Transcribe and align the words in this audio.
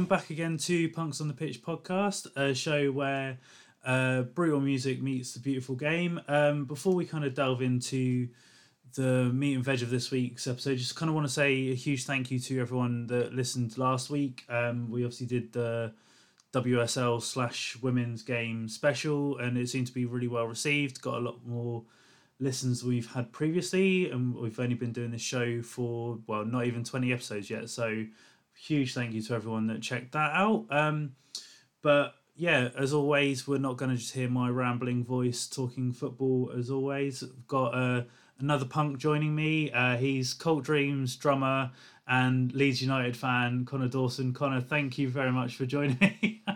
welcome 0.00 0.16
back 0.16 0.30
again 0.30 0.56
to 0.56 0.88
Punks 0.88 1.20
on 1.20 1.28
the 1.28 1.34
Pitch 1.34 1.62
podcast, 1.62 2.34
a 2.34 2.54
show 2.54 2.90
where 2.90 3.36
uh, 3.84 4.22
brutal 4.22 4.58
music 4.58 5.02
meets 5.02 5.34
the 5.34 5.40
beautiful 5.40 5.74
game. 5.74 6.18
Um, 6.26 6.64
before 6.64 6.94
we 6.94 7.04
kind 7.04 7.22
of 7.22 7.34
delve 7.34 7.60
into 7.60 8.28
the 8.94 9.24
meat 9.24 9.56
and 9.56 9.62
veg 9.62 9.82
of 9.82 9.90
this 9.90 10.10
week's 10.10 10.46
episode, 10.46 10.78
just 10.78 10.96
kind 10.96 11.10
of 11.10 11.14
want 11.14 11.26
to 11.26 11.32
say 11.32 11.52
a 11.70 11.74
huge 11.74 12.06
thank 12.06 12.30
you 12.30 12.38
to 12.38 12.60
everyone 12.62 13.08
that 13.08 13.34
listened 13.34 13.76
last 13.76 14.08
week. 14.08 14.46
Um, 14.48 14.90
we 14.90 15.04
obviously 15.04 15.26
did 15.26 15.52
the 15.52 15.92
WSL 16.54 17.20
slash 17.20 17.76
women's 17.82 18.22
game 18.22 18.68
special, 18.68 19.36
and 19.36 19.58
it 19.58 19.68
seemed 19.68 19.88
to 19.88 19.92
be 19.92 20.06
really 20.06 20.28
well 20.28 20.46
received. 20.46 21.02
Got 21.02 21.18
a 21.18 21.20
lot 21.20 21.44
more 21.44 21.84
listens 22.38 22.82
we've 22.82 23.12
had 23.12 23.32
previously, 23.32 24.10
and 24.10 24.34
we've 24.34 24.58
only 24.60 24.76
been 24.76 24.92
doing 24.92 25.10
this 25.10 25.20
show 25.20 25.60
for 25.60 26.20
well, 26.26 26.46
not 26.46 26.64
even 26.64 26.84
twenty 26.84 27.12
episodes 27.12 27.50
yet. 27.50 27.68
So, 27.68 28.06
huge 28.60 28.94
thank 28.94 29.12
you 29.14 29.22
to 29.22 29.34
everyone 29.34 29.66
that 29.68 29.80
checked 29.80 30.12
that 30.12 30.32
out. 30.34 30.66
Um, 30.70 31.12
but 31.82 32.14
yeah, 32.36 32.70
as 32.76 32.92
always, 32.92 33.48
we're 33.48 33.58
not 33.58 33.76
going 33.76 33.90
to 33.90 33.96
just 33.96 34.14
hear 34.14 34.28
my 34.28 34.48
rambling 34.48 35.04
voice 35.04 35.46
talking 35.46 35.92
football. 35.92 36.52
As 36.56 36.70
always, 36.70 37.22
I've 37.22 37.46
got 37.46 37.74
uh, 37.74 38.02
another 38.38 38.66
punk 38.66 38.98
joining 38.98 39.34
me. 39.34 39.70
Uh, 39.72 39.96
he's 39.96 40.34
Cult 40.34 40.64
Dreams 40.64 41.16
drummer 41.16 41.70
and 42.06 42.52
Leeds 42.52 42.82
United 42.82 43.16
fan, 43.16 43.64
Connor 43.64 43.88
Dawson. 43.88 44.32
Connor, 44.32 44.60
thank 44.60 44.98
you 44.98 45.08
very 45.08 45.32
much 45.32 45.56
for 45.56 45.64
joining 45.64 45.98
me. 46.00 46.42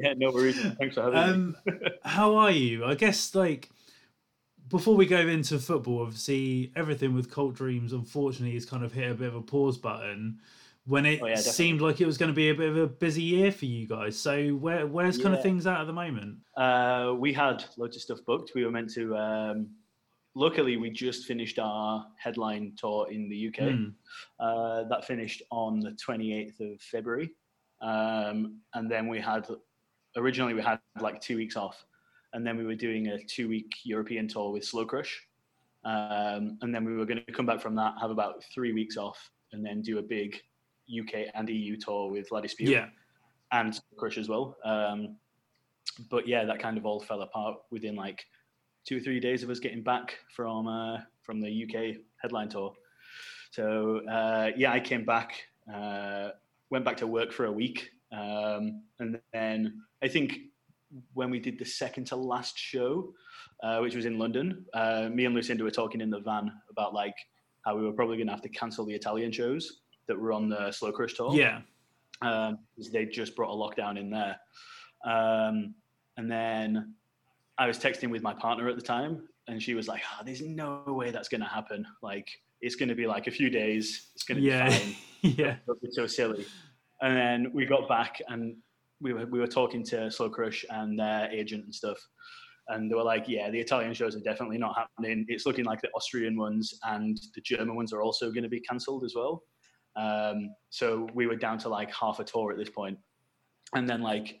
yeah, 0.00 0.14
no 0.16 0.30
worries. 0.30 0.60
Thanks 0.78 0.94
for 0.94 1.02
having 1.02 1.18
um, 1.18 1.56
me. 1.66 1.72
how 2.04 2.36
are 2.36 2.50
you? 2.50 2.84
I 2.84 2.94
guess 2.94 3.34
like 3.34 3.70
before 4.68 4.96
we 4.96 5.04
go 5.06 5.18
into 5.18 5.58
football, 5.58 6.02
obviously 6.02 6.72
everything 6.74 7.14
with 7.14 7.30
Cult 7.30 7.54
Dreams, 7.54 7.92
unfortunately, 7.92 8.54
has 8.54 8.64
kind 8.64 8.84
of 8.84 8.92
hit 8.92 9.10
a 9.10 9.14
bit 9.14 9.28
of 9.28 9.34
a 9.34 9.42
pause 9.42 9.76
button 9.76 10.38
when 10.86 11.06
it 11.06 11.22
Oh, 11.22 11.26
yeah, 11.26 11.36
seemed 11.36 11.80
like 11.80 12.00
it 12.00 12.06
was 12.06 12.18
going 12.18 12.30
to 12.30 12.34
be 12.34 12.50
a 12.50 12.54
bit 12.54 12.68
of 12.68 12.76
a 12.76 12.86
busy 12.86 13.22
year 13.22 13.52
for 13.52 13.66
you 13.66 13.86
guys. 13.86 14.18
So 14.18 14.50
where 14.50 14.86
where's 14.86 15.18
kind 15.18 15.34
of 15.34 15.42
things 15.42 15.66
at 15.66 15.80
at 15.80 15.86
the 15.86 15.92
moment? 15.92 16.38
Uh, 16.56 17.14
we 17.16 17.32
had 17.32 17.64
loads 17.76 17.96
of 17.96 18.02
stuff 18.02 18.18
booked. 18.26 18.52
We 18.54 18.64
were 18.64 18.70
meant 18.70 18.92
to. 18.94 19.16
Um, 19.16 19.68
luckily, 20.34 20.76
we 20.76 20.90
just 20.90 21.24
finished 21.24 21.58
our 21.58 22.06
headline 22.16 22.72
tour 22.76 23.08
in 23.10 23.28
the 23.28 23.48
UK. 23.48 23.70
Hmm. 23.70 23.84
Uh, 24.40 24.84
that 24.84 25.04
finished 25.04 25.42
on 25.50 25.80
the 25.80 25.90
28th 25.92 26.74
of 26.74 26.80
February, 26.80 27.30
um, 27.80 28.58
and 28.74 28.90
then 28.90 29.08
we 29.08 29.20
had. 29.20 29.46
Originally, 30.14 30.52
we 30.52 30.60
had 30.60 30.78
like 31.00 31.22
two 31.22 31.36
weeks 31.36 31.56
off, 31.56 31.86
and 32.34 32.46
then 32.46 32.58
we 32.58 32.66
were 32.66 32.74
doing 32.74 33.08
a 33.08 33.18
two-week 33.24 33.72
European 33.84 34.28
tour 34.28 34.50
with 34.50 34.62
Slow 34.62 34.84
Crush, 34.84 35.26
um, 35.84 36.58
and 36.60 36.74
then 36.74 36.84
we 36.84 36.94
were 36.94 37.06
going 37.06 37.22
to 37.24 37.32
come 37.32 37.46
back 37.46 37.62
from 37.62 37.74
that, 37.76 37.94
have 37.98 38.10
about 38.10 38.44
three 38.52 38.74
weeks 38.74 38.98
off, 38.98 39.30
and 39.52 39.64
then 39.64 39.80
do 39.80 39.98
a 39.98 40.02
big 40.02 40.38
UK 40.90 41.26
and 41.34 41.48
EU 41.48 41.76
tour 41.76 42.10
with 42.10 42.30
La 42.30 42.40
Dispute. 42.40 42.70
Yeah. 42.70 42.86
and 43.52 43.78
Crush 43.96 44.18
as 44.18 44.28
well. 44.28 44.56
Um, 44.64 45.16
but 46.10 46.26
yeah, 46.26 46.44
that 46.44 46.58
kind 46.58 46.78
of 46.78 46.86
all 46.86 47.00
fell 47.00 47.22
apart 47.22 47.58
within 47.70 47.96
like 47.96 48.24
two 48.86 48.98
or 48.98 49.00
three 49.00 49.20
days 49.20 49.42
of 49.42 49.50
us 49.50 49.60
getting 49.60 49.82
back 49.82 50.18
from 50.34 50.66
uh, 50.66 50.98
from 51.22 51.40
the 51.40 51.64
UK 51.64 51.96
headline 52.20 52.48
tour. 52.48 52.72
So 53.50 54.00
uh, 54.10 54.50
yeah, 54.56 54.72
I 54.72 54.80
came 54.80 55.04
back, 55.04 55.34
uh, 55.72 56.30
went 56.70 56.84
back 56.84 56.96
to 56.98 57.06
work 57.06 57.32
for 57.32 57.46
a 57.46 57.52
week, 57.52 57.90
um, 58.10 58.82
and 58.98 59.20
then 59.32 59.82
I 60.02 60.08
think 60.08 60.38
when 61.14 61.30
we 61.30 61.40
did 61.40 61.58
the 61.58 61.64
second 61.64 62.06
to 62.06 62.16
last 62.16 62.58
show, 62.58 63.12
uh, 63.62 63.78
which 63.78 63.94
was 63.94 64.04
in 64.04 64.18
London, 64.18 64.64
uh, 64.74 65.08
me 65.12 65.24
and 65.24 65.34
Lucinda 65.34 65.64
were 65.64 65.70
talking 65.70 66.00
in 66.00 66.10
the 66.10 66.20
van 66.20 66.52
about 66.70 66.94
like 66.94 67.14
how 67.64 67.76
we 67.76 67.84
were 67.84 67.92
probably 67.92 68.16
going 68.16 68.26
to 68.26 68.32
have 68.32 68.42
to 68.42 68.48
cancel 68.48 68.84
the 68.84 68.94
Italian 68.94 69.30
shows 69.30 69.81
that 70.12 70.20
were 70.20 70.32
on 70.32 70.48
the 70.50 70.70
Slow 70.72 70.92
Crush 70.92 71.14
tour 71.14 71.34
Yeah. 71.34 71.62
um, 72.20 72.58
they 72.92 73.06
just 73.06 73.34
brought 73.34 73.50
a 73.50 73.56
lockdown 73.56 73.98
in 73.98 74.10
there. 74.10 74.36
Um, 75.04 75.74
and 76.18 76.30
then 76.30 76.94
I 77.58 77.66
was 77.66 77.78
texting 77.78 78.10
with 78.10 78.22
my 78.22 78.34
partner 78.34 78.68
at 78.68 78.76
the 78.76 78.82
time, 78.82 79.26
and 79.48 79.60
she 79.62 79.74
was 79.74 79.88
like, 79.88 80.02
oh, 80.12 80.22
"There's 80.24 80.42
no 80.42 80.84
way 80.86 81.10
that's 81.10 81.28
going 81.28 81.40
to 81.40 81.46
happen. 81.46 81.86
Like, 82.02 82.28
it's 82.60 82.76
going 82.76 82.90
to 82.90 82.94
be 82.94 83.06
like 83.06 83.26
a 83.26 83.30
few 83.30 83.48
days. 83.50 84.10
It's 84.14 84.22
going 84.24 84.40
to 84.40 84.46
Yeah. 84.46 84.68
be 84.68 84.74
fine. 84.74 84.94
yeah. 85.38 85.56
It's 85.82 85.96
so 85.96 86.06
silly." 86.06 86.44
And 87.00 87.16
then 87.16 87.52
we 87.54 87.64
got 87.66 87.88
back, 87.88 88.20
and 88.28 88.56
we 89.00 89.12
were 89.14 89.26
we 89.26 89.40
were 89.40 89.46
talking 89.48 89.82
to 89.86 90.10
Slow 90.10 90.28
Crush 90.30 90.64
and 90.70 90.98
their 90.98 91.30
agent 91.32 91.64
and 91.64 91.74
stuff. 91.74 91.98
And 92.68 92.88
they 92.90 92.94
were 92.94 93.02
like, 93.14 93.24
"Yeah, 93.26 93.50
the 93.50 93.58
Italian 93.58 93.94
shows 93.94 94.14
are 94.14 94.20
definitely 94.20 94.58
not 94.58 94.76
happening. 94.76 95.24
It's 95.28 95.46
looking 95.46 95.64
like 95.64 95.80
the 95.80 95.90
Austrian 95.96 96.36
ones 96.36 96.78
and 96.84 97.18
the 97.34 97.40
German 97.40 97.74
ones 97.74 97.92
are 97.92 98.02
also 98.02 98.30
going 98.30 98.44
to 98.44 98.48
be 98.48 98.60
cancelled 98.60 99.02
as 99.04 99.14
well." 99.16 99.42
Um, 99.96 100.54
so 100.70 101.08
we 101.14 101.26
were 101.26 101.36
down 101.36 101.58
to 101.58 101.68
like 101.68 101.92
half 101.94 102.18
a 102.20 102.24
tour 102.24 102.50
at 102.52 102.58
this 102.58 102.70
point, 102.70 102.98
and 103.74 103.88
then 103.88 104.00
like 104.02 104.38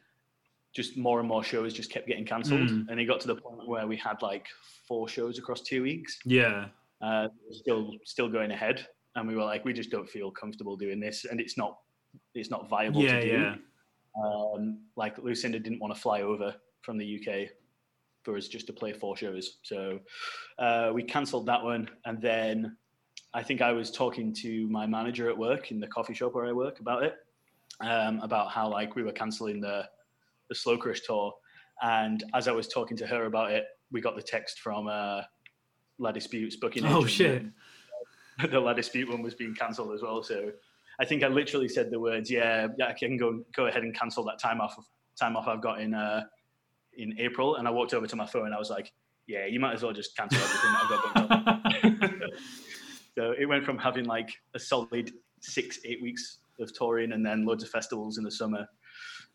just 0.74 0.96
more 0.96 1.20
and 1.20 1.28
more 1.28 1.44
shows 1.44 1.74
just 1.74 1.90
kept 1.90 2.06
getting 2.08 2.24
cancelled, 2.24 2.68
Mm. 2.70 2.86
and 2.88 2.98
it 3.00 3.04
got 3.06 3.20
to 3.20 3.26
the 3.26 3.36
point 3.36 3.68
where 3.68 3.86
we 3.86 3.96
had 3.96 4.22
like 4.22 4.46
four 4.88 5.08
shows 5.08 5.38
across 5.38 5.60
two 5.60 5.82
weeks, 5.82 6.18
Yeah. 6.24 6.68
uh, 7.02 7.28
still 7.50 7.92
still 8.04 8.28
going 8.28 8.50
ahead, 8.52 8.86
and 9.14 9.28
we 9.28 9.34
were 9.36 9.44
like, 9.44 9.64
we 9.64 9.72
just 9.74 9.90
don't 9.90 10.08
feel 10.08 10.30
comfortable 10.30 10.76
doing 10.76 10.98
this, 11.00 11.24
and 11.26 11.40
it's 11.40 11.56
not 11.58 11.78
it's 12.34 12.50
not 12.50 12.68
viable 12.68 13.02
Yeah. 13.02 13.20
to 13.20 13.26
do. 13.26 13.28
Yeah. 13.40 13.56
Um, 14.24 14.86
like 14.96 15.16
Lucinda 15.18 15.58
didn't 15.58 15.78
want 15.80 15.94
to 15.94 16.00
fly 16.00 16.20
over 16.22 16.54
from 16.82 16.98
the 16.98 17.06
UK 17.18 17.48
for 18.22 18.36
us 18.36 18.46
just 18.48 18.66
to 18.66 18.72
play 18.72 18.92
four 18.92 19.16
shows, 19.16 19.58
so 19.62 20.00
uh, 20.58 20.90
we 20.94 21.02
cancelled 21.02 21.44
that 21.46 21.62
one, 21.62 21.90
and 22.06 22.20
then 22.22 22.76
I 23.34 23.42
think 23.42 23.62
I 23.62 23.72
was 23.72 23.90
talking 23.90 24.32
to 24.34 24.68
my 24.68 24.86
manager 24.86 25.28
at 25.30 25.36
work 25.36 25.70
in 25.70 25.80
the 25.80 25.86
coffee 25.86 26.14
shop 26.14 26.34
where 26.34 26.46
I 26.46 26.52
work 26.52 26.80
about 26.80 27.02
it, 27.02 27.16
um, 27.80 28.20
about 28.20 28.50
how 28.50 28.68
like 28.68 28.94
we 28.94 29.02
were 29.02 29.12
cancelling 29.12 29.60
the 29.60 29.88
the 30.48 30.54
Slow 30.54 30.76
Crush 30.76 31.00
tour, 31.00 31.32
and 31.82 32.24
as 32.34 32.46
I 32.46 32.52
was 32.52 32.68
talking 32.68 32.96
to 32.98 33.06
her 33.06 33.24
about 33.24 33.52
it, 33.52 33.64
we 33.90 34.00
got 34.00 34.16
the 34.16 34.22
text 34.22 34.60
from 34.60 34.86
uh, 34.86 35.22
La 35.98 36.12
Dispute's 36.12 36.56
booking 36.56 36.84
Oh 36.84 37.06
shit. 37.06 37.44
the 38.50 38.60
La 38.60 38.74
Dispute 38.74 39.08
one 39.08 39.22
was 39.22 39.34
being 39.34 39.54
cancelled 39.54 39.94
as 39.94 40.02
well. 40.02 40.22
So 40.22 40.52
I 41.00 41.04
think 41.04 41.22
I 41.22 41.28
literally 41.28 41.68
said 41.68 41.90
the 41.90 42.00
words, 42.00 42.30
"Yeah, 42.30 42.68
yeah, 42.78 42.88
I 42.88 42.92
can 42.92 43.16
go 43.16 43.42
go 43.56 43.66
ahead 43.66 43.82
and 43.82 43.96
cancel 43.98 44.24
that 44.24 44.38
time 44.38 44.60
off 44.60 44.76
time 45.18 45.36
off 45.36 45.48
I've 45.48 45.62
got 45.62 45.80
in 45.80 45.94
uh, 45.94 46.24
in 46.98 47.18
April." 47.18 47.56
And 47.56 47.66
I 47.66 47.70
walked 47.70 47.94
over 47.94 48.06
to 48.06 48.16
my 48.16 48.26
phone 48.26 48.46
and 48.46 48.54
I 48.54 48.58
was 48.58 48.68
like, 48.68 48.92
"Yeah, 49.26 49.46
you 49.46 49.58
might 49.58 49.72
as 49.72 49.82
well 49.82 49.92
just 49.92 50.14
cancel 50.16 50.38
everything 50.42 50.72
that 50.72 50.82
I've 50.82 50.90
got 50.90 52.02
booked 52.02 52.12
on." 52.12 52.30
so 53.16 53.34
it 53.38 53.46
went 53.46 53.64
from 53.64 53.78
having 53.78 54.04
like 54.04 54.30
a 54.54 54.58
solid 54.58 55.12
six 55.40 55.80
eight 55.84 56.02
weeks 56.02 56.38
of 56.60 56.72
touring 56.74 57.12
and 57.12 57.24
then 57.24 57.44
loads 57.44 57.62
of 57.62 57.70
festivals 57.70 58.18
in 58.18 58.24
the 58.24 58.30
summer 58.30 58.66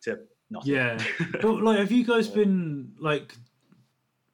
to 0.04 0.20
nothing. 0.50 0.74
Yeah. 0.74 0.98
but 1.42 1.62
like, 1.62 1.80
have 1.80 1.92
you 1.92 2.04
guys 2.04 2.28
been 2.28 2.94
like 3.00 3.34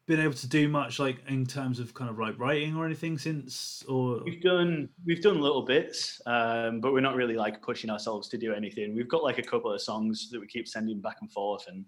been 0.05 0.19
able 0.19 0.33
to 0.33 0.47
do 0.47 0.67
much 0.67 0.99
like 0.99 1.17
in 1.29 1.45
terms 1.45 1.79
of 1.79 1.93
kind 1.93 2.09
of 2.09 2.19
like 2.19 2.37
writing 2.37 2.75
or 2.75 2.85
anything 2.85 3.17
since 3.17 3.85
or 3.87 4.21
We've 4.25 4.41
done 4.41 4.89
we've 5.05 5.21
done 5.21 5.39
little 5.39 5.63
bits, 5.63 6.21
um, 6.25 6.81
but 6.81 6.91
we're 6.91 6.99
not 6.99 7.15
really 7.15 7.35
like 7.35 7.61
pushing 7.61 7.89
ourselves 7.89 8.27
to 8.29 8.37
do 8.37 8.53
anything. 8.53 8.95
We've 8.95 9.07
got 9.07 9.23
like 9.23 9.37
a 9.37 9.43
couple 9.43 9.71
of 9.71 9.81
songs 9.81 10.29
that 10.31 10.39
we 10.39 10.47
keep 10.47 10.67
sending 10.67 10.99
back 10.99 11.17
and 11.21 11.31
forth, 11.31 11.67
and 11.67 11.85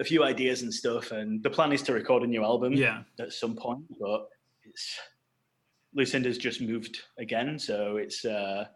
a 0.00 0.04
few 0.04 0.24
ideas 0.24 0.62
and 0.62 0.72
stuff. 0.72 1.12
And 1.12 1.42
the 1.42 1.50
plan 1.50 1.72
is 1.72 1.82
to 1.82 1.92
record 1.92 2.24
a 2.24 2.26
new 2.26 2.42
album 2.42 2.72
yeah 2.72 3.02
at 3.20 3.32
some 3.32 3.54
point, 3.54 3.84
but 4.00 4.28
it's 4.64 4.98
Lucinda's 5.94 6.38
just 6.38 6.60
moved 6.60 7.00
again, 7.18 7.58
so 7.58 7.96
it's 7.96 8.24
uh, 8.24 8.66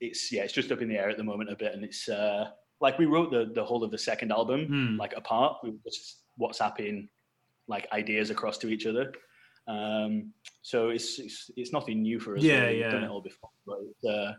it's 0.00 0.32
yeah, 0.32 0.42
it's 0.42 0.52
just 0.52 0.72
up 0.72 0.80
in 0.82 0.88
the 0.88 0.96
air 0.96 1.08
at 1.10 1.16
the 1.16 1.24
moment 1.24 1.50
a 1.50 1.56
bit, 1.56 1.74
and 1.74 1.84
it's 1.84 2.08
uh, 2.08 2.48
like 2.80 2.98
we 2.98 3.06
wrote 3.06 3.30
the 3.30 3.50
the 3.54 3.64
whole 3.64 3.82
of 3.84 3.90
the 3.90 3.98
second 3.98 4.32
album 4.32 4.66
Hmm. 4.66 4.96
like 4.98 5.14
apart. 5.16 5.58
We 5.62 5.70
were 5.70 5.76
just 5.84 6.22
WhatsApping 6.40 7.08
like 7.68 7.86
ideas 7.92 8.30
across 8.30 8.58
to 8.58 8.68
each 8.68 8.86
other. 8.86 9.12
Um, 9.68 10.32
so 10.62 10.90
it's, 10.90 11.18
it's 11.18 11.50
it's 11.56 11.72
nothing 11.72 12.02
new 12.02 12.20
for 12.20 12.36
us. 12.36 12.42
Yeah. 12.42 12.70
We've 12.70 12.90
done 12.90 13.04
it 13.04 13.10
all 13.10 13.20
before, 13.22 13.50
but 13.66 13.78
it's, 13.82 14.04
uh, 14.04 14.32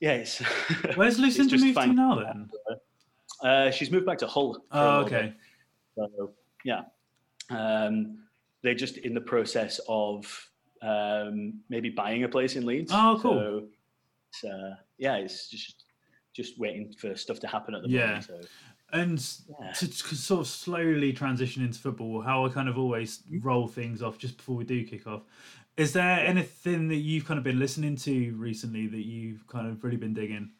yeah, 0.00 0.12
it's. 0.12 0.38
where's 0.96 1.18
Lucinda 1.18 1.50
just 1.50 1.64
moved 1.64 1.76
to 1.78 1.86
now 1.92 2.14
then 2.24 2.48
Uh, 3.42 3.70
she's 3.70 3.90
moved 3.90 4.06
back 4.06 4.18
to 4.18 4.26
Hull. 4.26 4.64
oh 4.72 5.00
okay 5.00 5.32
So 5.96 6.32
yeah, 6.64 6.82
um, 7.50 8.18
they're 8.62 8.74
just 8.74 8.96
in 8.98 9.14
the 9.14 9.20
process 9.20 9.80
of 9.88 10.24
um, 10.82 11.60
maybe 11.68 11.90
buying 11.90 12.24
a 12.24 12.28
place 12.28 12.56
in 12.56 12.66
Leeds. 12.66 12.90
Oh, 12.94 13.18
cool. 13.20 13.34
So 13.34 13.62
it's, 14.30 14.44
uh, 14.44 14.74
yeah, 14.98 15.16
it's 15.16 15.48
just 15.48 15.84
just 16.34 16.58
waiting 16.58 16.92
for 16.92 17.16
stuff 17.16 17.40
to 17.40 17.48
happen 17.48 17.74
at 17.74 17.82
the 17.82 17.88
Yeah. 17.88 18.06
moment. 18.06 18.24
So 18.24 18.40
and 18.92 19.32
yeah. 19.60 19.72
to, 19.72 19.86
to 19.86 20.14
sort 20.14 20.40
of 20.40 20.46
slowly 20.46 21.12
transition 21.12 21.62
into 21.62 21.78
football 21.78 22.22
how 22.22 22.46
i 22.46 22.48
kind 22.48 22.70
of 22.70 22.78
always 22.78 23.22
roll 23.42 23.68
things 23.68 24.00
off 24.02 24.16
just 24.16 24.38
before 24.38 24.56
we 24.56 24.64
do 24.64 24.82
kick 24.82 25.06
off 25.06 25.20
is 25.76 25.92
there 25.92 26.20
anything 26.20 26.88
that 26.88 26.96
you've 26.96 27.26
kind 27.26 27.36
of 27.36 27.44
been 27.44 27.58
listening 27.58 27.94
to 27.96 28.32
recently 28.36 28.86
that 28.86 29.04
you've 29.04 29.46
kind 29.46 29.68
of 29.68 29.84
really 29.84 29.98
been 29.98 30.14
digging 30.14 30.50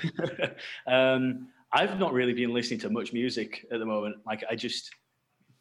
um, 0.86 1.48
I've 1.72 1.98
not 1.98 2.12
really 2.12 2.34
been 2.34 2.52
listening 2.52 2.80
to 2.80 2.90
much 2.90 3.12
music 3.12 3.66
at 3.72 3.78
the 3.78 3.86
moment. 3.86 4.16
Like 4.26 4.44
I 4.50 4.54
just, 4.54 4.90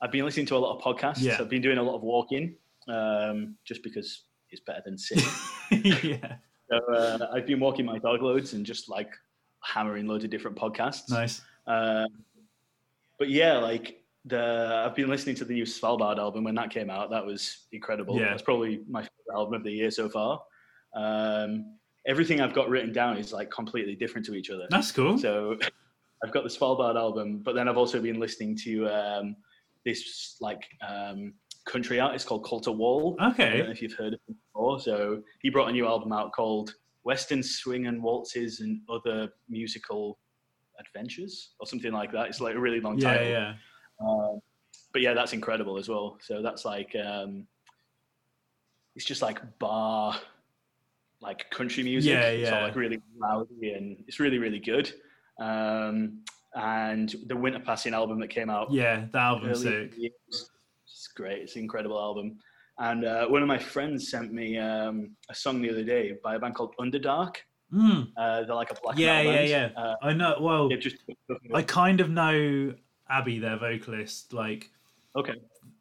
I've 0.02 0.12
been 0.12 0.25
listening 0.25 0.46
to 0.48 0.56
a 0.56 0.60
lot 0.60 0.75
of 0.75 0.81
podcasts. 0.84 1.22
Yeah. 1.22 1.38
I've 1.40 1.50
been 1.50 1.62
doing 1.62 1.78
a 1.78 1.84
lot 1.84 1.96
of 1.96 2.02
walking, 2.02 2.56
um, 2.88 3.56
just 3.66 3.83
because 3.83 4.24
it's 4.50 4.62
better 4.62 4.81
than 4.86 4.98
sitting. 4.98 5.30
yeah, 5.72 6.36
so 6.69 6.94
uh, 6.94 7.28
I've 7.33 7.45
been 7.45 7.60
walking 7.60 7.86
my 7.86 8.00
dog 8.00 8.22
loads 8.22 8.54
and 8.54 8.66
just 8.66 8.89
like 8.89 9.12
hammering 9.63 10.07
loads 10.07 10.24
of 10.24 10.30
different 10.30 10.57
podcasts. 10.57 11.10
nice. 11.10 11.42
Um, 11.68 12.07
but 13.19 13.30
yeah, 13.30 13.57
like 13.57 14.04
the 14.25 14.83
I've 14.86 14.95
been 14.95 15.10
listening 15.10 15.36
to 15.38 15.45
the 15.45 15.54
new 15.54 15.63
Svalbard 15.63 16.18
album 16.18 16.44
when 16.44 16.56
that 16.56 16.69
came 16.69 16.89
out. 16.89 17.10
That 17.10 17.25
was 17.25 17.66
incredible. 17.72 18.19
Yeah. 18.19 18.30
That's 18.30 18.42
probably 18.42 18.81
my 18.89 19.01
favorite 19.01 19.36
album 19.36 19.54
of 19.56 19.63
the 19.63 19.72
year 19.72 19.92
so 19.92 20.10
far. 20.10 20.42
Um, 20.95 21.78
everything 22.06 22.42
I've 22.42 22.54
got 22.54 22.69
written 22.69 22.92
down 22.92 23.18
is 23.18 23.31
like 23.31 23.50
completely 23.51 23.95
different 23.95 24.25
to 24.28 24.36
each 24.36 24.50
other. 24.50 24.68
That's 24.69 24.92
cool. 24.92 25.18
So 25.18 25.57
I've 26.24 26.31
got 26.31 26.44
the 26.44 26.50
Svalbard 26.50 26.95
album, 26.95 27.39
but 27.39 27.56
then 27.56 27.68
I've 27.68 27.78
also 27.78 28.01
been 28.01 28.19
listening 28.19 28.56
to 28.63 28.88
um, 28.89 29.36
this 29.86 30.38
like 30.39 30.68
um, 30.88 31.33
country 31.66 32.00
artist 32.00 32.28
called 32.28 32.44
Colter 32.44 32.72
Wall. 32.72 33.16
I 33.19 33.25
don't 33.25 33.34
Okay. 33.40 33.63
know 33.63 33.69
if 33.69 33.81
you've 33.81 33.94
heard 33.94 34.13
of 34.13 34.19
him 34.28 34.36
before. 34.54 34.80
So 34.80 35.22
he 35.42 35.50
brought 35.50 35.69
a 35.69 35.72
new 35.72 35.86
album 35.88 36.12
out 36.12 36.31
called 36.34 36.74
Western 37.04 37.42
Swing 37.44 37.88
and 37.88 38.02
Waltzes 38.02 38.60
and 38.62 38.81
Other 38.90 39.30
Musical 39.50 40.18
Adventures 40.80 41.52
or 41.60 41.68
something 41.68 41.92
like 41.92 42.12
that. 42.12 42.28
It's 42.28 42.42
like 42.42 42.56
a 42.56 42.60
really 42.60 42.80
long 42.81 42.98
Yeah, 42.98 43.13
title. 43.13 43.28
yeah. 43.30 43.54
Um, 44.00 44.40
but 44.94 45.02
yeah, 45.02 45.13
that's 45.13 45.34
incredible 45.34 45.78
as 45.78 45.88
well. 45.88 46.18
So 46.22 46.42
that's 46.42 46.66
like 46.66 46.96
um, 46.96 47.46
it's 48.96 49.06
just 49.06 49.22
like 49.22 49.40
bar, 49.60 50.16
like 51.22 51.50
country 51.52 51.84
music. 51.84 52.12
Yeah, 52.12 52.28
It's 52.30 52.52
all 52.52 52.57
yeah. 52.60 52.64
like 52.66 52.75
really 52.75 53.00
rowdy 53.18 53.74
and 53.74 54.04
it's 54.07 54.19
really 54.19 54.38
really 54.40 54.60
good. 54.60 54.92
Um, 55.40 56.24
and 56.56 57.16
the 57.28 57.36
Winter 57.38 57.60
Passing 57.60 57.94
album 57.94 58.19
that 58.19 58.30
came 58.30 58.50
out 58.50 58.72
Yeah, 58.72 59.06
the 59.12 59.18
album's 59.19 59.62
sick. 59.62 59.92
the 59.96 60.02
year 60.02 60.12
was- 60.28 60.50
It's 60.92 61.08
great. 61.08 61.42
It's 61.44 61.56
an 61.56 61.62
incredible 61.64 62.00
album. 62.00 62.38
And 62.80 63.06
uh, 63.06 63.28
one 63.28 63.42
of 63.42 63.48
my 63.48 63.58
friends 63.58 64.10
sent 64.10 64.34
me 64.34 64.58
um, 64.58 65.12
a 65.30 65.36
song 65.36 65.62
the 65.62 65.70
other 65.70 65.84
day 65.84 66.14
by 66.24 66.36
a 66.36 66.40
band 66.40 66.56
called 66.56 66.74
Underdark. 66.80 67.36
Mm. 67.74 68.10
Uh, 68.18 68.44
they're 68.44 68.56
like 68.56 68.72
a 68.72 68.76
black 68.82 68.98
Yeah, 68.98 69.18
metal 69.24 69.32
yeah, 69.34 69.38
band. 69.38 69.74
yeah. 69.76 69.82
Uh, 69.82 69.96
I 70.02 70.14
know. 70.14 70.38
Well, 70.42 70.70
just 70.70 70.98
I 71.54 71.62
kind 71.62 72.02
of 72.02 72.10
know 72.10 72.74
Abby, 73.10 73.40
their 73.40 73.58
vocalist, 73.58 74.34
like 74.34 74.70
okay, 75.16 75.36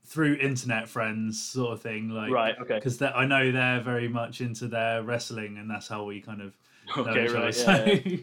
through 0.07 0.35
internet 0.35 0.89
friends, 0.89 1.43
sort 1.43 1.73
of 1.73 1.81
thing. 1.81 2.11
Like, 2.11 2.31
right, 2.31 2.55
okay, 2.61 2.77
Because 2.77 3.01
I 3.03 3.25
know 3.25 3.51
they're 3.51 3.81
very 3.81 4.09
much 4.09 4.41
into 4.41 4.69
their 4.69 5.03
wrestling, 5.03 5.59
and 5.59 5.71
that's 5.71 5.89
how 5.89 6.05
we 6.05 6.21
kind 6.21 6.43
of 6.43 6.57
know 6.97 7.07
okay, 7.11 7.25
each 7.25 7.31
other. 7.31 7.41
right, 7.41 7.55
So, 7.55 7.85
yeah, 7.87 8.17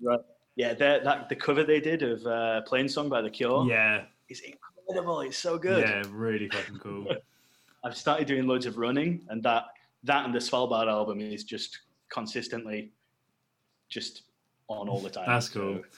yeah. 0.00 0.16
yeah. 0.56 0.74
they're- 0.74 1.04
That 1.04 1.28
the 1.28 1.36
cover 1.36 1.62
they 1.64 1.80
did 1.80 2.02
of 2.02 2.24
uh, 2.26 2.62
"Plainsong" 2.68 3.08
by 3.08 3.20
The 3.20 3.30
Cure 3.30 3.66
yeah, 3.68 4.04
is 4.28 4.40
incredible. 4.40 4.68
It's 4.96 5.38
so 5.38 5.58
good. 5.58 5.86
yeah, 5.88 6.02
really 6.10 6.48
fucking 6.48 6.78
cool. 6.78 7.06
I've 7.84 7.96
started 7.96 8.26
doing 8.28 8.46
loads 8.46 8.66
of 8.66 8.76
running, 8.78 9.22
and 9.28 9.42
that 9.42 9.64
that 10.04 10.24
and 10.24 10.34
the 10.34 10.38
Svalbard 10.38 10.88
album 10.88 11.20
is 11.20 11.44
just 11.44 11.80
consistently 12.08 12.92
just 13.88 14.22
on 14.68 14.88
all 14.88 15.00
the 15.00 15.10
time. 15.10 15.24
That's 15.26 15.48
cool. 15.48 15.82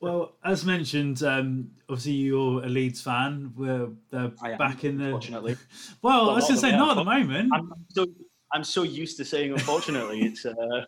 Well, 0.00 0.32
as 0.44 0.64
mentioned, 0.66 1.22
um, 1.22 1.70
obviously 1.88 2.14
you're 2.14 2.64
a 2.64 2.68
Leeds 2.68 3.00
fan. 3.00 3.52
We're 3.56 3.90
they're 4.10 4.32
I 4.42 4.50
am, 4.52 4.58
back 4.58 4.82
in 4.82 4.98
the. 4.98 5.04
unfortunately. 5.04 5.56
Well, 6.02 6.22
I 6.22 6.26
Well, 6.26 6.34
was 6.34 6.44
going 6.46 6.54
to 6.56 6.60
say 6.60 6.70
the- 6.72 6.78
not 6.78 6.90
at 6.90 6.94
the 6.96 7.04
moment, 7.04 7.52
I'm 7.54 7.72
so 7.90 8.06
I'm 8.52 8.64
so 8.64 8.82
used 8.82 9.16
to 9.18 9.24
saying 9.24 9.52
unfortunately. 9.52 10.22
It's 10.22 10.44
uh, 10.44 10.86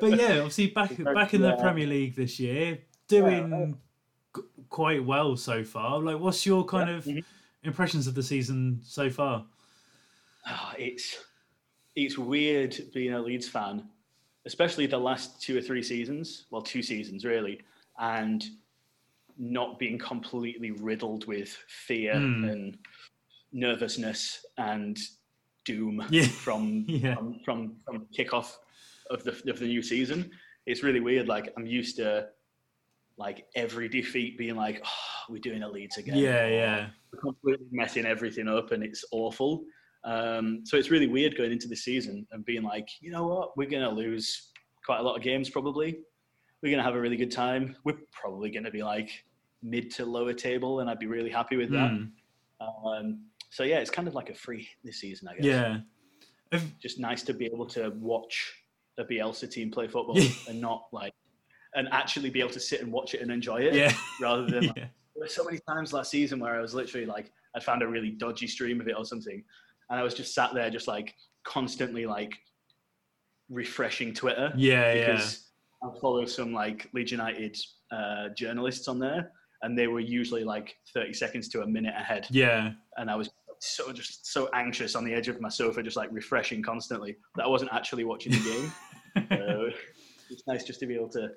but 0.00 0.18
yeah, 0.18 0.38
obviously 0.38 0.66
back 0.70 0.90
back 1.04 1.30
to, 1.30 1.36
in 1.36 1.42
the 1.42 1.54
uh, 1.54 1.60
Premier 1.62 1.86
League 1.86 2.16
this 2.16 2.40
year, 2.40 2.78
doing 3.06 3.50
Yeah, 3.52 3.66
g- 3.66 3.74
quite 4.68 5.04
well 5.04 5.36
so 5.36 5.64
far. 5.64 5.98
Like, 6.00 6.18
what's 6.18 6.44
your 6.46 6.64
kind 6.64 6.88
Yeah, 6.88 6.96
of 6.96 7.04
mhm. 7.04 7.24
impressions 7.64 8.06
of 8.06 8.14
the 8.14 8.22
season 8.22 8.80
so 8.84 9.10
far? 9.10 9.46
Ah, 10.46 10.74
it's 10.78 11.24
it's 11.96 12.16
weird 12.18 12.78
being 12.94 13.12
a 13.14 13.20
Leeds 13.20 13.48
fan, 13.48 13.88
especially 14.46 14.86
the 14.86 14.98
last 14.98 15.40
two 15.42 15.58
or 15.58 15.60
three 15.60 15.82
seasons. 15.82 16.46
Well, 16.50 16.62
two 16.62 16.82
seasons 16.82 17.24
really, 17.24 17.60
and 17.98 18.44
not 19.36 19.78
being 19.78 19.98
completely 19.98 20.70
riddled 20.72 21.26
with 21.26 21.50
fear 21.68 22.14
Hmm. 22.14 22.44
and 22.44 22.78
nervousness 23.52 24.44
and 24.58 24.98
doom 25.64 26.04
Yeah. 26.10 26.26
from, 26.26 26.84
Yeah. 26.88 27.14
from 27.16 27.40
from 27.44 27.76
from 27.84 28.06
kickoff 28.16 28.56
of 29.10 29.24
the 29.24 29.32
of 29.50 29.58
the 29.58 29.66
new 29.66 29.82
season. 29.82 30.30
It's 30.66 30.82
really 30.82 31.00
weird. 31.00 31.28
Like 31.28 31.52
I'm 31.56 31.66
used 31.66 31.96
to 31.96 32.28
like 33.18 33.46
every 33.54 33.88
defeat 33.88 34.38
being 34.38 34.56
like, 34.56 34.80
oh, 34.84 35.32
we're 35.32 35.40
doing 35.40 35.62
a 35.62 35.68
Leeds 35.68 35.98
again. 35.98 36.16
Yeah, 36.16 36.46
yeah, 36.46 36.86
we're 37.12 37.20
completely 37.20 37.66
messing 37.70 38.06
everything 38.06 38.48
up 38.48 38.72
and 38.72 38.82
it's 38.82 39.04
awful. 39.12 39.64
Um, 40.04 40.60
so 40.64 40.76
it's 40.76 40.90
really 40.90 41.08
weird 41.08 41.36
going 41.36 41.52
into 41.52 41.68
the 41.68 41.76
season 41.76 42.26
and 42.30 42.44
being 42.44 42.62
like, 42.62 42.88
you 43.00 43.10
know 43.10 43.26
what, 43.26 43.56
we're 43.56 43.68
going 43.68 43.82
to 43.82 43.90
lose 43.90 44.50
quite 44.86 45.00
a 45.00 45.02
lot 45.02 45.16
of 45.16 45.22
games 45.22 45.50
probably. 45.50 45.98
We're 46.62 46.70
going 46.70 46.78
to 46.78 46.84
have 46.84 46.94
a 46.94 47.00
really 47.00 47.16
good 47.16 47.30
time. 47.32 47.76
We're 47.84 47.98
probably 48.12 48.50
going 48.50 48.64
to 48.64 48.70
be 48.70 48.82
like 48.82 49.10
mid 49.62 49.90
to 49.92 50.06
lower 50.06 50.32
table, 50.32 50.80
and 50.80 50.88
I'd 50.88 50.98
be 50.98 51.06
really 51.06 51.30
happy 51.30 51.56
with 51.56 51.70
that. 51.70 51.90
Mm, 51.90 52.10
Um, 52.60 53.24
so 53.50 53.64
yeah, 53.64 53.78
it's 53.78 53.90
kind 53.90 54.08
of 54.08 54.14
like 54.14 54.30
a 54.30 54.34
free 54.34 54.68
this 54.84 55.00
season, 55.00 55.28
I 55.28 55.34
guess. 55.36 55.44
yeah. 55.44 56.60
Just 56.80 56.98
nice 56.98 57.22
to 57.24 57.34
be 57.34 57.46
able 57.46 57.66
to 57.66 57.90
watch 57.98 58.52
a 58.98 59.04
Bielsa 59.04 59.50
team 59.50 59.70
play 59.70 59.86
football 59.88 60.18
and 60.48 60.60
not 60.60 60.84
like, 60.92 61.12
and 61.74 61.88
actually 61.92 62.30
be 62.30 62.40
able 62.40 62.50
to 62.50 62.60
sit 62.60 62.80
and 62.80 62.92
watch 62.92 63.14
it 63.14 63.20
and 63.20 63.30
enjoy 63.30 63.58
it 63.58 63.74
yeah, 63.74 63.92
rather 64.20 64.46
than 64.46 64.66
like, 64.66 64.76
yeah, 64.76 64.86
there 65.14 65.24
were 65.24 65.28
so 65.28 65.44
many 65.44 65.58
times 65.68 65.92
last 65.92 66.10
season 66.10 66.40
where 66.40 66.56
I 66.56 66.60
was 66.60 66.74
literally 66.74 67.06
like, 67.06 67.32
I 67.54 67.60
found 67.60 67.82
a 67.82 67.88
really 67.88 68.10
dodgy 68.10 68.46
stream 68.46 68.80
of 68.80 68.88
it 68.88 68.94
or 68.96 69.04
something, 69.04 69.42
and 69.90 69.98
I 69.98 70.02
was 70.02 70.14
just 70.14 70.34
sat 70.34 70.54
there, 70.54 70.70
just 70.70 70.88
like 70.88 71.14
constantly 71.44 72.06
like 72.06 72.38
refreshing 73.48 74.12
Twitter 74.12 74.52
yeah, 74.56 74.92
yeah. 74.92 75.06
because 75.06 75.46
I 75.82 75.88
follow 76.00 76.24
some 76.26 76.52
like 76.52 76.88
Leeds 76.92 77.12
United 77.12 77.56
uh, 77.90 78.28
journalists 78.36 78.88
on 78.88 78.98
there, 78.98 79.32
and 79.62 79.76
they 79.78 79.86
were 79.86 80.00
usually 80.00 80.44
like 80.44 80.76
30 80.94 81.12
seconds 81.12 81.48
to 81.50 81.62
a 81.62 81.66
minute 81.66 81.94
ahead, 81.96 82.26
Yeah, 82.30 82.72
and 82.96 83.10
I 83.10 83.16
was 83.16 83.30
so 83.60 83.92
just 83.92 84.26
so 84.26 84.48
anxious 84.54 84.94
on 84.94 85.04
the 85.04 85.12
edge 85.12 85.28
of 85.28 85.40
my 85.40 85.48
sofa, 85.48 85.82
just 85.82 85.96
like 85.96 86.10
refreshing 86.12 86.62
constantly 86.62 87.16
that 87.36 87.44
I 87.44 87.48
wasn't 87.48 87.72
actually 87.72 88.04
watching 88.04 88.32
the 88.32 88.38
game. 88.38 89.26
so 89.30 89.70
it's 90.30 90.42
nice 90.46 90.64
just 90.64 90.80
to 90.80 90.86
be 90.86 90.94
able 90.94 91.08
to 91.10 91.30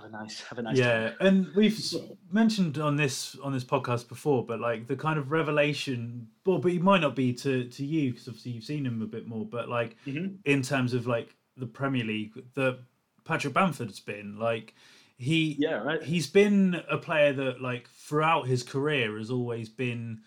have 0.00 0.04
a 0.04 0.08
nice 0.10 0.40
have 0.42 0.58
a 0.58 0.62
nice 0.62 0.78
time. 0.78 0.86
yeah 0.86 1.26
and 1.26 1.48
we've 1.54 1.76
s- 1.78 1.96
mentioned 2.30 2.78
on 2.78 2.96
this 2.96 3.36
on 3.42 3.52
this 3.52 3.64
podcast 3.64 4.08
before 4.08 4.44
but 4.46 4.60
like 4.60 4.86
the 4.86 4.96
kind 4.96 5.18
of 5.18 5.30
revelation 5.30 6.28
well 6.46 6.58
but 6.58 6.72
it 6.72 6.82
might 6.82 7.00
not 7.00 7.16
be 7.16 7.32
to 7.32 7.64
to 7.64 7.84
you 7.84 8.12
because 8.12 8.28
obviously 8.28 8.52
you've 8.52 8.64
seen 8.64 8.86
him 8.86 9.02
a 9.02 9.06
bit 9.06 9.26
more 9.26 9.44
but 9.44 9.68
like 9.68 9.96
Mhm. 10.06 10.36
in 10.44 10.62
terms 10.62 10.94
of 10.94 11.06
like 11.06 11.34
the 11.56 11.66
premier 11.66 12.04
league 12.04 12.32
that 12.54 12.78
patrick 13.24 13.52
bamford's 13.54 14.00
been 14.00 14.38
like 14.38 14.74
he 15.16 15.56
Yeah, 15.58 15.82
right. 15.82 16.00
he's 16.02 16.28
been 16.28 16.80
a 16.88 16.96
player 16.96 17.32
that 17.32 17.60
like 17.60 17.88
throughout 17.90 18.46
his 18.46 18.62
career 18.62 19.18
has 19.18 19.30
always 19.32 19.68
been 19.68 20.20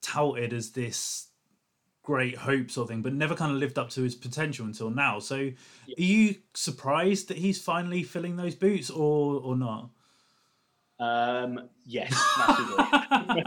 touted 0.00 0.52
as 0.52 0.70
this 0.70 1.28
great 2.02 2.36
hope 2.36 2.70
sort 2.70 2.86
of 2.86 2.88
thing 2.88 3.02
but 3.02 3.12
never 3.12 3.34
kind 3.34 3.52
of 3.52 3.58
lived 3.58 3.78
up 3.78 3.88
to 3.88 4.02
his 4.02 4.14
potential 4.14 4.66
until 4.66 4.90
now 4.90 5.18
so 5.20 5.36
are 5.36 5.52
you 5.96 6.34
surprised 6.54 7.28
that 7.28 7.38
he's 7.38 7.62
finally 7.62 8.02
filling 8.02 8.36
those 8.36 8.54
boots 8.54 8.90
or 8.90 9.40
or 9.40 9.56
not 9.56 9.88
Um, 11.02 11.68
yes, 11.84 12.12
massively. 12.38 13.42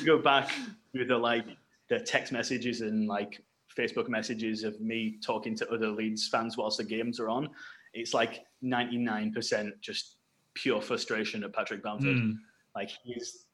Go 0.06 0.18
back 0.18 0.50
through 0.92 1.04
the 1.06 1.16
like 1.16 1.44
the 1.88 2.00
text 2.00 2.32
messages 2.32 2.80
and 2.80 3.06
like 3.06 3.42
Facebook 3.76 4.08
messages 4.08 4.64
of 4.64 4.80
me 4.80 5.18
talking 5.22 5.54
to 5.56 5.68
other 5.70 5.88
Leeds 5.90 6.28
fans 6.28 6.56
whilst 6.56 6.78
the 6.78 6.84
games 6.84 7.20
are 7.20 7.28
on. 7.28 7.50
It's 7.92 8.14
like 8.14 8.46
ninety 8.62 8.96
nine 8.96 9.32
percent 9.32 9.74
just 9.82 10.16
pure 10.54 10.80
frustration 10.80 11.44
at 11.44 11.52
Patrick 11.52 11.82
Bamford. 11.82 12.16
Mm. 12.16 12.36
Like 12.74 12.90
he's 13.04 13.45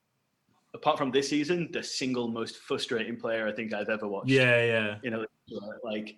apart 0.74 0.98
from 0.98 1.10
this 1.10 1.28
season, 1.28 1.68
the 1.72 1.82
single 1.82 2.28
most 2.28 2.56
frustrating 2.58 3.16
player 3.16 3.46
I 3.46 3.52
think 3.52 3.72
I've 3.72 3.88
ever 3.88 4.08
watched. 4.08 4.30
yeah 4.30 4.64
yeah 4.64 4.96
you 5.02 5.10
know, 5.10 5.24
like 5.84 6.16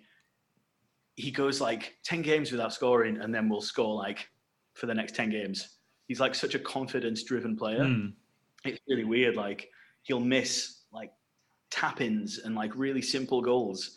he 1.15 1.31
goes 1.31 1.61
like 1.61 1.95
10 2.03 2.21
games 2.21 2.51
without 2.51 2.73
scoring 2.73 3.17
and 3.21 3.33
then 3.33 3.49
will 3.49 3.61
score 3.61 3.95
like 3.95 4.27
for 4.73 4.85
the 4.85 4.93
next 4.93 5.15
10 5.15 5.29
games. 5.29 5.77
He's 6.07 6.19
like 6.19 6.35
such 6.35 6.55
a 6.55 6.59
confidence 6.59 7.23
driven 7.23 7.55
player. 7.55 7.79
Mm. 7.83 8.13
It's 8.65 8.79
really 8.87 9.05
weird. 9.05 9.35
Like 9.35 9.69
he'll 10.03 10.19
miss 10.19 10.83
like 10.91 11.11
tap 11.71 12.01
ins 12.01 12.39
and 12.39 12.55
like 12.55 12.75
really 12.75 13.01
simple 13.01 13.41
goals 13.41 13.95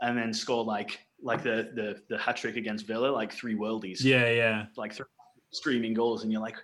and 0.00 0.16
then 0.16 0.32
score 0.32 0.64
like 0.64 1.00
like 1.20 1.42
the 1.42 1.70
the, 1.74 2.00
the 2.08 2.18
hat 2.18 2.36
trick 2.36 2.56
against 2.56 2.86
Villa, 2.86 3.08
like 3.08 3.32
three 3.32 3.54
worldies, 3.54 4.02
yeah 4.04 4.30
yeah 4.30 4.66
like 4.76 4.94
three 4.94 5.06
streaming 5.50 5.94
goals. 5.94 6.22
And 6.22 6.30
you're 6.30 6.42
like, 6.42 6.56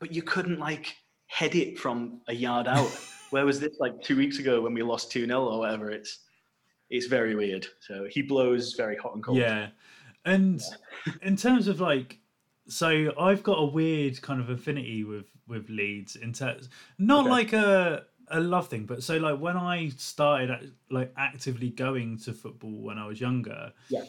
but 0.00 0.12
you 0.12 0.22
couldn't 0.22 0.58
like 0.58 0.96
head 1.32 1.54
it 1.54 1.78
from 1.78 2.20
a 2.28 2.34
yard 2.34 2.68
out. 2.68 2.90
Where 3.30 3.46
was 3.46 3.58
this 3.58 3.78
like 3.80 4.02
two 4.02 4.16
weeks 4.16 4.38
ago 4.38 4.60
when 4.60 4.74
we 4.74 4.82
lost 4.82 5.10
2 5.10 5.24
0 5.26 5.42
or 5.44 5.58
whatever? 5.60 5.90
It's 5.90 6.18
it's 6.90 7.06
very 7.06 7.34
weird. 7.34 7.66
So 7.80 8.06
he 8.10 8.20
blows 8.20 8.74
very 8.74 8.96
hot 8.96 9.14
and 9.14 9.24
cold. 9.24 9.38
Yeah. 9.38 9.68
And 10.26 10.60
in 11.22 11.36
terms 11.36 11.66
of 11.68 11.80
like 11.80 12.18
so 12.68 13.12
I've 13.18 13.42
got 13.42 13.54
a 13.54 13.64
weird 13.64 14.20
kind 14.20 14.40
of 14.40 14.50
affinity 14.50 15.04
with 15.04 15.24
with 15.48 15.70
Leeds 15.70 16.16
in 16.16 16.34
terms, 16.34 16.68
not 16.98 17.22
Okay. 17.22 17.30
like 17.30 17.52
a 17.54 18.04
a 18.28 18.40
love 18.40 18.68
thing, 18.68 18.84
but 18.84 19.02
so 19.02 19.16
like 19.16 19.38
when 19.40 19.56
I 19.56 19.88
started 19.96 20.74
like 20.90 21.12
actively 21.16 21.70
going 21.70 22.18
to 22.24 22.32
football 22.34 22.82
when 22.82 22.98
I 22.98 23.06
was 23.06 23.18
younger. 23.20 23.72
Yeah. 23.88 24.04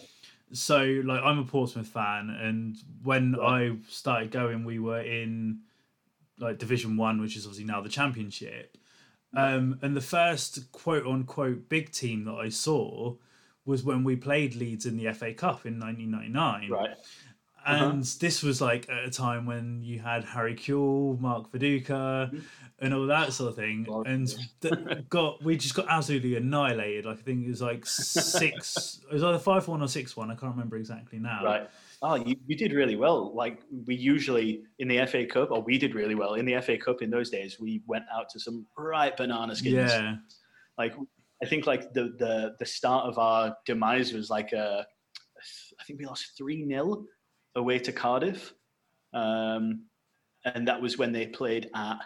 So 0.52 1.02
like 1.06 1.22
I'm 1.24 1.40
a 1.40 1.46
Portsmouth 1.46 1.88
fan, 1.88 2.30
and 2.30 2.76
when. 3.04 3.36
I 3.42 3.78
started 3.88 4.30
going, 4.32 4.66
we 4.66 4.80
were 4.80 5.02
in 5.02 5.60
like 6.44 6.60
Division 6.60 6.98
One, 6.98 7.20
which 7.22 7.36
is 7.36 7.46
obviously 7.46 7.66
now 7.66 7.82
the 7.82 7.90
Championship. 7.90 8.78
Um, 9.36 9.80
and 9.82 9.96
the 9.98 10.02
first 10.02 10.72
quote 10.72 11.08
unquote 11.08 11.68
big 11.68 11.92
team 11.92 12.26
that 12.26 12.34
I 12.36 12.50
saw 12.50 13.16
was 13.66 13.84
when 13.84 14.04
we 14.04 14.16
played 14.16 14.54
Leeds 14.56 14.86
in 14.86 14.96
the 14.98 15.12
FA 15.14 15.34
Cup 15.34 15.66
in 15.66 15.80
1999 15.80 16.70
Right. 16.70 16.96
and 17.66 18.04
this 18.04 18.44
was 18.44 18.62
like 18.62 18.88
at 18.90 19.06
a 19.06 19.10
time 19.10 19.46
when 19.48 19.82
you 19.82 19.98
had 20.00 20.24
Harry 20.26 20.54
Kewell, 20.54 21.20
Mark 21.20 21.52
Viduka, 21.52 22.44
and 22.80 22.94
all 22.94 23.08
that 23.08 23.32
sort 23.34 23.50
of 23.50 23.56
thing, 23.56 23.86
Well, 23.90 24.04
and 24.06 24.28
th- 24.62 25.08
got 25.10 25.42
we 25.42 25.58
just 25.58 25.74
got 25.74 25.88
absolutely 25.90 26.36
annihilated. 26.36 27.06
Like 27.06 27.18
I 27.20 27.22
think 27.22 27.46
it 27.46 27.50
was 27.50 27.62
like 27.62 27.86
six, 27.86 29.00
it 29.10 29.14
was 29.14 29.24
either 29.24 29.40
five 29.40 29.68
one 29.68 29.82
or 29.82 29.88
six 29.88 30.16
one. 30.18 30.30
I 30.30 30.36
can't 30.36 30.52
remember 30.54 30.78
exactly 30.78 31.18
now. 31.20 31.44
Right. 31.44 31.70
Oh, 32.06 32.16
you, 32.16 32.36
you 32.46 32.58
did 32.58 32.74
really 32.74 32.98
well. 32.98 33.34
Like 33.34 33.60
we 33.88 33.96
usually 33.96 34.64
in 34.80 34.90
the 34.90 35.06
FA 35.06 35.26
Cup, 35.26 35.52
or 35.52 35.62
we 35.62 35.78
did 35.78 35.96
really 35.96 36.16
well 36.16 36.34
in 36.34 36.46
the 36.46 36.60
FA 36.62 36.78
Cup 36.78 37.02
in 37.02 37.10
those 37.10 37.30
days. 37.30 37.58
We 37.62 37.82
went 37.88 38.04
out 38.14 38.28
to 38.32 38.42
some 38.42 38.66
right 38.78 39.16
banana 39.16 39.56
skins. 39.56 39.92
Yeah, 39.94 40.16
Like 40.78 40.94
I 41.42 41.46
think 41.46 41.66
like 41.66 41.94
the 41.94 42.14
the 42.20 42.56
the 42.60 42.66
start 42.66 43.06
of 43.06 43.18
our 43.18 43.56
demise 43.66 44.12
was 44.12 44.30
like 44.30 44.52
a, 44.52 44.86
I 45.80 45.84
think 45.86 45.98
we 45.98 46.06
lost 46.06 46.38
three 46.38 46.68
0 46.68 47.06
away 47.56 47.80
to 47.80 47.94
Cardiff, 47.94 48.54
um, 49.14 49.86
and 50.44 50.68
that 50.68 50.82
was 50.82 50.98
when 50.98 51.14
they 51.14 51.28
played 51.28 51.70
at 51.74 52.00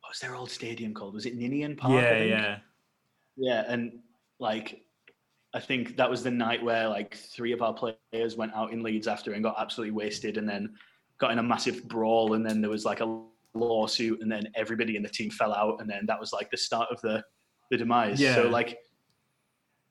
what 0.00 0.10
was 0.10 0.18
their 0.18 0.34
old 0.34 0.50
stadium 0.50 0.92
called? 0.92 1.14
Was 1.14 1.24
it 1.24 1.36
Ninian 1.36 1.76
Park? 1.76 2.02
Yeah, 2.02 2.22
yeah. 2.22 2.58
Yeah, 3.36 3.64
and 3.68 4.00
like 4.40 4.83
I 5.54 5.60
think 5.60 5.96
that 5.96 6.10
was 6.10 6.24
the 6.24 6.32
night 6.32 6.62
where 6.62 6.88
like 6.88 7.14
three 7.14 7.52
of 7.52 7.62
our 7.62 7.72
players 7.72 8.36
went 8.36 8.52
out 8.54 8.72
in 8.72 8.82
Leeds 8.82 9.06
after 9.06 9.32
and 9.32 9.42
got 9.42 9.54
absolutely 9.58 9.92
wasted, 9.92 10.36
and 10.36 10.48
then 10.48 10.74
got 11.18 11.30
in 11.30 11.38
a 11.38 11.42
massive 11.42 11.86
brawl, 11.86 12.34
and 12.34 12.44
then 12.44 12.60
there 12.60 12.70
was 12.70 12.84
like 12.84 13.00
a 13.00 13.22
lawsuit, 13.54 14.20
and 14.20 14.30
then 14.30 14.48
everybody 14.56 14.96
in 14.96 15.02
the 15.02 15.08
team 15.08 15.30
fell 15.30 15.54
out, 15.54 15.80
and 15.80 15.88
then 15.88 16.06
that 16.06 16.18
was 16.18 16.32
like 16.32 16.50
the 16.50 16.56
start 16.56 16.88
of 16.90 17.00
the 17.02 17.22
the 17.70 17.76
demise. 17.76 18.20
Yeah. 18.20 18.34
So 18.34 18.48
like, 18.48 18.78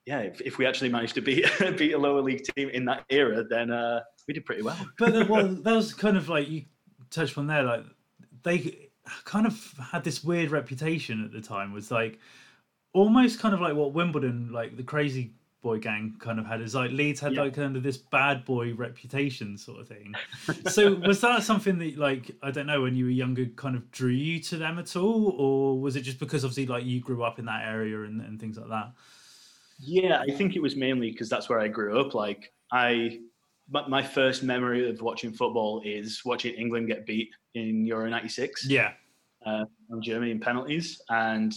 yeah, 0.05 0.19
if, 0.19 0.41
if 0.41 0.57
we 0.57 0.65
actually 0.65 0.89
managed 0.89 1.15
to 1.15 1.21
beat 1.21 1.45
beat 1.77 1.93
a 1.93 1.97
lower 1.97 2.21
league 2.21 2.43
team 2.55 2.67
in 2.69 2.83
that 2.85 3.05
era, 3.09 3.45
then 3.49 3.71
uh, 3.71 4.01
we 4.27 4.33
did 4.33 4.45
pretty 4.45 4.63
well. 4.63 4.77
But 4.99 5.13
the, 5.13 5.25
well, 5.25 5.47
that 5.63 5.73
was 5.73 5.93
kind 5.93 6.17
of 6.17 6.27
like 6.27 6.49
you 6.49 6.63
touched 7.09 7.37
on 7.37 7.47
there. 7.47 7.63
Like 7.63 7.85
they 8.43 8.89
kind 9.23 9.47
of 9.47 9.73
had 9.91 10.03
this 10.03 10.25
weird 10.25 10.51
reputation 10.51 11.23
at 11.23 11.31
the 11.31 11.41
time. 11.41 11.71
Was 11.71 11.89
like 11.89 12.19
almost 12.91 13.39
kind 13.39 13.53
of 13.53 13.61
like 13.61 13.75
what 13.75 13.93
Wimbledon, 13.93 14.51
like 14.51 14.75
the 14.75 14.83
crazy 14.83 15.31
boy 15.63 15.79
gang, 15.79 16.13
kind 16.19 16.37
of 16.39 16.45
had. 16.45 16.61
Is 16.61 16.75
like 16.75 16.91
Leeds 16.91 17.19
had 17.19 17.33
Yeah. 17.33 17.43
like 17.43 17.55
kind 17.55 17.75
of 17.75 17.81
this 17.81 17.97
bad 17.97 18.45
boy 18.45 18.75
reputation 18.75 19.57
sort 19.57 19.79
of 19.79 19.87
thing. 19.87 20.13
so 20.69 20.93
was 20.93 21.19
that 21.21 21.41
something 21.41 21.79
that 21.79 21.97
like 21.97 22.29
I 22.43 22.51
don't 22.51 22.67
know 22.67 22.81
when 22.81 22.95
you 22.95 23.05
were 23.05 23.11
younger 23.11 23.45
kind 23.55 23.75
of 23.75 23.89
drew 23.89 24.11
you 24.11 24.39
to 24.41 24.57
them 24.57 24.77
at 24.77 24.95
all, 24.95 25.29
or 25.31 25.79
was 25.79 25.95
it 25.95 26.01
just 26.01 26.19
because 26.19 26.45
obviously 26.45 26.67
like 26.67 26.85
you 26.85 26.99
grew 26.99 27.23
up 27.23 27.39
in 27.39 27.45
that 27.45 27.65
area 27.65 28.03
and, 28.03 28.21
and 28.21 28.39
things 28.39 28.57
like 28.57 28.69
that? 28.69 28.91
Yeah, 29.79 30.21
I 30.21 30.31
think 30.31 30.55
it 30.55 30.61
was 30.61 30.75
mainly 30.75 31.09
because 31.11 31.29
that's 31.29 31.49
where 31.49 31.59
I 31.59 31.67
grew 31.67 31.99
up. 31.99 32.13
Like 32.13 32.53
I, 32.71 33.19
my, 33.69 33.87
my 33.87 34.03
first 34.03 34.43
memory 34.43 34.87
of 34.89 35.01
watching 35.01 35.33
football 35.33 35.81
is 35.83 36.21
watching 36.23 36.53
England 36.53 36.87
get 36.87 37.05
beat 37.07 37.29
in 37.55 37.85
Euro 37.87 38.07
'96 38.09 38.67
Yeah, 38.69 38.91
uh, 39.45 39.65
on 39.91 40.01
Germany 40.01 40.31
in 40.31 40.39
penalties, 40.39 41.01
and 41.09 41.53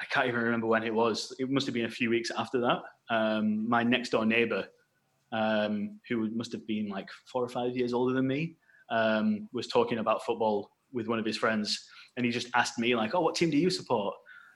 I 0.00 0.04
can't 0.06 0.28
even 0.28 0.40
remember 0.40 0.66
when 0.66 0.82
it 0.84 0.94
was. 0.94 1.34
It 1.38 1.50
must 1.50 1.66
have 1.66 1.74
been 1.74 1.86
a 1.86 1.90
few 1.90 2.08
weeks 2.10 2.30
after 2.30 2.60
that. 2.60 2.82
Um, 3.10 3.68
my 3.68 3.82
next 3.82 4.10
door 4.10 4.26
neighbour, 4.26 4.66
um, 5.32 6.00
who 6.08 6.30
must 6.30 6.52
have 6.52 6.66
been 6.66 6.88
like 6.88 7.08
four 7.26 7.42
or 7.42 7.48
five 7.48 7.76
years 7.76 7.92
older 7.92 8.14
than 8.14 8.26
me, 8.26 8.56
um, 8.90 9.48
was 9.52 9.66
talking 9.66 9.98
about 9.98 10.24
football 10.24 10.70
with 10.92 11.08
one 11.08 11.18
of 11.18 11.24
his 11.24 11.36
friends, 11.36 11.88
and 12.16 12.24
he 12.24 12.32
just 12.32 12.48
asked 12.54 12.78
me 12.78 12.94
like, 12.94 13.14
"Oh, 13.14 13.20
what 13.20 13.34
team 13.34 13.50
do 13.50 13.56
you 13.56 13.70
support?" 13.70 14.14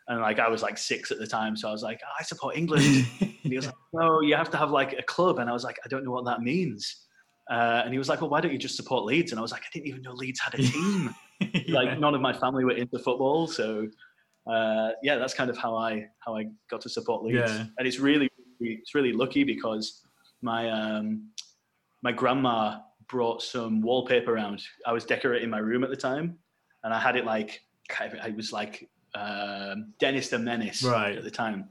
And 0.09 0.21
like 0.21 0.38
I 0.38 0.49
was 0.49 0.62
like 0.62 0.78
six 0.78 1.11
at 1.11 1.19
the 1.19 1.26
time, 1.26 1.57
so 1.57 1.69
I 1.69 1.73
was 1.73 1.83
like, 1.83 2.00
"I 2.19 2.23
support 2.23 2.57
England." 2.57 3.07
And 3.42 3.50
he 3.50 3.57
was 3.57 3.66
like, 3.66 3.75
"No, 3.95 4.21
you 4.21 4.37
have 4.37 4.50
to 4.50 4.59
have 4.59 4.71
like 4.71 4.92
a 4.92 5.02
club." 5.02 5.38
And 5.38 5.49
I 5.49 5.52
was 5.52 5.64
like, 5.64 5.78
"I 5.85 5.88
don't 5.88 6.04
know 6.04 6.11
what 6.11 6.26
that 6.26 6.42
means." 6.42 7.07
Uh, 7.50 7.83
and 7.85 7.92
he 7.92 7.99
was 7.99 8.09
like, 8.09 8.21
"Well, 8.21 8.30
why 8.30 8.40
don't 8.40 8.52
you 8.52 8.59
just 8.59 8.76
support 8.76 9.04
Leeds?" 9.04 9.33
And 9.33 9.38
I 9.38 9.42
was 9.42 9.50
like, 9.50 9.62
"I 9.62 9.69
didn't 9.73 9.87
even 9.87 10.02
know 10.02 10.12
Leeds 10.12 10.40
had 10.40 10.54
a 10.54 10.62
team." 10.62 11.14
Like 11.69 11.99
none 11.99 12.14
of 12.14 12.21
my 12.21 12.35
family 12.35 12.64
were 12.64 12.73
into 12.73 12.99
football, 12.99 13.47
so 13.47 13.88
uh, 14.47 14.90
yeah, 15.02 15.16
that's 15.16 15.35
kind 15.35 15.50
of 15.50 15.57
how 15.57 15.76
I 15.76 16.07
how 16.19 16.37
I 16.37 16.47
got 16.71 16.80
to 16.83 16.88
support 16.88 17.23
Leeds. 17.23 17.50
Yeah. 17.50 17.66
And 17.78 17.88
it's 17.88 17.99
really 17.99 18.29
it's 18.61 18.95
really 18.95 19.12
lucky 19.12 19.45
because 19.45 20.02
my 20.43 20.71
um, 20.71 21.29
my 22.02 22.12
grandma 22.12 22.79
brought 23.09 23.43
some 23.43 23.81
wallpaper 23.83 24.35
around. 24.35 24.62
I 24.87 24.93
was 24.93 25.05
decorating 25.05 25.50
my 25.50 25.59
room 25.59 25.83
at 25.85 25.90
the 25.90 25.97
time, 25.97 26.38
and 26.85 26.95
I 26.95 27.00
had 27.00 27.17
it 27.17 27.25
like 27.25 27.61
I 27.99 28.31
was 28.37 28.52
like 28.52 28.88
um, 29.14 29.93
Dennis 29.99 30.29
the 30.29 30.38
Menace 30.38 30.83
Right. 30.85 31.17
at 31.17 31.25
the 31.25 31.31
time, 31.31 31.69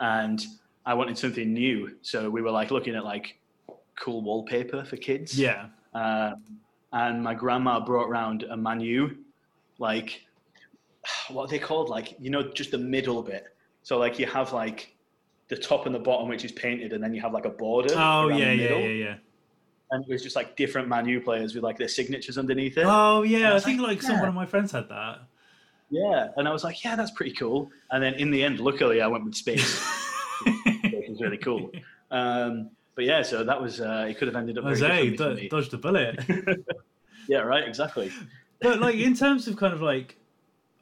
and 0.00 0.44
I 0.84 0.94
wanted 0.94 1.16
something 1.16 1.52
new. 1.52 1.96
So 2.02 2.28
we 2.28 2.42
were 2.42 2.50
like 2.50 2.70
looking 2.70 2.94
at 2.94 3.04
like 3.04 3.38
cool 3.98 4.22
wallpaper 4.22 4.84
for 4.84 4.96
kids. 4.96 5.38
yeah, 5.38 5.66
Um, 5.94 6.42
and 6.92 7.22
my 7.22 7.34
grandma 7.34 7.80
brought 7.80 8.08
round 8.08 8.42
a 8.44 8.56
manu, 8.56 9.16
like 9.78 10.22
what 11.30 11.44
are 11.44 11.48
they 11.48 11.58
called? 11.58 11.88
Like 11.88 12.16
you 12.20 12.30
know, 12.30 12.42
just 12.52 12.70
the 12.72 12.78
middle 12.78 13.22
bit. 13.22 13.44
So 13.82 13.98
like 13.98 14.18
you 14.18 14.26
have 14.26 14.52
like 14.52 14.94
the 15.48 15.56
top 15.56 15.86
and 15.86 15.94
the 15.94 15.98
bottom, 15.98 16.28
which 16.28 16.44
is 16.44 16.52
painted, 16.52 16.92
and 16.92 17.02
then 17.02 17.14
you 17.14 17.20
have 17.20 17.32
like 17.32 17.44
a 17.44 17.50
border. 17.50 17.94
Oh 17.96 18.28
yeah, 18.28 18.52
yeah, 18.52 18.76
yeah, 18.76 18.88
yeah. 18.88 19.14
And 19.90 20.04
it 20.04 20.10
was 20.10 20.22
just 20.22 20.36
like 20.36 20.56
different 20.56 20.88
manu 20.88 21.20
players 21.20 21.54
with 21.54 21.62
like 21.62 21.76
their 21.76 21.88
signatures 21.88 22.38
underneath 22.38 22.78
it. 22.78 22.84
Oh 22.86 23.22
yeah, 23.22 23.52
I 23.52 23.56
I 23.56 23.60
think 23.60 23.80
like, 23.80 23.88
like 23.88 24.02
some 24.02 24.18
one 24.20 24.28
of 24.28 24.34
my 24.34 24.46
friends 24.46 24.72
had 24.72 24.88
that. 24.88 25.20
Yeah, 25.90 26.28
and 26.36 26.48
I 26.48 26.52
was 26.52 26.64
like, 26.64 26.82
yeah, 26.82 26.96
that's 26.96 27.10
pretty 27.10 27.32
cool. 27.32 27.70
And 27.90 28.02
then 28.02 28.14
in 28.14 28.30
the 28.30 28.42
end, 28.42 28.60
luckily, 28.60 29.02
I 29.02 29.06
went 29.06 29.24
with 29.24 29.34
space, 29.34 29.78
which 30.46 31.08
was 31.08 31.20
really 31.20 31.36
cool. 31.36 31.70
Um, 32.10 32.70
but 32.94 33.04
yeah, 33.04 33.20
so 33.20 33.44
that 33.44 33.60
was 33.60 33.80
uh, 33.80 34.06
it. 34.08 34.16
Could 34.16 34.28
have 34.28 34.36
ended 34.36 34.56
up 34.56 34.64
Jose 34.64 35.10
do- 35.10 35.48
dodged 35.48 35.74
a 35.74 35.78
bullet. 35.78 36.18
Yeah, 37.28 37.38
right, 37.38 37.62
exactly. 37.62 38.10
but 38.60 38.80
like 38.80 38.96
in 38.96 39.14
terms 39.14 39.46
of 39.46 39.56
kind 39.56 39.72
of 39.72 39.80
like, 39.80 40.16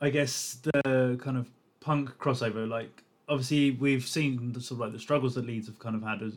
I 0.01 0.09
guess 0.09 0.57
the 0.63 1.19
kind 1.23 1.37
of 1.37 1.51
punk 1.81 2.17
crossover. 2.19 2.69
Like 2.69 3.03
obviously 3.31 3.71
we've 3.71 4.07
seen 4.07 4.53
the, 4.53 4.61
sort 4.61 4.77
of 4.77 4.81
like 4.81 4.93
the 4.93 4.99
struggles 4.99 5.35
that 5.37 5.47
Leeds 5.47 5.67
have 5.69 5.79
kind 5.79 5.97
of 5.97 6.03
had 6.03 6.21
as, 6.23 6.35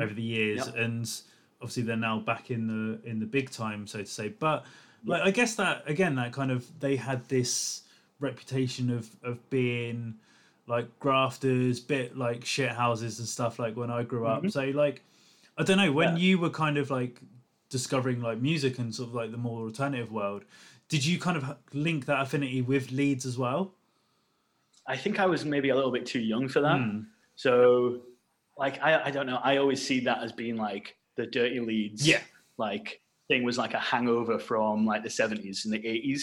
over 0.00 0.12
the 0.14 0.22
years, 0.22 0.66
Yep. 0.66 0.76
and 0.76 1.10
obviously 1.60 1.82
they're 1.84 1.96
now 1.96 2.18
back 2.18 2.50
in 2.50 2.66
the 2.66 3.08
in 3.08 3.20
the 3.20 3.26
big 3.26 3.50
time, 3.50 3.86
so 3.86 3.98
to 4.00 4.06
say. 4.06 4.28
But 4.30 4.64
like 5.04 5.22
I 5.22 5.30
guess 5.30 5.54
that 5.56 5.84
again, 5.86 6.14
that 6.16 6.32
kind 6.32 6.50
of 6.50 6.66
they 6.80 6.96
had 6.96 7.28
this 7.28 7.82
reputation 8.18 8.90
of 8.90 9.08
of 9.22 9.38
being 9.50 10.14
like 10.66 10.86
grafters, 11.00 11.78
bit 11.80 12.16
like 12.16 12.44
shit 12.44 12.70
houses 12.70 13.18
and 13.18 13.28
stuff. 13.28 13.58
Like 13.58 13.76
when 13.76 13.90
I 13.90 14.02
grew 14.02 14.26
up, 14.26 14.42
Mhm. 14.42 14.52
so 14.52 14.64
like 14.70 15.02
I 15.58 15.62
don't 15.64 15.76
know 15.76 15.92
when 15.92 16.16
Yeah. 16.16 16.22
you 16.22 16.38
were 16.38 16.50
kind 16.50 16.78
of 16.78 16.90
like 16.90 17.20
discovering 17.68 18.20
like 18.22 18.38
music 18.40 18.78
and 18.78 18.94
sort 18.94 19.08
of 19.10 19.14
like 19.14 19.30
the 19.30 19.36
more 19.36 19.62
alternative 19.62 20.10
world. 20.10 20.44
Did 20.88 21.04
you 21.04 21.18
kind 21.18 21.36
of 21.36 21.56
link 21.74 22.06
that 22.06 22.20
affinity 22.22 22.62
with 22.62 22.90
Leeds 22.92 23.24
as 23.26 23.36
well? 23.38 23.72
I 24.86 24.96
think 24.96 25.20
I 25.20 25.26
was 25.26 25.44
maybe 25.44 25.70
a 25.70 25.74
little 25.74 25.92
bit 25.92 26.06
too 26.06 26.20
young 26.20 26.48
for 26.48 26.60
that. 26.60 26.78
Hmm. 26.78 27.00
So, 27.34 28.02
like, 28.58 28.82
I, 28.82 29.04
I 29.04 29.10
don't 29.10 29.26
know. 29.26 29.40
I 29.42 29.58
always 29.58 29.84
see 29.84 30.00
that 30.00 30.22
as 30.22 30.32
being 30.32 30.56
like 30.56 30.96
the 31.16 31.26
dirty 31.26 31.60
Leeds. 31.60 32.06
Yeah. 32.06 32.20
Like, 32.58 33.00
thing 33.28 33.44
was 33.44 33.58
like 33.58 33.74
a 33.74 33.78
hangover 33.78 34.38
from 34.38 34.84
like 34.84 35.02
the 35.02 35.08
70s 35.08 35.64
and 35.64 35.72
the 35.72 35.78
80s 35.78 36.22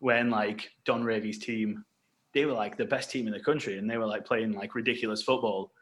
when 0.00 0.30
like 0.30 0.70
Don 0.84 1.02
Revie's 1.02 1.38
team, 1.38 1.84
they 2.34 2.44
were 2.44 2.52
like 2.52 2.76
the 2.76 2.84
best 2.84 3.10
team 3.10 3.26
in 3.26 3.32
the 3.32 3.40
country 3.40 3.78
and 3.78 3.88
they 3.88 3.96
were 3.96 4.06
like 4.06 4.26
playing 4.26 4.52
like 4.52 4.74
ridiculous 4.74 5.22
football. 5.22 5.72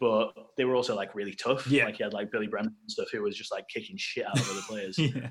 But 0.00 0.32
they 0.56 0.64
were 0.64 0.74
also 0.74 0.96
like 0.96 1.14
really 1.14 1.34
tough. 1.34 1.66
Yeah. 1.66 1.84
Like, 1.84 1.98
you 1.98 2.04
had 2.04 2.12
like 2.12 2.30
Billy 2.32 2.48
Bremner 2.48 2.68
and 2.68 2.90
stuff 2.90 3.08
who 3.12 3.22
was 3.22 3.36
just 3.36 3.52
like 3.52 3.68
kicking 3.68 3.96
shit 3.96 4.26
out 4.26 4.38
of 4.38 4.50
other 4.50 4.62
players. 4.68 4.98
Yeah. 5.14 5.30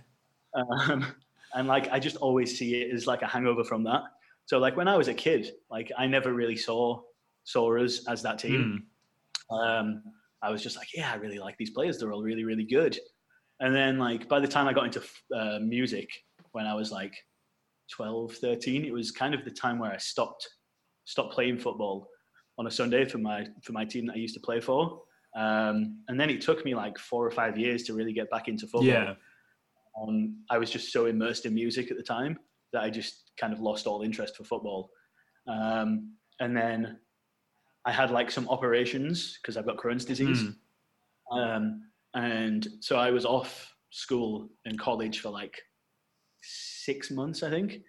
Um, 0.53 1.05
and 1.53 1.67
like 1.67 1.89
I 1.91 1.99
just 1.99 2.17
always 2.17 2.57
see 2.57 2.81
it 2.81 2.93
as 2.93 3.07
like 3.07 3.21
a 3.21 3.27
hangover 3.27 3.63
from 3.63 3.83
that. 3.85 4.01
So 4.51 4.57
like 4.57 4.75
when 4.75 4.89
I 4.89 4.97
was 4.97 5.07
a 5.07 5.13
kid, 5.13 5.53
like 5.69 5.93
I 5.97 6.07
never 6.07 6.33
really 6.33 6.57
saw 6.57 6.99
saw 7.45 7.73
us 7.77 8.05
as 8.09 8.21
that 8.23 8.37
team. 8.37 8.83
Um, 9.49 10.03
I 10.43 10.49
was 10.49 10.61
just 10.61 10.75
like, 10.75 10.89
yeah, 10.93 11.09
I 11.09 11.15
really 11.15 11.39
like 11.39 11.55
these 11.57 11.69
players. 11.69 11.97
They're 11.97 12.11
all 12.11 12.21
really 12.21 12.43
really 12.43 12.65
good. 12.65 12.99
And 13.61 13.73
then 13.73 13.97
like 13.97 14.27
by 14.27 14.41
the 14.41 14.49
time 14.49 14.67
I 14.67 14.73
got 14.73 14.87
into 14.87 15.01
uh, 15.33 15.59
music, 15.59 16.09
when 16.51 16.67
I 16.67 16.73
was 16.73 16.91
like 16.91 17.13
12, 17.91 18.33
13, 18.33 18.83
it 18.83 18.91
was 18.91 19.09
kind 19.09 19.33
of 19.33 19.45
the 19.45 19.51
time 19.51 19.79
where 19.79 19.93
I 19.93 19.95
stopped 19.95 20.45
stopped 21.05 21.33
playing 21.33 21.57
football 21.57 22.09
on 22.57 22.67
a 22.67 22.71
Sunday 22.71 23.05
for 23.05 23.19
my 23.19 23.47
for 23.63 23.71
my 23.71 23.85
team 23.85 24.05
that 24.07 24.15
I 24.17 24.19
used 24.19 24.33
to 24.33 24.41
play 24.41 24.59
for. 24.59 25.01
Um, 25.33 26.03
and 26.09 26.19
then 26.19 26.29
it 26.29 26.41
took 26.41 26.65
me 26.65 26.75
like 26.75 26.97
four 26.97 27.25
or 27.25 27.31
five 27.31 27.57
years 27.57 27.83
to 27.83 27.93
really 27.93 28.11
get 28.11 28.29
back 28.29 28.49
into 28.49 28.67
football 28.67 28.83
Yeah. 28.83 29.13
um, 30.01 30.43
I 30.49 30.57
was 30.57 30.69
just 30.69 30.91
so 30.91 31.05
immersed 31.05 31.45
in 31.45 31.53
music 31.53 31.89
at 31.89 31.95
the 31.95 32.03
time 32.03 32.37
that 32.73 32.83
I 32.83 32.89
just 32.89 33.30
kind 33.41 33.53
of 33.53 33.59
lost 33.59 33.87
all 33.87 34.03
interest 34.03 34.37
for 34.37 34.43
football. 34.43 34.91
Um, 35.47 36.13
and 36.39 36.55
then 36.55 36.99
I 37.85 37.91
had 37.91 38.11
like 38.11 38.29
some 38.29 38.47
operations 38.47 39.39
because 39.41 39.57
I've 39.57 39.65
got 39.65 39.77
Crohn's 39.77 40.05
disease. 40.05 40.43
Mm. 40.43 41.55
Um, 41.55 41.81
and 42.13 42.67
so 42.79 42.97
I 42.97 43.09
was 43.09 43.25
off 43.25 43.73
school 43.89 44.49
and 44.65 44.79
college 44.79 45.19
for 45.19 45.29
like 45.29 45.59
six 46.43 47.09
months, 47.09 47.41
I 47.41 47.49
think. 47.49 47.79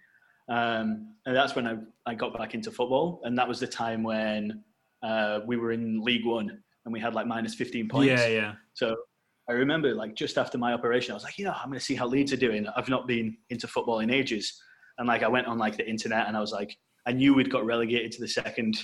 Um, 0.49 1.15
and 1.25 1.35
that's 1.35 1.55
when 1.55 1.67
I, 1.67 1.75
I 2.05 2.15
got 2.15 2.35
back 2.37 2.53
into 2.55 2.71
football. 2.71 3.21
And 3.23 3.37
that 3.37 3.47
was 3.47 3.59
the 3.59 3.67
time 3.67 4.03
when 4.03 4.63
uh, 5.03 5.39
we 5.45 5.57
were 5.57 5.71
in 5.71 6.01
League 6.01 6.25
One 6.25 6.49
and 6.85 6.93
we 6.93 6.99
had 6.99 7.13
like 7.13 7.27
minus 7.27 7.53
15 7.53 7.87
points. 7.87 8.21
Yeah, 8.21 8.27
yeah. 8.27 8.53
So 8.73 8.95
I 9.49 9.53
remember 9.53 9.93
like 9.93 10.15
just 10.15 10.37
after 10.37 10.57
my 10.57 10.73
operation, 10.73 11.11
I 11.11 11.15
was 11.15 11.23
like, 11.23 11.37
you 11.37 11.45
know, 11.45 11.53
I'm 11.53 11.67
going 11.67 11.79
to 11.79 11.85
see 11.85 11.95
how 11.95 12.07
Leeds 12.07 12.33
are 12.33 12.37
doing. 12.37 12.65
I've 12.75 12.89
not 12.89 13.07
been 13.07 13.37
into 13.49 13.67
football 13.67 13.99
in 13.99 14.09
ages. 14.09 14.61
And 14.97 15.07
like 15.07 15.23
I 15.23 15.27
went 15.27 15.47
on 15.47 15.57
like 15.57 15.77
the 15.77 15.87
internet 15.89 16.27
and 16.27 16.37
I 16.37 16.39
was 16.39 16.51
like, 16.51 16.77
I 17.05 17.11
knew 17.11 17.33
we'd 17.33 17.51
got 17.51 17.65
relegated 17.65 18.11
to 18.13 18.21
the 18.21 18.27
second 18.27 18.77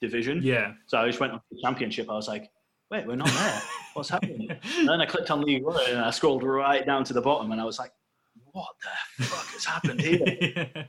division. 0.00 0.40
Yeah. 0.42 0.72
So 0.86 0.98
I 0.98 1.06
just 1.06 1.20
went 1.20 1.32
on 1.32 1.40
the 1.50 1.58
championship. 1.62 2.08
I 2.08 2.14
was 2.14 2.28
like, 2.28 2.50
wait, 2.90 3.06
we're 3.06 3.16
not 3.16 3.28
there. 3.28 3.62
What's 3.94 4.08
happening? 4.08 4.48
and 4.50 4.88
then 4.88 5.00
I 5.00 5.06
clicked 5.06 5.30
on 5.30 5.42
League 5.42 5.64
One 5.64 5.80
and 5.88 5.98
I 5.98 6.10
scrolled 6.10 6.42
right 6.42 6.86
down 6.86 7.04
to 7.04 7.12
the 7.12 7.20
bottom 7.20 7.50
and 7.52 7.60
I 7.60 7.64
was 7.64 7.78
like, 7.78 7.92
what 8.52 8.68
the 9.18 9.24
fuck 9.24 9.46
has 9.48 9.64
happened 9.64 10.00
here? 10.00 10.70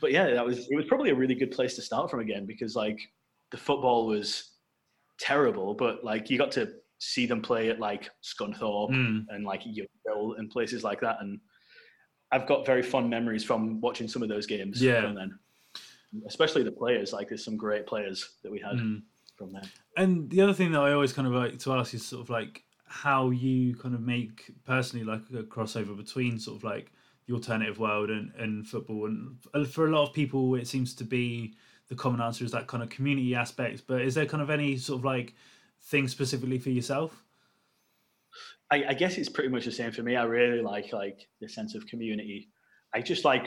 but 0.00 0.10
yeah, 0.12 0.32
that 0.32 0.44
was 0.44 0.68
it 0.70 0.76
was 0.76 0.86
probably 0.86 1.10
a 1.10 1.14
really 1.14 1.34
good 1.34 1.50
place 1.52 1.74
to 1.76 1.82
start 1.82 2.10
from 2.10 2.20
again 2.20 2.46
because 2.46 2.74
like 2.74 2.98
the 3.50 3.56
football 3.56 4.06
was 4.06 4.50
terrible, 5.20 5.74
but 5.74 6.02
like 6.02 6.30
you 6.30 6.38
got 6.38 6.50
to 6.52 6.70
see 6.98 7.26
them 7.26 7.42
play 7.42 7.68
at 7.68 7.78
like 7.78 8.10
Scunthorpe 8.22 8.90
Mm. 8.90 9.26
and 9.30 9.44
like 9.44 9.62
Yeovil 9.64 10.34
and 10.38 10.50
places 10.50 10.82
like 10.84 11.00
that, 11.00 11.18
and 11.20 11.38
I've 12.32 12.46
got 12.46 12.64
very 12.66 12.82
fond 12.82 13.10
memories 13.10 13.44
from 13.44 13.80
watching 13.80 14.08
some 14.08 14.22
of 14.22 14.28
those 14.28 14.46
games. 14.46 14.82
Yeah. 14.82 15.02
from 15.02 15.14
then, 15.14 15.38
especially 16.26 16.62
the 16.62 16.72
players. 16.72 17.12
Like 17.12 17.28
there's 17.28 17.44
some 17.44 17.56
great 17.56 17.86
players 17.86 18.30
that 18.42 18.50
we 18.50 18.58
had 18.58 18.76
Mm. 18.76 19.02
from 19.36 19.52
then. 19.52 19.68
And 19.96 20.30
the 20.30 20.40
other 20.40 20.54
thing 20.54 20.72
that 20.72 20.80
I 20.80 20.92
always 20.92 21.12
kind 21.12 21.28
of 21.28 21.34
like 21.34 21.58
to 21.60 21.72
ask 21.74 21.94
is 21.94 22.04
sort 22.04 22.22
of 22.22 22.30
like 22.30 22.64
how 22.86 23.30
you 23.30 23.74
kind 23.76 23.94
of 23.94 24.00
make 24.00 24.50
personally 24.64 25.04
like 25.04 25.22
a 25.34 25.42
crossover 25.44 25.96
between 25.96 26.38
sort 26.38 26.58
of 26.58 26.64
like 26.64 26.92
the 27.26 27.34
alternative 27.34 27.78
world 27.78 28.10
and, 28.10 28.32
and 28.38 28.66
football. 28.66 29.06
And 29.06 29.68
for 29.68 29.86
a 29.86 29.90
lot 29.90 30.08
of 30.08 30.12
people, 30.14 30.54
it 30.56 30.66
seems 30.66 30.94
to 30.96 31.04
be 31.04 31.54
the 31.88 31.94
common 31.94 32.20
answer 32.20 32.44
is 32.44 32.50
that 32.52 32.66
kind 32.66 32.82
of 32.82 32.88
community 32.90 33.34
aspect. 33.34 33.82
But 33.86 34.02
is 34.02 34.14
there 34.14 34.26
kind 34.26 34.42
of 34.42 34.50
any 34.50 34.76
sort 34.76 34.98
of 35.00 35.04
like 35.04 35.34
thing 35.82 36.08
specifically 36.08 36.58
for 36.58 36.70
yourself? 36.70 37.22
I, 38.72 38.84
I 38.88 38.94
guess 38.94 39.18
it's 39.18 39.28
pretty 39.28 39.50
much 39.50 39.64
the 39.66 39.72
same 39.72 39.92
for 39.92 40.02
me. 40.02 40.16
I 40.16 40.24
really 40.24 40.62
like 40.62 40.92
like 40.92 41.28
the 41.40 41.48
sense 41.48 41.74
of 41.74 41.86
community. 41.86 42.48
I 42.94 43.00
just 43.02 43.24
like 43.24 43.46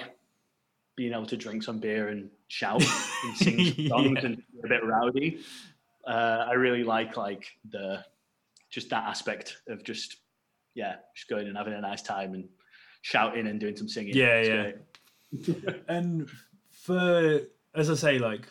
being 0.96 1.12
able 1.14 1.26
to 1.26 1.36
drink 1.38 1.64
some 1.64 1.80
beer 1.80 2.08
and 2.10 2.30
shout 2.48 2.82
and 3.24 3.38
sing 3.38 3.58
songs 3.90 4.20
Yeah. 4.22 4.26
and 4.28 4.38
be 4.38 4.60
a 4.64 4.68
bit 4.70 4.84
rowdy. 4.86 5.40
Uh, 6.08 6.46
I 6.48 6.54
really 6.54 6.84
like 6.84 7.18
like 7.18 7.48
the 7.72 8.06
just 8.70 8.90
that 8.92 9.04
aspect 9.06 9.58
of 9.68 9.84
just 9.84 10.18
yeah, 10.76 10.98
just 11.16 11.28
going 11.30 11.48
and 11.48 11.58
having 11.58 11.74
a 11.74 11.82
nice 11.82 12.02
time 12.02 12.34
and 12.34 12.48
shouting 13.02 13.48
and 13.48 13.60
doing 13.60 13.76
some 13.78 13.88
singing. 13.90 14.16
Yeah, 14.16 14.74
It's 15.32 15.48
yeah. 15.48 15.72
and 15.88 16.30
for 16.72 17.42
as 17.74 17.90
I 17.90 17.96
say, 17.96 18.20
like 18.20 18.48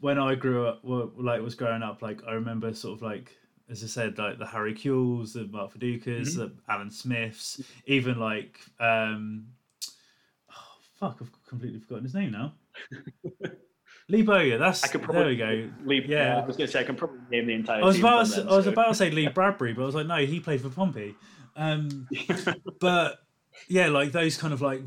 when 0.00 0.18
I 0.18 0.34
grew 0.34 0.66
up, 0.66 0.80
well, 0.82 1.12
like 1.16 1.42
was 1.42 1.54
growing 1.54 1.82
up, 1.82 2.00
like 2.02 2.22
I 2.26 2.32
remember 2.32 2.72
sort 2.74 2.96
of 2.98 3.02
like 3.02 3.36
as 3.70 3.82
I 3.82 3.86
said, 3.86 4.18
like 4.18 4.38
the 4.38 4.46
Harry 4.46 4.74
Kewells, 4.74 5.32
the 5.34 5.44
Mark 5.46 5.74
Vidukas, 5.74 6.36
the 6.36 6.52
Alan 6.68 6.90
Smiths, 6.90 7.60
even 7.86 8.18
like 8.18 8.60
um, 8.78 9.46
oh, 10.50 10.76
fuck, 11.00 11.18
I've 11.20 11.30
completely 11.48 11.80
forgotten 11.80 12.04
his 12.04 12.14
name 12.14 12.30
now. 12.32 12.52
Lee 14.08 14.22
Bowyer. 14.22 14.58
That's 14.58 14.84
I 14.84 14.88
could 14.88 15.00
there 15.00 15.06
probably 15.06 15.32
we 15.32 15.36
go. 15.36 15.70
Leave, 15.84 16.06
Yeah. 16.06 16.40
I 16.40 16.46
was 16.46 16.56
going 16.56 16.68
to 16.68 16.72
say 16.72 16.80
I 16.80 16.84
can 16.84 16.94
probably 16.94 17.18
name 17.30 17.46
the 17.46 17.54
entire. 17.54 17.82
I 17.82 17.84
was 17.84 17.96
team 17.96 18.04
about 18.04 18.26
to, 18.26 18.32
then, 18.42 18.48
I 18.48 18.56
was 18.56 18.64
so- 18.66 18.70
about 18.70 18.88
to 18.88 18.94
say 18.94 19.10
Lee 19.10 19.28
Bradbury, 19.34 19.72
but 19.72 19.82
I 19.82 19.86
was 19.86 19.94
like, 19.94 20.06
no, 20.06 20.16
he 20.18 20.38
played 20.40 20.60
for 20.60 20.68
Pompey. 20.70 21.16
Um, 21.56 22.06
but 22.80 23.18
yeah, 23.68 23.88
like 23.88 24.12
those 24.12 24.36
kind 24.36 24.52
of 24.52 24.62
like 24.62 24.82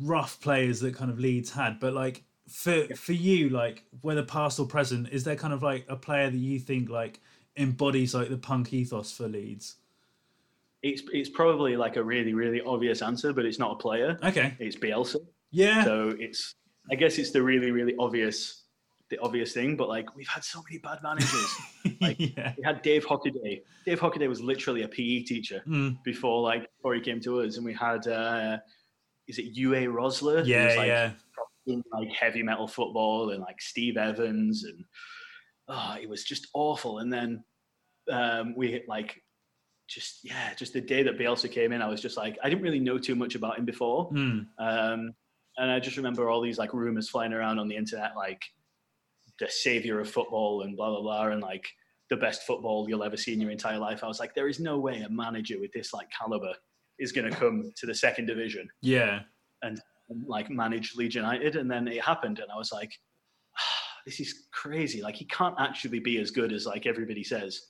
rough 0.00 0.40
players 0.40 0.80
that 0.80 0.94
kind 0.94 1.10
of 1.10 1.18
Leeds 1.18 1.52
had. 1.52 1.78
But 1.78 1.92
like 1.92 2.22
for 2.48 2.86
for 2.94 3.12
you, 3.12 3.50
like 3.50 3.84
whether 4.00 4.22
past 4.22 4.58
or 4.58 4.66
present, 4.66 5.08
is 5.10 5.24
there 5.24 5.36
kind 5.36 5.52
of 5.52 5.62
like 5.62 5.84
a 5.88 5.96
player 5.96 6.30
that 6.30 6.36
you 6.38 6.58
think 6.58 6.88
like 6.88 7.20
embodies 7.56 8.14
like 8.14 8.28
the 8.30 8.38
punk 8.38 8.72
ethos 8.72 9.12
for 9.16 9.28
Leeds? 9.28 9.76
It's 10.82 11.02
it's 11.12 11.28
probably 11.28 11.76
like 11.76 11.96
a 11.96 12.02
really 12.02 12.34
really 12.34 12.60
obvious 12.62 13.02
answer, 13.02 13.32
but 13.32 13.44
it's 13.44 13.58
not 13.58 13.72
a 13.72 13.76
player. 13.76 14.18
Okay, 14.24 14.56
It's 14.58 14.76
Bielsa. 14.76 15.16
yeah, 15.50 15.84
So 15.84 16.14
it's 16.18 16.54
I 16.90 16.96
guess 16.96 17.18
it's 17.18 17.30
the 17.30 17.42
really 17.42 17.70
really 17.70 17.94
obvious 17.98 18.58
the 19.08 19.18
obvious 19.18 19.52
thing, 19.52 19.76
but 19.76 19.88
like 19.88 20.16
we've 20.16 20.26
had 20.26 20.42
so 20.42 20.62
many 20.68 20.78
bad 20.78 20.98
managers. 21.02 21.54
like- 22.00 22.18
yeah, 22.18 22.54
we 22.58 22.64
had 22.64 22.82
Dave 22.82 23.06
Hockaday. 23.06 23.62
Dave 23.86 24.00
Hockaday 24.00 24.28
was 24.28 24.40
literally 24.40 24.82
a 24.82 24.88
PE 24.88 25.22
teacher 25.22 25.62
Mm, 25.68 26.02
before 26.02 26.42
like 26.42 26.68
before 26.78 26.94
he 26.94 27.00
came 27.00 27.20
to 27.20 27.42
us, 27.42 27.56
and 27.58 27.64
we 27.66 27.74
had 27.74 28.06
uh, 28.08 28.56
is 29.28 29.38
it 29.38 29.54
Uwe 29.54 29.86
Rosler? 29.86 30.44
yeah, 30.44 30.74
like, 30.76 30.86
yeah, 30.88 31.76
like 31.92 32.08
heavy 32.08 32.42
metal 32.42 32.66
football 32.66 33.30
and 33.30 33.40
like 33.40 33.60
Steve 33.60 33.96
Evans 33.96 34.64
and 34.64 34.84
oh, 35.68 35.96
it 36.00 36.08
was 36.08 36.24
just 36.24 36.48
awful. 36.54 36.98
And 36.98 37.12
then 37.12 37.44
um, 38.10 38.54
we 38.56 38.70
hit 38.72 38.88
like 38.88 39.20
just 39.88 40.20
yeah, 40.24 40.54
just 40.54 40.72
the 40.72 40.80
day 40.80 41.02
that 41.02 41.18
Bielsa 41.18 41.50
came 41.50 41.72
in, 41.72 41.82
I 41.82 41.88
was 41.88 42.00
just 42.00 42.16
like 42.16 42.38
I 42.42 42.48
didn't 42.48 42.62
really 42.62 42.80
know 42.80 42.98
too 42.98 43.14
much 43.14 43.34
about 43.34 43.58
him 43.58 43.64
before, 43.64 44.10
Mm, 44.10 44.46
um, 44.58 45.12
and 45.58 45.70
I 45.70 45.78
just 45.80 45.96
remember 45.96 46.30
all 46.30 46.40
these 46.40 46.58
like 46.58 46.72
rumors 46.72 47.10
flying 47.10 47.32
around 47.32 47.58
on 47.58 47.68
the 47.68 47.76
internet, 47.76 48.16
like 48.16 48.42
the 49.38 49.48
savior 49.48 50.00
of 50.00 50.10
football 50.10 50.62
and 50.62 50.76
blah 50.76 50.90
blah 50.90 51.02
blah, 51.02 51.26
and 51.28 51.42
like 51.42 51.68
the 52.10 52.16
best 52.16 52.42
football 52.42 52.86
you'll 52.88 53.04
ever 53.04 53.16
see 53.16 53.32
in 53.32 53.40
your 53.40 53.50
entire 53.50 53.78
life. 53.78 54.02
I 54.02 54.08
was 54.08 54.20
like, 54.20 54.34
there 54.34 54.48
is 54.48 54.60
no 54.60 54.78
way 54.78 55.00
a 55.00 55.08
manager 55.10 55.58
with 55.60 55.72
this 55.72 55.92
like 55.92 56.08
caliber 56.10 56.52
is 56.98 57.12
going 57.12 57.30
to 57.30 57.36
come 57.36 57.72
to 57.76 57.86
the 57.86 57.94
second 57.94 58.26
division 58.26 58.68
yeah, 58.82 59.20
and 59.62 59.80
like 60.26 60.50
manage 60.50 60.94
Leeds 60.96 61.14
United, 61.14 61.56
and 61.56 61.70
then 61.70 61.88
it 61.88 62.02
happened, 62.02 62.38
and 62.38 62.50
I 62.52 62.56
was 62.56 62.72
like, 62.72 62.92
this 64.06 64.20
is 64.20 64.46
crazy. 64.52 65.02
Like 65.02 65.16
he 65.16 65.24
can't 65.26 65.54
actually 65.58 66.00
be 66.00 66.18
as 66.18 66.30
good 66.30 66.52
as 66.52 66.66
like 66.66 66.86
everybody 66.86 67.24
says, 67.24 67.60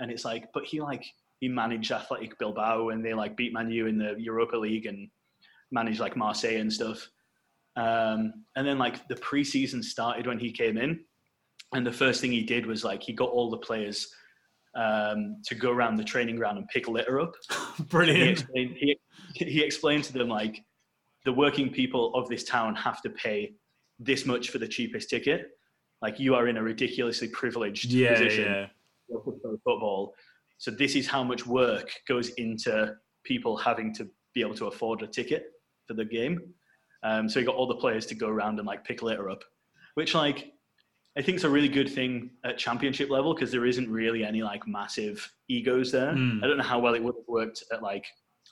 and 0.00 0.10
it's 0.10 0.24
like, 0.24 0.48
but 0.52 0.64
he 0.64 0.80
like 0.80 1.04
he 1.40 1.48
managed 1.48 1.92
Athletic 1.92 2.38
Bilbao 2.38 2.90
and 2.90 3.04
they 3.04 3.14
like 3.14 3.36
beat 3.36 3.52
Man 3.52 3.70
U 3.70 3.86
in 3.86 3.98
the 3.98 4.14
Europa 4.18 4.56
League 4.56 4.86
and 4.86 5.08
managed 5.70 6.00
like 6.00 6.16
Marseille 6.16 6.60
and 6.60 6.72
stuff. 6.72 7.08
Um, 7.76 8.44
and 8.56 8.66
then 8.66 8.78
like 8.78 9.06
the 9.08 9.16
preseason 9.16 9.82
started 9.82 10.26
when 10.26 10.38
he 10.38 10.52
came 10.52 10.78
in, 10.78 11.00
and 11.72 11.86
the 11.86 11.92
first 11.92 12.20
thing 12.20 12.32
he 12.32 12.42
did 12.42 12.66
was 12.66 12.84
like 12.84 13.02
he 13.02 13.12
got 13.12 13.30
all 13.30 13.50
the 13.50 13.58
players 13.58 14.08
um, 14.76 15.36
to 15.46 15.54
go 15.54 15.70
around 15.70 15.96
the 15.96 16.04
training 16.04 16.36
ground 16.36 16.58
and 16.58 16.68
pick 16.68 16.88
litter 16.88 17.20
up 17.20 17.32
he 17.76 17.84
brilliant. 17.84 18.30
explained, 18.30 18.76
he, 18.76 18.96
he 19.36 19.62
explained 19.62 20.04
to 20.04 20.12
them 20.12 20.28
like 20.28 20.62
the 21.24 21.32
working 21.32 21.70
people 21.70 22.14
of 22.14 22.28
this 22.28 22.44
town 22.44 22.74
have 22.74 23.00
to 23.02 23.10
pay 23.10 23.52
this 23.98 24.26
much 24.26 24.50
for 24.50 24.58
the 24.58 24.66
cheapest 24.66 25.08
ticket 25.10 25.50
like 26.04 26.20
you 26.20 26.34
are 26.34 26.46
in 26.48 26.56
a 26.58 26.62
ridiculously 26.62 27.28
privileged 27.28 27.90
Yeah, 27.90 28.12
position 28.12 28.44
yeah, 28.44 28.66
football 29.64 30.14
so 30.58 30.70
this 30.70 30.94
is 30.94 31.06
how 31.06 31.22
much 31.24 31.46
work 31.46 31.88
goes 32.06 32.28
into 32.44 32.94
people 33.24 33.56
having 33.56 33.92
to 33.94 34.08
be 34.34 34.40
able 34.42 34.54
to 34.62 34.66
afford 34.66 35.02
a 35.02 35.06
ticket 35.06 35.42
for 35.86 35.94
the 35.94 36.04
game 36.04 36.40
um, 37.02 37.28
so 37.28 37.40
you 37.40 37.46
got 37.46 37.56
all 37.56 37.66
the 37.66 37.80
players 37.84 38.06
to 38.06 38.14
go 38.14 38.28
around 38.28 38.58
and 38.58 38.66
like 38.66 38.84
pick 38.84 39.02
litter 39.02 39.30
up 39.30 39.42
which 39.94 40.14
like 40.14 40.52
I 41.16 41.22
think 41.22 41.36
is 41.36 41.44
a 41.44 41.50
really 41.50 41.68
good 41.68 41.88
thing 41.88 42.30
at 42.44 42.58
championship 42.58 43.08
level 43.08 43.34
because 43.34 43.52
there 43.52 43.66
isn't 43.66 43.88
really 43.88 44.24
any 44.24 44.42
like 44.42 44.66
massive 44.66 45.30
egos 45.48 45.92
there. 45.92 46.12
Mm. 46.12 46.42
I 46.42 46.48
don't 46.48 46.56
know 46.56 46.64
how 46.64 46.80
well 46.80 46.94
it 46.94 47.02
would 47.04 47.14
have 47.14 47.28
worked 47.28 47.62
at 47.72 47.82
like 47.82 48.04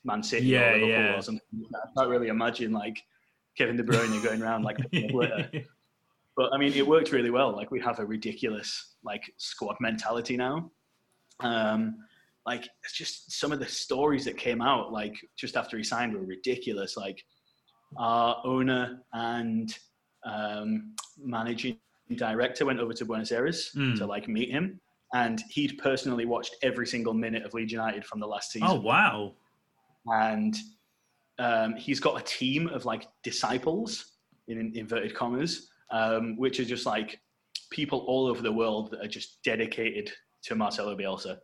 Man 0.04 0.22
City 0.22 0.46
Yeah, 0.46 0.60
or 0.60 0.72
Liverpool 0.74 0.88
yeah. 0.88 1.18
or 1.18 1.22
something. 1.22 1.64
I 1.74 1.88
can't 1.98 2.08
really 2.08 2.28
imagine 2.28 2.70
like 2.72 3.02
Kevin 3.58 3.76
De 3.76 3.82
Bruyne 3.82 4.22
going 4.22 4.40
around 4.42 4.62
like 4.62 4.78
picking 4.78 5.12
litter. 5.12 5.50
But 6.36 6.52
I 6.52 6.58
mean, 6.58 6.72
it 6.74 6.86
worked 6.86 7.12
really 7.12 7.30
well. 7.30 7.54
Like 7.54 7.70
we 7.70 7.80
have 7.80 7.98
a 7.98 8.06
ridiculous 8.06 8.96
like 9.04 9.22
squad 9.36 9.76
mentality 9.80 10.36
now. 10.36 10.70
Um, 11.40 11.96
like 12.46 12.68
it's 12.82 12.94
just 12.96 13.32
some 13.32 13.52
of 13.52 13.58
the 13.58 13.66
stories 13.66 14.24
that 14.24 14.36
came 14.36 14.60
out 14.62 14.92
like 14.92 15.14
just 15.36 15.56
after 15.56 15.76
he 15.76 15.84
signed 15.84 16.14
were 16.14 16.24
ridiculous. 16.24 16.96
Like 16.96 17.22
our 17.98 18.40
owner 18.44 19.02
and 19.12 19.76
um, 20.24 20.94
managing 21.18 21.78
director 22.16 22.64
went 22.66 22.80
over 22.80 22.92
to 22.92 23.04
Buenos 23.04 23.32
Aires 23.32 23.70
Mm. 23.76 23.96
to 23.98 24.06
like 24.06 24.28
meet 24.28 24.50
him, 24.50 24.80
and 25.14 25.42
he'd 25.50 25.78
personally 25.78 26.24
watched 26.26 26.56
every 26.62 26.86
single 26.86 27.14
minute 27.14 27.44
of 27.44 27.54
Leeds 27.54 27.72
United 27.72 28.04
from 28.04 28.20
the 28.20 28.26
last 28.26 28.50
season 28.52 28.68
oh 28.70 28.80
wow, 28.80 29.34
and 30.06 30.56
um, 31.38 31.74
he's 31.76 32.00
got 32.00 32.20
a 32.20 32.24
team 32.24 32.68
of 32.68 32.84
like 32.84 33.08
disciples 33.22 34.12
in, 34.48 34.58
in 34.58 34.76
inverted 34.76 35.14
commas, 35.14 35.70
um, 35.92 36.36
which 36.36 36.58
is 36.58 36.68
just 36.68 36.86
like 36.86 37.20
people 37.70 38.00
all 38.08 38.26
over 38.26 38.42
the 38.42 38.52
world 38.52 38.90
that 38.90 39.04
are 39.04 39.08
just 39.08 39.38
dedicated 39.44 40.10
to 40.44 40.54
Marcelo 40.54 40.96
Bielsa. 40.96 41.38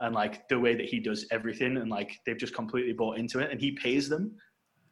and 0.00 0.14
like 0.14 0.46
the 0.48 0.58
way 0.58 0.74
that 0.74 0.86
he 0.86 1.00
does 1.00 1.26
everything, 1.30 1.78
and 1.78 1.90
like 1.90 2.12
they've 2.26 2.36
just 2.36 2.54
completely 2.54 2.92
bought 2.92 3.18
into 3.18 3.38
it, 3.38 3.50
and 3.50 3.60
he 3.60 3.72
pays 3.72 4.08
them 4.08 4.36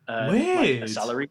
uh, 0.08 0.28
like, 0.30 0.82
a 0.82 0.88
salary. 0.88 1.28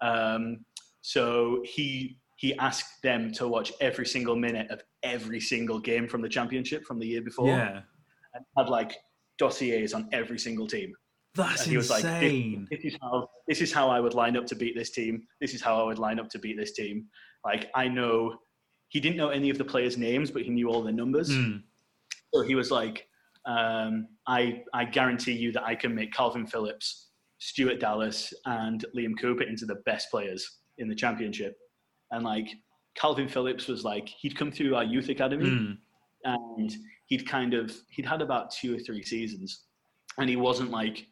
Um, 0.00 0.64
so 1.02 1.62
he 1.64 2.18
he 2.36 2.56
asked 2.58 3.02
them 3.02 3.32
to 3.32 3.46
watch 3.46 3.72
every 3.80 4.06
single 4.06 4.36
minute 4.36 4.70
of 4.70 4.82
every 5.02 5.40
single 5.40 5.78
game 5.78 6.08
from 6.08 6.22
the 6.22 6.28
championship 6.28 6.84
from 6.84 6.98
the 6.98 7.06
year 7.06 7.22
before, 7.22 7.48
Yeah, 7.48 7.82
and 8.34 8.44
had 8.56 8.68
like 8.68 8.96
dossiers 9.38 9.92
on 9.92 10.08
every 10.12 10.38
single 10.38 10.66
team. 10.66 10.94
That's 11.34 11.62
And 11.62 11.70
he 11.70 11.76
was 11.76 11.88
like, 11.90 12.02
this, 12.02 12.12
insane. 12.12 12.68
this 12.70 12.80
is 12.84 12.96
how 13.00 13.30
this 13.48 13.60
is 13.60 13.72
how 13.72 13.88
I 13.88 14.00
would 14.00 14.14
line 14.14 14.36
up 14.36 14.46
to 14.46 14.54
beat 14.54 14.76
this 14.76 14.90
team. 14.90 15.26
This 15.40 15.54
is 15.54 15.62
how 15.62 15.80
I 15.80 15.84
would 15.84 15.98
line 15.98 16.18
up 16.20 16.28
to 16.30 16.38
beat 16.38 16.56
this 16.58 16.72
team. 16.72 17.06
Like 17.44 17.70
I 17.74 17.88
know 17.88 18.36
he 18.88 19.00
didn't 19.00 19.16
know 19.16 19.30
any 19.30 19.48
of 19.48 19.56
the 19.56 19.64
players' 19.64 19.96
names, 19.96 20.30
but 20.30 20.42
he 20.42 20.50
knew 20.50 20.68
all 20.68 20.82
the 20.82 20.92
numbers. 20.92 21.30
Mm. 21.30 21.62
So 22.34 22.42
he 22.42 22.54
was 22.54 22.70
like, 22.70 23.06
um, 23.46 24.08
I 24.26 24.62
I 24.74 24.84
guarantee 24.84 25.32
you 25.32 25.52
that 25.52 25.64
I 25.64 25.74
can 25.74 25.94
make 25.94 26.12
Kalvin 26.12 26.48
Phillips, 26.48 27.08
Stuart 27.38 27.80
Dallas, 27.80 28.32
and 28.44 28.84
Liam 28.94 29.18
Cooper 29.18 29.44
into 29.44 29.64
the 29.64 29.76
best 29.86 30.10
players 30.10 30.58
in 30.78 30.88
the 30.88 30.94
championship. 30.94 31.56
And 32.10 32.24
like 32.24 32.48
Kalvin 32.98 33.30
Phillips 33.30 33.68
was 33.68 33.84
like, 33.84 34.06
he'd 34.06 34.36
come 34.36 34.52
through 34.52 34.74
our 34.76 34.84
youth 34.84 35.08
academy 35.08 35.46
Mm. 35.48 35.78
and 36.24 36.72
he'd 37.06 37.26
kind 37.26 37.54
of 37.54 37.74
he'd 37.88 38.04
had 38.06 38.20
about 38.20 38.50
two 38.50 38.76
or 38.76 38.78
three 38.78 39.02
seasons 39.02 39.62
and 40.18 40.28
he 40.28 40.36
wasn't 40.36 40.70
like 40.70 41.06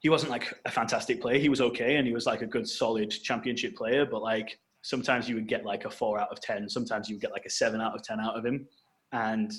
he 0.00 0.08
wasn't 0.08 0.30
like 0.30 0.54
a 0.64 0.70
fantastic 0.70 1.20
player. 1.20 1.38
He 1.38 1.48
was 1.48 1.60
okay 1.60 1.96
and 1.96 2.06
he 2.06 2.12
was 2.12 2.26
like 2.26 2.42
a 2.42 2.46
good 2.46 2.68
solid 2.68 3.10
championship 3.10 3.76
player 3.76 4.06
but 4.06 4.22
like 4.22 4.58
sometimes 4.82 5.28
you 5.28 5.34
would 5.34 5.48
get 5.48 5.64
like 5.64 5.84
a 5.84 5.90
four 5.90 6.20
out 6.20 6.30
of 6.30 6.40
ten. 6.40 6.68
Sometimes 6.68 7.08
you 7.08 7.16
would 7.16 7.22
get 7.22 7.32
like 7.32 7.44
a 7.46 7.50
seven 7.50 7.80
out 7.80 7.94
of 7.94 8.02
ten 8.02 8.20
out 8.20 8.36
of 8.36 8.44
him. 8.44 8.66
And 9.12 9.52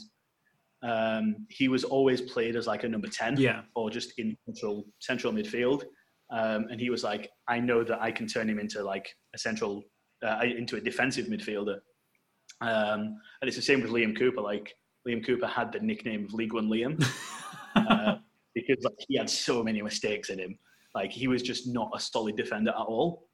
um, 0.82 1.48
he 1.50 1.68
was 1.68 1.84
always 1.84 2.22
played 2.22 2.56
as 2.56 2.68
like 2.68 2.84
a 2.84 2.90
number 2.90 3.08
10 3.08 3.38
Yeah, 3.38 3.62
or 3.76 3.90
just 3.90 4.14
in 4.18 4.38
central 4.46 4.86
central 5.00 5.34
midfield. 5.34 5.84
Um, 6.32 6.68
and 6.70 6.80
he 6.80 6.90
was 6.92 7.04
like 7.04 7.32
i 7.48 7.60
know 7.60 7.84
that 7.84 8.00
i 8.04 8.12
can 8.12 8.28
turn 8.28 8.48
him 8.48 8.60
into 8.60 8.84
like 8.84 9.10
a 9.34 9.38
central 9.40 9.84
uh, 10.24 10.40
into 10.44 10.76
a 10.78 10.82
defensive 10.82 11.28
midfielder. 11.28 11.78
Um, 12.62 13.18
and 13.42 13.48
it's 13.48 13.56
the 13.56 13.62
same 13.62 13.82
with 13.82 13.92
liam 13.92 14.18
cooper. 14.18 14.42
Like 14.42 14.74
liam 15.08 15.26
cooper 15.26 15.48
had 15.48 15.72
the 15.72 15.80
nickname 15.80 16.26
of 16.26 16.34
league 16.34 16.54
one 16.54 16.70
liam. 16.70 17.04
Uh, 17.76 18.16
because 18.56 18.84
like 18.84 18.96
he 19.08 19.18
had 19.18 19.30
so 19.30 19.64
many 19.64 19.82
mistakes 19.82 20.30
in 20.30 20.40
him 20.40 20.58
like 20.96 21.12
he 21.12 21.28
was 21.28 21.42
just 21.42 21.68
not 21.68 21.90
a 21.96 22.00
solid 22.00 22.36
defender 22.36 22.72
at 22.72 22.76
all 22.76 23.28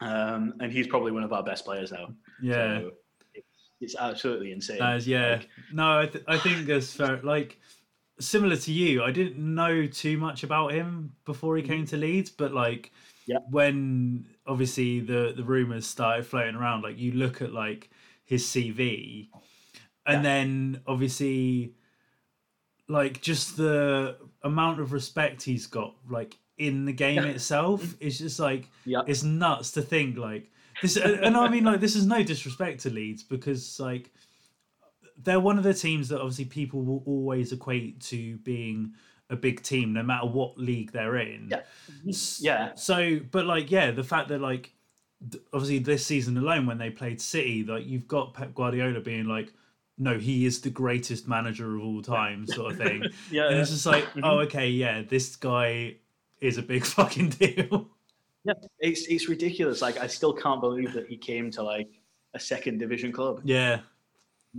um, 0.00 0.54
and 0.60 0.72
he's 0.72 0.86
probably 0.86 1.12
one 1.12 1.22
of 1.22 1.32
our 1.32 1.42
best 1.42 1.64
players 1.64 1.92
now 1.92 2.08
yeah. 2.42 2.78
so 2.80 2.90
it's, 3.34 3.46
it's 3.80 3.96
absolutely 3.96 4.52
insane 4.52 4.78
That 4.78 4.96
is, 4.96 5.08
yeah. 5.08 5.36
Like, 5.36 5.48
no, 5.72 6.00
I, 6.00 6.06
th- 6.06 6.24
I 6.28 6.38
think 6.38 6.66
that's 6.66 6.92
fair. 6.92 7.20
Like, 7.22 7.58
similar 8.20 8.56
to 8.56 8.72
you, 8.72 9.02
I 9.02 9.10
didn't 9.10 9.38
know 9.38 9.86
too 9.86 10.16
much 10.18 10.42
about 10.44 10.72
him 10.72 11.12
before 11.24 11.56
he 11.56 11.62
came 11.62 11.86
to 11.86 11.96
Leeds, 11.96 12.30
but 12.30 12.52
like, 12.52 12.92
Yeah. 13.26 13.38
when 13.50 14.26
obviously 14.46 15.00
the 15.00 15.32
the 15.36 15.44
rumors 15.44 15.86
started 15.86 16.26
floating 16.26 16.54
around, 16.56 16.82
like 16.82 16.98
you 16.98 17.12
look 17.12 17.40
at 17.42 17.52
like 17.52 17.90
his 18.24 18.44
CV, 18.44 19.28
and 20.06 20.16
Yeah. 20.18 20.22
then 20.22 20.80
obviously, 20.86 21.74
like 22.88 23.20
just 23.20 23.56
the 23.56 24.16
amount 24.44 24.80
of 24.80 24.92
respect 24.92 25.42
he's 25.42 25.66
got, 25.66 25.94
like 26.08 26.38
in 26.58 26.84
the 26.84 26.92
game 26.92 27.24
itself, 27.24 27.94
is 28.00 28.18
just 28.18 28.38
like 28.38 28.68
yeah. 28.84 29.02
it's 29.06 29.22
nuts 29.22 29.72
to 29.72 29.82
think 29.82 30.16
like 30.16 30.50
this 30.80 30.96
and 30.96 31.14
and 31.24 31.36
i 31.36 31.48
mean 31.48 31.64
like 31.64 31.80
this 31.80 31.94
is 31.94 32.06
no 32.06 32.22
disrespect 32.22 32.80
to 32.80 32.90
leeds 32.90 33.22
because 33.22 33.78
like 33.78 34.10
they're 35.22 35.40
one 35.40 35.58
of 35.58 35.64
the 35.64 35.74
teams 35.74 36.08
that 36.08 36.18
obviously 36.20 36.44
people 36.44 36.82
will 36.82 37.02
always 37.06 37.52
equate 37.52 38.00
to 38.00 38.36
being 38.38 38.92
a 39.30 39.36
big 39.36 39.62
team 39.62 39.92
no 39.92 40.02
matter 40.02 40.26
what 40.26 40.58
league 40.58 40.92
they're 40.92 41.16
in. 41.16 41.48
Yeah. 41.50 41.60
Yeah. 42.04 42.74
so 42.74 43.20
but 43.30 43.46
like 43.46 43.70
yeah 43.70 43.90
the 43.90 44.04
fact 44.04 44.28
that 44.28 44.40
like 44.40 44.72
obviously 45.52 45.78
this 45.78 46.04
season 46.04 46.36
alone 46.36 46.66
when 46.66 46.78
they 46.78 46.90
played 46.90 47.20
city 47.20 47.64
like 47.64 47.86
you've 47.86 48.08
got 48.08 48.34
pep 48.34 48.54
guardiola 48.54 49.00
being 49.00 49.26
like 49.26 49.52
no 50.02 50.18
he 50.18 50.44
is 50.46 50.60
the 50.60 50.70
greatest 50.70 51.28
manager 51.28 51.76
of 51.76 51.82
all 51.82 52.02
time 52.02 52.46
sort 52.46 52.72
of 52.72 52.78
thing 52.78 53.02
yeah 53.30 53.48
and 53.48 53.58
it's 53.58 53.70
just 53.70 53.86
like 53.86 54.04
Mhm. 54.14 54.20
oh 54.24 54.38
okay 54.40 54.68
yeah 54.68 55.02
this 55.02 55.36
guy 55.36 55.96
is 56.40 56.58
a 56.58 56.62
big 56.62 56.84
fucking 56.96 57.30
deal 57.30 57.88
Yeah, 58.44 58.54
it's 58.80 59.02
it's 59.06 59.28
ridiculous. 59.28 59.80
Like 59.80 59.98
I 59.98 60.08
still 60.08 60.32
can't 60.32 60.60
believe 60.60 60.92
that 60.94 61.06
he 61.06 61.16
came 61.16 61.50
to 61.52 61.62
like 61.62 61.90
a 62.34 62.40
second 62.40 62.78
division 62.78 63.12
club. 63.12 63.40
yeah 63.44 63.80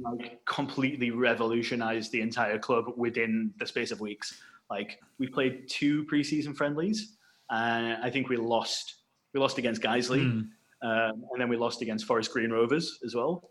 Like 0.01 0.39
completely 0.45 1.11
revolutionized 1.11 2.09
the 2.13 2.21
entire 2.21 2.57
club 2.57 2.85
within 2.95 3.53
the 3.59 3.65
space 3.67 3.91
of 3.91 3.99
weeks. 3.99 4.27
Like 4.69 4.89
we 5.19 5.27
played 5.27 5.67
two 5.67 6.05
preseason 6.05 6.55
friendlies, 6.55 7.17
and 7.49 8.01
I 8.01 8.09
think 8.09 8.29
we 8.29 8.37
lost. 8.37 8.85
We 9.33 9.39
lost 9.41 9.57
against 9.57 9.81
Guiseley, 9.81 10.23
Mm. 10.23 10.47
um, 10.89 11.15
and 11.31 11.37
then 11.39 11.49
we 11.49 11.57
lost 11.57 11.81
against 11.81 12.05
Forest 12.05 12.31
Green 12.31 12.51
Rovers 12.51 12.99
as 13.05 13.13
well. 13.13 13.49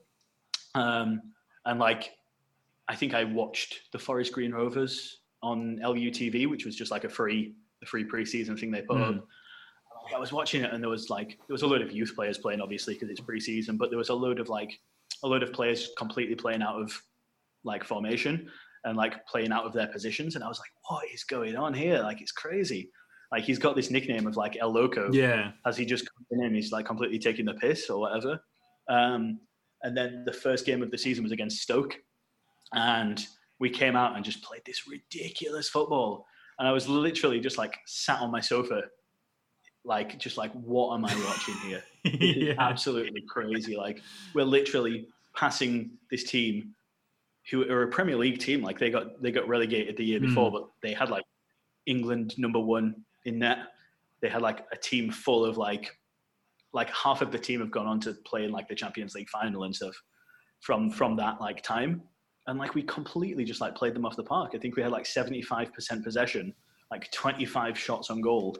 Um, 0.74 1.20
and 1.66 1.78
like, 1.78 2.10
I 2.88 2.94
think 2.96 3.14
I 3.14 3.24
watched 3.24 3.80
the 3.92 3.98
Forest 3.98 4.32
Green 4.32 4.52
Rovers 4.52 5.18
on 5.42 5.78
LUTV, 5.82 6.48
which 6.48 6.64
was 6.64 6.76
just 6.76 6.90
like 6.90 7.04
a 7.04 7.08
free, 7.08 7.54
a 7.82 7.86
free 7.86 8.04
preseason 8.04 8.58
thing 8.58 8.70
they 8.70 8.82
put 8.82 8.96
Mm. 8.98 9.18
up. 9.18 9.26
I 10.14 10.18
was 10.18 10.32
watching 10.32 10.62
it, 10.64 10.72
and 10.72 10.82
there 10.82 10.90
was 10.90 11.08
like 11.10 11.38
there 11.46 11.54
was 11.54 11.62
a 11.62 11.66
load 11.66 11.80
of 11.80 11.92
youth 11.92 12.12
players 12.14 12.36
playing, 12.36 12.60
obviously 12.60 12.94
because 12.94 13.08
it's 13.08 13.20
preseason, 13.20 13.78
but 13.78 13.88
there 13.90 13.98
was 13.98 14.08
a 14.08 14.14
load 14.14 14.40
of 14.40 14.48
like 14.48 14.78
a 15.22 15.28
load 15.28 15.42
of 15.44 15.52
players 15.52 15.90
completely 15.96 16.34
playing 16.34 16.60
out 16.62 16.80
of 16.80 17.00
like 17.64 17.84
formation 17.84 18.50
and 18.84 18.96
like 18.96 19.24
playing 19.26 19.52
out 19.52 19.64
of 19.64 19.72
their 19.72 19.86
positions, 19.86 20.34
and 20.34 20.42
I 20.42 20.48
was 20.48 20.58
like, 20.58 20.70
what 20.88 21.04
is 21.14 21.22
going 21.24 21.54
on 21.56 21.72
here? 21.72 22.00
Like 22.00 22.20
it's 22.20 22.32
crazy. 22.32 22.90
Like 23.30 23.44
he's 23.44 23.60
got 23.60 23.76
this 23.76 23.90
nickname 23.90 24.26
of 24.26 24.36
like 24.36 24.58
El 24.60 24.72
Loco 24.72 25.10
yeah 25.12 25.52
has 25.64 25.76
he 25.76 25.86
just 25.86 26.04
come 26.30 26.40
in? 26.44 26.54
He's 26.54 26.72
like 26.72 26.84
completely 26.84 27.18
taking 27.20 27.46
the 27.46 27.54
piss 27.54 27.88
or 27.88 28.00
whatever. 28.00 28.38
Um, 28.90 29.38
and 29.82 29.96
then 29.96 30.24
the 30.24 30.32
first 30.32 30.64
game 30.66 30.82
of 30.82 30.90
the 30.90 30.98
season 30.98 31.22
was 31.22 31.32
against 31.32 31.60
Stoke, 31.62 31.96
and 32.74 33.24
we 33.58 33.70
came 33.70 33.96
out 33.96 34.16
and 34.16 34.24
just 34.24 34.42
played 34.42 34.62
this 34.64 34.86
ridiculous 34.88 35.68
football. 35.68 36.26
And 36.58 36.68
I 36.68 36.72
was 36.72 36.88
literally 36.88 37.40
just 37.40 37.58
like 37.58 37.78
sat 37.86 38.20
on 38.20 38.30
my 38.30 38.40
sofa, 38.40 38.82
like 39.84 40.18
just 40.18 40.36
like, 40.36 40.52
what 40.52 40.94
am 40.94 41.04
I 41.04 41.14
watching 41.26 41.54
here? 41.66 41.82
Yeah. 42.04 42.54
absolutely 42.58 43.22
crazy. 43.28 43.76
Like 43.76 44.00
we're 44.34 44.44
literally 44.44 45.06
passing 45.36 45.92
this 46.10 46.24
team, 46.24 46.74
who 47.50 47.62
are 47.70 47.84
a 47.84 47.88
Premier 47.88 48.16
League 48.16 48.38
team. 48.40 48.60
Like 48.62 48.78
they 48.78 48.90
got 48.90 49.22
they 49.22 49.30
got 49.30 49.46
relegated 49.48 49.96
the 49.96 50.04
year 50.04 50.18
Hmm. 50.18 50.26
before, 50.26 50.50
but 50.50 50.68
they 50.82 50.92
had 50.92 51.10
like 51.10 51.24
England 51.86 52.34
number 52.38 52.58
one 52.58 53.04
in 53.24 53.38
net. 53.38 53.58
They 54.20 54.28
had 54.28 54.42
like 54.42 54.66
a 54.72 54.76
team 54.76 55.10
full 55.12 55.44
of 55.44 55.56
like 55.56 55.96
like 56.72 56.90
half 56.90 57.20
of 57.22 57.30
the 57.30 57.38
team 57.38 57.60
have 57.60 57.70
gone 57.70 57.86
on 57.86 58.00
to 58.00 58.14
play 58.24 58.44
in 58.44 58.50
like 58.50 58.68
the 58.68 58.74
Champions 58.74 59.14
League 59.14 59.28
final 59.28 59.64
and 59.64 59.74
stuff 59.74 59.94
from 60.60 60.90
from 60.90 61.16
that 61.16 61.40
like 61.40 61.62
time. 61.62 62.02
And 62.46 62.58
like 62.58 62.74
we 62.74 62.82
completely 62.82 63.44
just 63.44 63.60
like 63.60 63.74
played 63.74 63.94
them 63.94 64.04
off 64.04 64.16
the 64.16 64.24
park. 64.24 64.52
I 64.54 64.58
think 64.58 64.74
we 64.76 64.82
had 64.82 64.90
like 64.90 65.04
75% 65.04 66.02
possession, 66.02 66.52
like 66.90 67.10
25 67.12 67.78
shots 67.78 68.10
on 68.10 68.20
goal. 68.20 68.56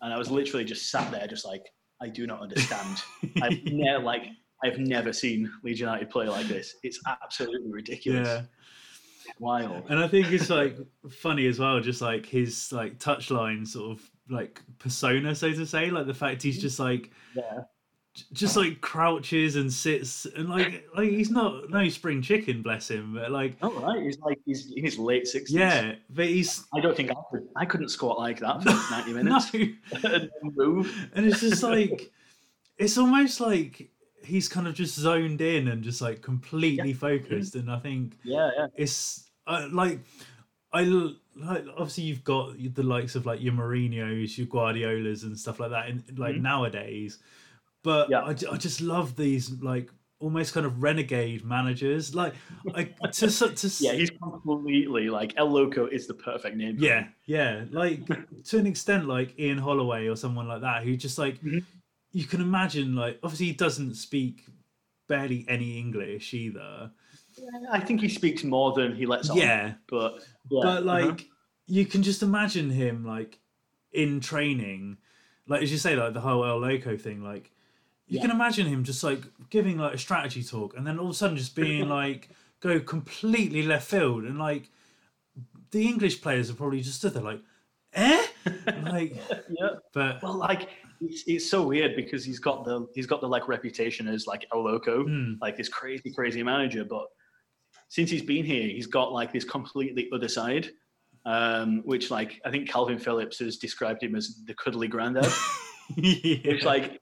And 0.00 0.12
I 0.14 0.18
was 0.18 0.30
literally 0.30 0.64
just 0.64 0.90
sat 0.90 1.10
there 1.10 1.26
just 1.26 1.44
like 1.44 1.64
I 2.00 2.08
do 2.08 2.26
not 2.26 2.40
understand. 2.40 2.98
I've 3.42 3.64
never 3.64 4.02
like 4.04 4.26
I've 4.64 4.78
never 4.78 5.12
seen 5.12 5.50
Leeds 5.64 5.80
United 5.80 6.10
play 6.10 6.28
like 6.28 6.46
this. 6.46 6.76
It's 6.82 7.00
absolutely 7.06 7.70
ridiculous. 7.70 8.28
yeah 8.28 8.42
Wild. 9.38 9.84
and 9.88 9.98
i 9.98 10.08
think 10.08 10.32
it's 10.32 10.50
like 10.50 10.76
funny 11.08 11.46
as 11.46 11.58
well 11.58 11.78
just 11.78 12.00
like 12.00 12.26
his 12.26 12.72
like 12.72 12.98
touchline 12.98 13.66
sort 13.66 13.92
of 13.92 14.10
like 14.30 14.62
persona 14.78 15.34
so 15.34 15.50
to 15.52 15.66
say 15.66 15.90
like 15.90 16.06
the 16.06 16.14
fact 16.14 16.42
he's 16.42 16.60
just 16.60 16.78
like 16.78 17.10
Yeah. 17.34 17.60
just 18.32 18.56
like 18.56 18.80
crouches 18.80 19.56
and 19.56 19.72
sits 19.72 20.26
and 20.36 20.48
like 20.48 20.86
like 20.96 21.10
he's 21.10 21.30
not 21.30 21.68
no 21.70 21.88
spring 21.88 22.22
chicken 22.22 22.62
bless 22.62 22.88
him 22.90 23.14
but 23.14 23.30
like 23.30 23.56
Oh 23.62 23.72
right. 23.80 24.02
He's 24.02 24.18
like 24.20 24.38
he's 24.46 24.72
in 24.76 24.84
his 24.84 24.98
late 24.98 25.26
sixties. 25.26 25.56
yeah 25.56 25.94
but 26.10 26.26
he's 26.26 26.64
I 26.74 26.80
don't 26.80 26.96
think 26.96 27.10
I 27.10 27.14
could 27.30 27.48
I 27.56 27.64
couldn't 27.64 27.88
squat 27.90 28.18
like 28.18 28.40
that 28.40 28.62
for 28.62 28.70
ninety 28.94 29.12
minutes. 29.18 29.50
and 30.04 30.30
move. 30.42 31.10
and 31.14 31.26
it's 31.26 31.40
just 31.40 31.62
like 31.62 32.10
it's 32.78 32.96
almost 32.98 33.40
like 33.40 33.90
he's 34.24 34.48
kind 34.48 34.66
of 34.68 34.74
just 34.74 34.96
zoned 34.98 35.40
in 35.40 35.68
and 35.68 35.82
just 35.82 36.00
like 36.00 36.20
completely 36.22 36.92
focused 36.92 37.54
and 37.54 37.70
i 37.72 37.78
think 37.78 38.18
Yeah, 38.22 38.50
yeah. 38.56 38.66
it's 38.76 39.30
uh, 39.46 39.66
like 39.72 40.00
I 40.72 40.82
like 41.36 41.64
obviously 41.76 42.04
you've 42.04 42.24
got 42.24 42.54
the 42.74 42.82
likes 42.82 43.14
of 43.14 43.26
like 43.26 43.40
your 43.40 43.52
Mourinho's, 43.52 44.36
your 44.36 44.46
Guardiolas, 44.46 45.22
and 45.24 45.38
stuff 45.38 45.60
like 45.60 45.70
that, 45.70 45.88
in 45.88 46.02
like 46.16 46.36
Mhm. 46.36 46.42
nowadays. 46.42 47.18
But 47.82 48.10
Yeah. 48.10 48.20
I, 48.20 48.30
I 48.30 48.56
just 48.56 48.80
love 48.80 49.16
these 49.16 49.50
like 49.62 49.90
almost 50.18 50.52
kind 50.52 50.66
of 50.66 50.82
renegade 50.82 51.44
managers, 51.44 52.14
like 52.14 52.34
like 52.64 52.94
to 53.12 53.28
to 53.30 53.70
Yeah, 53.80 53.92
he's 53.92 54.10
completely 54.10 55.08
like 55.08 55.32
El 55.36 55.50
Loco 55.50 55.86
is 55.86 56.06
the 56.06 56.14
perfect 56.14 56.56
name. 56.56 56.76
yeah 56.78 57.04
him. 57.04 57.14
yeah 57.26 57.64
like 57.70 58.00
to 58.44 58.58
an 58.58 58.66
extent 58.66 59.06
like 59.08 59.38
Ian 59.38 59.56
Holloway 59.58 60.08
or 60.08 60.16
someone 60.16 60.46
like 60.46 60.60
that 60.60 60.82
who 60.84 60.94
just 60.96 61.16
like 61.18 61.40
Mhm. 61.42 61.64
you 62.12 62.24
can 62.24 62.40
imagine 62.42 62.94
like 62.96 63.18
obviously 63.22 63.46
he 63.46 63.52
doesn't 63.52 63.94
speak 63.94 64.44
barely 65.08 65.46
any 65.48 65.78
English 65.78 66.34
either. 66.34 66.90
I 67.70 67.80
think 67.80 68.00
he 68.00 68.08
speaks 68.08 68.44
more 68.44 68.72
than 68.72 68.94
he 68.94 69.06
lets 69.06 69.30
on. 69.30 69.36
Yeah, 69.36 69.74
but 69.88 70.22
yeah. 70.50 70.60
but 70.62 70.84
like 70.84 71.04
uh-huh. 71.04 71.16
you 71.66 71.86
can 71.86 72.02
just 72.02 72.22
imagine 72.22 72.70
him 72.70 73.04
like 73.04 73.38
in 73.92 74.20
training, 74.20 74.98
like 75.48 75.62
as 75.62 75.70
you 75.72 75.78
say, 75.78 75.96
like 75.96 76.14
the 76.14 76.20
whole 76.20 76.44
El 76.44 76.58
Loco 76.58 76.96
thing. 76.96 77.22
Like 77.22 77.50
you 78.06 78.16
Yeah. 78.16 78.22
can 78.22 78.30
imagine 78.30 78.66
him 78.66 78.84
just 78.84 79.02
like 79.04 79.22
giving 79.50 79.78
like 79.78 79.94
a 79.94 79.98
strategy 79.98 80.42
talk, 80.42 80.76
and 80.76 80.86
then 80.86 80.98
all 80.98 81.06
of 81.06 81.12
a 81.12 81.14
sudden 81.14 81.36
just 81.36 81.54
being 81.54 81.88
like 82.00 82.28
go 82.60 82.80
completely 82.80 83.62
left 83.62 83.88
field, 83.90 84.24
and 84.24 84.38
like 84.38 84.70
the 85.70 85.86
English 85.86 86.20
players 86.20 86.50
are 86.50 86.54
probably 86.54 86.80
just 86.80 86.98
stood 86.98 87.14
there 87.14 87.22
like, 87.22 87.40
eh, 87.94 88.26
like, 88.90 89.16
yeah. 89.48 89.68
but 89.94 90.20
Well, 90.22 90.34
like 90.36 90.68
it's, 91.00 91.22
it's 91.26 91.48
so 91.48 91.62
weird 91.66 91.94
because 91.96 92.24
he's 92.24 92.38
got 92.40 92.64
the 92.64 92.86
he's 92.94 93.06
got 93.06 93.20
the 93.20 93.28
like 93.28 93.46
reputation 93.48 94.08
as 94.08 94.26
like 94.26 94.46
El 94.52 94.64
loco, 94.64 95.04
Hmm. 95.04 95.34
like 95.40 95.56
this 95.56 95.68
crazy 95.68 96.12
crazy 96.12 96.42
manager. 96.42 96.84
But 96.84 97.06
since 97.90 98.08
he's 98.08 98.22
been 98.22 98.44
here, 98.44 98.68
he's 98.68 98.86
got 98.86 99.12
like 99.12 99.32
this 99.32 99.44
completely 99.44 100.08
other 100.14 100.28
side, 100.28 100.70
um, 101.26 101.82
which 101.84 102.10
like 102.10 102.40
I 102.44 102.50
think 102.50 102.70
Kalvin 102.70 103.02
Phillips 103.02 103.40
has 103.40 103.58
described 103.58 104.02
him 104.02 104.14
as 104.14 104.42
the 104.46 104.54
cuddly 104.54 104.86
granddad. 104.88 105.26
yeah. 105.96 106.52
which 106.52 106.64
like 106.64 107.00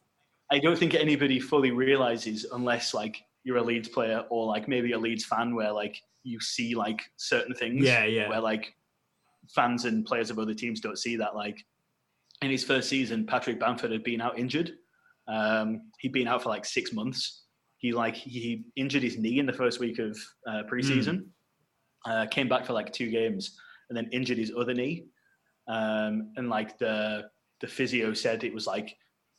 I 0.51 0.59
don't 0.59 0.79
think 0.79 0.95
anybody 0.95 1.41
fully 1.41 1.73
realizes 1.73 2.47
unless 2.53 2.95
like 2.95 3.23
you're 3.45 3.59
a 3.59 3.63
Leeds 3.63 3.89
player 3.89 4.25
or 4.31 4.47
like 4.47 4.67
maybe 4.67 4.93
a 4.93 4.99
Leeds 4.99 5.27
fan 5.27 5.55
where 5.55 5.73
like 5.73 6.01
you 6.25 6.41
see 6.41 6.75
like 6.75 7.03
certain 7.19 7.55
things 7.55 7.85
Yeah, 7.85 8.07
yeah. 8.07 8.31
where 8.31 8.41
like 8.41 8.75
fans 9.55 9.85
and 9.85 10.07
players 10.07 10.31
of 10.31 10.39
other 10.39 10.55
teams 10.55 10.81
don't 10.81 10.99
see 10.99 11.17
that 11.17 11.37
like 11.37 11.65
in 12.41 12.51
his 12.51 12.65
first 12.65 12.89
season 12.89 13.27
Patrick 13.27 13.61
Bamford 13.61 13.93
had 13.93 14.03
been 14.03 14.21
out 14.23 14.39
injured 14.39 14.73
um, 15.27 15.83
he'd 16.01 16.13
been 16.13 16.29
out 16.29 16.43
for 16.43 16.49
like 16.49 16.65
six 16.65 16.93
months 16.95 17.45
he 17.79 17.93
like 17.93 18.15
he 18.15 18.65
injured 18.77 19.03
his 19.03 19.19
knee 19.19 19.39
in 19.39 19.47
the 19.47 19.53
first 19.53 19.81
week 19.81 19.99
of 19.99 20.19
uh, 20.47 20.63
preseason 20.71 21.25
uh, 22.07 22.27
came 22.27 22.49
back 22.49 22.67
for 22.67 22.73
like 22.73 22.93
two 22.93 23.11
games 23.11 23.59
and 23.89 23.97
then 23.97 24.09
injured 24.13 24.39
his 24.39 24.53
other 24.57 24.75
knee 24.75 25.07
um, 25.69 26.33
and 26.37 26.49
like 26.49 26.79
the 26.79 27.31
the 27.61 27.67
physio 27.67 28.13
said 28.13 28.45
it 28.45 28.55
was 28.55 28.67
like 28.67 28.97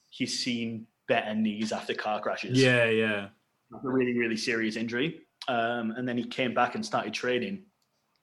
he's 0.09 0.39
seen 0.39 0.85
better 1.07 1.33
knees 1.33 1.71
after 1.71 1.93
car 1.93 2.21
crashes. 2.21 2.61
yeah, 2.61 2.85
yeah, 2.85 3.27
Like 3.71 3.83
a 3.83 3.89
really 3.89 4.17
really 4.17 4.37
serious 4.37 4.75
injury. 4.75 5.21
Um, 5.47 5.91
and 5.91 6.07
then 6.07 6.17
he 6.17 6.25
came 6.25 6.53
back 6.53 6.75
and 6.75 6.85
started 6.85 7.13
training. 7.13 7.63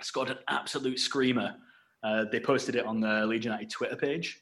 Scored 0.02 0.30
an 0.30 0.38
absolute 0.48 1.00
screamer. 1.00 1.54
Uh, 2.04 2.26
they 2.30 2.38
posted 2.38 2.76
it 2.76 2.84
on 2.84 3.00
the 3.00 3.26
Leeds 3.26 3.44
United 3.44 3.70
Twitter 3.70 3.96
page, 3.96 4.40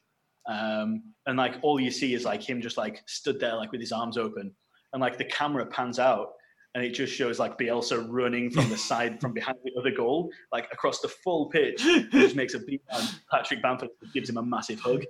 um, 0.49 1.03
and 1.27 1.39
like 1.39 1.57
all 1.63 1.81
you 1.81 1.91
see 1.91 2.15
is 2.15 2.25
like 2.25 2.43
him 2.43 2.61
just 2.61 2.77
like 2.77 3.03
stood 3.07 3.41
there 3.41 3.55
like 3.57 3.73
with 3.73 3.81
his 3.81 3.93
arms 3.93 4.19
open, 4.19 4.55
and 4.95 5.01
like 5.03 5.19
the 5.19 5.25
camera 5.27 5.67
pans 5.67 5.99
out. 5.99 6.31
And 6.75 6.83
it 6.85 6.91
just 6.91 7.13
shows 7.13 7.39
like 7.39 7.57
Bielsa 7.59 8.05
running 8.09 8.51
from 8.51 8.69
the 8.69 8.77
side, 8.77 9.21
from 9.21 9.33
behind 9.39 9.59
the 9.65 9.71
other 9.79 9.93
goal, 9.93 10.31
like 10.51 10.67
across 10.73 11.01
the 11.01 11.09
full 11.09 11.47
pitch. 11.51 11.81
Just 12.11 12.35
makes 12.35 12.55
a 12.55 12.59
beat 12.59 12.83
on 12.93 13.03
Patrick 13.31 13.63
Bamford, 13.63 13.91
gives 14.13 14.29
him 14.29 14.39
a 14.39 14.43
massive 14.43 14.81
hug. 14.81 15.05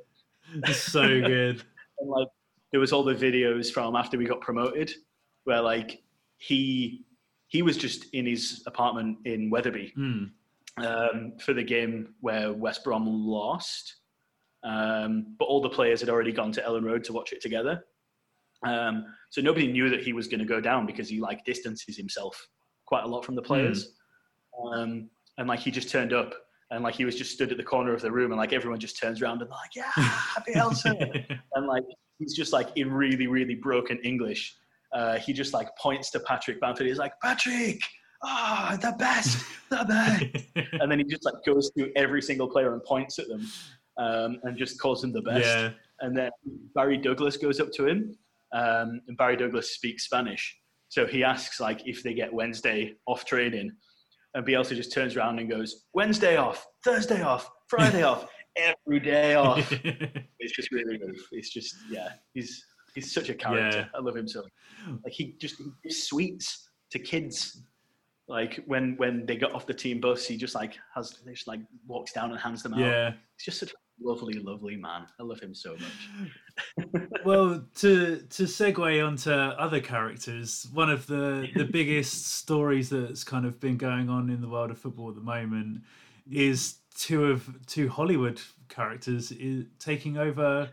It's 0.52 0.78
so 0.80 1.06
good. 1.22 1.62
and 2.00 2.10
like 2.10 2.28
there 2.70 2.80
was 2.80 2.92
all 2.92 3.02
the 3.02 3.14
videos 3.14 3.72
from 3.72 3.96
after 3.96 4.18
we 4.18 4.26
got 4.26 4.42
promoted 4.42 4.92
where 5.44 5.62
like 5.62 6.02
he 6.36 7.04
he 7.46 7.62
was 7.62 7.78
just 7.78 8.10
in 8.12 8.26
his 8.26 8.62
apartment 8.66 9.18
in 9.24 9.48
Wetherby 9.48 9.92
Hmm. 9.94 10.24
um, 10.76 11.32
for 11.40 11.54
the 11.54 11.62
game 11.62 12.14
where 12.20 12.52
West 12.52 12.84
Brom 12.84 13.06
lost. 13.06 13.96
Um, 14.64 15.34
but 15.38 15.46
all 15.46 15.62
the 15.62 15.70
players 15.70 16.00
had 16.00 16.10
already 16.10 16.32
gone 16.32 16.52
to 16.52 16.60
Elland 16.62 16.84
Road 16.84 17.04
to 17.04 17.12
watch 17.14 17.32
it 17.32 17.40
together. 17.40 17.84
Um, 18.64 19.06
so 19.30 19.40
nobody 19.40 19.66
knew 19.66 19.90
that 19.90 20.02
he 20.02 20.12
was 20.12 20.28
going 20.28 20.40
to 20.40 20.46
go 20.46 20.60
down 20.60 20.86
because 20.86 21.08
he 21.08 21.20
like 21.20 21.44
distances 21.44 21.96
himself 21.96 22.48
quite 22.86 23.04
a 23.04 23.06
lot 23.06 23.24
from 23.24 23.34
the 23.34 23.42
players. 23.42 23.94
Um, 24.72 25.10
and 25.38 25.48
like 25.48 25.60
he 25.60 25.70
just 25.70 25.88
turned 25.90 26.12
up 26.12 26.34
and 26.70 26.82
like 26.82 26.94
he 26.94 27.04
was 27.04 27.16
just 27.16 27.32
stood 27.32 27.50
at 27.50 27.56
the 27.56 27.64
corner 27.64 27.92
of 27.92 28.02
the 28.02 28.10
room 28.10 28.32
and 28.32 28.38
like 28.38 28.52
everyone 28.52 28.80
just 28.80 28.98
turns 28.98 29.22
around 29.22 29.40
and 29.42 29.50
like, 29.50 29.74
yeah, 29.74 29.90
happy 29.94 30.52
Elsa. 30.54 30.94
and 31.54 31.66
like 31.66 31.84
he's 32.18 32.34
just 32.34 32.52
like 32.52 32.68
in 32.76 32.92
really 32.92 33.26
really 33.26 33.54
broken 33.54 33.98
english. 33.98 34.56
Uh, 34.92 35.18
he 35.18 35.32
just 35.32 35.52
like 35.52 35.68
points 35.76 36.10
to 36.10 36.20
patrick 36.20 36.60
bamford. 36.60 36.86
He's 36.86 36.98
like 36.98 37.12
patrick! 37.20 37.80
Ah 38.22 38.78
the 38.80 38.94
best 38.98 39.44
the 39.70 39.84
best. 39.88 40.70
And 40.80 40.90
then 40.90 40.98
he 40.98 41.04
just 41.04 41.24
like 41.24 41.34
goes 41.44 41.70
through 41.76 41.90
every 41.96 42.22
single 42.22 42.48
player 42.48 42.72
and 42.72 42.82
points 42.84 43.18
at 43.18 43.28
them 43.28 43.46
um, 43.98 44.38
and 44.44 44.56
just 44.56 44.80
calls 44.80 45.02
them 45.02 45.12
the 45.12 45.22
best. 45.22 45.44
Yeah, 45.44 45.70
and 46.00 46.16
then 46.16 46.30
barry 46.74 46.96
douglas 46.96 47.36
goes 47.36 47.60
up 47.60 47.72
to 47.72 47.86
him 47.86 48.16
um, 48.54 49.00
and 49.08 49.16
barry 49.16 49.36
douglas 49.36 49.72
speaks 49.72 50.04
spanish 50.04 50.56
so 50.88 51.06
he 51.06 51.22
asks 51.22 51.60
like 51.60 51.86
if 51.86 52.02
they 52.02 52.14
get 52.14 52.32
wednesday 52.32 52.94
off 53.06 53.24
training 53.24 53.70
and 54.36 54.44
Bielsa 54.44 54.74
just 54.74 54.92
turns 54.92 55.16
around 55.16 55.38
and 55.38 55.50
goes 55.50 55.84
wednesday 55.92 56.36
off 56.36 56.66
thursday 56.84 57.22
off 57.22 57.50
friday 57.68 58.02
off 58.02 58.26
every 58.56 59.00
day 59.00 59.34
off 59.34 59.72
it's 60.44 60.52
just 60.54 60.70
really 60.70 60.98
good. 60.98 61.16
It's 61.32 61.50
just 61.50 61.74
yeah, 61.90 62.10
he's 62.34 62.64
he's 62.94 63.12
such 63.12 63.28
a 63.30 63.34
character. 63.34 63.88
I 63.94 64.00
love 64.00 64.16
him 64.16 64.28
so. 64.28 64.44
Like 65.02 65.12
he 65.12 65.36
just 65.40 65.56
he 65.58 65.64
gives 65.82 66.04
sweets 66.04 66.68
to 66.90 66.98
kids. 66.98 67.62
Like 68.28 68.62
when 68.66 68.94
when 68.96 69.26
they 69.26 69.36
get 69.36 69.54
off 69.54 69.66
the 69.66 69.74
team 69.74 70.00
bus, 70.00 70.26
he 70.26 70.36
just 70.36 70.54
like 70.54 70.76
has 70.94 71.18
just 71.26 71.48
like 71.48 71.60
walks 71.86 72.12
down 72.12 72.30
and 72.30 72.40
hands 72.40 72.62
them 72.62 72.74
out. 72.74 72.80
yeah. 72.80 73.12
it's 73.34 73.44
just 73.44 73.60
such 73.60 73.70
a 73.72 73.74
lovely, 74.00 74.34
lovely 74.34 74.76
man. 74.76 75.06
I 75.18 75.22
love 75.22 75.40
him 75.40 75.54
so 75.54 75.72
much. 75.72 77.02
well 77.24 77.64
to 77.76 78.18
to 78.30 78.44
segue 78.44 79.06
onto 79.06 79.30
other 79.30 79.80
characters 79.80 80.68
one 80.72 80.88
of 80.88 81.06
the 81.06 81.48
the 81.56 81.64
biggest 81.64 82.26
stories 82.34 82.90
that's 82.90 83.24
kind 83.24 83.44
of 83.44 83.58
been 83.58 83.76
going 83.76 84.08
on 84.08 84.30
in 84.30 84.40
the 84.40 84.48
world 84.48 84.70
of 84.70 84.78
football 84.78 85.08
at 85.08 85.16
the 85.16 85.20
moment 85.20 85.82
is 86.30 86.76
two 86.96 87.24
of 87.26 87.48
two 87.66 87.88
hollywood 87.88 88.40
characters 88.68 89.32
is 89.32 89.64
taking 89.80 90.16
over 90.16 90.70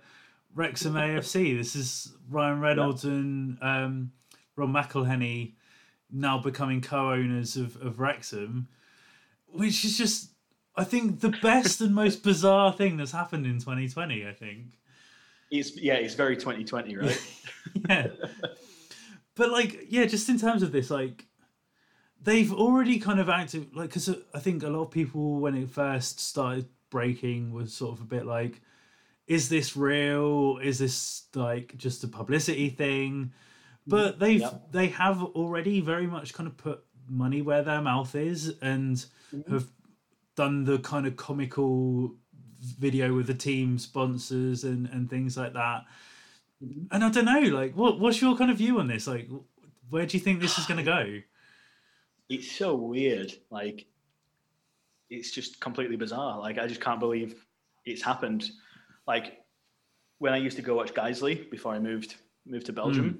wrexham 0.53 0.93
afc 0.93 1.57
this 1.57 1.75
is 1.75 2.13
ryan 2.29 2.59
reynolds 2.59 3.05
and 3.05 3.57
um 3.61 4.11
ron 4.55 4.71
mcelhenney 4.71 5.53
now 6.11 6.37
becoming 6.37 6.81
co-owners 6.81 7.57
of, 7.57 7.75
of 7.81 7.99
wrexham 7.99 8.67
which 9.47 9.83
is 9.83 9.97
just 9.97 10.30
i 10.75 10.83
think 10.83 11.19
the 11.19 11.33
best 11.41 11.81
and 11.81 11.93
most 11.93 12.23
bizarre 12.23 12.71
thing 12.73 12.97
that's 12.97 13.11
happened 13.11 13.45
in 13.45 13.59
2020 13.59 14.27
i 14.27 14.33
think 14.33 14.77
It's 15.51 15.75
yeah, 15.75 15.95
it's 15.95 16.15
very 16.15 16.37
2020, 16.37 16.95
right? 16.95 17.21
yeah. 17.89 18.07
But 19.35 19.51
like, 19.51 19.87
yeah, 19.89 20.05
just 20.05 20.29
in 20.29 20.39
terms 20.39 20.63
of 20.63 20.71
this, 20.71 20.89
like, 20.89 21.25
they've 22.21 22.53
already 22.53 22.99
kind 22.99 23.19
of 23.19 23.27
acted 23.27 23.75
like 23.75 23.89
because 23.89 24.07
uh, 24.07 24.15
I 24.33 24.39
think 24.39 24.63
a 24.63 24.69
lot 24.69 24.83
of 24.83 24.91
people 24.91 25.39
when 25.41 25.55
it 25.55 25.69
first 25.69 26.19
started 26.21 26.67
breaking 26.89 27.51
was 27.51 27.73
sort 27.73 27.93
of 27.97 28.01
a 28.01 28.05
bit 28.05 28.25
like, 28.25 28.61
is 29.27 29.49
this 29.49 29.75
real? 29.75 30.57
Is 30.63 30.79
this 30.79 31.23
like 31.35 31.75
just 31.75 32.03
a 32.03 32.07
publicity 32.07 32.69
thing? 32.69 33.33
But 33.85 34.15
mm, 34.15 34.19
they've 34.19 34.41
Yeah. 34.41 34.57
they 34.71 34.87
have 34.87 35.21
already 35.21 35.81
very 35.81 36.07
much 36.07 36.33
kind 36.33 36.47
of 36.47 36.55
put 36.55 36.83
money 37.09 37.41
where 37.41 37.63
their 37.63 37.81
mouth 37.81 38.15
is 38.15 38.55
and 38.61 38.95
mm-hmm. 39.35 39.51
have 39.51 39.67
done 40.35 40.63
the 40.63 40.79
kind 40.79 41.05
of 41.05 41.15
comical 41.15 42.15
video 42.79 43.13
with 43.13 43.27
the 43.27 43.33
team 43.33 43.77
sponsors 43.77 44.63
and 44.63 44.87
and 44.89 45.09
things 45.09 45.35
like 45.35 45.53
that 45.53 45.83
and 46.91 47.03
i 47.03 47.09
don't 47.09 47.25
know 47.25 47.39
like 47.39 47.75
what 47.75 47.99
what's 47.99 48.21
your 48.21 48.37
kind 48.37 48.51
of 48.51 48.57
view 48.57 48.79
on 48.79 48.87
this 48.87 49.07
like 49.07 49.27
where 49.89 50.05
do 50.05 50.15
you 50.15 50.23
think 50.23 50.39
this 50.39 50.59
is 50.59 50.65
going 50.65 50.77
to 50.77 50.83
go 50.83 51.19
it's 52.31 52.49
so 52.49 52.73
weird. 52.73 53.33
Like, 53.49 53.85
it's 55.09 55.31
just 55.31 55.59
completely 55.59 55.97
bizarre. 55.97 56.39
Like, 56.39 56.57
I 56.57 56.65
just 56.65 56.79
can't 56.79 56.99
believe 56.99 57.45
it's 57.85 58.01
happened. 58.01 58.49
Like, 59.05 59.43
when 60.19 60.31
I 60.33 60.37
used 60.37 60.55
to 60.55 60.63
go 60.63 60.75
watch 60.75 60.93
Guiseley 60.93 61.49
before 61.51 61.73
I 61.73 61.79
moved 61.79 62.15
moved 62.45 62.67
to 62.67 62.73
Belgium, 62.73 63.19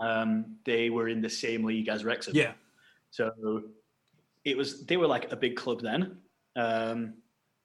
um, 0.00 0.56
they 0.64 0.90
were 0.90 1.08
in 1.08 1.22
the 1.22 1.30
same 1.30 1.64
league 1.64 1.88
as 1.88 2.04
Wrexham. 2.04 2.34
yeah 2.34 2.52
So 3.10 3.62
it 4.44 4.56
was 4.56 4.84
they 4.84 4.96
were 4.96 5.06
like 5.06 5.30
a 5.30 5.36
big 5.36 5.54
club 5.54 5.80
then, 5.80 6.18
um, 6.56 7.14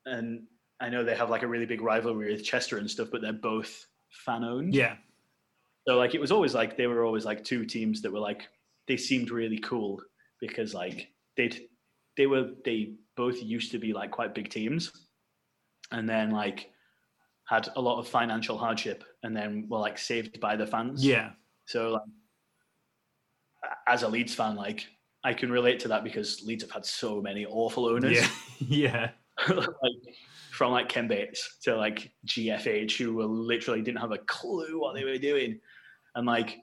and 0.05 0.43
I 0.79 0.89
know 0.89 1.03
they 1.03 1.15
have 1.15 1.29
like 1.29 1.43
a 1.43 1.47
really 1.47 1.65
big 1.65 1.81
rivalry 1.81 2.31
with 2.31 2.43
Chester 2.43 2.77
and 2.77 2.89
stuff, 2.89 3.09
but 3.11 3.21
they're 3.21 3.33
both 3.33 3.85
fan 4.25 4.43
owned. 4.43 4.73
yeah 4.73 4.95
So 5.87 5.97
like 5.97 6.15
it 6.15 6.21
was 6.21 6.31
always 6.31 6.53
like 6.55 6.77
they 6.77 6.87
were 6.87 7.05
always 7.05 7.25
like 7.25 7.43
two 7.43 7.65
teams 7.65 8.01
that 8.01 8.11
were 8.11 8.19
like 8.19 8.47
they 8.87 8.97
seemed 8.97 9.29
really 9.29 9.59
cool 9.59 10.01
because 10.39 10.73
like 10.73 11.09
they'd 11.37 11.67
they 12.17 12.25
were 12.27 12.51
they 12.65 12.93
both 13.15 13.41
used 13.43 13.71
to 13.71 13.77
be 13.77 13.93
like 13.93 14.11
quite 14.11 14.33
big 14.33 14.49
teams 14.49 14.91
and 15.91 16.07
then 16.09 16.31
like 16.31 16.71
had 17.45 17.67
a 17.75 17.81
lot 17.81 17.99
of 17.99 18.07
financial 18.07 18.57
hardship 18.57 19.03
and 19.23 19.35
then 19.35 19.67
were 19.69 19.79
like 19.79 19.97
saved 19.97 20.39
by 20.39 20.55
the 20.55 20.65
fans. 20.65 21.05
yeah 21.05 21.31
So 21.65 21.91
like 21.91 22.01
as 23.87 24.03
a 24.03 24.07
Leeds 24.07 24.33
fan, 24.35 24.55
like 24.55 24.87
I 25.23 25.33
can 25.33 25.51
relate 25.51 25.79
to 25.81 25.87
that 25.89 26.03
because 26.03 26.43
Leeds 26.45 26.63
have 26.63 26.71
had 26.71 26.85
so 26.85 27.21
many 27.21 27.45
awful 27.45 27.85
owners. 27.85 28.17
yeah 28.17 28.29
yeah 28.59 29.09
like 29.49 30.15
from 30.51 30.71
like 30.71 30.89
Ken 30.89 31.07
Bates 31.07 31.57
to 31.63 31.75
like 31.77 32.11
GFH, 32.25 32.97
who 32.97 33.15
were 33.15 33.25
literally 33.25 33.81
didn't 33.81 34.01
have 34.01 34.11
a 34.11 34.17
clue 34.17 34.79
what 34.79 34.93
they 34.93 35.05
were 35.05 35.17
doing. 35.17 35.59
And 36.15 36.27
like, 36.27 36.57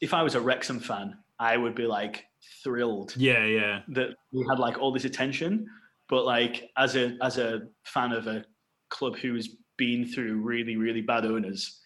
if 0.00 0.14
I 0.14 0.22
was 0.22 0.34
a 0.36 0.40
Wrexham 0.40 0.78
fan, 0.78 1.16
I 1.40 1.56
would 1.56 1.74
be 1.74 1.86
like 1.86 2.24
thrilled 2.62 3.14
Yeah, 3.16 3.44
yeah. 3.44 3.80
that 3.88 4.10
we 4.32 4.46
had 4.48 4.60
like 4.60 4.78
all 4.78 4.92
this 4.92 5.04
attention. 5.04 5.66
But 6.08 6.24
like 6.24 6.70
as 6.76 6.94
a 6.94 7.16
as 7.22 7.38
a 7.38 7.62
fan 7.84 8.12
of 8.12 8.26
a 8.26 8.44
club 8.90 9.16
who's 9.16 9.56
been 9.76 10.06
through 10.06 10.36
really 10.36 10.76
really 10.76 11.00
bad 11.00 11.24
owners, 11.24 11.80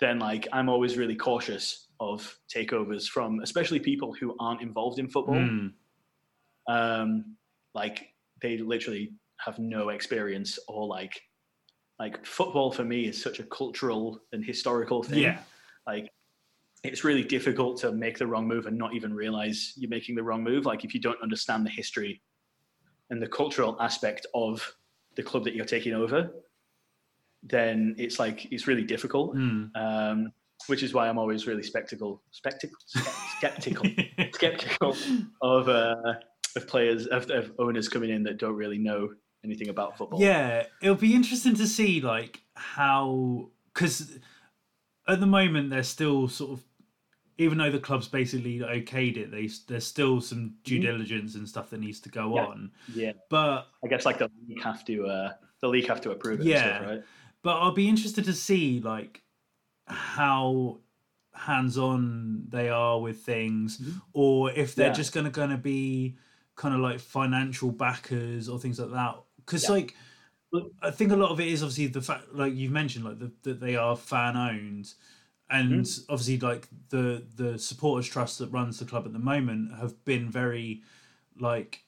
then 0.00 0.18
like 0.18 0.46
I'm 0.52 0.68
always 0.68 0.96
really 0.96 1.16
cautious 1.16 1.85
of 2.00 2.38
takeovers 2.54 3.06
from 3.06 3.40
especially 3.40 3.80
people 3.80 4.12
who 4.12 4.34
aren't 4.38 4.62
involved 4.62 4.98
in 4.98 5.08
football. 5.08 5.36
Mm. 5.36 5.72
Um, 6.68 7.36
like 7.74 8.08
they 8.42 8.58
literally 8.58 9.12
have 9.38 9.58
no 9.58 9.90
experience 9.90 10.58
or 10.68 10.86
like 10.86 11.20
like 11.98 12.24
football 12.26 12.70
for 12.70 12.84
me 12.84 13.06
is 13.06 13.22
such 13.22 13.38
a 13.38 13.44
cultural 13.44 14.20
and 14.32 14.44
historical 14.44 15.02
thing. 15.02 15.20
Yeah. 15.20 15.38
Like 15.86 16.10
it's 16.84 17.04
really 17.04 17.24
difficult 17.24 17.78
to 17.78 17.92
make 17.92 18.18
the 18.18 18.26
wrong 18.26 18.46
move 18.46 18.66
and 18.66 18.76
not 18.76 18.94
even 18.94 19.14
realize 19.14 19.72
you're 19.76 19.90
making 19.90 20.14
the 20.14 20.22
wrong 20.22 20.44
move. 20.44 20.66
Like 20.66 20.84
if 20.84 20.94
you 20.94 21.00
don't 21.00 21.20
understand 21.22 21.64
the 21.64 21.70
history 21.70 22.20
and 23.10 23.22
the 23.22 23.28
cultural 23.28 23.76
aspect 23.80 24.26
of 24.34 24.76
the 25.16 25.22
club 25.22 25.44
that 25.44 25.54
you're 25.54 25.64
taking 25.64 25.94
over, 25.94 26.30
then 27.42 27.94
it's 27.98 28.18
like 28.18 28.50
it's 28.52 28.66
really 28.66 28.84
difficult. 28.84 29.34
Mm. 29.34 29.70
Um, 29.76 30.32
which 30.68 30.82
is 30.82 30.92
why 30.94 31.08
I'm 31.08 31.18
always 31.18 31.46
really 31.46 31.62
spectacle, 31.62 32.22
spectacle, 32.30 32.76
skeptical, 33.38 33.86
skeptical 34.32 34.96
of 35.42 35.68
uh, 35.68 36.14
of 36.56 36.66
players 36.66 37.06
of, 37.06 37.30
of 37.30 37.52
owners 37.58 37.88
coming 37.88 38.10
in 38.10 38.22
that 38.24 38.38
don't 38.38 38.54
really 38.56 38.78
know 38.78 39.10
anything 39.44 39.68
about 39.68 39.96
football. 39.98 40.20
Yeah, 40.20 40.66
it'll 40.82 40.94
be 40.96 41.14
interesting 41.14 41.54
to 41.56 41.66
see 41.66 42.00
like 42.00 42.40
how 42.54 43.50
because 43.74 44.18
at 45.08 45.20
the 45.20 45.26
moment 45.26 45.70
they're 45.70 45.82
still 45.82 46.28
sort 46.28 46.52
of 46.52 46.64
even 47.38 47.58
though 47.58 47.70
the 47.70 47.78
club's 47.78 48.08
basically 48.08 48.60
okayed 48.60 49.18
it, 49.18 49.30
they 49.30 49.48
there's 49.68 49.86
still 49.86 50.20
some 50.22 50.54
due 50.64 50.78
Mhm. 50.78 50.82
diligence 50.82 51.34
and 51.34 51.46
stuff 51.46 51.68
that 51.70 51.80
needs 51.80 52.00
to 52.00 52.08
go 52.08 52.34
Yeah. 52.34 52.46
on. 52.46 52.70
yeah. 52.94 53.12
But 53.28 53.66
I 53.84 53.88
guess 53.88 54.06
like 54.06 54.18
the 54.18 54.30
league 54.48 54.62
have 54.62 54.84
to 54.86 55.06
uh, 55.06 55.32
the 55.60 55.68
league 55.68 55.86
have 55.88 56.00
to 56.02 56.10
approve 56.12 56.40
it. 56.40 56.46
Yeah. 56.46 56.76
stuff, 56.78 56.88
right. 56.90 57.02
but 57.42 57.56
I'll 57.60 57.72
be 57.74 57.88
interested 57.90 58.24
to 58.24 58.32
see 58.32 58.80
like 58.80 59.22
how 59.86 60.80
hands-on 61.34 62.44
they 62.48 62.68
are 62.68 63.00
with 63.00 63.20
things 63.20 63.78
Mhm. 63.78 64.00
or 64.12 64.50
if 64.52 64.74
they're 64.74 64.88
Yeah. 64.88 64.92
just 64.92 65.12
gonna 65.12 65.30
gonna 65.30 65.58
be 65.58 66.16
kind 66.54 66.74
of 66.74 66.80
like 66.80 66.98
financial 66.98 67.70
backers 67.70 68.48
or 68.48 68.58
things 68.58 68.78
like 68.80 68.90
that 68.92 69.22
because 69.36 69.64
Yeah. 69.64 69.70
like 69.70 69.94
i 70.82 70.90
think 70.90 71.12
a 71.12 71.16
lot 71.16 71.30
of 71.30 71.38
it 71.40 71.48
is 71.48 71.62
obviously 71.62 71.88
the 71.88 72.00
fact 72.00 72.32
like 72.32 72.54
you've 72.54 72.72
mentioned 72.72 73.04
like 73.04 73.18
the, 73.18 73.30
that 73.42 73.60
they 73.60 73.76
are 73.76 73.96
fan 73.96 74.36
owned 74.36 74.94
and 75.50 75.84
Mm-hmm. 75.84 76.12
obviously 76.12 76.38
like 76.38 76.66
the 76.88 77.26
the 77.36 77.58
supporters 77.58 78.08
trust 78.08 78.38
that 78.38 78.48
runs 78.48 78.78
the 78.78 78.84
club 78.86 79.04
at 79.06 79.12
the 79.12 79.18
moment 79.18 79.74
have 79.76 80.02
been 80.06 80.30
very 80.30 80.82
like 81.38 81.84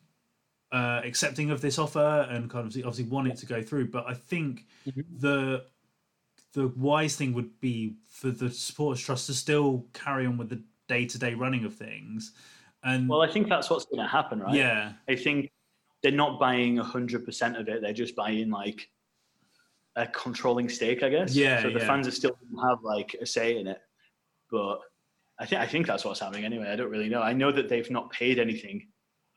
uh 0.72 1.00
accepting 1.04 1.50
of 1.50 1.62
this 1.62 1.78
offer 1.78 2.26
and 2.30 2.50
kind 2.50 2.66
of 2.66 2.76
obviously 2.86 3.04
want 3.04 3.26
it 3.28 3.36
to 3.38 3.46
go 3.46 3.62
through 3.62 3.88
but 3.88 4.06
i 4.06 4.12
think 4.14 4.66
Mhm. 4.86 5.04
the 5.20 5.64
the 6.54 6.68
wise 6.68 7.16
thing 7.16 7.32
would 7.34 7.60
be 7.60 7.96
for 8.08 8.30
the 8.30 8.50
supporters 8.50 9.02
trust 9.02 9.26
to 9.26 9.34
still 9.34 9.86
carry 9.92 10.26
on 10.26 10.36
with 10.38 10.48
the 10.48 10.62
day-to-day 10.88 11.34
running 11.34 11.64
of 11.64 11.74
things 11.74 12.32
and 12.84 13.08
Well, 13.08 13.22
I 13.22 13.30
think 13.30 13.48
that's 13.48 13.68
what's 13.70 13.84
going 13.86 14.00
to 14.02 14.08
happen, 14.08 14.40
right? 14.40 14.54
yeah 14.54 14.92
I 15.08 15.16
think 15.16 15.50
they're 16.02 16.12
not 16.12 16.38
buying 16.38 16.76
hundred 16.76 17.24
percent 17.24 17.56
of 17.56 17.68
it. 17.68 17.82
They're 17.82 17.92
just 17.92 18.14
buying 18.14 18.50
like 18.50 18.88
a 19.96 20.06
controlling 20.06 20.68
stake, 20.68 21.02
I 21.02 21.08
guess. 21.08 21.34
Yeah, 21.34 21.60
So 21.60 21.70
the 21.70 21.80
yeah. 21.80 21.86
fans 21.86 22.06
are 22.06 22.12
still 22.12 22.38
have 22.62 22.78
like 22.84 23.16
a 23.20 23.26
say 23.26 23.58
in 23.58 23.66
it, 23.66 23.80
but 24.50 24.78
I 25.40 25.46
think 25.46 25.60
I 25.60 25.66
think 25.66 25.86
that's 25.88 26.04
what's 26.04 26.20
happening 26.20 26.44
anyway. 26.44 26.68
I 26.70 26.76
don't 26.76 26.90
really 26.90 27.08
know. 27.08 27.20
I 27.20 27.32
know 27.32 27.50
that 27.50 27.68
they've 27.68 27.90
not 27.90 28.10
paid 28.10 28.38
anything 28.38 28.86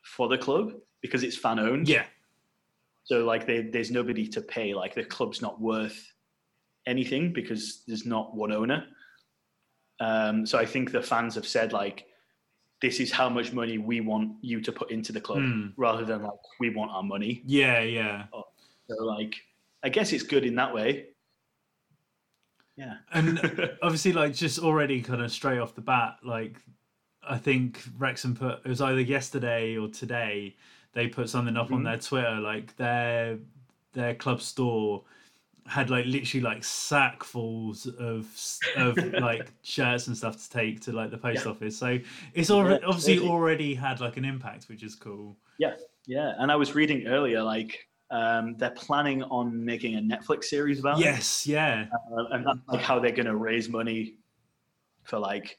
for 0.02 0.28
the 0.28 0.38
club 0.38 0.72
because 1.00 1.24
it's 1.24 1.36
fan 1.36 1.58
owned. 1.58 1.88
yeah 1.88 2.04
So 3.02 3.24
like 3.24 3.44
they, 3.46 3.62
there's 3.62 3.90
nobody 3.90 4.28
to 4.28 4.40
pay. 4.40 4.72
Like 4.72 4.94
the 4.94 5.04
club's 5.04 5.42
not 5.42 5.60
worth 5.60 6.11
anything 6.86 7.32
because 7.32 7.82
there's 7.86 8.04
not 8.06 8.34
one 8.34 8.52
owner. 8.52 8.84
Um, 10.00 10.44
so 10.46 10.58
I 10.58 10.66
think 10.66 10.90
the 10.90 11.02
fans 11.02 11.34
have 11.36 11.46
said 11.46 11.72
like, 11.72 12.06
this 12.80 12.98
is 12.98 13.12
how 13.12 13.28
much 13.28 13.52
money 13.52 13.78
we 13.78 14.00
want 14.00 14.32
you 14.42 14.60
to 14.60 14.72
put 14.72 14.90
into 14.90 15.12
the 15.12 15.20
club, 15.20 15.38
Hmm. 15.38 15.66
rather 15.76 16.04
than 16.04 16.22
like 16.22 16.32
we 16.58 16.70
want 16.70 16.90
our 16.90 17.02
money. 17.04 17.42
yeah 17.46 17.80
yeah 17.80 18.24
So 18.88 18.96
like, 19.04 19.36
I 19.84 19.88
guess 19.88 20.12
it's 20.12 20.24
good 20.24 20.44
in 20.44 20.56
that 20.56 20.74
way. 20.74 21.06
Yeah. 22.76 22.96
and 23.12 23.38
obviously 23.82 24.12
like 24.12 24.34
just 24.34 24.58
already 24.58 25.02
kind 25.02 25.22
of 25.22 25.30
straight 25.30 25.58
off 25.58 25.74
the 25.74 25.82
bat 25.82 26.16
like 26.24 26.56
i 27.22 27.36
think 27.36 27.82
wrexham 27.98 28.34
put 28.34 28.60
it 28.64 28.68
was 28.68 28.80
either 28.80 29.00
yesterday 29.02 29.76
or 29.76 29.88
today 29.88 30.56
they 30.94 31.06
put 31.06 31.28
something 31.28 31.56
up 31.56 31.70
on 31.70 31.82
Mhm. 31.82 31.84
their 31.84 31.98
twitter 31.98 32.40
like 32.40 32.74
their 32.78 33.38
their 33.92 34.14
club 34.14 34.40
store 34.40 35.04
had 35.66 35.90
like 35.90 36.04
literally 36.06 36.42
like 36.42 36.60
sackfuls 36.62 37.86
of 37.98 38.26
of 38.76 38.96
like 39.20 39.52
shirts 39.62 40.06
and 40.08 40.16
stuff 40.16 40.36
to 40.42 40.50
take 40.50 40.80
to 40.80 40.92
like 40.92 41.10
the 41.10 41.18
post 41.18 41.44
Yeah. 41.44 41.50
office 41.52 41.76
so 41.78 41.98
it's 42.34 42.50
already 42.50 42.80
Yeah, 42.82 42.88
obviously 42.88 43.18
already 43.28 43.74
had 43.74 44.00
like 44.00 44.16
an 44.16 44.24
impact 44.24 44.64
which 44.68 44.82
is 44.82 44.94
cool 44.94 45.36
Yeah, 45.58 45.74
yeah. 46.06 46.34
and 46.38 46.50
I 46.50 46.56
was 46.56 46.74
reading 46.74 47.06
earlier 47.06 47.42
like 47.42 47.78
um, 48.10 48.56
they're 48.58 48.70
planning 48.72 49.22
on 49.24 49.64
making 49.64 49.96
a 49.96 50.00
Netflix 50.00 50.44
series 50.44 50.80
about 50.80 50.98
it. 50.98 51.04
yes 51.04 51.46
yeah 51.46 51.86
Uh, 52.12 52.24
and 52.32 52.46
that's 52.46 52.58
like 52.68 52.80
how 52.82 52.98
they're 52.98 53.10
going 53.12 53.26
to 53.26 53.36
raise 53.36 53.68
money 53.68 54.16
for 55.04 55.18
like 55.18 55.58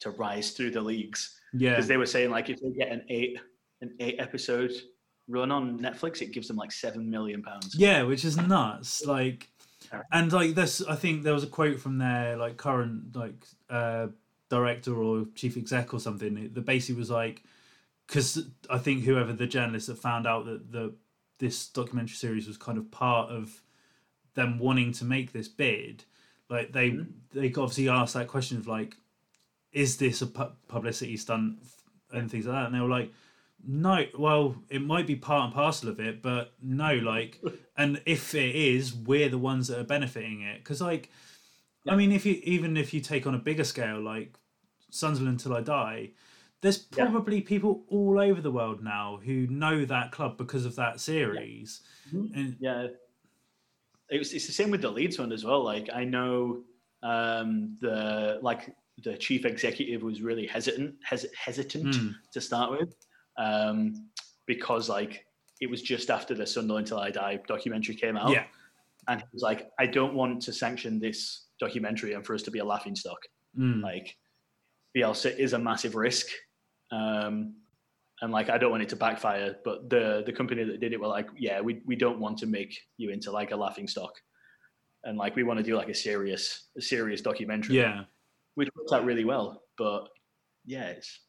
to 0.00 0.10
rise 0.10 0.52
through 0.52 0.70
the 0.70 0.80
leagues 0.80 1.38
yeah 1.52 1.70
because 1.70 1.86
they 1.88 1.96
were 1.96 2.06
saying 2.06 2.30
like 2.30 2.48
if 2.48 2.60
they 2.60 2.70
get 2.70 2.90
an 2.90 3.02
eight 3.08 3.38
an 3.82 3.94
eight 4.00 4.16
episode 4.18 4.72
run 5.30 5.50
on 5.50 5.78
Netflix, 5.78 6.20
it 6.22 6.32
gives 6.32 6.48
them 6.48 6.56
like 6.56 6.72
seven 6.72 7.08
million 7.10 7.42
pounds. 7.42 7.74
Yeah, 7.74 8.02
which 8.02 8.24
is 8.24 8.36
nuts. 8.36 9.04
Like, 9.06 9.48
and 10.12 10.32
like 10.32 10.54
this, 10.54 10.82
I 10.86 10.96
think 10.96 11.22
there 11.22 11.32
was 11.34 11.44
a 11.44 11.48
quote 11.48 11.80
from 11.80 11.98
their 11.98 12.36
like 12.36 12.56
current 12.56 13.14
like 13.16 13.46
uh, 13.68 14.08
director 14.48 14.94
or 14.94 15.26
chief 15.34 15.56
exec 15.56 15.94
or 15.94 16.00
something 16.00 16.50
that 16.52 16.64
basically 16.66 16.98
was 16.98 17.10
like, 17.10 17.42
because 18.06 18.44
I 18.68 18.78
think 18.78 19.04
whoever 19.04 19.32
the 19.32 19.46
journalist 19.46 19.86
that 19.86 19.98
found 19.98 20.26
out 20.26 20.44
that 20.46 20.72
the 20.72 20.94
this 21.38 21.68
documentary 21.68 22.16
series 22.16 22.46
was 22.46 22.58
kind 22.58 22.76
of 22.76 22.90
part 22.90 23.30
of 23.30 23.62
them 24.34 24.58
wanting 24.58 24.92
to 24.92 25.04
make 25.04 25.32
this 25.32 25.48
bid, 25.48 26.04
like 26.48 26.72
they 26.72 26.90
Mhm. 26.90 27.06
they 27.32 27.46
obviously 27.48 27.88
asked 27.88 28.14
that 28.14 28.28
question 28.28 28.58
of 28.58 28.66
like, 28.66 28.96
is 29.72 29.96
this 29.96 30.20
a 30.22 30.26
pu- 30.26 30.52
publicity 30.68 31.16
stunt 31.16 31.58
and 32.12 32.30
things 32.30 32.46
like 32.46 32.54
that, 32.56 32.66
and 32.66 32.74
they 32.74 32.80
were 32.80 32.88
like. 32.88 33.12
No, 33.66 34.06
well, 34.18 34.56
it 34.70 34.80
might 34.82 35.06
be 35.06 35.16
part 35.16 35.44
and 35.46 35.54
parcel 35.54 35.88
of 35.90 36.00
it, 36.00 36.22
but 36.22 36.54
no, 36.62 36.94
like, 36.94 37.40
and 37.76 38.00
if 38.06 38.34
it 38.34 38.54
is, 38.54 38.94
we're 38.94 39.28
the 39.28 39.38
ones 39.38 39.68
that 39.68 39.78
are 39.78 39.84
benefiting 39.84 40.42
it. 40.42 40.58
Because, 40.58 40.80
like, 40.80 41.10
I 41.88 41.96
mean, 41.96 42.12
if 42.12 42.26
you 42.26 42.40
even 42.44 42.76
if 42.76 42.92
you 42.94 43.00
take 43.00 43.26
on 43.26 43.34
a 43.34 43.38
bigger 43.38 43.64
scale, 43.64 44.00
like 44.00 44.38
Sunderland 44.90 45.40
till 45.40 45.54
I 45.54 45.60
die, 45.62 46.12
there's 46.60 46.86
Yeah. 46.96 47.06
probably 47.06 47.40
people 47.40 47.84
all 47.88 48.18
over 48.20 48.40
the 48.40 48.50
world 48.52 48.82
now 48.82 49.18
who 49.24 49.46
know 49.46 49.84
that 49.86 50.12
club 50.12 50.36
because 50.36 50.64
of 50.66 50.76
that 50.76 51.00
series. 51.00 51.80
Mhm. 52.12 52.36
And 52.36 52.56
Yeah, 52.60 52.88
it 54.10 54.18
was, 54.18 54.32
it's 54.32 54.46
the 54.46 54.52
same 54.52 54.70
with 54.70 54.82
the 54.82 54.90
Leeds 54.90 55.18
one 55.18 55.32
as 55.32 55.44
well. 55.44 55.62
Like 55.62 55.88
I 55.92 56.04
know 56.04 56.64
um, 57.02 57.76
the 57.80 58.38
like 58.42 58.74
the 59.02 59.16
chief 59.16 59.44
executive 59.46 60.02
was 60.02 60.20
really 60.20 60.46
hesitant 60.46 60.96
hes- 61.02 61.26
hesitant 61.34 61.86
Mm. 61.94 62.14
to 62.32 62.40
start 62.40 62.70
with 62.70 62.94
um, 63.38 64.08
because 64.46 64.88
like 64.88 65.24
it 65.60 65.70
was 65.70 65.82
just 65.82 66.10
after 66.10 66.34
the 66.34 66.46
Sunderland 66.46 66.86
Till 66.86 66.98
I 66.98 67.10
Die 67.10 67.40
documentary 67.46 67.94
came 67.94 68.16
out. 68.16 68.30
yeah, 68.30 68.44
and 69.08 69.20
he 69.20 69.26
was 69.32 69.42
like, 69.42 69.70
I 69.78 69.86
don't 69.86 70.14
want 70.14 70.42
to 70.42 70.52
sanction 70.52 70.98
this 70.98 71.46
documentary 71.58 72.14
and 72.14 72.24
for 72.24 72.34
us 72.34 72.42
to 72.42 72.50
be 72.50 72.58
a 72.58 72.64
laughing 72.64 72.96
stock. 72.96 73.18
Mm. 73.58 73.82
Like 73.82 74.16
Bielsa 74.96 75.36
is 75.36 75.52
a 75.52 75.58
massive 75.58 75.94
risk. 75.94 76.26
Um, 76.90 77.54
and 78.22 78.32
like 78.32 78.50
I 78.50 78.58
don't 78.58 78.70
want 78.70 78.82
it 78.82 78.88
to 78.90 78.96
backfire, 78.96 79.56
but 79.64 79.88
the 79.88 80.22
the 80.26 80.32
company 80.32 80.64
that 80.64 80.80
did 80.80 80.92
it 80.92 81.00
were 81.00 81.06
like, 81.06 81.28
yeah, 81.38 81.60
we, 81.60 81.82
we 81.86 81.96
don't 81.96 82.20
want 82.20 82.38
to 82.38 82.46
make 82.46 82.78
you 82.98 83.10
into 83.10 83.30
like 83.30 83.50
a 83.50 83.56
laughing 83.56 83.88
stock. 83.88 84.12
And 85.04 85.16
like 85.16 85.36
we 85.36 85.42
want 85.42 85.58
to 85.58 85.62
do 85.62 85.76
like 85.76 85.88
a 85.88 85.94
serious 85.94 86.68
a 86.76 86.82
serious 86.82 87.22
documentary. 87.22 87.76
yeah. 87.76 88.02
Which 88.56 88.68
works 88.76 88.92
out 88.92 89.04
really 89.04 89.24
well. 89.24 89.62
But 89.78 90.08
yeah, 90.66 90.88
it's 90.88 91.20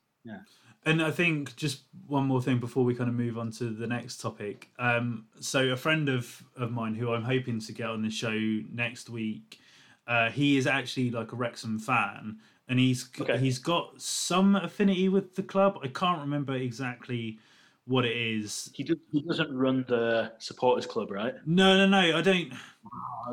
And 0.86 1.01
I 1.01 1.11
think 1.11 1.55
just 1.55 1.84
one 2.07 2.25
more 2.25 2.41
thing 2.41 2.59
before 2.59 2.84
we 2.84 2.95
kind 2.95 3.07
of 3.09 3.15
move 3.15 3.38
on 3.38 3.51
to 3.53 3.65
the 3.69 3.86
next 3.86 4.19
topic. 4.19 4.69
Um, 4.79 5.25
so 5.39 5.67
a 5.69 5.77
friend 5.77 6.09
of 6.09 6.43
of 6.55 6.71
mine 6.71 6.95
who 6.95 7.13
I'm 7.13 7.23
hoping 7.23 7.59
to 7.59 7.71
get 7.71 7.88
on 7.89 8.01
the 8.01 8.09
show 8.09 8.34
next 8.71 9.09
week, 9.09 9.59
uh, 10.07 10.29
he 10.32 10.57
is 10.57 10.65
actually 10.65 11.11
like 11.11 11.34
a 11.34 11.36
Wrexham 11.36 11.77
fan, 11.77 12.39
and 12.67 12.79
he's 12.79 13.09
Okay. 13.19 13.38
he's 13.38 13.59
got 13.59 14.01
some 14.01 14.55
affinity 14.55 15.07
with 15.07 15.36
the 15.36 15.43
club. 15.43 15.77
I 15.84 15.88
can't 15.88 16.19
remember 16.21 16.55
exactly 16.55 17.38
what 17.86 18.05
it 18.05 18.15
is. 18.15 18.71
he, 18.73 18.84
do, 18.84 18.95
he 19.11 19.21
doesn't 19.21 19.55
run 19.55 19.84
the 19.88 20.32
supporters 20.39 20.86
club, 20.86 21.11
right? 21.11 21.36
No, 21.45 21.77
no, 21.77 21.88
no. 21.88 22.17
I 22.17 22.21
don't. 22.21 22.53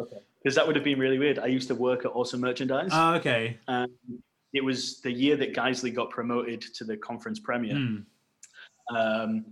Okay. 0.00 0.16
Because 0.42 0.54
that 0.54 0.66
would 0.66 0.76
have 0.76 0.84
been 0.84 0.98
really 0.98 1.18
weird. 1.18 1.38
I 1.38 1.46
used 1.46 1.68
to 1.68 1.74
work 1.74 2.04
at 2.04 2.12
Awesome 2.14 2.40
Merchandise. 2.40 2.90
Oh, 2.92 3.14
okay. 3.14 3.58
Um, 3.68 3.88
it 4.52 4.64
was 4.64 5.00
the 5.00 5.12
year 5.12 5.36
that 5.36 5.54
Guiseley 5.54 5.94
got 5.94 6.10
promoted 6.10 6.62
to 6.74 6.84
the 6.84 6.96
Conference 6.96 7.38
Premier. 7.38 7.74
Mm. 7.74 8.04
Um, 8.94 9.44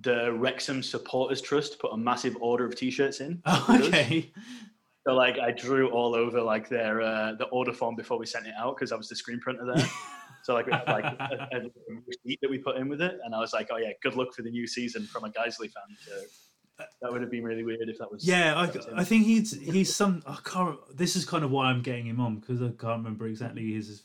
the 0.00 0.32
Wrexham 0.32 0.82
Supporters 0.82 1.40
Trust 1.40 1.78
put 1.78 1.92
a 1.92 1.96
massive 1.96 2.36
order 2.40 2.64
of 2.64 2.74
T-shirts 2.74 3.20
in. 3.20 3.42
Oh, 3.46 3.66
okay. 3.70 4.32
So 5.06 5.14
like 5.14 5.38
I 5.38 5.50
drew 5.50 5.90
all 5.90 6.14
over 6.14 6.40
like 6.40 6.68
their 6.68 7.02
uh, 7.02 7.32
the 7.32 7.46
order 7.46 7.72
form 7.72 7.96
before 7.96 8.18
we 8.18 8.26
sent 8.26 8.46
it 8.46 8.54
out 8.56 8.76
because 8.76 8.92
I 8.92 8.96
was 8.96 9.08
the 9.08 9.16
screen 9.16 9.40
printer 9.40 9.64
there. 9.74 9.84
so 10.44 10.54
like 10.54 10.66
we 10.66 10.72
had 10.72 10.86
like 10.86 11.04
a, 11.04 11.48
a 11.52 11.60
receipt 12.06 12.38
that 12.40 12.48
we 12.48 12.58
put 12.58 12.76
in 12.76 12.88
with 12.88 13.02
it, 13.02 13.18
and 13.24 13.34
I 13.34 13.40
was 13.40 13.52
like, 13.52 13.68
oh 13.72 13.78
yeah, 13.78 13.90
good 14.00 14.14
luck 14.14 14.32
for 14.32 14.42
the 14.42 14.50
new 14.50 14.66
season 14.66 15.04
from 15.06 15.24
a 15.24 15.30
Guiseley 15.30 15.72
fan. 15.72 15.96
So 16.06 16.12
that 17.00 17.12
would 17.12 17.20
have 17.20 17.30
been 17.30 17.44
really 17.44 17.62
weird 17.62 17.88
if 17.88 17.98
that 17.98 18.10
was. 18.10 18.26
Yeah, 18.26 18.54
that 18.54 18.74
was. 18.76 18.86
I, 18.86 19.00
I 19.00 19.04
think 19.04 19.24
he's 19.26 19.52
he's 19.60 19.94
some. 19.94 20.22
I 20.26 20.38
can't. 20.44 20.78
This 20.96 21.16
is 21.16 21.24
kind 21.24 21.44
of 21.44 21.50
why 21.50 21.66
I'm 21.66 21.82
getting 21.82 22.06
him 22.06 22.20
on 22.20 22.36
because 22.36 22.60
I 22.62 22.66
can't 22.68 22.98
remember 22.98 23.26
exactly 23.26 23.72
his. 23.72 24.02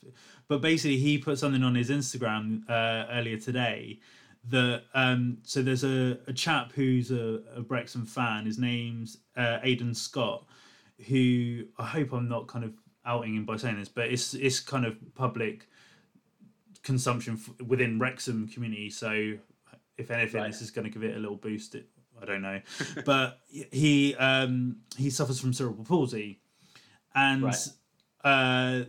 But 0.47 0.61
basically, 0.61 0.97
he 0.97 1.17
put 1.17 1.37
something 1.39 1.63
on 1.63 1.75
his 1.75 1.89
Instagram 1.89 2.69
uh, 2.69 3.05
earlier 3.11 3.37
today. 3.37 3.99
That 4.49 4.83
um, 4.93 5.39
so 5.43 5.61
there's 5.61 5.83
a, 5.83 6.19
a 6.27 6.33
chap 6.33 6.71
who's 6.71 7.11
a, 7.11 7.41
a 7.55 7.61
Wrexham 7.67 8.05
fan. 8.05 8.45
His 8.45 8.57
name's 8.57 9.17
uh, 9.35 9.59
Aidan 9.61 9.93
Scott, 9.93 10.45
who 11.07 11.63
I 11.77 11.85
hope 11.85 12.13
I'm 12.13 12.29
not 12.29 12.47
kind 12.47 12.63
of 12.63 12.73
outing 13.05 13.35
him 13.35 13.45
by 13.45 13.57
saying 13.57 13.77
this, 13.79 13.89
but 13.89 14.07
it's 14.07 14.33
it's 14.33 14.59
kind 14.61 14.85
of 14.85 14.95
public 15.15 15.67
consumption 16.83 17.33
f- 17.33 17.65
within 17.67 17.99
Wrexham 17.99 18.47
community. 18.47 18.89
So 18.89 19.33
if 19.97 20.11
anything, 20.11 20.41
Right. 20.41 20.51
this 20.51 20.61
is 20.61 20.71
going 20.71 20.85
to 20.85 20.91
give 20.91 21.03
it 21.03 21.15
a 21.15 21.19
little 21.19 21.35
boost. 21.35 21.75
It, 21.75 21.87
I 22.21 22.25
don't 22.25 22.41
know, 22.41 22.61
but 23.05 23.39
he 23.49 24.15
um, 24.15 24.77
he 24.97 25.09
suffers 25.09 25.39
from 25.39 25.53
cerebral 25.53 25.85
palsy, 25.85 26.39
and 27.15 27.43
Right. 27.43 27.67
uh, 28.23 28.81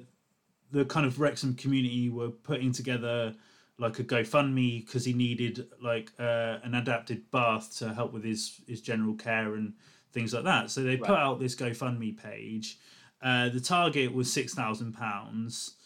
the 0.71 0.85
kind 0.85 1.07
of 1.07 1.19
Wrexham 1.21 1.55
community 1.55 2.11
were 2.11 2.31
putting 2.31 2.73
together 2.73 3.35
like 3.79 3.99
a 3.99 4.05
GoFundMe 4.05 4.85
because 4.85 5.05
he 5.05 5.13
needed 5.13 5.69
like 5.83 6.11
uh, 6.19 6.59
an 6.63 6.75
adapted 6.75 7.31
bath 7.31 7.77
to 7.79 7.95
help 7.95 8.13
with 8.13 8.25
his 8.25 8.61
his 8.67 8.81
general 8.81 9.15
care 9.15 9.55
and 9.55 9.75
things 10.13 10.35
like 10.35 10.45
that. 10.45 10.71
So 10.71 10.83
they 10.83 10.97
put 10.97 11.11
out 11.11 11.39
this 11.39 11.55
GoFundMe 11.55 12.17
page. 12.21 12.79
Uh, 13.23 13.49
the 13.49 13.61
target 13.61 14.13
was 14.13 14.33
six 14.33 14.55
thousand 14.55 14.93
pounds, 14.93 15.77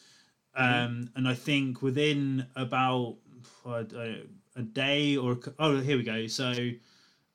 um, 0.54 1.10
and 1.16 1.26
I 1.28 1.34
think 1.34 1.82
within 1.82 2.46
about 2.56 3.16
I 3.66 4.22
a 4.54 4.62
day 4.62 5.16
or 5.16 5.38
oh 5.58 5.80
here 5.80 5.96
we 5.96 6.02
go. 6.02 6.26
So 6.26 6.52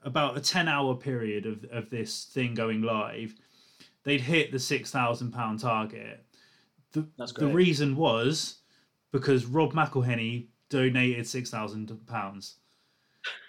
about 0.08 0.38
a 0.38 0.42
ten 0.42 0.68
hour 0.68 0.96
period 0.96 1.46
of 1.46 1.64
of 1.66 1.90
this 1.90 2.26
thing 2.26 2.56
going 2.56 2.82
live, 2.82 3.36
they'd 4.04 4.22
hit 4.22 4.52
the 4.52 4.60
six 4.60 4.90
thousand 4.90 5.32
pound 5.32 5.60
target. 5.60 6.26
The, 6.94 7.06
That's 7.18 7.34
the 7.34 7.48
reason 7.48 7.96
was 7.96 8.60
because 9.12 9.46
Rob 9.46 9.74
McElhenney 9.74 10.48
donated 10.70 11.28
six 11.28 11.50
thousand 11.52 11.88
pounds. 12.08 12.56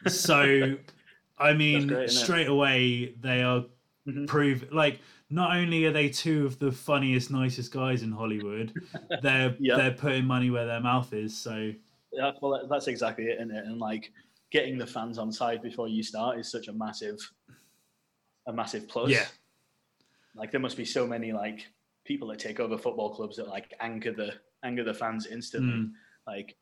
So, 0.06 0.76
I 1.38 1.52
mean, 1.54 1.88
great, 1.88 2.10
straight 2.10 2.48
away 2.48 3.14
they 3.20 3.42
are 3.42 3.64
Mhm. 4.06 4.26
prove 4.26 4.72
like 4.72 5.00
not 5.28 5.54
only 5.54 5.84
are 5.84 5.92
they 5.92 6.08
two 6.08 6.46
of 6.46 6.58
the 6.58 6.72
funniest, 6.72 7.30
nicest 7.30 7.70
guys 7.72 8.02
in 8.02 8.10
Hollywood, 8.10 8.72
they're 9.22 9.54
Yeah. 9.60 9.76
they're 9.76 9.92
putting 9.92 10.24
money 10.24 10.50
where 10.50 10.64
their 10.66 10.80
mouth 10.80 11.12
is. 11.12 11.36
So 11.36 11.72
Yeah, 12.12 12.32
well, 12.40 12.66
that's 12.68 12.86
exactly 12.88 13.24
it, 13.26 13.34
isn't 13.36 13.50
it? 13.54 13.66
And 13.66 13.78
like 13.78 14.10
getting 14.50 14.78
the 14.78 14.86
fans 14.86 15.18
on 15.18 15.30
side 15.32 15.62
before 15.62 15.88
you 15.88 16.02
start 16.02 16.38
is 16.38 16.50
such 16.50 16.68
a 16.68 16.72
massive, 16.72 17.18
a 18.46 18.52
massive 18.52 18.88
plus. 18.88 19.10
Yeah. 19.10 19.26
Like 20.34 20.50
there 20.50 20.60
must 20.60 20.76
be 20.76 20.84
so 20.84 21.06
many 21.06 21.32
like 21.32 21.66
people 22.04 22.28
that 22.28 22.38
take 22.38 22.60
over 22.60 22.78
football 22.78 23.14
clubs 23.14 23.36
that 23.36 23.48
like 23.48 23.74
anger 23.80 24.12
the 24.12 24.32
anger 24.64 24.84
the 24.84 24.94
fans 24.94 25.26
instantly. 25.26 25.72
Mm. 25.74 25.90
Like 26.26 26.56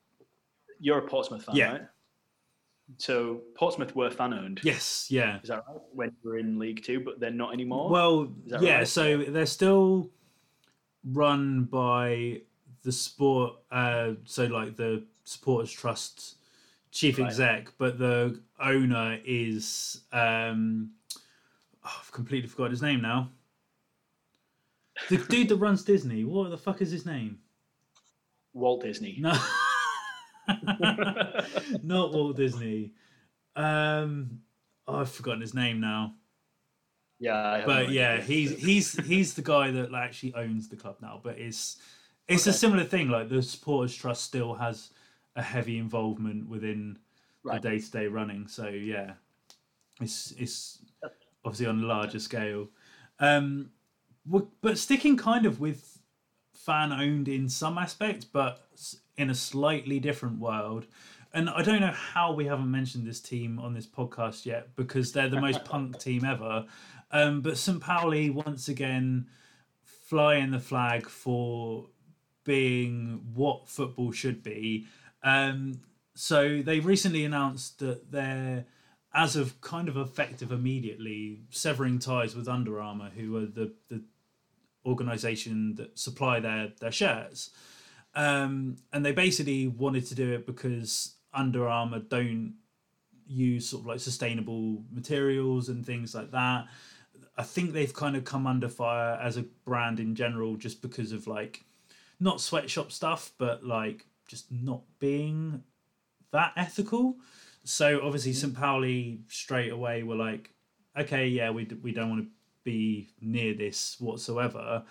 you're 0.81 0.99
a 0.99 1.09
Portsmouth 1.09 1.45
fan, 1.45 1.57
Yeah. 1.57 1.73
right? 1.73 1.83
So 2.99 3.41
Portsmouth 3.57 3.95
were 3.97 4.11
fan 4.11 4.33
owned. 4.33 4.61
yes, 4.63 5.09
yeah. 5.11 5.41
Is 5.43 5.49
that 5.49 5.65
right? 5.69 5.79
When 5.93 6.09
you 6.23 6.31
were 6.31 6.39
in 6.39 6.59
League 6.59 6.85
Two, 6.85 7.01
but 7.01 7.19
they're 7.19 7.31
not 7.33 7.53
anymore. 7.53 7.91
Well, 7.91 8.33
yeah. 8.47 8.79
right? 8.79 8.89
So 8.89 9.19
they're 9.25 9.45
still 9.47 10.11
run 11.05 11.65
by 11.65 12.43
the 12.83 12.93
sport. 12.93 13.55
Uh, 13.71 14.13
so 14.25 14.45
like 14.47 14.77
the 14.77 15.05
supporters 15.25 15.73
trust 15.73 16.37
chief 16.91 17.19
Right. 17.19 17.27
exec, 17.27 17.73
but 17.79 17.99
the 17.99 18.41
owner 18.61 19.19
is. 19.25 20.03
Um, 20.13 20.93
oh, 21.85 21.97
I've 22.01 22.13
completely 22.13 22.49
forgot 22.49 22.71
his 22.71 22.83
name 22.83 23.03
now. 23.03 23.31
The 25.09 25.17
dude 25.29 25.49
that 25.49 25.57
runs 25.57 25.85
Disney. 25.85 26.25
What 26.25 26.51
the 26.51 26.59
fuck 26.59 26.81
is 26.81 26.91
his 26.91 27.07
name? 27.07 27.39
Walt 28.53 28.83
Disney. 28.83 29.17
No. 29.19 29.33
Not 31.83 32.13
Walt 32.13 32.37
Disney. 32.37 32.93
Um, 33.55 34.41
oh, 34.87 35.01
I've 35.01 35.11
forgotten 35.11 35.41
his 35.41 35.55
name 35.55 35.81
now. 35.81 36.15
Yeah, 37.19 37.35
I 37.35 37.65
but 37.65 37.91
yeah, 37.91 38.21
he's 38.21 38.57
he's 38.63 38.93
he's 39.07 39.35
the 39.35 39.43
guy 39.43 39.71
that 39.71 39.91
like, 39.91 40.05
actually 40.05 40.35
owns 40.35 40.69
the 40.69 40.77
club 40.77 40.97
now. 41.01 41.21
But 41.23 41.39
it's 41.39 41.77
it's 42.29 42.47
a 42.47 42.53
similar 42.53 42.85
thing. 42.85 43.09
Like 43.09 43.29
the 43.29 43.43
supporters 43.43 43.95
trust 43.95 44.25
still 44.25 44.55
has 44.55 44.91
a 45.37 45.43
heavy 45.43 45.79
involvement 45.79 46.49
within 46.49 46.99
Right. 47.45 47.63
the 47.63 47.69
day 47.71 47.79
to 47.79 47.91
day 47.93 48.07
running. 48.09 48.49
So 48.49 48.67
yeah, 48.69 49.13
it's 50.01 50.33
it's 50.33 50.81
obviously 51.45 51.67
on 51.67 51.81
a 51.81 51.87
larger 51.87 52.19
scale. 52.19 52.69
Um, 53.21 53.71
but 54.61 54.77
sticking 54.79 55.17
kind 55.17 55.47
of 55.47 55.61
with 55.61 56.01
fan 56.53 56.93
owned 56.93 57.29
in 57.29 57.49
some 57.49 57.79
aspects, 57.79 58.25
but 58.25 58.67
in 59.17 59.31
a 59.31 59.35
slightly 59.35 60.01
different 60.01 60.41
world. 60.41 60.87
And 61.33 61.49
I 61.49 61.63
don't 61.63 61.81
know 61.81 61.93
how 61.93 62.33
we 62.33 62.47
haven't 62.47 62.71
mentioned 62.71 63.07
this 63.07 63.21
team 63.21 63.59
on 63.61 63.75
this 63.75 63.87
podcast 63.87 64.45
yet 64.47 64.75
because 64.75 65.13
they're 65.13 65.29
the 65.29 65.41
most 65.41 65.65
punk 65.71 66.01
team 66.01 66.25
ever. 66.25 66.67
Um, 67.13 67.43
but 67.43 67.57
St. 67.59 67.81
Pauli 67.81 68.31
once 68.31 68.69
again 68.69 69.29
flying 69.85 70.51
the 70.51 70.59
flag 70.59 71.09
for 71.09 71.87
being 72.45 73.21
what 73.35 73.69
football 73.69 74.11
should 74.13 74.43
be. 74.43 74.87
Um, 75.27 75.81
so 76.15 76.63
they 76.63 76.79
recently 76.79 77.25
announced 77.25 77.81
that 77.81 78.13
they're, 78.13 78.65
as 79.13 79.35
of 79.35 79.61
kind 79.61 79.89
of 79.89 79.97
effective 79.97 80.53
immediately, 80.53 81.41
severing 81.51 81.99
ties 81.99 82.37
with 82.37 82.49
Under 82.49 82.81
Armour, 82.81 83.11
who 83.11 83.37
are 83.37 83.47
the, 83.47 83.73
the 83.89 84.03
organization 84.87 85.75
that 85.75 85.99
supply 85.99 86.39
their, 86.39 86.69
their 86.81 86.93
shirts. 86.93 87.51
Um, 88.15 88.77
and 88.93 89.05
they 89.05 89.13
basically 89.13 89.67
wanted 89.67 90.07
to 90.07 90.15
do 90.15 90.33
it 90.33 90.47
because 90.47 91.17
Under 91.35 91.69
Armour 91.69 91.99
don't 91.99 92.55
use 93.27 93.69
sort 93.69 93.83
of 93.83 93.87
like 93.89 94.01
sustainable 94.01 94.85
materials 94.93 95.69
and 95.69 95.85
things 95.85 96.15
like 96.15 96.31
that. 96.31 96.69
I 97.37 97.43
think 97.43 97.73
they've 97.73 97.93
kind 97.93 98.15
of 98.17 98.25
come 98.25 98.47
under 98.47 98.69
fire 98.69 99.19
as 99.21 99.37
a 99.37 99.45
brand 99.65 99.99
in 99.99 100.15
general 100.15 100.55
just 100.57 100.81
because 100.81 101.11
of 101.11 101.27
like 101.27 101.65
not 102.21 102.41
sweatshop 102.41 102.93
stuff, 102.93 103.33
but 103.37 103.65
like 103.65 104.07
just 104.27 104.51
not 104.51 104.83
being 104.99 105.63
that 106.33 106.53
ethical. 106.57 107.17
So 107.65 108.01
obviously, 108.03 108.33
St. 108.33 108.55
Pauli 108.55 109.21
straight 109.29 109.73
away 109.73 110.03
were 110.03 110.15
like, 110.15 110.51
okay, 110.99 111.27
yeah, 111.27 111.51
we, 111.51 111.65
we 111.83 111.93
don't 111.93 112.11
want 112.11 112.25
to 112.25 112.31
be 112.65 113.11
near 113.21 113.55
this 113.55 113.97
whatsoever. 113.99 114.85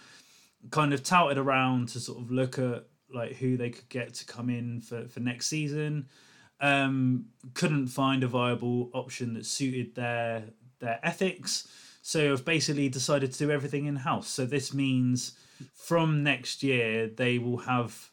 Kind 0.71 0.93
of 0.93 1.03
touted 1.03 1.37
around 1.37 1.89
to 1.89 1.99
sort 1.99 2.19
of 2.19 2.31
look 2.31 2.59
at 2.59 2.85
like 3.13 3.35
who 3.35 3.55
they 3.57 3.69
could 3.69 3.87
get 3.89 4.13
to 4.15 4.25
come 4.25 4.49
in 4.49 4.81
for, 4.81 5.07
for 5.07 5.19
next 5.19 5.47
season. 5.47 6.07
Um, 6.59 7.25
couldn't 7.53 7.87
find 7.87 8.23
a 8.23 8.27
viable 8.27 8.89
option 8.93 9.33
that 9.33 9.45
suited 9.45 9.95
their 9.95 10.45
their 10.79 10.99
ethics. 11.03 11.67
So 12.01 12.33
I've 12.33 12.45
basically 12.45 12.89
decided 12.89 13.31
to 13.31 13.37
do 13.37 13.51
everything 13.51 13.85
in 13.85 13.95
house. 13.95 14.27
So 14.27 14.45
this 14.45 14.73
means 14.73 15.37
from 15.73 16.23
next 16.23 16.63
year 16.63 17.07
they 17.07 17.39
will 17.39 17.57
have 17.57 18.11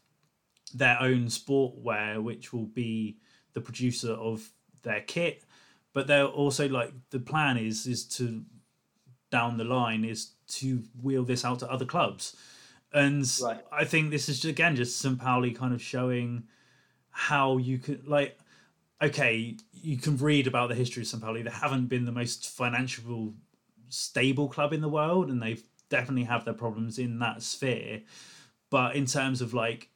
their 0.74 1.00
own 1.00 1.26
sportwear, 1.26 2.22
which 2.22 2.52
will 2.52 2.66
be 2.66 3.18
the 3.52 3.60
producer 3.60 4.12
of 4.12 4.50
their 4.82 5.00
kit. 5.00 5.44
But 5.92 6.06
they're 6.06 6.26
also 6.26 6.68
like 6.68 6.92
the 7.10 7.20
plan 7.20 7.56
is 7.58 7.86
is 7.86 8.04
to 8.16 8.44
down 9.30 9.56
the 9.56 9.64
line 9.64 10.04
is 10.04 10.32
to 10.46 10.82
wheel 11.00 11.24
this 11.24 11.44
out 11.44 11.58
to 11.60 11.70
other 11.70 11.86
clubs. 11.86 12.36
And 12.92 13.26
Right. 13.42 13.64
I 13.72 13.84
think 13.84 14.10
this 14.10 14.28
is 14.28 14.44
again 14.44 14.76
just 14.76 14.98
St. 14.98 15.18
Pauli 15.18 15.52
kind 15.52 15.72
of 15.74 15.82
showing 15.82 16.44
how 17.10 17.58
you 17.58 17.78
could 17.78 18.06
like 18.06 18.38
okay, 19.02 19.56
you 19.72 19.96
can 19.96 20.16
read 20.16 20.46
about 20.46 20.68
the 20.68 20.76
history 20.76 21.02
of 21.02 21.08
St. 21.08 21.20
Pauli. 21.20 21.42
They 21.42 21.50
haven't 21.50 21.86
been 21.88 22.04
the 22.04 22.12
most 22.12 22.48
financial 22.48 23.34
stable 23.88 24.48
club 24.48 24.72
in 24.72 24.80
the 24.80 24.88
world, 24.88 25.28
and 25.28 25.42
they've 25.42 25.62
definitely 25.88 26.24
have 26.24 26.44
their 26.44 26.54
problems 26.54 26.98
in 26.98 27.18
that 27.18 27.42
sphere. 27.42 28.02
But 28.70 28.94
in 28.94 29.06
terms 29.06 29.42
of 29.42 29.52
like 29.52 29.90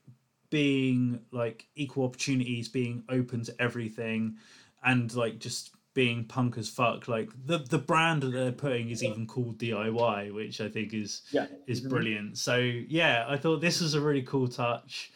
being 0.51 1.21
like 1.31 1.67
equal 1.75 2.05
opportunities, 2.05 2.69
being 2.69 3.05
open 3.09 3.43
to 3.45 3.55
everything, 3.61 4.37
and 4.85 5.13
like 5.15 5.39
just 5.39 5.71
being 5.95 6.25
punk 6.25 6.59
as 6.59 6.69
fuck. 6.69 7.09
Like 7.09 7.31
the 7.47 7.59
the 7.59 7.79
brand 7.79 8.23
that 8.23 8.31
they're 8.31 8.53
putting 8.53 8.91
is 8.91 9.03
even 9.03 9.27
called 9.27 9.59
DIY, 9.59 10.33
which 10.33 10.61
I 10.61 10.69
think 10.69 10.93
is 10.93 11.23
Yeah. 11.31 11.47
is 11.67 11.81
Mhm. 11.81 11.91
brilliant. 11.91 12.39
So 12.39 12.57
yeah, 12.59 13.25
I 13.29 13.37
thought 13.37 13.61
this 13.61 13.81
was 13.81 13.95
a 13.95 14.01
really 14.01 14.23
cool 14.23 14.49
touch, 14.49 15.11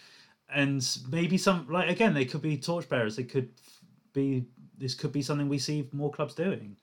and 0.48 0.84
maybe 1.10 1.38
some 1.38 1.68
like 1.68 1.88
again 1.88 2.14
they 2.14 2.24
could 2.24 2.42
be 2.42 2.56
torchbearers. 2.56 3.16
They 3.16 3.24
could 3.24 3.50
be 4.12 4.46
this 4.78 4.94
could 4.94 5.12
be 5.12 5.22
something 5.22 5.48
we 5.48 5.58
see 5.58 5.88
more 5.92 6.10
clubs 6.10 6.34
doing. 6.34 6.76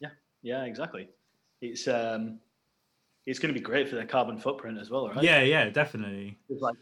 Yeah, 0.00 0.10
yeah, 0.40 0.64
exactly. 0.64 1.10
It's 1.60 1.86
um, 1.86 2.40
it's 3.26 3.38
going 3.38 3.54
to 3.54 3.58
be 3.58 3.64
great 3.64 3.88
for 3.88 3.94
their 3.96 4.06
carbon 4.06 4.38
footprint 4.38 4.78
as 4.78 4.90
well, 4.90 5.08
right? 5.08 5.22
Yeah, 5.22 5.42
yeah, 5.42 5.68
definitely. 5.68 6.38
It's 6.48 6.62
like 6.62 6.76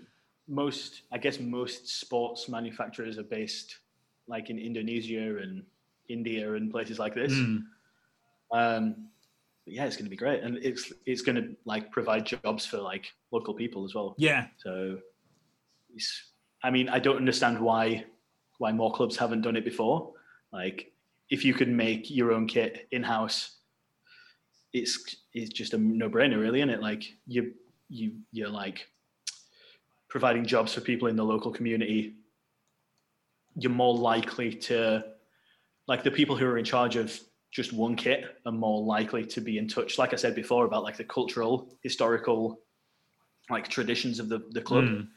most, 0.51 1.03
I 1.13 1.19
guess, 1.19 1.39
most 1.39 1.89
sports 1.89 2.49
manufacturers 2.49 3.19
are 3.19 3.23
based 3.23 3.79
like 4.27 4.51
in 4.51 4.59
Indonesia 4.59 5.39
and 5.39 5.63
India 6.09 6.55
and 6.55 6.71
places 6.71 6.99
like 6.99 7.15
this. 7.15 7.33
Mm. 7.33 7.63
Um, 8.53 9.09
but 9.65 9.75
yeah, 9.75 9.87
it's 9.87 9.97
going 9.97 10.07
to 10.07 10.11
be 10.11 10.17
great, 10.17 10.43
and 10.43 10.57
it's 10.59 10.93
it's 11.07 11.23
going 11.23 11.37
to 11.37 11.57
like 11.65 11.93
provide 11.93 12.27
jobs 12.27 12.67
for 12.67 12.79
like 12.79 13.13
local 13.31 13.55
people 13.55 13.85
as 13.85 13.95
well. 13.95 14.15
Yeah, 14.19 14.47
So, 14.57 14.99
it's, 15.95 16.31
I 16.65 16.71
mean, 16.71 16.89
I 16.89 16.99
don't 16.99 17.17
understand 17.17 17.61
why 17.61 18.05
why 18.59 18.73
more 18.73 18.93
clubs 18.93 19.17
haven't 19.17 19.43
done 19.43 19.57
it 19.57 19.65
before. 19.65 20.13
Like, 20.53 20.93
if 21.31 21.45
you 21.45 21.55
could 21.55 21.69
make 21.69 22.11
your 22.11 22.33
own 22.33 22.47
kit 22.49 22.89
in 22.91 23.03
house, 23.03 23.59
it's 24.73 25.17
it's 25.33 25.51
just 25.51 25.75
a 25.75 25.79
no 25.79 26.11
brainer, 26.11 26.41
really, 26.41 26.61
isn't 26.61 26.71
it? 26.71 26.83
Like, 26.83 27.05
you 27.27 27.53
you 27.89 28.13
you're 28.33 28.49
like 28.49 28.89
providing 30.11 30.45
jobs 30.45 30.75
for 30.75 30.81
people 30.83 31.09
in 31.09 31.17
the 31.17 31.25
local 31.25 31.51
community. 31.51 32.17
You're 33.55 33.73
more 33.73 33.97
likely 33.97 34.53
to, 34.55 35.05
like, 35.87 36.03
the 36.03 36.11
people 36.11 36.37
who 36.37 36.47
are 36.47 36.59
in 36.59 36.65
charge 36.65 36.97
of 36.97 37.19
just 37.51 37.73
one 37.73 37.97
kit 37.97 38.37
are 38.47 38.53
more 38.53 38.83
likely 38.83 39.25
to 39.27 39.41
be 39.41 39.59
in 39.59 39.67
touch. 39.67 39.99
Like 39.99 40.13
I 40.13 40.17
said 40.17 40.35
before 40.35 40.65
about 40.67 40.85
like 40.85 40.97
the 40.97 41.05
cultural, 41.05 41.77
historical, 41.83 42.61
like 43.49 43.67
traditions 43.67 44.21
of 44.21 44.29
the 44.29 44.39
the 44.51 44.61
club 44.63 44.85
Mm. 44.85 45.09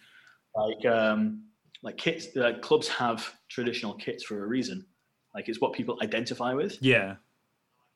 like 0.55 0.85
um 0.91 1.43
like 1.83 1.97
kits 1.97 2.27
like 2.35 2.63
clubs 2.63 2.87
have 2.87 3.31
traditional 3.47 3.93
kits 3.93 4.23
for 4.23 4.43
a 4.43 4.47
reason 4.47 4.83
like 5.35 5.47
it's 5.49 5.61
what 5.61 5.73
people 5.73 5.99
identify 6.01 6.51
with 6.55 6.81
yeah, 6.81 7.17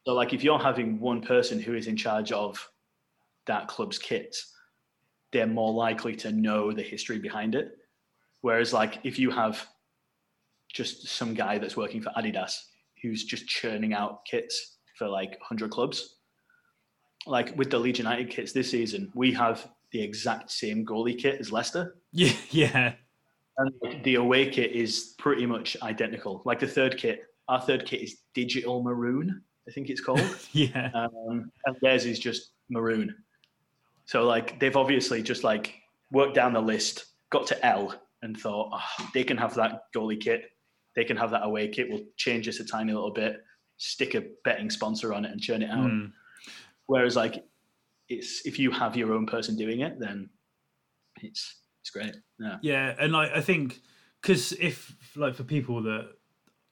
so 0.05 0.13
like 0.13 0.33
if 0.33 0.43
you're 0.43 0.59
having 0.59 0.99
one 0.99 1.21
person 1.21 1.59
who 1.59 1.73
is 1.73 1.87
in 1.87 1.97
charge 1.97 2.31
of 2.31 2.69
that 3.47 3.67
club's 3.67 3.97
kits 3.97 4.53
they're 5.37 5.47
more 5.47 5.73
likely 5.73 6.15
to 6.15 6.31
know 6.31 6.71
the 6.71 6.81
history 6.81 7.19
behind 7.19 7.55
it 7.55 7.71
whereas 8.41 8.73
like 8.73 8.99
if 9.03 9.19
you 9.19 9.29
have 9.29 9.65
just 10.73 11.07
some 11.07 11.33
guy 11.33 11.57
that's 11.57 11.77
working 11.77 12.01
for 12.01 12.11
adidas 12.17 12.53
who's 13.01 13.23
just 13.23 13.47
churning 13.47 13.93
out 13.93 14.25
kits 14.25 14.77
for 14.97 15.07
like 15.07 15.31
100 15.31 15.69
clubs 15.69 16.15
like 17.25 17.55
with 17.57 17.69
the 17.69 17.77
leeds 17.77 17.99
united 17.99 18.29
kits 18.29 18.51
this 18.51 18.71
season 18.71 19.11
we 19.15 19.31
have 19.31 19.69
the 19.91 20.01
exact 20.01 20.51
same 20.51 20.85
goalie 20.85 21.17
kit 21.17 21.39
as 21.39 21.51
leicester 21.51 21.95
yeah, 22.11 22.33
yeah, 22.49 22.93
and 23.57 24.03
the 24.03 24.15
away 24.15 24.49
kit 24.49 24.71
is 24.71 25.15
pretty 25.17 25.45
much 25.45 25.77
identical. 25.81 26.41
Like 26.45 26.59
the 26.59 26.67
third 26.67 26.97
kit, 26.97 27.23
our 27.47 27.61
third 27.61 27.85
kit 27.85 28.01
is 28.01 28.17
digital 28.33 28.83
maroon, 28.83 29.41
I 29.67 29.71
think 29.71 29.89
it's 29.89 30.01
called, 30.01 30.21
yeah. 30.51 30.91
um, 30.93 31.51
and 31.65 31.75
theirs 31.81 32.05
is 32.05 32.19
just 32.19 32.51
maroon. 32.69 33.15
So 34.07 34.25
like 34.25 34.59
they've 34.59 34.75
obviously 34.75 35.21
just 35.21 35.43
like 35.43 35.75
worked 36.11 36.33
down 36.33 36.53
the 36.53 36.61
list, 36.61 37.05
got 37.29 37.45
to 37.47 37.65
L, 37.65 37.93
and 38.21 38.35
thought 38.35 38.71
oh, 38.73 39.07
they 39.13 39.23
can 39.23 39.37
have 39.37 39.53
that 39.55 39.83
goalie 39.95 40.19
kit, 40.19 40.49
they 40.95 41.03
can 41.03 41.17
have 41.17 41.29
that 41.31 41.43
away 41.43 41.67
kit. 41.67 41.89
We'll 41.89 42.05
change 42.15 42.45
this 42.45 42.61
a 42.61 42.65
tiny 42.65 42.93
little 42.93 43.11
bit, 43.11 43.43
stick 43.75 44.15
a 44.15 44.23
betting 44.43 44.69
sponsor 44.69 45.13
on 45.13 45.25
it, 45.25 45.31
and 45.31 45.41
churn 45.41 45.61
it 45.61 45.69
out. 45.69 45.91
Mm. 45.91 46.13
Whereas 46.87 47.17
like 47.17 47.43
it's 48.07 48.45
if 48.45 48.57
you 48.57 48.71
have 48.71 48.95
your 48.95 49.13
own 49.13 49.25
person 49.25 49.57
doing 49.57 49.81
it, 49.81 49.99
then 49.99 50.29
it's 51.21 51.57
it's 51.81 51.89
great. 51.89 52.15
Yeah. 52.39 52.57
Yeah, 52.61 52.95
and 52.97 53.11
like 53.11 53.31
I 53.33 53.41
think 53.41 53.77
because 54.21 54.53
if 54.53 54.95
like 55.17 55.35
for 55.35 55.43
people 55.43 55.83
that 55.83 56.11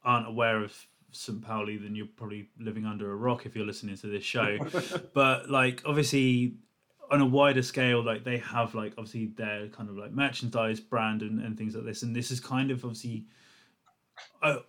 aren't 0.06 0.28
aware 0.28 0.64
of 0.64 0.74
St. 1.12 1.42
Pauli, 1.42 1.76
then 1.76 1.96
you're 1.96 2.08
probably 2.16 2.48
living 2.60 2.86
under 2.86 3.12
a 3.12 3.16
rock 3.16 3.46
if 3.46 3.58
you're 3.58 3.66
listening 3.66 3.98
to 3.98 4.08
this 4.08 4.24
show. 4.24 4.58
but 5.14 5.50
like 5.50 5.82
obviously 5.86 6.56
on 7.12 7.22
a 7.22 7.26
wider 7.26 7.62
scale, 7.64 8.04
like 8.04 8.24
they 8.24 8.38
have 8.40 8.76
like 8.76 8.94
obviously 8.98 9.28
their 9.28 9.68
kind 9.70 9.90
of 9.90 9.98
like 9.98 10.12
merchandise 10.12 10.80
brand 10.80 11.22
and, 11.22 11.40
and 11.40 11.58
things 11.58 11.76
like 11.76 11.86
this, 11.86 12.04
and 12.04 12.16
this 12.16 12.32
is 12.32 12.40
kind 12.40 12.72
of 12.72 12.84
obviously. 12.84 13.26
Uh, 14.42 14.60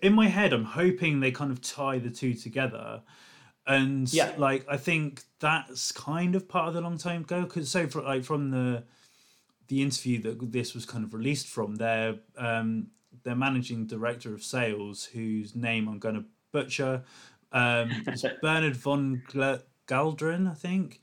in 0.00 0.12
my 0.14 0.28
head, 0.28 0.52
I'm 0.52 0.64
hoping 0.64 1.20
they 1.20 1.30
kind 1.30 1.50
of 1.50 1.60
tie 1.60 1.98
the 1.98 2.10
two 2.10 2.34
together, 2.34 3.02
and 3.66 4.12
Yeah. 4.12 4.32
like 4.38 4.64
I 4.68 4.76
think 4.76 5.22
that's 5.40 5.92
kind 5.92 6.34
of 6.34 6.48
part 6.48 6.68
of 6.68 6.74
the 6.74 6.80
long 6.80 6.98
time 6.98 7.22
goal. 7.22 7.42
Because 7.42 7.70
so 7.70 7.86
for 7.86 8.02
like 8.02 8.24
from 8.24 8.50
the 8.50 8.84
the 9.68 9.82
interview 9.82 10.20
that 10.22 10.52
this 10.52 10.74
was 10.74 10.84
kind 10.86 11.04
of 11.04 11.14
released 11.14 11.48
from, 11.48 11.76
their 11.76 12.16
um, 12.36 12.88
their 13.24 13.36
managing 13.36 13.86
director 13.86 14.34
of 14.34 14.42
sales, 14.42 15.04
whose 15.04 15.54
name 15.54 15.88
I'm 15.88 15.98
going 15.98 16.16
to 16.16 16.24
butcher, 16.52 17.02
um, 17.52 17.90
Bernard 18.42 18.76
von 18.76 19.22
Galdrin, 19.86 20.50
I 20.50 20.54
think. 20.54 21.00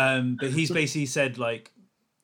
Um, 0.00 0.36
but 0.40 0.50
he's 0.50 0.70
basically 0.70 1.06
said 1.06 1.38
like, 1.38 1.72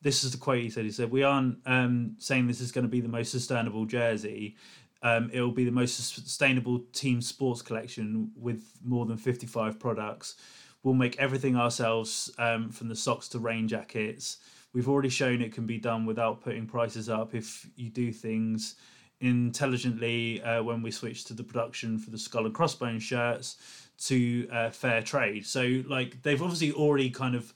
this 0.01 0.23
is 0.23 0.31
the 0.31 0.37
quote 0.37 0.59
he 0.59 0.69
said. 0.69 0.85
He 0.85 0.91
said, 0.91 1.11
"We 1.11 1.23
aren't 1.23 1.57
um, 1.65 2.15
saying 2.17 2.47
this 2.47 2.61
is 2.61 2.71
going 2.71 2.85
to 2.85 2.89
be 2.89 3.01
the 3.01 3.09
most 3.09 3.31
sustainable 3.31 3.85
jersey. 3.85 4.55
Um, 5.03 5.29
it 5.31 5.41
will 5.41 5.51
be 5.51 5.65
the 5.65 5.71
most 5.71 5.95
sustainable 5.95 6.79
team 6.91 7.21
sports 7.21 7.61
collection 7.61 8.31
with 8.35 8.63
more 8.83 9.05
than 9.05 9.17
55 9.17 9.79
products. 9.79 10.35
We'll 10.83 10.95
make 10.95 11.17
everything 11.17 11.55
ourselves, 11.55 12.31
um, 12.39 12.69
from 12.71 12.87
the 12.87 12.95
socks 12.95 13.27
to 13.29 13.39
rain 13.39 13.67
jackets." 13.67 14.37
We've 14.73 14.89
already 14.89 15.09
shown 15.09 15.41
it 15.41 15.53
can 15.53 15.65
be 15.65 15.79
done 15.79 16.05
without 16.05 16.41
putting 16.41 16.67
prices 16.67 17.09
up 17.09 17.33
if 17.33 17.67
you 17.75 17.89
do 17.89 18.11
things 18.11 18.75
intelligently 19.21 20.41
uh, 20.43 20.61
when 20.61 20.83
we 20.83 20.91
switch 20.91 21.23
to 21.25 21.33
the 21.33 21.43
production 21.43 21.97
for 21.97 22.11
the 22.11 22.17
skull 22.17 22.45
and 22.45 22.53
crossbones 22.53 23.01
shirts 23.01 23.57
to 24.05 24.47
uh, 24.51 24.69
fair 24.69 25.01
trade. 25.01 25.45
So, 25.45 25.81
like, 25.87 26.21
they've 26.21 26.41
obviously 26.41 26.73
already 26.73 27.09
kind 27.09 27.33
of 27.33 27.53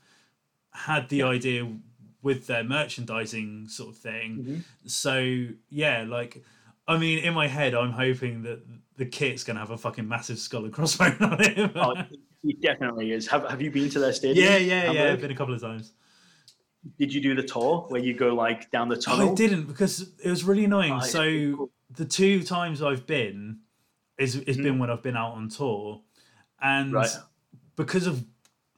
had 0.74 1.10
the 1.10 1.24
idea 1.24 1.68
with 2.22 2.48
their 2.48 2.64
merchandising 2.64 3.68
sort 3.68 3.90
of 3.90 3.98
thing. 3.98 4.64
So, 4.86 5.48
yeah, 5.70 6.06
like, 6.08 6.44
I 6.88 6.98
mean, 6.98 7.20
in 7.20 7.34
my 7.34 7.48
head, 7.48 7.74
I'm 7.74 7.92
hoping 7.92 8.44
that 8.44 8.62
the 8.98 9.06
kit's 9.06 9.44
going 9.44 9.56
to 9.56 9.60
have 9.62 9.72
a 9.72 9.78
fucking 9.78 10.08
massive 10.08 10.38
skull 10.40 10.66
and 10.66 10.74
crossbone 10.74 11.22
on 11.22 11.42
it. 11.42 11.72
Oh, 11.76 11.96
it 12.44 12.62
definitely 12.62 13.12
is. 13.12 13.28
Have 13.28 13.48
Have 13.50 13.62
you 13.62 13.70
been 13.72 13.90
to 13.92 14.00
their 14.00 14.14
stadium? 14.14 14.46
yeah, 14.46 14.58
yeah, 14.58 14.66
yeah. 14.66 14.82
Hamburg? 14.88 15.12
I've 15.14 15.22
been 15.22 15.32
a 15.32 15.36
couple 15.36 15.54
of 15.54 15.62
times. 15.62 15.94
Did 16.98 17.14
you 17.14 17.22
do 17.22 17.36
the 17.36 17.44
tour 17.44 17.86
where 17.90 18.02
you 18.02 18.16
go 18.16 18.34
like 18.34 18.72
down 18.72 18.90
the 18.90 18.96
Oh, 18.96 19.00
tunnel? 19.00 19.32
I 19.32 19.36
didn't 19.36 19.66
because 19.66 20.12
it 20.24 20.30
was 20.30 20.44
really 20.44 20.66
annoying. 20.66 20.94
Oh, 20.94 21.00
so 21.02 21.70
the 21.92 22.06
two 22.06 22.42
times 22.44 22.82
I've 22.82 23.06
been 23.06 23.60
is 24.18 24.36
it's 24.36 24.58
Mhm. 24.58 24.64
been 24.64 24.80
when 24.80 24.90
I've 24.90 25.04
been 25.04 25.16
out 25.16 25.34
on 25.34 25.50
tour, 25.50 26.02
and 26.60 26.94
Right. 26.94 27.10
because 27.76 28.08
of 28.08 28.26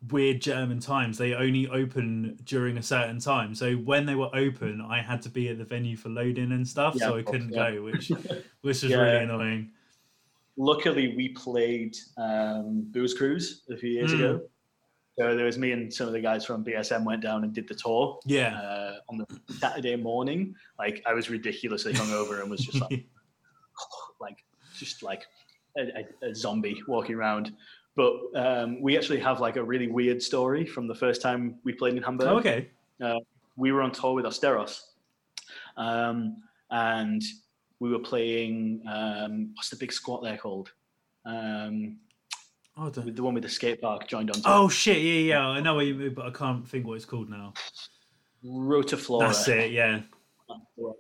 weird 0.10 0.42
German 0.42 0.80
times, 0.80 1.18
they 1.18 1.34
only 1.34 1.68
open 1.70 2.38
during 2.44 2.78
a 2.78 2.84
certain 2.84 3.20
time. 3.20 3.56
So 3.56 3.76
when 3.76 4.06
they 4.06 4.16
were 4.16 4.30
open, 4.36 4.82
I 4.82 5.02
had 5.02 5.22
to 5.24 5.30
be 5.30 5.50
at 5.50 5.58
the 5.58 5.64
venue 5.66 5.96
for 5.96 6.10
loading 6.10 6.52
and 6.52 6.68
stuff, 6.68 6.96
Yeah, 6.96 7.08
so 7.08 7.18
I 7.18 7.22
course, 7.24 7.32
couldn't 7.34 7.54
yeah. 7.54 7.72
go, 7.72 7.84
which 7.84 8.10
which 8.62 8.84
was 8.84 8.84
Yeah. 8.84 8.98
really 8.98 9.24
annoying. 9.24 9.72
Luckily, 10.58 11.16
we 11.16 11.30
played 11.30 11.96
um, 12.18 12.82
Booze 12.92 13.14
Cruise 13.14 13.64
a 13.72 13.78
few 13.78 13.90
years 13.90 14.12
Mm. 14.12 14.16
ago. 14.16 14.42
So 15.18 15.36
there 15.36 15.46
was 15.46 15.60
me 15.60 15.72
and 15.74 15.94
some 15.94 16.08
of 16.08 16.14
the 16.14 16.22
guys 16.22 16.44
from 16.44 16.64
BSM 16.66 17.06
went 17.06 17.22
down 17.22 17.44
and 17.44 17.54
did 17.54 17.68
the 17.68 17.76
tour 17.76 18.20
Yeah. 18.26 18.56
uh, 18.60 18.96
on 19.10 19.18
the 19.20 19.28
Saturday 19.60 19.96
morning. 19.96 20.56
Like 20.80 21.04
I 21.06 21.14
was 21.14 21.30
ridiculously 21.30 21.94
hungover 21.94 22.42
and 22.42 22.50
was 22.50 22.62
just 22.62 22.82
like, 22.92 23.06
like 24.20 24.44
just 24.76 25.04
like 25.04 25.24
a, 25.78 25.82
a, 26.26 26.30
a 26.32 26.36
zombie 26.36 26.82
walking 26.88 27.16
around. 27.16 27.54
But 27.96 28.14
um, 28.36 28.82
we 28.82 28.98
actually 28.98 29.20
have 29.20 29.40
like 29.40 29.56
a 29.56 29.64
really 29.64 29.88
weird 29.88 30.22
story 30.22 30.66
from 30.66 30.88
the 30.88 30.96
first 30.96 31.22
time 31.22 31.60
we 31.64 31.74
played 31.74 31.96
in 31.96 32.02
Hamburg. 32.04 32.28
Oh, 32.28 32.38
okay. 32.38 32.70
we 33.56 33.72
were 33.72 33.82
on 33.82 33.92
tour 33.92 34.14
with 34.14 34.26
Austeros, 34.26 34.82
um, 35.78 36.38
and 36.72 37.22
we 37.80 37.92
were 37.92 38.00
playing. 38.00 38.84
Um, 38.90 39.52
what's 39.56 39.70
the 39.70 39.76
big 39.76 39.94
squat 39.94 40.24
there 40.24 40.38
called? 40.38 40.72
Um, 41.26 41.98
Oh, 42.76 42.86
with 42.86 43.16
the 43.16 43.22
one 43.22 43.36
with 43.36 43.44
the 43.44 43.50
skate 43.50 43.82
park 43.82 44.08
joined 44.08 44.32
on. 44.32 44.42
oh 44.46 44.68
shit! 44.68 44.98
Yeah, 44.98 45.36
yeah. 45.36 45.48
I 45.48 45.60
know 45.60 45.76
what 45.76 45.86
you 45.86 45.94
mean, 45.94 46.14
but 46.16 46.26
I 46.26 46.32
can't 46.32 46.68
think 46.68 46.88
what 46.88 46.96
it's 46.96 47.06
called 47.06 47.30
now. 47.30 47.54
Rote 48.44 48.90
Flora. 48.90 49.28
That's 49.28 49.48
it. 49.48 49.72
Yeah. 49.72 50.02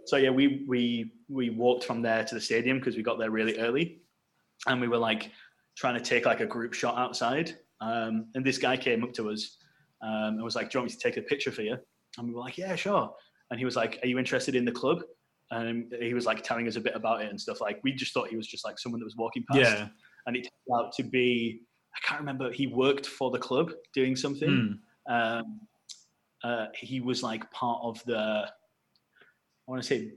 So 0.05 0.17
yeah, 0.17 0.29
we 0.29 0.63
we 0.67 1.11
we 1.29 1.49
walked 1.49 1.83
from 1.83 2.03
there 2.03 2.23
to 2.23 2.35
the 2.35 2.41
stadium 2.41 2.77
because 2.77 2.95
we 2.95 3.01
got 3.01 3.17
there 3.17 3.31
really 3.31 3.57
early, 3.57 4.01
and 4.67 4.79
we 4.79 4.87
were 4.87 4.99
like 4.99 5.31
trying 5.75 5.95
to 5.95 6.01
take 6.01 6.25
like 6.25 6.39
a 6.39 6.45
group 6.45 6.73
shot 6.73 6.97
outside. 6.97 7.57
Um, 7.81 8.27
and 8.35 8.45
this 8.45 8.57
guy 8.57 8.77
came 8.77 9.03
up 9.03 9.13
to 9.13 9.29
us 9.29 9.57
um, 10.01 10.35
and 10.35 10.43
was 10.43 10.55
like, 10.55 10.69
"Do 10.69 10.77
you 10.77 10.81
want 10.81 10.91
me 10.91 10.97
to 10.97 11.03
take 11.03 11.17
a 11.17 11.21
picture 11.21 11.51
for 11.51 11.61
you?" 11.61 11.77
And 12.17 12.27
we 12.27 12.33
were 12.33 12.41
like, 12.41 12.57
"Yeah, 12.57 12.75
sure." 12.75 13.13
And 13.51 13.59
he 13.59 13.65
was 13.65 13.75
like, 13.75 13.99
"Are 14.03 14.07
you 14.07 14.19
interested 14.19 14.55
in 14.55 14.65
the 14.65 14.71
club?" 14.71 15.01
And 15.51 15.93
he 15.99 16.13
was 16.13 16.25
like 16.25 16.43
telling 16.43 16.67
us 16.67 16.75
a 16.77 16.81
bit 16.81 16.95
about 16.95 17.21
it 17.21 17.29
and 17.29 17.39
stuff. 17.39 17.61
Like 17.61 17.79
we 17.83 17.93
just 17.93 18.13
thought 18.13 18.29
he 18.29 18.37
was 18.37 18.47
just 18.47 18.65
like 18.65 18.79
someone 18.79 18.99
that 18.99 19.05
was 19.05 19.17
walking 19.17 19.45
past. 19.51 19.61
Yeah. 19.61 19.87
and 20.25 20.35
it 20.35 20.41
turned 20.41 20.79
out 20.79 20.93
to 20.93 21.03
be 21.03 21.61
I 21.95 22.07
can't 22.07 22.19
remember. 22.19 22.51
He 22.51 22.67
worked 22.67 23.05
for 23.05 23.29
the 23.31 23.37
club 23.37 23.71
doing 23.93 24.15
something. 24.15 24.79
Hmm. 25.07 25.13
Um, 25.13 25.59
uh, 26.43 26.65
he 26.75 26.99
was 27.01 27.23
like 27.23 27.49
part 27.51 27.79
of 27.83 28.03
the 28.05 28.47
I 29.67 29.71
want 29.71 29.81
to 29.81 29.87
say 29.87 30.11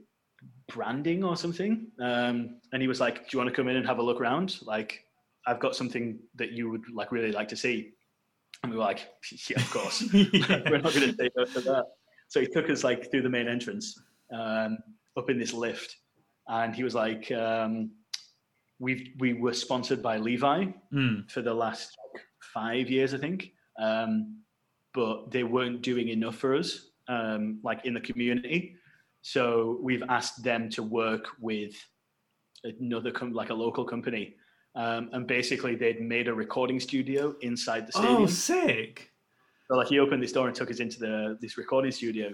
branding 0.69 1.23
or 1.23 1.37
something. 1.37 1.89
Um, 2.01 2.61
and 2.73 2.83
he 2.83 2.89
was 2.89 3.01
like, 3.01 3.17
"Do 3.23 3.29
you 3.33 3.39
want 3.39 3.51
to 3.51 3.55
come 3.55 3.69
in 3.69 3.77
and 3.77 3.87
have 3.87 3.99
a 3.99 4.03
look 4.03 4.21
around? 4.21 4.59
Like, 4.63 5.05
I've 5.47 5.61
got 5.61 5.77
something 5.77 6.19
that 6.35 6.53
you 6.53 6.71
would 6.71 6.85
like 6.93 7.13
really 7.13 7.33
like 7.33 7.49
to 7.49 7.57
see." 7.57 7.93
And 8.63 8.73
we 8.73 8.79
were 8.79 8.85
like, 8.85 9.07
"Yeah, 9.49 9.61
of 9.61 9.71
course. 9.71 10.05
We're 10.13 10.79
not 10.79 10.95
going 10.95 11.11
to 11.11 11.15
say 11.15 11.31
no 11.37 11.45
to 11.45 11.61
that." 11.61 11.85
So 12.29 12.41
he 12.41 12.47
took 12.47 12.69
us 12.71 12.83
like 12.85 13.11
through 13.11 13.23
the 13.23 13.29
main 13.29 13.49
entrance, 13.49 14.01
um, 14.33 14.79
up 15.17 15.31
in 15.31 15.39
this 15.39 15.53
lift, 15.53 15.97
and 16.49 16.75
he 16.75 16.83
was 16.83 16.95
like, 16.95 17.31
um, 17.33 17.91
"We 18.79 19.15
we 19.19 19.35
were 19.35 19.53
sponsored 19.53 20.03
by 20.03 20.19
Levi 20.19 20.67
Hmm. 20.91 21.21
for 21.29 21.43
the 21.43 21.55
last 21.55 21.97
like, 22.15 22.25
five 22.53 22.91
years, 22.91 23.15
I 23.15 23.19
think, 23.19 23.53
um, 23.79 24.43
but 24.95 25.31
they 25.31 25.45
weren't 25.45 25.83
doing 25.83 26.09
enough 26.09 26.37
for 26.37 26.57
us, 26.57 26.91
um, 27.09 27.61
like 27.63 27.85
in 27.85 27.95
the 27.95 28.01
community. 28.01 28.77
So 29.23 29.79
we've 29.83 30.05
asked 30.09 30.43
them 30.43 30.71
to 30.71 30.83
work 30.83 31.27
with 31.41 31.75
another 32.65 33.11
com- 33.11 33.33
like 33.33 33.51
a 33.51 33.55
local 33.55 33.85
company, 33.85 34.37
um, 34.77 35.11
and 35.13 35.27
basically 35.27 35.75
they'd 35.75 36.01
made 36.01 36.29
a 36.29 36.35
recording 36.35 36.79
studio 36.79 37.35
inside 37.41 37.87
the 37.87 37.93
stadium. 37.93 38.23
Oh, 38.23 38.27
sick. 38.27 39.11
So 39.69 39.77
like 39.77 39.89
he 39.89 39.99
opened 39.99 40.23
this 40.23 40.33
door 40.33 40.47
and 40.47 40.55
took 40.55 40.71
us 40.71 40.79
into 40.79 41.01
the 41.01 41.37
this 41.41 41.59
recording 41.59 41.91
studio, 41.91 42.33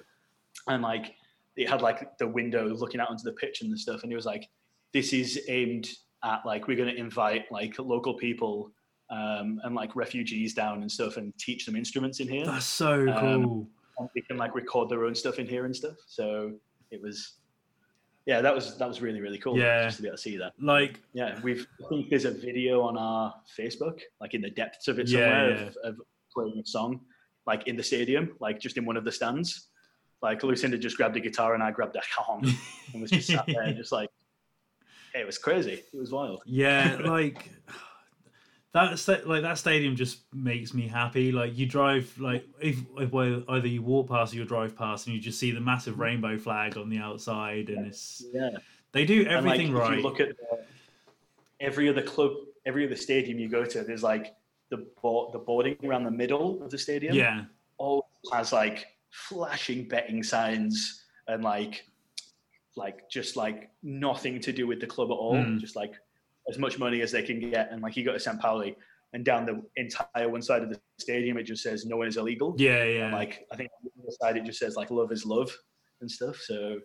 and 0.66 0.82
like 0.82 1.14
it 1.56 1.68
had 1.68 1.80
like 1.80 2.18
the 2.18 2.26
window 2.26 2.68
looking 2.68 3.00
out 3.00 3.08
onto 3.08 3.24
the 3.24 3.32
pitch 3.32 3.62
and 3.62 3.72
the 3.72 3.78
stuff. 3.78 4.02
And 4.02 4.12
he 4.12 4.16
was 4.16 4.26
like, 4.26 4.48
"This 4.92 5.12
is 5.12 5.40
aimed 5.48 5.88
at 6.24 6.44
like 6.44 6.68
we're 6.68 6.76
going 6.76 6.94
to 6.94 7.00
invite 7.00 7.50
like 7.50 7.78
local 7.78 8.14
people 8.14 8.70
um, 9.10 9.60
and 9.64 9.74
like 9.74 9.94
refugees 9.96 10.54
down 10.54 10.82
and 10.82 10.90
stuff, 10.90 11.16
and 11.16 11.36
teach 11.38 11.66
them 11.66 11.76
instruments 11.76 12.20
in 12.20 12.28
here. 12.28 12.46
That's 12.46 12.66
so 12.66 13.08
Um, 13.08 13.44
cool. 13.44 13.68
And 13.98 14.08
they 14.14 14.22
can 14.22 14.36
like 14.36 14.54
record 14.54 14.88
their 14.88 15.04
own 15.04 15.14
stuff 15.14 15.38
in 15.38 15.46
here 15.46 15.64
and 15.66 15.76
stuff. 15.76 15.96
So 16.06 16.52
it 16.90 17.00
was, 17.02 17.34
yeah, 18.26 18.40
that 18.40 18.54
was 18.54 18.76
that 18.78 18.88
was 18.88 19.00
really 19.00 19.20
really 19.20 19.38
cool. 19.38 19.58
Yeah. 19.58 19.84
just 19.84 19.96
to 19.96 20.02
be 20.02 20.08
able 20.08 20.16
to 20.16 20.22
see 20.22 20.36
that. 20.38 20.52
Like, 20.60 21.00
Yeah, 21.12 21.38
we've. 21.42 21.66
I 21.84 21.88
think 21.88 22.08
there's 22.10 22.24
a 22.24 22.30
video 22.30 22.82
on 22.82 22.96
our 22.96 23.34
Facebook, 23.58 24.00
like 24.20 24.34
in 24.34 24.40
the 24.40 24.50
depths 24.50 24.88
of 24.88 24.98
it 24.98 25.08
Yeah, 25.08 25.18
somewhere, 25.18 25.50
yeah. 25.50 25.62
Of, 25.62 25.76
of 25.84 26.00
playing 26.34 26.58
a 26.58 26.66
song, 26.66 27.00
like 27.46 27.66
in 27.66 27.76
the 27.76 27.82
stadium, 27.82 28.36
like 28.40 28.60
just 28.60 28.76
in 28.76 28.84
one 28.84 28.96
of 28.96 29.04
the 29.04 29.12
stands. 29.12 29.68
Like 30.22 30.44
Lucinda 30.44 30.78
just 30.78 30.96
grabbed 30.96 31.16
a 31.16 31.20
guitar 31.20 31.54
and 31.54 31.62
I 31.64 31.72
grabbed 31.72 31.96
a 31.96 32.00
cajon 32.16 32.54
and 32.92 33.02
was 33.02 33.10
just 33.10 33.26
sat 33.26 33.44
there, 33.48 33.72
just 33.76 33.90
like, 33.90 34.08
it 35.14 35.26
was 35.26 35.36
crazy. 35.36 35.82
It 35.92 35.98
was 35.98 36.12
wild. 36.12 36.42
yeah, 36.46 36.96
like 37.04 37.50
that. 38.72 38.98
sta- 38.98 39.22
Like 39.26 39.42
that 39.42 39.58
stadium 39.58 39.96
just 39.96 40.18
makes 40.34 40.72
me 40.74 40.86
happy. 40.88 41.32
Like 41.32 41.56
you 41.56 41.66
drive, 41.66 42.12
like 42.18 42.46
if, 42.60 42.78
if 42.98 43.14
either 43.14 43.66
you 43.68 43.82
walk 43.82 44.08
past 44.08 44.32
or 44.32 44.36
you 44.36 44.44
drive 44.44 44.76
past, 44.76 45.06
and 45.06 45.14
you 45.14 45.20
just 45.20 45.38
see 45.38 45.50
the 45.50 45.60
massive 45.60 45.98
rainbow 45.98 46.38
flag 46.38 46.76
on 46.76 46.88
the 46.88 46.98
outside, 46.98 47.68
and 47.70 47.86
it's 47.86 48.24
Yeah, 48.32 48.50
they 48.92 49.04
do 49.04 49.20
and 49.20 49.46
like 49.46 49.58
everything 49.58 49.68
if 49.68 49.74
right. 49.82 49.96
you 49.98 50.02
look 50.02 50.20
at 50.20 50.30
uh, 50.30 50.56
every 51.60 51.88
other 51.88 52.02
club, 52.02 52.32
every 52.66 52.86
other 52.86 52.96
stadium 52.96 53.38
you 53.38 53.48
go 53.48 53.64
to, 53.64 53.82
there's 53.82 54.02
like 54.02 54.34
the 54.70 54.86
board, 55.02 55.32
the 55.32 55.38
boarding 55.38 55.76
around 55.84 56.04
the 56.04 56.10
middle 56.10 56.62
of 56.62 56.70
the 56.70 56.78
stadium. 56.78 57.14
yeah, 57.14 57.44
all 57.78 58.08
has 58.32 58.52
like 58.52 58.86
flashing 59.10 59.86
betting 59.86 60.22
signs 60.22 61.04
and 61.28 61.44
like 61.44 61.84
like 62.74 63.06
just 63.10 63.36
like 63.36 63.68
nothing 63.82 64.40
to 64.40 64.50
do 64.52 64.66
with 64.66 64.80
the 64.80 64.86
club 64.86 65.10
at 65.10 65.14
all 65.14 65.34
Mm. 65.34 65.60
just 65.60 65.76
like 65.76 65.92
as 66.48 66.58
much 66.58 66.78
money 66.78 67.00
as 67.00 67.12
they 67.12 67.22
can 67.22 67.38
get 67.38 67.70
and 67.70 67.82
like 67.82 67.96
you 67.96 68.04
go 68.04 68.12
to 68.12 68.20
St. 68.20 68.40
Pauli 68.40 68.76
and 69.12 69.24
down 69.24 69.46
the 69.46 69.62
entire 69.76 70.28
one 70.28 70.42
side 70.42 70.62
of 70.62 70.70
the 70.70 70.80
stadium 70.98 71.36
it 71.36 71.44
just 71.44 71.62
says 71.62 71.84
no 71.84 71.96
one 71.96 72.08
is 72.08 72.16
illegal 72.16 72.54
yeah, 72.58 72.82
And, 72.82 72.94
yeah. 72.94 73.14
like 73.14 73.46
I 73.52 73.56
think 73.56 73.70
on 73.78 73.90
the 73.96 74.02
other 74.02 74.16
side 74.20 74.36
it 74.36 74.44
just 74.44 74.58
says 74.58 74.76
like 74.76 74.90
love 74.90 75.12
is 75.12 75.24
love 75.24 75.54
and 76.00 76.10
stuff 76.10 76.36
so 76.36 76.80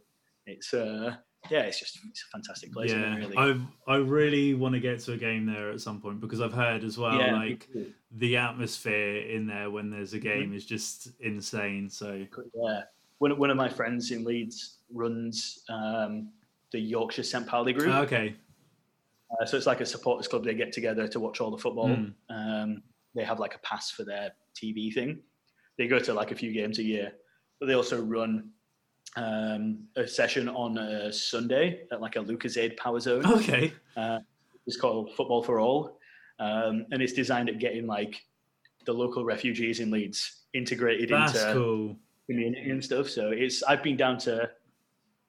it's 0.46 0.74
uh 0.74 1.16
yeah 1.50 1.62
it's 1.62 1.80
just 1.80 2.00
it's 2.10 2.26
a 2.28 2.38
fantastic 2.38 2.72
place 2.72 2.92
yeah, 2.92 3.16
really 3.16 3.38
I 3.38 3.60
I 3.88 3.96
really 3.98 4.54
want 4.54 4.74
to 4.74 4.80
get 4.80 5.00
to 5.02 5.14
a 5.14 5.18
game 5.18 5.46
there 5.46 5.72
at 5.72 5.82
some 5.82 6.02
point 6.02 6.20
because 6.20 6.42
I've 6.42 6.54
heard 6.54 6.84
as 6.84 6.98
well, 6.98 7.18
yeah 7.18 7.36
like 7.36 7.68
the 8.12 8.38
atmosphere 8.38 9.18
in 9.22 9.48
there 9.48 9.70
when 9.70 9.90
there's 9.90 10.14
a 10.14 10.20
game 10.20 10.54
is 10.54 10.66
just 10.66 11.10
insane. 11.20 11.90
So 11.90 12.26
Yeah. 12.54 12.82
One, 13.20 13.38
one 13.38 13.50
of 13.50 13.58
my 13.58 13.68
friends 13.68 14.12
in 14.12 14.24
Leeds 14.24 14.80
runs 14.94 15.64
um, 15.70 16.30
the 16.72 16.80
Yorkshire 16.80 17.24
St. 17.24 17.48
Pauli 17.48 17.74
group. 17.74 17.94
okay, 17.96 18.36
Uh, 19.32 19.46
so 19.46 19.58
it's 19.58 19.66
like 19.66 19.82
a 19.82 19.86
supporters 19.86 20.28
club. 20.28 20.44
They 20.46 20.54
get 20.54 20.72
together 20.72 21.08
to 21.08 21.20
watch 21.20 21.42
all 21.42 21.52
the 21.52 21.58
football. 21.58 21.90
Mm. 21.90 22.14
Um, 22.30 22.84
they 23.16 23.24
have 23.24 23.40
like 23.40 23.56
a 23.56 23.60
pass 23.60 23.92
for 23.92 24.04
their 24.04 24.32
TV 24.56 24.94
thing. 24.94 25.20
They 25.78 25.88
go 25.88 26.00
to 26.00 26.14
like 26.14 26.32
a 26.32 26.36
few 26.36 26.52
games 26.54 26.80
a 26.80 26.84
year, 26.84 27.12
but 27.60 27.66
they 27.68 27.74
also 27.74 28.02
run 28.02 28.52
um, 29.16 29.86
a 29.96 30.08
session 30.08 30.48
on 30.50 30.78
a 30.78 31.12
Sunday 31.12 31.82
at 31.92 32.02
like 32.02 32.16
a 32.16 32.20
Lucozade 32.20 32.78
Power 32.78 33.00
Zone. 33.00 33.26
okay, 33.26 33.74
It's 34.66 34.78
called 34.78 35.14
Football 35.16 35.44
for 35.44 35.60
All, 35.60 35.98
um, 36.40 36.86
and 36.92 37.02
it's 37.02 37.14
designed 37.14 37.50
at 37.50 37.60
getting 37.60 37.88
like 37.88 38.22
the 38.86 38.94
local 38.94 39.24
refugees 39.26 39.80
in 39.80 39.92
Leeds 39.92 40.44
integrated 40.54 41.10
that's 41.10 41.36
into 41.40 41.54
cool. 41.54 41.96
community 42.30 42.70
and 42.70 42.84
stuff. 42.84 43.10
So 43.10 43.32
it's 43.32 43.64
I've 43.64 43.84
been 43.84 43.98
down 43.98 44.18
to 44.20 44.50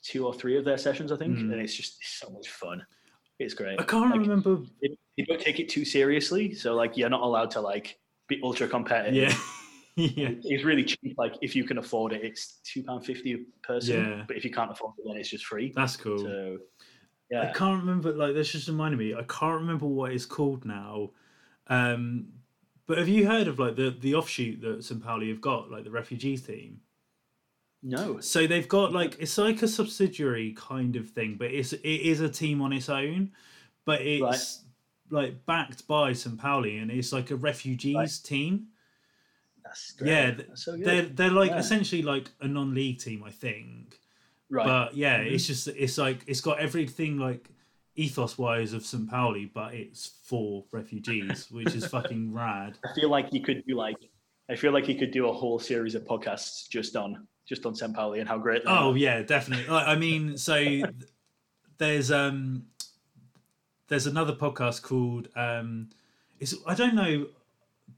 two 0.03 0.27
or 0.27 0.33
three 0.35 0.57
of 0.57 0.65
their 0.65 0.79
sessions, 0.79 1.11
I 1.13 1.17
think, 1.17 1.37
Mm. 1.39 1.53
and 1.53 1.61
it's 1.61 1.75
just 1.75 1.99
so 2.21 2.31
much 2.31 2.49
fun. 2.51 2.85
It's 3.39 3.55
great. 3.55 3.81
I 3.81 3.85
can't 3.85 4.11
Like, 4.11 4.21
remember. 4.21 4.59
They, 4.83 4.97
they 5.17 5.25
don't 5.25 5.41
take 5.41 5.61
it 5.61 5.69
too 5.69 5.85
seriously, 5.85 6.55
so 6.55 6.75
like 6.75 6.97
you're 6.97 7.09
not 7.11 7.23
allowed 7.23 7.51
to 7.53 7.61
like 7.61 7.99
be 8.29 8.41
ultra 8.43 8.67
competitive. 8.69 9.15
Yeah, 9.15 9.35
yeah, 9.97 10.31
It's 10.45 10.65
really 10.65 10.85
cheap. 10.85 11.15
Like 11.17 11.35
if 11.41 11.55
you 11.57 11.65
can 11.65 11.79
afford 11.79 12.13
it, 12.13 12.23
it's 12.25 12.61
two 12.65 12.83
pound 12.83 13.05
fifty 13.07 13.35
a 13.35 13.39
person. 13.67 14.05
Yeah. 14.05 14.25
But 14.27 14.37
if 14.37 14.45
you 14.45 14.51
can't 14.51 14.71
afford 14.71 14.95
it, 14.99 15.05
then 15.07 15.17
it's 15.17 15.31
just 15.31 15.47
free. 15.47 15.73
that's 15.75 15.97
cool. 15.97 16.19
So 16.19 16.59
yeah. 17.31 17.43
I 17.51 17.53
can't 17.53 17.81
remember. 17.81 18.13
Like 18.13 18.35
this 18.35 18.53
just 18.53 18.69
reminded 18.69 18.99
me. 18.99 19.15
I 19.15 19.23
can't 19.29 19.61
remember 19.61 19.87
what 19.87 20.13
it's 20.13 20.27
called 20.27 20.65
now. 20.65 21.11
Um, 21.69 22.29
but 22.87 22.99
have 22.99 23.09
you 23.09 23.27
heard 23.27 23.49
of 23.49 23.59
like 23.59 23.77
the 23.77 23.91
the 23.99 24.15
offshoot 24.15 24.61
that 24.63 24.83
St 24.85 25.03
Pauli 25.03 25.29
have 25.29 25.41
got, 25.41 25.71
like 25.71 25.85
the 25.85 25.91
refugees 25.91 26.43
team? 26.43 26.81
No. 27.83 28.21
So 28.21 28.47
they've 28.47 28.69
got 28.69 28.93
like 28.93 29.17
it's 29.21 29.39
like 29.39 29.63
a 29.63 29.69
subsidiary 29.69 30.55
kind 30.57 30.97
of 30.97 31.09
thing, 31.11 31.37
but 31.39 31.51
it's 31.51 31.73
it 31.73 31.83
is 31.83 32.21
a 32.21 32.29
team 32.29 32.61
on 32.61 32.73
its 32.73 32.89
own, 32.89 33.33
but 33.85 34.01
it's 34.03 34.65
like 35.11 35.45
backed 35.47 35.87
by 35.87 36.13
St 36.13 36.39
Pauli, 36.39 36.79
and 36.79 36.91
it's 36.91 37.13
like 37.13 37.31
a 37.31 37.37
refugees 37.37 37.97
Right. 37.97 38.21
team. 38.23 38.67
That's 39.65 39.93
great. 39.93 40.09
Yeah, 40.11 40.31
That's 40.33 40.65
so. 40.65 40.77
They're 40.77 41.03
they're 41.03 41.31
like 41.31 41.51
Yeah. 41.51 41.59
essentially 41.59 42.03
like 42.03 42.31
a 42.41 42.49
non-league 42.49 42.99
team, 43.01 43.23
I 43.25 43.31
think. 43.31 44.01
right. 44.51 44.65
But 44.67 44.97
yeah, 44.97 45.23
Mhm. 45.23 45.33
it's 45.33 45.47
just 45.47 45.69
it's 45.69 45.99
like 45.99 46.25
it's 46.27 46.41
got 46.41 46.59
everything 46.59 47.19
like 47.19 47.49
ethos 47.97 48.39
wise 48.39 48.73
of 48.73 48.85
St 48.87 49.09
Pauli, 49.11 49.45
but 49.47 49.75
it's 49.75 50.07
for 50.25 50.65
refugees, 50.73 51.51
which 51.51 51.75
is 51.75 51.85
fucking 51.97 52.33
rad. 52.33 52.79
I 52.85 52.95
feel 52.95 53.11
like 53.11 53.33
you 53.33 53.43
could 53.43 53.65
do 53.67 53.75
like 53.77 53.97
I 54.49 54.57
feel 54.57 54.73
like 54.73 54.89
you 54.89 54.95
could 54.99 55.11
do 55.11 55.29
a 55.29 55.33
whole 55.33 55.59
series 55.59 55.95
of 55.95 56.05
podcasts 56.05 56.67
just 56.71 56.97
on 56.97 57.27
just 57.49 57.65
on 57.67 57.75
St. 57.75 57.95
Pauli 57.95 58.21
and 58.21 58.29
how 58.29 58.39
great 58.39 58.65
they 58.65 58.71
Oh 58.71 58.93
are. 58.93 58.97
yeah, 58.97 59.23
definitely. 59.23 59.67
I 59.75 59.97
mean, 59.97 60.37
so 60.37 60.83
there's 61.79 62.11
um 62.11 62.67
there's 63.89 64.07
another 64.07 64.35
podcast 64.35 64.83
called 64.83 65.29
um 65.35 65.89
it's 66.41 66.55
I 66.67 66.75
don't 66.75 66.95
know 66.95 67.27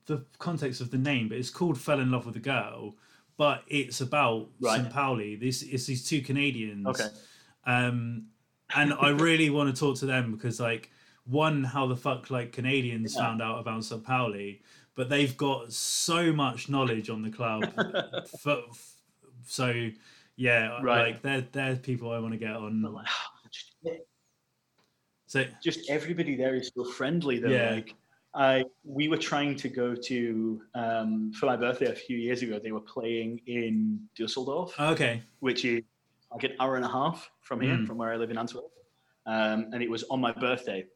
the 0.07 0.25
context 0.39 0.81
of 0.81 0.91
the 0.91 0.99
name, 0.99 1.29
but 1.29 1.37
it's 1.39 1.51
called 1.51 1.79
Fell 1.79 2.01
in 2.01 2.11
Love 2.11 2.27
with 2.27 2.37
a 2.37 2.41
Girl, 2.41 2.95
but 3.37 3.65
it's 3.69 4.01
about 4.01 4.49
Right. 4.61 4.81
St. 4.81 4.91
Pauli. 4.93 5.37
This 5.37 5.63
it's 5.63 5.87
these 5.87 6.07
two 6.09 6.21
Canadians. 6.23 6.87
Okay. 6.87 7.09
Um 7.67 8.27
and 8.75 8.95
I 8.95 9.11
really 9.11 9.51
want 9.57 9.75
to 9.75 9.79
talk 9.79 9.99
to 9.99 10.07
them 10.07 10.31
because 10.33 10.61
like 10.61 10.91
one, 11.25 11.65
how 11.65 11.87
the 11.87 11.97
fuck 11.97 12.31
like 12.31 12.53
Canadians 12.53 13.15
Yeah. 13.15 13.23
found 13.23 13.43
out 13.43 13.59
about 13.61 13.85
St. 13.85 14.03
Pauli, 14.03 14.63
but 14.95 15.09
they've 15.09 15.37
got 15.37 15.73
so 15.73 16.33
much 16.33 16.69
knowledge 16.69 17.11
on 17.11 17.23
the 17.23 17.31
club. 17.31 17.65
for, 18.41 18.63
so 19.47 19.91
yeah, 20.36 20.80
Right. 20.82 21.12
like 21.14 21.22
they're 21.22 21.47
they're 21.53 21.76
people 21.76 22.11
I 22.12 22.18
want 22.18 22.32
to 22.32 22.38
get 22.38 22.53
But 22.55 22.61
on. 22.62 22.82
like, 22.82 23.07
just, 23.51 23.74
So 25.26 25.45
just 25.62 25.88
everybody 25.91 26.34
there 26.36 26.55
is 26.55 26.70
so 26.74 26.84
friendly 26.84 27.38
though. 27.38 27.49
Yeah. 27.51 27.70
Like 27.70 27.95
I 28.34 28.64
we 28.84 29.09
were 29.09 29.16
trying 29.16 29.57
to 29.57 29.68
go 29.68 29.95
to 29.95 30.62
um, 30.74 31.32
for 31.32 31.47
my 31.47 31.57
birthday 31.57 31.86
a 31.91 31.95
few 31.95 32.16
years 32.16 32.43
ago. 32.43 32.61
They 32.62 32.72
were 32.72 32.80
playing 32.80 33.41
in 33.47 34.01
Dusseldorf, 34.16 34.78
okay, 34.78 35.22
which 35.41 35.64
is 35.64 35.82
like 36.32 36.45
an 36.45 36.53
hour 36.61 36.76
and 36.76 36.84
a 36.84 36.88
half 36.88 37.28
from 37.43 37.61
here, 37.61 37.74
Mm. 37.76 37.86
from 37.86 37.99
where 37.99 38.12
I 38.12 38.16
live 38.16 38.30
in 38.30 38.38
Antwerp. 38.38 38.70
Um, 39.26 39.70
and 39.72 39.82
it 39.82 39.91
was 39.91 40.05
on 40.05 40.20
my 40.20 40.32
birthday. 40.32 40.86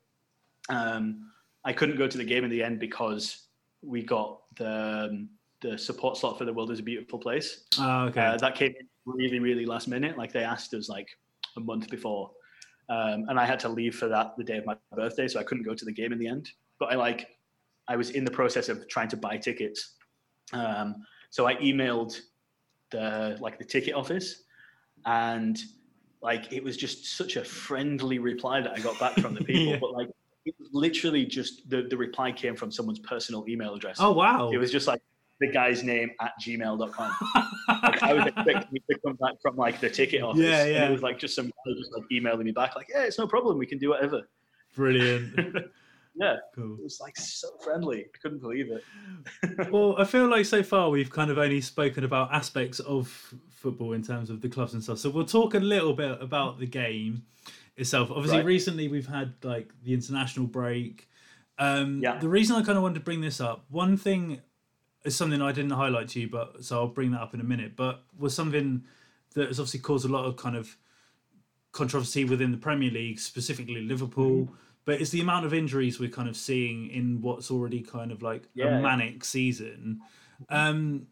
Um, 0.68 1.30
I 1.64 1.72
couldn't 1.72 1.96
go 1.96 2.06
to 2.06 2.16
the 2.18 2.24
game 2.24 2.44
in 2.44 2.50
the 2.50 2.62
end 2.62 2.78
because 2.78 3.48
we 3.82 4.02
got 4.02 4.40
the 4.56 5.08
um, 5.10 5.28
the 5.64 5.78
support 5.78 6.16
slot 6.18 6.36
for 6.36 6.44
the 6.44 6.52
World 6.52 6.70
is 6.70 6.78
a 6.78 6.82
Beautiful 6.82 7.18
Place. 7.18 7.64
oh, 7.80 8.02
okay, 8.08 8.20
Uh, 8.26 8.36
that 8.36 8.54
came 8.54 8.74
really, 9.06 9.38
really 9.40 9.64
last 9.64 9.88
minute. 9.88 10.18
Like 10.18 10.30
they 10.32 10.44
asked 10.44 10.74
us 10.74 10.88
like 10.90 11.08
a 11.56 11.60
month 11.60 11.88
before, 11.88 12.30
um, 12.90 13.24
and 13.28 13.40
I 13.40 13.46
had 13.46 13.58
to 13.60 13.70
leave 13.70 13.96
for 13.96 14.06
that 14.08 14.36
the 14.36 14.44
day 14.44 14.58
of 14.58 14.66
my 14.66 14.76
birthday, 14.94 15.26
so 15.26 15.40
I 15.40 15.42
couldn't 15.42 15.64
go 15.64 15.74
to 15.74 15.84
the 15.86 15.92
game 15.92 16.12
in 16.12 16.18
the 16.18 16.28
end. 16.28 16.50
But 16.78 16.92
I 16.92 16.96
like, 16.96 17.28
I 17.88 17.96
was 17.96 18.10
in 18.10 18.24
the 18.26 18.30
process 18.30 18.68
of 18.68 18.86
trying 18.88 19.08
to 19.08 19.16
buy 19.16 19.38
tickets, 19.38 19.94
um, 20.52 20.96
so 21.30 21.46
I 21.46 21.54
emailed 21.56 22.20
the 22.90 23.38
like 23.40 23.58
the 23.58 23.64
ticket 23.64 23.94
office, 23.94 24.42
and 25.06 25.58
like 26.20 26.52
it 26.52 26.62
was 26.62 26.76
just 26.76 27.16
such 27.16 27.36
a 27.36 27.44
friendly 27.44 28.18
reply 28.18 28.60
that 28.60 28.72
I 28.76 28.80
got 28.80 28.98
back 29.00 29.14
from 29.14 29.32
the 29.34 29.44
people, 29.50 29.64
Yeah. 29.72 29.78
but 29.80 29.92
like 29.92 30.10
it 30.44 30.54
literally 30.72 31.24
just 31.24 31.70
the 31.70 31.82
the 31.88 31.96
reply 31.96 32.32
came 32.32 32.54
from 32.54 32.70
someone's 32.70 32.98
personal 32.98 33.46
email 33.48 33.74
address. 33.74 33.96
Oh 33.98 34.12
wow! 34.12 34.50
It 34.50 34.58
was 34.58 34.70
just 34.70 34.86
like 34.86 35.00
the 35.40 35.50
guy's 35.50 35.82
name 35.82 36.10
at 36.20 36.32
gmail.com. 36.40 37.12
like, 37.82 38.02
I 38.02 38.12
was 38.14 38.26
expecting 38.26 38.80
to 38.90 38.98
come 39.04 39.14
back 39.16 39.34
from 39.42 39.56
like 39.56 39.80
the 39.80 39.90
ticket 39.90 40.22
office. 40.22 40.40
Yeah, 40.42 40.62
And 40.64 40.70
yeah. 40.72 40.88
it 40.88 40.92
was 40.92 41.02
like 41.02 41.18
just 41.18 41.34
some 41.34 41.46
guy 41.46 41.72
just 41.76 41.92
like 41.92 42.04
emailing 42.12 42.44
me 42.46 42.52
back, 42.52 42.76
like, 42.76 42.88
yeah, 42.88 43.02
it's 43.02 43.18
no 43.18 43.26
problem. 43.26 43.58
We 43.58 43.66
can 43.66 43.78
do 43.78 43.90
whatever. 43.90 44.22
Brilliant. 44.76 45.36
Yeah, 46.16 46.36
cool. 46.54 46.76
it 46.78 46.82
was 46.84 47.00
like 47.00 47.16
so 47.16 47.48
friendly. 47.64 48.02
I 48.04 48.18
couldn't 48.22 48.38
believe 48.38 48.70
it. 48.70 48.84
Well, 49.72 49.96
I 49.98 50.04
feel 50.04 50.28
like 50.28 50.44
so 50.44 50.62
far 50.62 50.88
we've 50.88 51.10
kind 51.10 51.28
of 51.28 51.38
only 51.38 51.60
spoken 51.60 52.04
about 52.04 52.32
aspects 52.32 52.78
of 52.78 53.34
football 53.50 53.94
in 53.94 54.02
terms 54.04 54.30
of 54.30 54.40
the 54.40 54.48
clubs 54.48 54.74
and 54.74 54.82
stuff. 54.84 54.98
So 54.98 55.10
we'll 55.10 55.24
talk 55.24 55.54
a 55.54 55.58
little 55.58 55.92
bit 55.92 56.22
about 56.22 56.60
the 56.60 56.66
game 56.66 57.24
itself. 57.76 58.12
Obviously, 58.12 58.36
Right. 58.38 58.46
recently 58.46 58.86
we've 58.86 59.08
had 59.08 59.34
like 59.42 59.72
the 59.82 59.92
international 59.92 60.46
break. 60.46 61.08
Um, 61.58 62.00
Yeah. 62.00 62.18
The 62.20 62.28
reason 62.28 62.54
I 62.54 62.62
kind 62.62 62.76
of 62.78 62.84
wanted 62.84 62.94
to 63.00 63.04
bring 63.04 63.20
this 63.20 63.40
up, 63.40 63.64
one 63.68 63.96
thing 63.96 64.40
is 65.04 65.14
something 65.16 65.40
I 65.42 65.52
didn't 65.52 65.70
highlight 65.72 66.08
to 66.10 66.20
you, 66.20 66.28
but 66.28 66.64
so 66.64 66.78
I'll 66.78 66.88
bring 66.88 67.10
that 67.12 67.20
up 67.20 67.34
in 67.34 67.40
a 67.40 67.44
minute. 67.44 67.76
But 67.76 68.02
was 68.18 68.34
something 68.34 68.84
that 69.34 69.48
has 69.48 69.60
obviously 69.60 69.80
caused 69.80 70.04
a 70.04 70.08
lot 70.08 70.24
of 70.24 70.36
kind 70.36 70.56
of 70.56 70.76
controversy 71.72 72.24
within 72.24 72.52
the 72.52 72.56
Premier 72.58 72.90
League, 72.90 73.18
specifically 73.18 73.82
Liverpool. 73.82 74.42
Mm-hmm. 74.44 74.54
But 74.86 75.00
it's 75.00 75.10
the 75.10 75.20
amount 75.20 75.46
of 75.46 75.54
injuries 75.54 75.98
we're 75.98 76.10
kind 76.10 76.28
of 76.28 76.36
seeing 76.36 76.88
in 76.90 77.20
what's 77.22 77.50
already 77.50 77.80
kind 77.80 78.12
of 78.12 78.22
like 78.22 78.48
Yeah. 78.54 78.78
a 78.78 78.82
manic 78.82 79.24
season. 79.24 80.00
Um, 80.48 81.06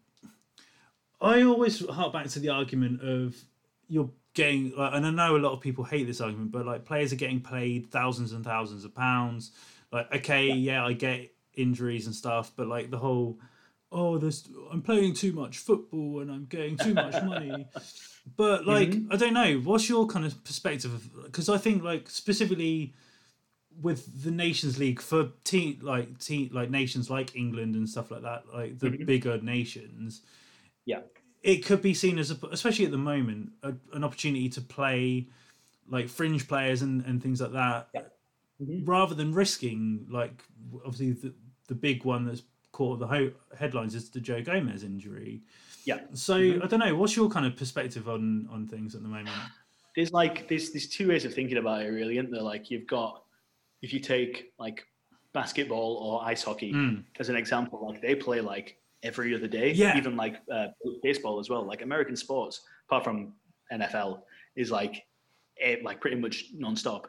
I 1.21 1.43
always 1.43 1.87
hark 1.89 2.13
back 2.13 2.29
to 2.29 2.39
the 2.39 2.51
argument 2.51 3.03
of 3.03 3.37
you're 3.89 4.11
getting, 4.35 4.77
like, 4.77 4.93
and 4.95 5.07
I 5.07 5.11
know 5.11 5.37
a 5.37 5.39
lot 5.39 5.53
of 5.53 5.61
people 5.61 5.85
hate 5.85 6.07
this 6.07 6.21
argument, 6.21 6.53
but 6.53 6.67
like 6.67 6.85
players 6.85 7.13
are 7.13 7.17
getting 7.17 7.41
paid 7.41 7.91
thousands 7.91 8.33
and 8.33 8.45
thousands 8.45 8.85
of 8.85 8.95
pounds. 8.95 9.53
Like, 9.91 10.13
okay, 10.17 10.49
yeah, 10.53 10.85
I 10.85 10.93
get 10.93 11.33
injuries 11.55 12.07
and 12.07 12.15
stuff, 12.15 12.53
but 12.57 12.67
like 12.67 12.91
the 12.91 12.99
whole, 12.99 13.39
oh, 13.93 14.19
there's, 14.19 14.49
I'm 14.73 14.83
playing 14.83 15.15
too 15.15 15.33
much 15.33 15.59
football 15.59 16.21
and 16.21 16.31
I'm 16.31 16.47
getting 16.47 16.77
too 16.77 16.95
much 16.95 17.23
money. 17.23 17.67
But 18.37 18.69
like, 18.69 18.95
I 19.11 19.17
don't 19.17 19.35
know. 19.35 19.55
What's 19.59 19.89
your 19.89 20.07
kind 20.07 20.25
of 20.25 20.45
perspective? 20.45 21.11
Because 21.25 21.49
I 21.49 21.59
think 21.59 21.83
like 21.83 22.09
specifically 22.09 22.95
with 23.81 24.23
the 24.23 24.31
Nations 24.31 24.79
League 24.79 25.01
for 25.01 25.31
team 25.43 25.81
like 25.83 26.21
team 26.21 26.51
like 26.53 26.71
nations 26.71 27.11
like 27.11 27.35
England 27.35 27.75
and 27.75 27.89
stuff 27.89 28.13
like 28.13 28.23
that, 28.23 28.45
like 28.55 28.79
the 28.79 28.91
bigger 28.91 29.39
nations, 29.43 30.23
Yeah. 30.85 31.01
it 31.43 31.65
could 31.67 31.83
be 31.83 31.95
seen 31.95 32.17
as 32.19 32.31
a, 32.31 32.37
especially 32.53 32.85
at 32.85 32.93
the 32.93 32.97
moment 32.99 33.51
a, 33.65 33.75
an 33.93 34.05
opportunity 34.05 34.49
to 34.51 34.61
play 34.61 35.27
like 35.89 36.09
fringe 36.09 36.47
players 36.47 36.83
and, 36.83 37.05
and 37.05 37.21
things 37.21 37.41
like 37.41 37.53
that 37.55 37.89
Yeah. 37.93 38.03
Mhm. 38.63 38.87
rather 38.87 39.17
than 39.17 39.35
risking 39.35 40.07
like 40.09 40.45
obviously 40.87 41.11
the, 41.11 41.35
the 41.67 41.75
big 41.75 42.05
one 42.05 42.25
that's 42.27 42.43
caught 42.73 42.99
the 42.99 43.07
ho- 43.07 43.33
headlines 43.59 43.95
is 43.95 44.11
the 44.11 44.21
Joe 44.21 44.43
Gomez 44.43 44.83
injury. 44.83 45.43
Yeah. 45.85 46.01
So 46.15 46.37
I 46.37 46.67
don't 46.67 46.79
know. 46.81 46.95
What's 46.97 47.17
your 47.17 47.29
kind 47.29 47.47
of 47.47 47.57
perspective 47.57 48.09
on 48.09 48.49
on 48.51 48.67
things 48.67 48.95
at 48.95 49.03
the 49.03 49.09
moment? 49.09 49.31
There's 49.95 50.13
like 50.13 50.49
there's 50.49 50.71
there's 50.73 50.89
two 50.89 51.09
ways 51.09 51.25
of 51.25 51.35
thinking 51.35 51.59
about 51.59 51.83
it 51.83 51.89
really, 51.89 52.19
isn't 52.19 52.31
there? 52.31 52.43
Like 52.43 52.71
you've 52.71 52.87
got 52.87 53.23
if 53.83 53.93
you 53.93 54.01
take 54.01 54.53
like 54.59 54.85
basketball 55.33 55.97
or 55.97 56.25
ice 56.25 56.43
hockey 56.43 56.73
Mm. 56.73 57.05
as 57.19 57.29
an 57.29 57.37
example, 57.37 57.87
like 57.91 58.01
they 58.01 58.15
play 58.15 58.41
like 58.41 58.77
every 59.03 59.35
other 59.35 59.49
day. 59.49 59.73
Yeah. 59.73 59.97
Even 59.97 60.17
like 60.17 60.37
uh, 60.51 60.69
baseball 61.03 61.41
as 61.41 61.51
well. 61.51 61.65
Like 61.67 61.83
American 61.83 62.15
sports, 62.17 62.63
apart 62.89 63.03
from 63.05 63.33
NFL, 63.73 64.21
is 64.57 64.71
like 64.71 65.05
eh, 65.61 65.77
like 65.83 66.01
pretty 66.01 66.17
much 66.17 66.55
nonstop. 66.57 67.07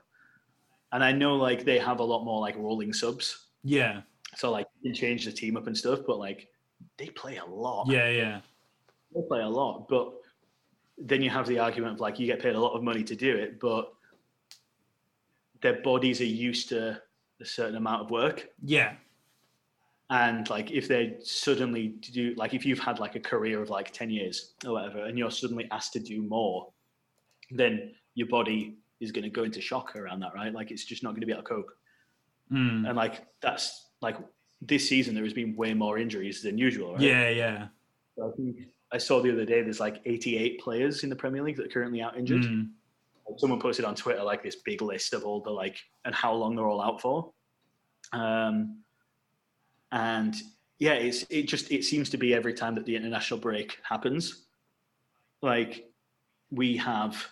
And 0.91 1.03
I 1.03 1.11
know 1.11 1.36
like 1.36 1.64
they 1.64 1.78
have 1.80 1.99
a 1.99 2.03
lot 2.03 2.24
more 2.24 2.41
like 2.41 2.57
rolling 2.57 2.91
subs, 2.93 3.47
Yeah. 3.64 4.01
So 4.36 4.52
like 4.52 4.68
you 4.82 4.92
can 4.92 4.96
change 5.00 5.26
the 5.26 5.32
team 5.32 5.58
up 5.58 5.68
and 5.68 5.78
stuff. 5.78 6.00
But 6.06 6.18
like 6.20 6.48
they 6.98 7.08
play 7.08 7.38
a 7.38 7.46
lot. 7.46 7.88
Yeah. 7.90 8.10
Yeah. 8.10 8.42
they 9.16 9.22
play 9.28 9.42
a 9.42 9.50
lot. 9.50 9.88
But 9.90 10.14
then 10.98 11.22
you 11.22 11.30
have 11.30 11.48
the 11.48 11.60
argument 11.60 11.96
of 11.96 12.00
like 12.00 12.20
you 12.20 12.28
get 12.28 12.42
paid 12.42 12.56
a 12.56 12.60
lot 12.60 12.74
of 12.76 12.84
money 12.84 13.04
to 13.04 13.16
do 13.16 13.36
it, 13.36 13.60
but 13.60 13.92
their 15.62 15.82
bodies 15.82 16.22
are 16.22 16.26
used 16.26 16.70
to 16.70 17.02
a 17.42 17.46
certain 17.46 17.76
amount 17.76 18.02
of 18.04 18.12
work 18.12 18.50
Yeah. 18.64 18.94
and 20.10 20.50
like 20.50 20.72
if 20.72 20.88
they 20.88 21.16
suddenly 21.24 21.96
do 22.12 22.34
like 22.36 22.54
if 22.54 22.66
you've 22.66 22.80
had 22.80 23.00
like 23.00 23.16
a 23.16 23.20
career 23.20 23.62
of 23.62 23.70
like 23.70 23.92
10 23.92 24.10
years 24.10 24.54
or 24.66 24.74
whatever 24.74 25.06
and 25.06 25.18
you're 25.18 25.32
suddenly 25.32 25.68
asked 25.72 25.94
to 25.94 26.00
do 26.00 26.22
more 26.22 26.68
then 27.52 27.92
your 28.16 28.28
body 28.28 28.78
is 29.00 29.12
going 29.12 29.24
to 29.24 29.30
go 29.30 29.44
into 29.44 29.62
shock 29.62 29.96
around 29.96 30.20
that 30.20 30.34
right 30.36 30.54
like 30.54 30.70
it's 30.72 30.86
just 30.86 31.02
not 31.04 31.12
going 31.12 31.22
to 31.22 31.28
be 31.28 31.34
able 31.34 31.44
to 31.44 31.50
cope 31.50 31.72
Mm. 32.52 32.88
and 32.88 32.96
like 32.98 33.26
that's 33.42 33.83
like 34.04 34.18
this 34.62 34.88
season 34.88 35.16
there 35.16 35.24
has 35.24 35.34
been 35.34 35.56
way 35.56 35.74
more 35.74 35.97
injuries 35.97 36.41
than 36.41 36.58
usual 36.58 36.93
right 36.93 37.01
Yeah. 37.01 37.30
Yeah. 37.30 37.68
So 38.16 38.30
I 38.30 38.36
think 38.36 38.68
I 38.91 38.97
saw 38.99 39.22
the 39.22 39.32
other 39.32 39.45
day 39.45 39.62
there's 39.62 39.80
like 39.80 40.01
88 40.06 40.62
players 40.62 41.04
in 41.04 41.10
the 41.10 41.16
Premier 41.16 41.41
League 41.41 41.58
that 41.58 41.66
are 41.66 41.70
currently 41.70 42.01
out 42.01 42.18
injured. 42.18 42.43
Mm. 42.43 42.70
Someone 43.38 43.60
posted 43.60 43.86
on 43.86 43.95
Twitter 43.95 44.22
like 44.22 44.43
this 44.43 44.58
big 44.58 44.82
list 44.82 45.14
of 45.14 45.24
all 45.24 45.41
the 45.41 45.49
like 45.49 45.78
and 46.06 46.14
how 46.14 46.34
long 46.34 46.56
they're 46.56 46.68
all 46.68 46.82
out 46.82 47.01
for. 47.01 47.32
Um, 48.12 48.84
and 49.91 50.36
yeah, 50.78 50.93
it's 50.93 51.26
it 51.30 51.47
just 51.47 51.72
it 51.72 51.84
seems 51.84 52.10
to 52.12 52.18
be 52.18 52.36
every 52.36 52.54
time 52.54 52.76
that 52.76 52.86
the 52.86 52.95
international 52.95 53.39
break 53.39 53.78
happens, 53.82 54.45
like 55.41 55.89
we 56.51 56.78
have. 56.78 57.26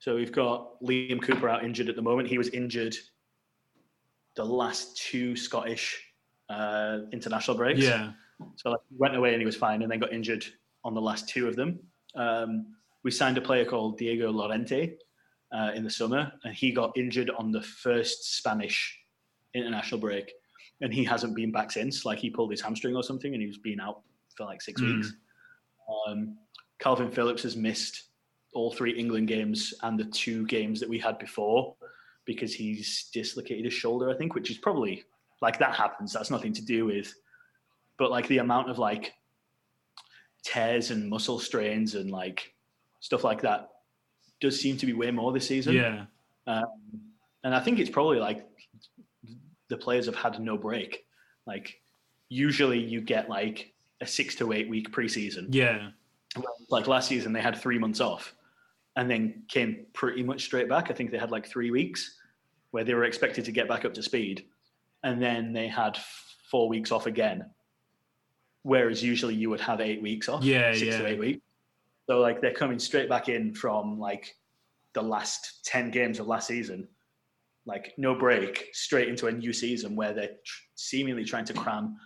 So 0.00 0.14
we've 0.14 0.32
got 0.32 0.80
Liam 0.82 1.22
Cooper 1.22 1.48
out 1.48 1.64
injured 1.64 1.88
at 1.88 1.96
the 1.96 2.02
moment. 2.02 2.28
He 2.28 2.38
was 2.38 2.48
injured 2.50 2.96
the 4.36 4.44
last 4.44 4.96
two 4.96 5.36
Scottish 5.36 6.02
uh, 6.48 7.00
international 7.12 7.56
breaks. 7.56 7.80
Yeah. 7.80 8.12
So 8.56 8.70
like, 8.70 8.80
he 8.88 8.96
went 8.96 9.16
away 9.16 9.32
and 9.32 9.40
he 9.40 9.46
was 9.46 9.56
fine, 9.56 9.82
and 9.82 9.90
then 9.90 9.98
got 9.98 10.12
injured 10.12 10.44
on 10.84 10.94
the 10.94 11.00
last 11.00 11.28
two 11.28 11.48
of 11.48 11.56
them. 11.56 11.80
Um, 12.14 12.74
we 13.04 13.10
signed 13.10 13.38
a 13.38 13.40
player 13.40 13.64
called 13.64 13.98
Diego 13.98 14.30
Llorente 14.30 14.94
uh, 15.52 15.72
in 15.74 15.84
the 15.84 15.90
summer, 15.90 16.32
and 16.44 16.54
he 16.54 16.72
got 16.72 16.96
injured 16.96 17.30
on 17.30 17.50
the 17.52 17.62
first 17.62 18.36
Spanish 18.36 18.98
international 19.54 20.00
break, 20.00 20.32
and 20.80 20.92
he 20.92 21.04
hasn't 21.04 21.34
been 21.34 21.50
back 21.52 21.70
since. 21.70 22.04
Like 22.04 22.18
he 22.18 22.30
pulled 22.30 22.50
his 22.50 22.60
hamstring 22.60 22.96
or 22.96 23.02
something, 23.02 23.32
and 23.34 23.40
he 23.40 23.46
was 23.46 23.58
been 23.58 23.80
out 23.80 24.02
for 24.36 24.44
like 24.44 24.62
six 24.62 24.80
Mm. 24.80 24.96
weeks. 24.96 25.12
Um, 26.06 26.38
Kalvin 26.80 27.12
Phillips 27.12 27.42
has 27.42 27.56
missed 27.56 28.04
all 28.54 28.72
three 28.72 28.92
England 28.92 29.28
games 29.28 29.74
and 29.82 29.98
the 29.98 30.04
two 30.04 30.46
games 30.46 30.80
that 30.80 30.88
we 30.88 30.98
had 30.98 31.18
before 31.18 31.74
because 32.24 32.54
he's 32.54 33.10
dislocated 33.12 33.64
his 33.64 33.74
shoulder, 33.74 34.10
I 34.10 34.16
think, 34.16 34.34
which 34.34 34.50
is 34.50 34.58
probably 34.58 35.04
like 35.40 35.58
that 35.58 35.74
happens. 35.74 36.12
That's 36.12 36.30
nothing 36.30 36.52
to 36.54 36.64
do 36.64 36.86
with, 36.86 37.12
but 37.98 38.10
like 38.10 38.26
the 38.28 38.38
amount 38.38 38.70
of 38.70 38.78
like 38.78 39.12
tears 40.44 40.90
and 40.90 41.08
muscle 41.08 41.38
strains 41.38 41.94
and 41.94 42.10
like 42.10 42.54
stuff 43.00 43.24
like 43.24 43.42
that 43.42 43.68
does 44.40 44.60
seem 44.60 44.76
to 44.78 44.86
be 44.86 44.92
way 44.92 45.10
more 45.10 45.32
this 45.32 45.46
season. 45.46 45.74
Yeah. 45.74 46.04
Um, 46.46 46.64
and 47.44 47.54
I 47.54 47.60
think 47.60 47.78
it's 47.78 47.90
probably 47.90 48.18
like 48.18 48.46
the 49.68 49.76
players 49.76 50.06
have 50.06 50.16
had 50.16 50.40
no 50.40 50.56
break. 50.56 51.04
Like 51.46 51.80
usually 52.28 52.78
you 52.78 53.00
get 53.00 53.28
like 53.28 53.72
a 54.00 54.06
six 54.06 54.34
to 54.36 54.52
eight 54.52 54.68
week 54.68 54.90
preseason. 54.90 55.48
Yeah. 55.50 55.90
Like 56.70 56.86
last 56.86 57.08
season 57.08 57.32
they 57.32 57.40
had 57.40 57.56
three 57.56 57.78
months 57.78 58.00
off 58.00 58.34
and 58.96 59.10
then 59.10 59.42
came 59.48 59.86
pretty 59.92 60.22
much 60.22 60.42
straight 60.42 60.68
back. 60.68 60.90
I 60.90 60.94
think 60.94 61.10
they 61.10 61.18
had 61.18 61.30
like 61.30 61.46
three 61.46 61.70
weeks 61.70 62.16
where 62.70 62.84
they 62.84 62.94
were 62.94 63.04
expected 63.04 63.44
to 63.44 63.52
get 63.52 63.68
back 63.68 63.84
up 63.84 63.94
to 63.94 64.02
speed. 64.02 64.44
And 65.02 65.22
then 65.22 65.52
they 65.52 65.68
had 65.68 65.98
four 66.50 66.68
weeks 66.68 66.92
off 66.92 67.06
again. 67.06 67.50
Whereas 68.62 69.02
usually 69.02 69.34
you 69.34 69.50
would 69.50 69.60
have 69.60 69.80
eight 69.80 70.02
weeks 70.02 70.28
off. 70.28 70.42
Yeah, 70.42 70.72
Six 70.72 70.84
yeah. 70.84 70.98
to 70.98 71.06
eight 71.06 71.18
weeks. 71.18 71.40
So 72.06 72.20
like 72.20 72.40
they're 72.40 72.52
coming 72.52 72.78
straight 72.78 73.08
back 73.08 73.28
in 73.28 73.54
from 73.54 73.98
like 73.98 74.34
the 74.94 75.02
last 75.02 75.64
10 75.66 75.90
games 75.90 76.18
of 76.18 76.26
last 76.26 76.48
season 76.48 76.88
like 77.68 77.92
no 77.98 78.14
break 78.14 78.66
straight 78.72 79.08
into 79.08 79.26
a 79.26 79.32
new 79.32 79.52
season 79.52 79.94
where 79.94 80.14
they're 80.14 80.36
tr- 80.44 80.62
seemingly 80.74 81.22
trying 81.22 81.44
to 81.44 81.52
cram 81.52 81.96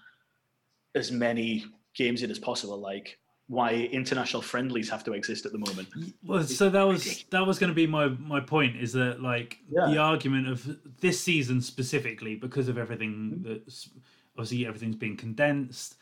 as 0.94 1.12
many 1.12 1.64
games 1.94 2.22
in 2.22 2.30
as 2.30 2.38
possible 2.38 2.78
like 2.78 3.16
why 3.52 3.74
international 3.92 4.40
friendlies 4.42 4.88
have 4.88 5.04
to 5.04 5.12
exist 5.12 5.44
at 5.46 5.52
the 5.52 5.58
moment 5.58 5.86
Well, 6.24 6.42
so 6.44 6.70
that 6.70 6.84
was 6.92 7.24
that 7.30 7.46
was 7.46 7.58
going 7.58 7.68
to 7.70 7.74
be 7.74 7.86
my 7.86 8.08
my 8.08 8.40
point 8.40 8.76
is 8.76 8.92
that 8.94 9.20
like 9.20 9.58
Yeah. 9.70 9.86
the 9.90 9.98
argument 9.98 10.48
of 10.48 10.58
this 11.00 11.20
season 11.20 11.60
specifically 11.60 12.34
because 12.34 12.68
of 12.68 12.78
everything 12.78 13.42
that's 13.46 13.90
obviously 14.36 14.66
everything's 14.66 14.96
been 14.96 15.16
condensed, 15.18 15.96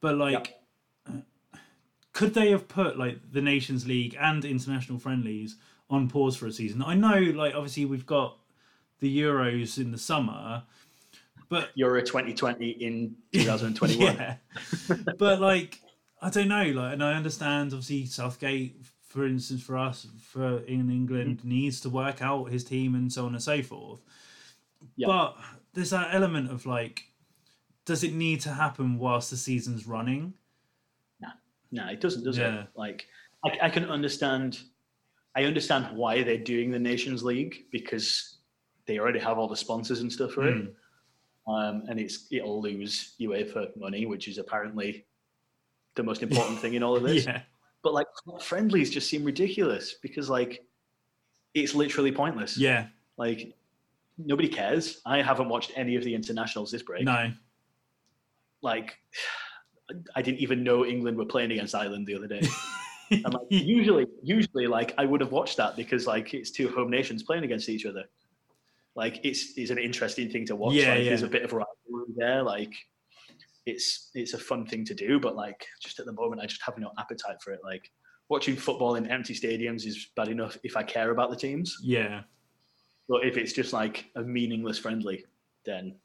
but 0.00 0.16
like 0.16 0.56
uh, 1.08 1.18
could 2.12 2.34
they 2.34 2.50
have 2.50 2.66
put 2.66 2.98
like 2.98 3.18
the 3.32 3.40
Nations 3.42 3.86
League 3.86 4.16
and 4.18 4.44
international 4.44 4.98
friendlies 4.98 5.56
on 5.90 6.08
pause 6.08 6.36
for 6.36 6.46
a 6.46 6.52
season. 6.52 6.82
I 6.82 6.94
know, 6.94 7.18
like 7.42 7.54
obviously 7.54 7.84
we've 7.84 8.06
got 8.06 8.36
the 9.00 9.10
Euros 9.20 9.78
in 9.78 9.92
the 9.92 9.98
summer, 9.98 10.64
but 11.48 11.70
Euro 11.76 12.00
2020 12.00 12.70
in 12.70 13.14
2021. 13.32 14.16
yeah, 14.16 14.36
but 15.18 15.40
like 15.40 15.80
I 16.20 16.30
don't 16.30 16.48
know, 16.48 16.64
like, 16.64 16.94
and 16.94 17.02
I 17.04 17.14
understand 17.14 17.72
obviously 17.72 18.06
Southgate, 18.06 18.76
for 19.02 19.26
instance, 19.26 19.62
for 19.62 19.78
us, 19.78 20.06
for 20.20 20.58
in 20.60 20.90
England, 20.90 21.44
needs 21.44 21.80
to 21.82 21.88
work 21.90 22.20
out 22.22 22.50
his 22.50 22.64
team 22.64 22.94
and 22.94 23.12
so 23.12 23.26
on 23.26 23.34
and 23.34 23.42
so 23.42 23.62
forth. 23.62 24.00
Yeah. 24.96 25.06
But 25.06 25.36
there's 25.74 25.90
that 25.90 26.14
element 26.14 26.50
of 26.50 26.66
like, 26.66 27.04
does 27.84 28.02
it 28.04 28.12
need 28.14 28.40
to 28.42 28.50
happen 28.50 28.98
whilst 28.98 29.30
the 29.30 29.36
season's 29.36 29.86
running? 29.86 30.34
No, 31.20 31.28
no, 31.70 31.86
it 31.88 32.00
doesn't, 32.00 32.24
does 32.24 32.36
Yeah. 32.38 32.62
it? 32.62 32.66
Like, 32.74 33.06
I, 33.44 33.66
I 33.66 33.70
can 33.70 33.84
understand. 33.84 34.58
I 35.36 35.44
understand 35.44 35.96
why 35.96 36.22
they're 36.24 36.36
doing 36.36 36.70
the 36.72 36.78
Nations 36.80 37.22
League 37.22 37.66
because 37.70 38.38
they 38.86 38.98
already 38.98 39.20
have 39.20 39.38
all 39.38 39.46
the 39.46 39.56
sponsors 39.56 40.00
and 40.00 40.12
stuff 40.12 40.32
for 40.32 40.48
it, 40.48 40.56
Mm. 40.56 40.72
um, 41.46 41.82
and 41.88 42.00
it's 42.00 42.26
it'll 42.32 42.60
lose 42.60 43.14
UEFA 43.20 43.76
money, 43.76 44.04
which 44.06 44.26
is 44.26 44.38
apparently 44.38 45.06
the 45.98 46.02
most 46.02 46.22
important 46.22 46.58
thing 46.58 46.72
in 46.74 46.82
all 46.82 46.96
of 46.96 47.02
this. 47.10 47.26
Yeah, 47.26 47.42
But 47.82 47.92
like 47.92 48.06
friendlies 48.40 48.88
just 48.90 49.10
seem 49.10 49.22
ridiculous 49.24 49.96
because 50.00 50.30
like 50.30 50.64
it's 51.54 51.74
literally 51.74 52.12
pointless. 52.12 52.56
yeah, 52.56 52.86
Like 53.18 53.52
nobody 54.16 54.48
cares. 54.48 55.02
I 55.04 55.20
haven't 55.20 55.50
watched 55.50 55.72
any 55.76 55.96
of 55.96 56.04
the 56.04 56.14
internationals 56.14 56.70
this 56.70 56.82
break. 56.82 57.04
no, 57.04 57.30
Like 58.62 58.96
I 60.14 60.22
didn't 60.22 60.40
even 60.40 60.62
know 60.64 60.84
England 60.86 61.16
were 61.18 61.26
playing 61.26 61.52
against 61.52 61.74
Ireland 61.74 62.06
the 62.06 62.14
other 62.14 62.26
day. 62.26 62.40
And 63.10 63.32
like 63.32 63.46
usually, 63.48 64.06
usually, 64.22 64.66
like 64.66 64.92
I 64.98 65.06
would 65.06 65.22
have 65.22 65.32
watched 65.32 65.56
that 65.56 65.76
because 65.76 66.06
like 66.06 66.34
it's 66.34 66.50
two 66.50 66.68
home 66.68 66.90
nations 66.90 67.22
playing 67.22 67.42
against 67.42 67.70
each 67.70 67.86
other. 67.86 68.04
Like 68.94 69.20
it's 69.24 69.56
it's 69.56 69.70
an 69.70 69.78
interesting 69.78 70.28
thing 70.30 70.44
to 70.44 70.56
watch. 70.56 70.74
Yeah, 70.74 70.92
like, 70.92 71.04
There's 71.04 71.22
yeah. 71.22 71.26
a 71.28 71.30
bit 71.30 71.42
of 71.42 71.54
rivalry 71.54 72.12
there. 72.16 72.42
Like 72.42 72.74
it's 73.68 74.10
it's 74.14 74.34
a 74.34 74.38
fun 74.38 74.66
thing 74.66 74.84
to 74.86 74.94
do, 74.94 75.20
but 75.20 75.36
like 75.36 75.66
just 75.82 76.00
at 76.00 76.06
the 76.06 76.12
moment, 76.12 76.40
I 76.40 76.46
just 76.46 76.62
have 76.62 76.78
no 76.78 76.90
appetite 76.98 77.36
for 77.42 77.52
it. 77.52 77.60
Like 77.62 77.90
watching 78.28 78.56
football 78.56 78.96
in 78.96 79.06
empty 79.06 79.34
stadiums 79.34 79.86
is 79.86 80.08
bad 80.16 80.28
enough 80.28 80.56
if 80.62 80.76
I 80.76 80.82
care 80.82 81.10
about 81.10 81.30
the 81.30 81.36
teams, 81.36 81.76
yeah, 81.82 82.22
but 83.08 83.24
if 83.24 83.36
it's 83.36 83.52
just 83.52 83.72
like 83.72 84.06
a 84.16 84.22
meaningless 84.22 84.78
friendly, 84.78 85.24
then 85.64 85.96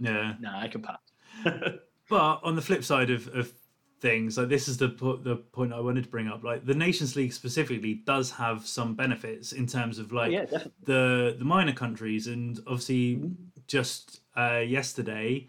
yeah. 0.00 0.34
nah, 0.40 0.60
I 0.60 0.68
can 0.68 0.82
pass. 0.82 0.98
But 2.08 2.40
on 2.44 2.54
the 2.54 2.62
flip 2.62 2.84
side 2.84 3.10
of, 3.10 3.26
of 3.34 3.52
things, 4.00 4.38
like 4.38 4.48
this 4.48 4.68
is 4.68 4.76
the 4.76 4.88
the 5.22 5.42
point 5.52 5.72
I 5.72 5.80
wanted 5.80 6.04
to 6.04 6.10
bring 6.10 6.28
up. 6.28 6.44
Like 6.44 6.64
the 6.64 6.74
Nations 6.74 7.16
League 7.16 7.32
specifically 7.32 7.94
does 7.94 8.30
have 8.30 8.66
some 8.66 8.94
benefits 8.94 9.52
in 9.52 9.66
terms 9.66 9.98
of 9.98 10.12
like 10.12 10.30
yeah, 10.30 10.44
the 10.84 11.34
the 11.36 11.44
minor 11.44 11.72
countries, 11.72 12.28
and 12.28 12.58
obviously 12.66 13.32
just 13.66 14.20
uh, 14.36 14.62
yesterday, 14.64 15.48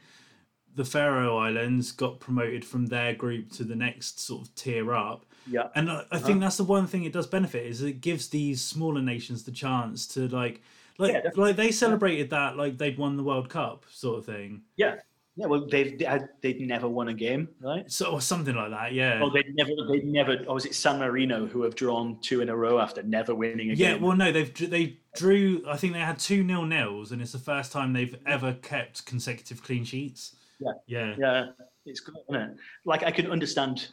the 0.78 0.86
Faroe 0.86 1.38
Islands 1.38 1.92
got 1.92 2.20
promoted 2.20 2.64
from 2.64 2.86
their 2.86 3.14
group 3.14 3.52
to 3.54 3.64
the 3.64 3.76
next 3.76 4.20
sort 4.20 4.44
of 4.44 4.56
tier 4.56 4.94
up. 4.94 5.26
Yeah, 5.50 5.70
And 5.76 5.90
I, 5.90 5.96
I 5.96 5.98
uh-huh. 5.98 6.20
think 6.20 6.40
that's 6.42 6.58
the 6.58 6.64
one 6.64 6.88
thing 6.88 7.04
it 7.04 7.14
does 7.14 7.26
benefit 7.26 7.66
is 7.66 7.82
it 7.82 8.00
gives 8.00 8.30
these 8.30 8.62
smaller 8.62 9.02
nations 9.02 9.44
the 9.44 9.52
chance 9.52 10.06
to 10.10 10.28
like 10.28 10.62
like 11.00 11.14
Yeah, 11.14 11.30
like 11.36 11.56
they 11.56 11.72
celebrated 11.72 12.30
that 12.30 12.58
like 12.58 12.78
they'd 12.78 12.98
won 12.98 13.18
the 13.18 13.24
World 13.24 13.50
Cup 13.50 13.86
sort 13.90 14.20
of 14.20 14.26
thing. 14.26 14.62
yeah, 14.76 14.96
yeah. 15.36 15.46
Well, 15.48 15.66
they've 15.68 15.98
they'd 16.42 16.60
never 16.62 16.90
won 16.90 17.08
a 17.08 17.14
game, 17.14 17.48
right? 17.62 17.90
So 17.90 18.12
or 18.12 18.22
something 18.22 18.56
like 18.56 18.72
that, 18.72 18.94
yeah. 18.94 19.20
Oh, 19.24 19.30
they'd 19.30 19.56
never, 19.56 19.72
they'd 19.90 20.06
never. 20.06 20.38
Or 20.48 20.56
was 20.56 20.66
it 20.66 20.76
San 20.76 21.00
Marino 21.00 21.46
who 21.46 21.62
have 21.62 21.76
drawn 21.76 22.20
two 22.22 22.42
in 22.42 22.50
a 22.50 22.56
row 22.56 22.80
after 22.80 23.02
never 23.04 23.34
winning 23.34 23.70
a 23.70 23.74
Yeah, 23.74 23.94
game? 23.94 24.02
Yeah, 24.02 24.08
well, 24.08 24.18
no, 24.18 24.32
they've 24.32 24.70
they 24.70 24.98
drew. 25.16 25.64
I 25.68 25.78
think 25.78 25.94
they 25.94 26.00
had 26.00 26.20
two 26.20 26.44
nil 26.44 26.66
nils, 26.66 27.12
and 27.12 27.22
it's 27.22 27.32
the 27.32 27.40
first 27.40 27.72
time 27.72 27.94
they've 27.94 28.18
ever 28.26 28.54
kept 28.54 29.06
consecutive 29.06 29.64
clean 29.64 29.86
sheets. 29.86 30.36
Yeah. 30.60 30.72
yeah, 30.88 31.16
yeah, 31.20 31.46
it's 31.86 32.00
good, 32.00 32.16
isn't 32.30 32.42
it? 32.42 32.58
Like 32.86 33.04
I 33.04 33.12
can 33.12 33.30
understand, 33.32 33.90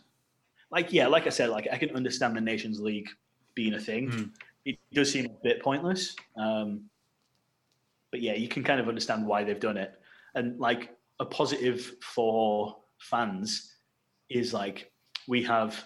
like 0.70 0.92
yeah, 0.92 1.06
like 1.06 1.26
I 1.26 1.30
said, 1.30 1.50
like 1.50 1.68
I 1.70 1.76
can 1.76 1.94
understand 1.94 2.36
the 2.36 2.40
Nations 2.40 2.80
League 2.80 3.08
being 3.54 3.74
a 3.74 3.80
thing. 3.80 4.10
Mm. 4.10 4.30
It 4.64 4.78
does 4.92 5.12
seem 5.12 5.26
a 5.26 5.42
bit 5.42 5.62
pointless, 5.62 6.16
um, 6.36 6.84
but 8.10 8.22
yeah, 8.22 8.34
you 8.34 8.48
can 8.48 8.64
kind 8.64 8.80
of 8.80 8.88
understand 8.88 9.26
why 9.26 9.44
they've 9.44 9.60
done 9.60 9.76
it. 9.76 10.00
And 10.34 10.58
like 10.58 10.96
a 11.20 11.24
positive 11.24 11.96
for 12.00 12.76
fans 12.98 13.74
is 14.30 14.54
like 14.54 14.90
we 15.28 15.42
have 15.42 15.84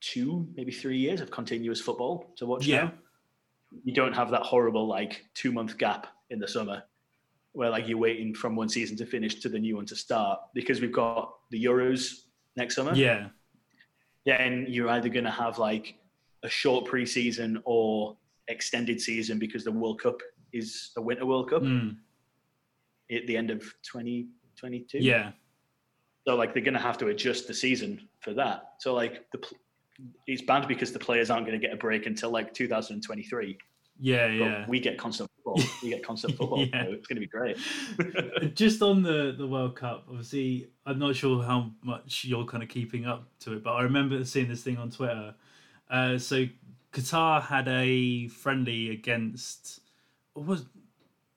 two, 0.00 0.46
maybe 0.54 0.70
three 0.72 0.98
years 0.98 1.20
of 1.20 1.30
continuous 1.30 1.80
football 1.80 2.32
to 2.36 2.46
watch 2.46 2.66
Yeah. 2.66 2.84
now. 2.84 2.92
You 3.84 3.94
don't 3.94 4.12
have 4.12 4.30
that 4.32 4.42
horrible 4.42 4.86
like 4.86 5.24
two 5.34 5.50
month 5.50 5.78
gap 5.78 6.06
in 6.30 6.38
the 6.38 6.46
summer 6.46 6.82
where 7.52 7.70
like 7.70 7.86
you're 7.88 7.98
waiting 7.98 8.34
from 8.34 8.56
one 8.56 8.68
season 8.68 8.96
to 8.96 9.06
finish 9.06 9.36
to 9.40 9.48
the 9.48 9.58
new 9.58 9.76
one 9.76 9.86
to 9.86 9.96
start 9.96 10.38
because 10.54 10.80
we've 10.80 10.92
got 10.92 11.32
the 11.50 11.62
Euros 11.64 12.22
next 12.56 12.76
summer. 12.76 12.94
yeah, 12.94 13.28
Then 14.24 14.66
you're 14.68 14.88
either 14.88 15.08
going 15.08 15.24
to 15.24 15.30
have 15.30 15.58
like 15.58 15.96
a 16.42 16.48
short 16.48 16.86
preseason 16.86 17.60
or 17.64 18.16
extended 18.48 19.00
season 19.00 19.38
because 19.38 19.64
the 19.64 19.72
World 19.72 20.00
Cup 20.00 20.18
is 20.52 20.90
a 20.96 21.02
Winter 21.02 21.26
World 21.26 21.50
Cup 21.50 21.62
Mm. 21.62 21.96
at 23.10 23.26
the 23.26 23.36
end 23.36 23.50
of 23.50 23.60
2022. 23.82 24.98
yeah, 24.98 25.32
So 26.26 26.34
like 26.36 26.54
they're 26.54 26.62
going 26.62 26.74
to 26.74 26.80
have 26.80 26.98
to 26.98 27.08
adjust 27.08 27.46
the 27.48 27.54
season 27.54 28.08
for 28.20 28.32
that. 28.34 28.74
So 28.80 28.94
like 28.94 29.30
the 29.32 29.40
it's 30.26 30.42
bad 30.42 30.66
because 30.66 30.90
the 30.92 30.98
players 30.98 31.30
aren't 31.30 31.46
going 31.46 31.58
to 31.60 31.64
get 31.64 31.72
a 31.74 31.76
break 31.78 32.06
until 32.06 32.30
like 32.30 32.52
2023. 32.54 33.58
yeah, 34.00 34.26
But 34.26 34.32
yeah. 34.34 34.64
we 34.68 34.80
get 34.80 34.98
constant 34.98 35.28
football. 35.56 35.78
we 35.82 35.88
get 35.90 36.04
constant 36.04 36.36
football. 36.36 36.66
Yeah. 36.72 36.84
So 36.84 36.92
it's 36.92 37.06
going 37.06 37.16
to 37.16 37.20
be 37.20 37.26
great. 37.26 37.56
Just 38.54 38.82
on 38.82 39.02
the 39.02 39.34
the 39.36 39.46
World 39.46 39.76
Cup, 39.76 40.04
obviously, 40.08 40.68
I'm 40.86 40.98
not 40.98 41.16
sure 41.16 41.42
how 41.42 41.70
much 41.82 42.24
you're 42.24 42.44
kind 42.44 42.62
of 42.62 42.68
keeping 42.68 43.06
up 43.06 43.28
to 43.40 43.54
it, 43.54 43.62
but 43.62 43.72
I 43.72 43.82
remember 43.82 44.24
seeing 44.24 44.48
this 44.48 44.62
thing 44.62 44.76
on 44.76 44.90
Twitter. 44.90 45.34
Uh, 45.90 46.18
so 46.18 46.46
Qatar 46.92 47.42
had 47.42 47.68
a 47.68 48.28
friendly 48.28 48.90
against, 48.90 49.80
was 50.34 50.64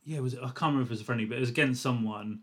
yeah, 0.03 0.19
was 0.19 0.33
it, 0.33 0.39
I 0.39 0.47
can't 0.47 0.73
remember 0.73 0.83
if 0.83 0.89
it 0.89 0.91
was 0.91 1.01
a 1.01 1.05
friendly, 1.05 1.25
but 1.25 1.37
it 1.37 1.41
was 1.41 1.49
against 1.49 1.81
someone. 1.81 2.41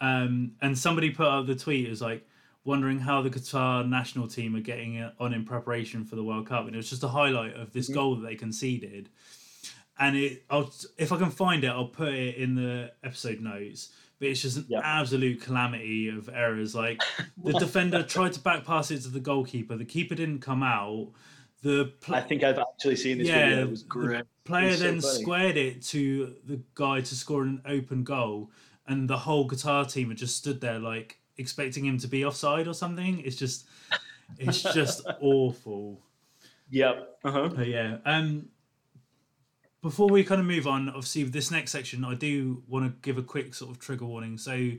Um, 0.00 0.52
and 0.60 0.78
somebody 0.78 1.10
put 1.10 1.26
up 1.26 1.46
the 1.46 1.56
tweet 1.56 1.88
as 1.88 2.00
like 2.00 2.26
wondering 2.64 3.00
how 3.00 3.22
the 3.22 3.30
Qatar 3.30 3.88
national 3.88 4.28
team 4.28 4.54
are 4.54 4.60
getting 4.60 5.10
on 5.18 5.32
in 5.32 5.44
preparation 5.44 6.04
for 6.04 6.16
the 6.16 6.22
World 6.22 6.46
Cup, 6.46 6.66
and 6.66 6.74
it 6.74 6.76
was 6.76 6.90
just 6.90 7.02
a 7.02 7.08
highlight 7.08 7.54
of 7.54 7.72
this 7.72 7.88
goal 7.88 8.16
that 8.16 8.26
they 8.26 8.36
conceded. 8.36 9.08
And 9.98 10.16
it, 10.16 10.44
I'll 10.48 10.72
if 10.96 11.12
I 11.12 11.16
can 11.18 11.30
find 11.30 11.64
it, 11.64 11.68
I'll 11.68 11.86
put 11.88 12.14
it 12.14 12.36
in 12.36 12.54
the 12.54 12.92
episode 13.02 13.40
notes. 13.40 13.90
But 14.20 14.28
it's 14.28 14.42
just 14.42 14.56
an 14.56 14.66
Yeah. 14.68 14.80
absolute 14.82 15.40
calamity 15.40 16.08
of 16.08 16.28
errors. 16.28 16.74
Like 16.74 17.02
the 17.44 17.52
defender 17.52 18.02
tried 18.02 18.32
to 18.34 18.40
back 18.40 18.64
pass 18.64 18.90
it 18.90 19.02
to 19.02 19.08
the 19.08 19.20
goalkeeper, 19.20 19.76
the 19.76 19.84
keeper 19.84 20.14
didn't 20.14 20.40
come 20.40 20.62
out. 20.62 21.10
The 21.62 21.92
pl- 22.00 22.14
I 22.14 22.20
think 22.20 22.44
I've 22.44 22.58
actually 22.58 22.94
seen 22.96 23.18
this 23.18 23.26
Yeah, 23.28 23.48
video. 23.48 23.62
It 23.66 23.70
was 23.70 23.82
the 23.84 24.26
player 24.44 24.68
It's 24.68 24.78
so 24.78 24.84
then 24.84 25.00
funny. 25.00 25.22
squared 25.22 25.56
it 25.56 25.82
to 25.86 26.34
the 26.46 26.60
guy 26.74 27.00
to 27.00 27.14
score 27.16 27.42
an 27.42 27.60
open 27.66 28.04
goal, 28.04 28.52
and 28.86 29.10
the 29.10 29.18
whole 29.18 29.48
Qatar 29.48 29.90
team 29.92 30.08
had 30.10 30.18
just 30.18 30.36
stood 30.36 30.60
there 30.60 30.78
like 30.78 31.18
expecting 31.36 31.84
him 31.84 31.98
to 31.98 32.06
be 32.06 32.24
offside 32.24 32.68
or 32.68 32.74
something. 32.74 33.20
It's 33.24 33.34
just, 33.36 33.66
it's 34.38 34.62
just 34.62 35.04
awful. 35.20 36.00
Yep. 36.70 37.18
Uh-huh. 37.24 37.48
But 37.48 37.66
yeah, 37.66 37.98
um, 38.04 38.48
before 39.82 40.08
we 40.08 40.24
kind 40.24 40.40
of 40.40 40.46
move 40.46 40.66
on, 40.66 40.88
obviously 40.88 41.24
with 41.24 41.32
this 41.32 41.50
next 41.50 41.70
section, 41.70 42.04
I 42.04 42.14
do 42.14 42.62
want 42.66 42.86
to 42.86 43.00
give 43.02 43.18
a 43.18 43.22
quick 43.22 43.54
sort 43.54 43.70
of 43.70 43.78
trigger 43.78 44.04
warning. 44.04 44.38
So, 44.38 44.72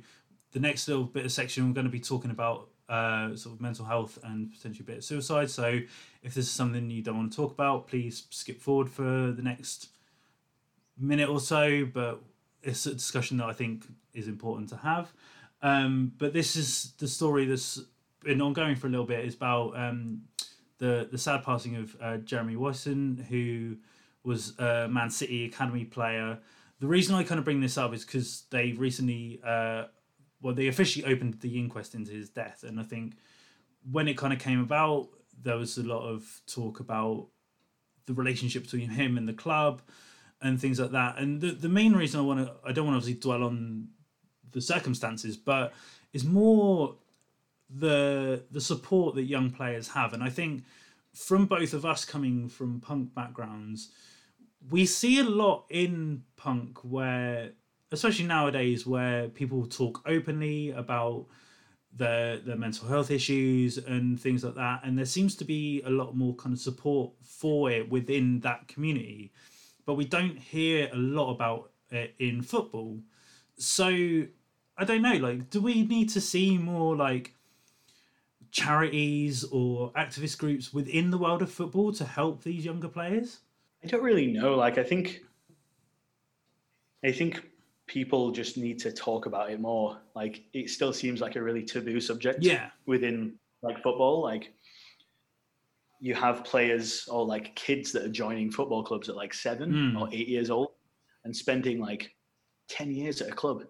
the 0.51 0.59
next 0.59 0.87
little 0.87 1.03
bit 1.03 1.25
of 1.25 1.31
section, 1.31 1.67
we're 1.67 1.73
going 1.73 1.85
to 1.85 1.91
be 1.91 1.99
talking 1.99 2.31
about 2.31 2.69
uh, 2.89 3.35
sort 3.35 3.55
of 3.55 3.61
mental 3.61 3.85
health 3.85 4.17
and 4.23 4.51
potentially 4.51 4.83
a 4.83 4.87
bit 4.87 4.97
of 4.97 5.03
suicide. 5.03 5.49
So, 5.49 5.79
if 6.23 6.33
this 6.33 6.45
is 6.45 6.51
something 6.51 6.89
you 6.89 7.01
don't 7.01 7.17
want 7.17 7.31
to 7.31 7.35
talk 7.35 7.51
about, 7.51 7.87
please 7.87 8.25
skip 8.29 8.59
forward 8.59 8.89
for 8.89 9.31
the 9.31 9.41
next 9.41 9.89
minute 10.97 11.29
or 11.29 11.39
so. 11.39 11.85
But 11.85 12.21
it's 12.61 12.85
a 12.85 12.93
discussion 12.93 13.37
that 13.37 13.47
I 13.47 13.53
think 13.53 13.85
is 14.13 14.27
important 14.27 14.69
to 14.69 14.77
have. 14.77 15.13
Um, 15.61 16.13
but 16.17 16.33
this 16.33 16.55
is 16.55 16.93
the 16.97 17.07
story 17.07 17.45
that's 17.45 17.79
been 18.23 18.41
ongoing 18.41 18.75
for 18.75 18.87
a 18.87 18.89
little 18.89 19.05
bit. 19.05 19.23
Is 19.23 19.35
about 19.35 19.77
um, 19.77 20.23
the 20.79 21.07
the 21.09 21.17
sad 21.17 21.43
passing 21.43 21.77
of 21.77 21.95
uh, 22.01 22.17
Jeremy 22.17 22.57
Wisten, 22.57 23.25
who 23.29 23.77
was 24.23 24.57
a 24.59 24.87
Man 24.87 25.09
City 25.09 25.45
academy 25.45 25.85
player. 25.85 26.39
The 26.79 26.87
reason 26.87 27.15
I 27.15 27.23
kind 27.23 27.39
of 27.39 27.45
bring 27.45 27.61
this 27.61 27.77
up 27.77 27.93
is 27.93 28.05
because 28.05 28.43
they 28.51 28.73
recently, 28.73 29.41
uh, 29.45 29.85
well, 30.41 30.53
they 30.53 30.67
officially 30.67 31.05
opened 31.05 31.41
the 31.41 31.59
inquest 31.59 31.95
into 31.95 32.11
his 32.11 32.29
death, 32.29 32.63
and 32.63 32.79
I 32.79 32.83
think 32.83 33.15
when 33.89 34.07
it 34.07 34.17
kind 34.17 34.33
of 34.33 34.39
came 34.39 34.59
about, 34.59 35.09
there 35.41 35.57
was 35.57 35.77
a 35.77 35.83
lot 35.83 36.07
of 36.07 36.41
talk 36.47 36.79
about 36.79 37.27
the 38.05 38.13
relationship 38.13 38.63
between 38.63 38.89
him 38.89 39.17
and 39.17 39.27
the 39.27 39.33
club 39.33 39.81
and 40.41 40.59
things 40.59 40.79
like 40.79 40.91
that. 40.91 41.17
And 41.17 41.41
the 41.41 41.51
the 41.51 41.69
main 41.69 41.93
reason 41.93 42.19
I 42.19 42.23
want 42.23 42.45
to, 42.45 42.53
I 42.65 42.71
don't 42.71 42.85
want 42.85 42.95
to 42.95 42.97
obviously 42.97 43.19
dwell 43.19 43.43
on 43.43 43.89
the 44.51 44.61
circumstances, 44.61 45.37
but 45.37 45.73
is 46.13 46.25
more 46.25 46.95
the 47.69 48.43
the 48.51 48.61
support 48.61 49.15
that 49.15 49.23
young 49.23 49.51
players 49.51 49.89
have, 49.89 50.13
and 50.13 50.23
I 50.23 50.29
think 50.29 50.63
from 51.13 51.45
both 51.45 51.73
of 51.73 51.85
us 51.85 52.05
coming 52.05 52.49
from 52.49 52.79
punk 52.79 53.13
backgrounds, 53.13 53.91
we 54.69 54.85
see 54.85 55.19
a 55.19 55.23
lot 55.23 55.65
in 55.69 56.23
punk 56.35 56.79
where, 56.83 57.51
especially 57.91 58.25
nowadays, 58.25 58.85
where 58.85 59.29
people 59.29 59.65
talk 59.65 60.01
openly 60.05 60.71
about 60.71 61.25
their 61.91 62.37
their 62.37 62.55
mental 62.55 62.87
health 62.87 63.09
issues 63.09 63.77
and 63.77 64.19
things 64.19 64.43
like 64.43 64.55
that, 64.55 64.81
and 64.83 64.97
there 64.97 65.05
seems 65.05 65.35
to 65.35 65.45
be 65.45 65.81
a 65.85 65.89
lot 65.89 66.15
more 66.15 66.35
kind 66.35 66.53
of 66.53 66.59
support 66.59 67.11
for 67.23 67.71
it 67.71 67.89
within 67.89 68.39
that 68.41 68.67
community, 68.67 69.31
but 69.85 69.95
we 69.95 70.05
don't 70.05 70.37
hear 70.37 70.89
a 70.93 70.97
lot 70.97 71.31
about 71.31 71.71
it 71.89 72.13
in 72.19 72.41
football. 72.41 72.99
So 73.57 73.87
I 74.77 74.85
don't 74.85 75.01
know, 75.01 75.15
like, 75.15 75.49
do 75.49 75.61
we 75.61 75.85
need 75.85 76.09
to 76.09 76.21
see 76.21 76.57
more 76.57 76.95
like 76.95 77.33
charities 78.51 79.43
or 79.45 79.91
activist 79.93 80.37
groups 80.37 80.73
within 80.73 81.11
the 81.11 81.17
world 81.17 81.41
of 81.41 81.51
football 81.51 81.91
to 81.93 82.05
help 82.05 82.43
these 82.43 82.65
younger 82.65 82.87
players? 82.87 83.39
I 83.83 83.87
don't 83.87 84.03
really 84.03 84.27
know. 84.27 84.55
Like, 84.55 84.77
I 84.77 84.83
think, 84.83 85.21
I 87.03 87.11
think 87.11 87.43
people 87.87 88.31
just 88.31 88.57
need 88.57 88.79
to 88.79 88.91
talk 88.91 89.25
about 89.25 89.51
it 89.51 89.59
more. 89.59 89.97
Like, 90.15 90.43
it 90.53 90.69
still 90.69 90.93
seems 90.93 91.21
like 91.21 91.35
a 91.35 91.41
really 91.41 91.63
taboo 91.63 91.99
subject. 92.01 92.43
Yeah. 92.43 92.69
Within 92.85 93.35
like 93.61 93.81
football, 93.83 94.21
like 94.21 94.53
you 95.99 96.13
have 96.15 96.43
players 96.45 97.07
or 97.11 97.25
like 97.25 97.55
kids 97.55 97.91
that 97.91 98.03
are 98.03 98.09
joining 98.09 98.51
football 98.51 98.83
clubs 98.83 99.09
at 99.09 99.15
like 99.15 99.33
seven 99.33 99.71
Mm. 99.71 99.99
or 99.99 100.07
eight 100.13 100.27
years 100.29 100.49
old 100.49 100.69
and 101.25 101.35
spending 101.35 101.79
like 101.79 102.15
10 102.69 102.91
years 102.95 103.21
at 103.21 103.27
a 103.29 103.33
club. 103.33 103.63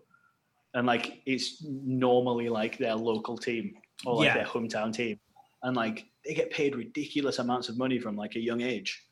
And 0.75 0.85
like 0.85 1.21
it's 1.25 1.63
normally 1.65 2.49
like 2.49 2.77
their 2.77 2.93
local 2.93 3.35
team 3.37 3.73
or 4.05 4.15
like 4.17 4.25
Yeah. 4.27 4.33
their 4.35 4.45
hometown 4.45 4.93
team. 4.93 5.19
And 5.63 5.75
like 5.75 6.05
they 6.25 6.33
get 6.33 6.51
paid 6.51 6.75
ridiculous 6.75 7.39
amounts 7.39 7.69
of 7.69 7.77
money 7.77 7.99
from 7.99 8.15
like 8.15 8.35
a 8.35 8.39
young 8.39 8.61
age. 8.61 9.03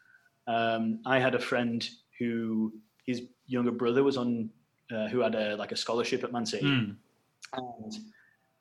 Um, 0.47 0.99
I 1.05 1.19
had 1.19 1.35
a 1.35 1.39
friend 1.39 1.87
who 2.19 2.73
his 3.05 3.23
younger 3.47 3.71
brother 3.71 4.03
was 4.03 4.17
on, 4.17 4.49
uh, 4.91 5.07
who 5.09 5.19
had 5.19 5.35
a 5.35 5.55
like 5.57 5.71
a 5.71 5.75
scholarship 5.75 6.23
at 6.23 6.31
Man 6.31 6.45
City 6.45 6.65
Mm. 6.65 6.95
and 7.53 7.93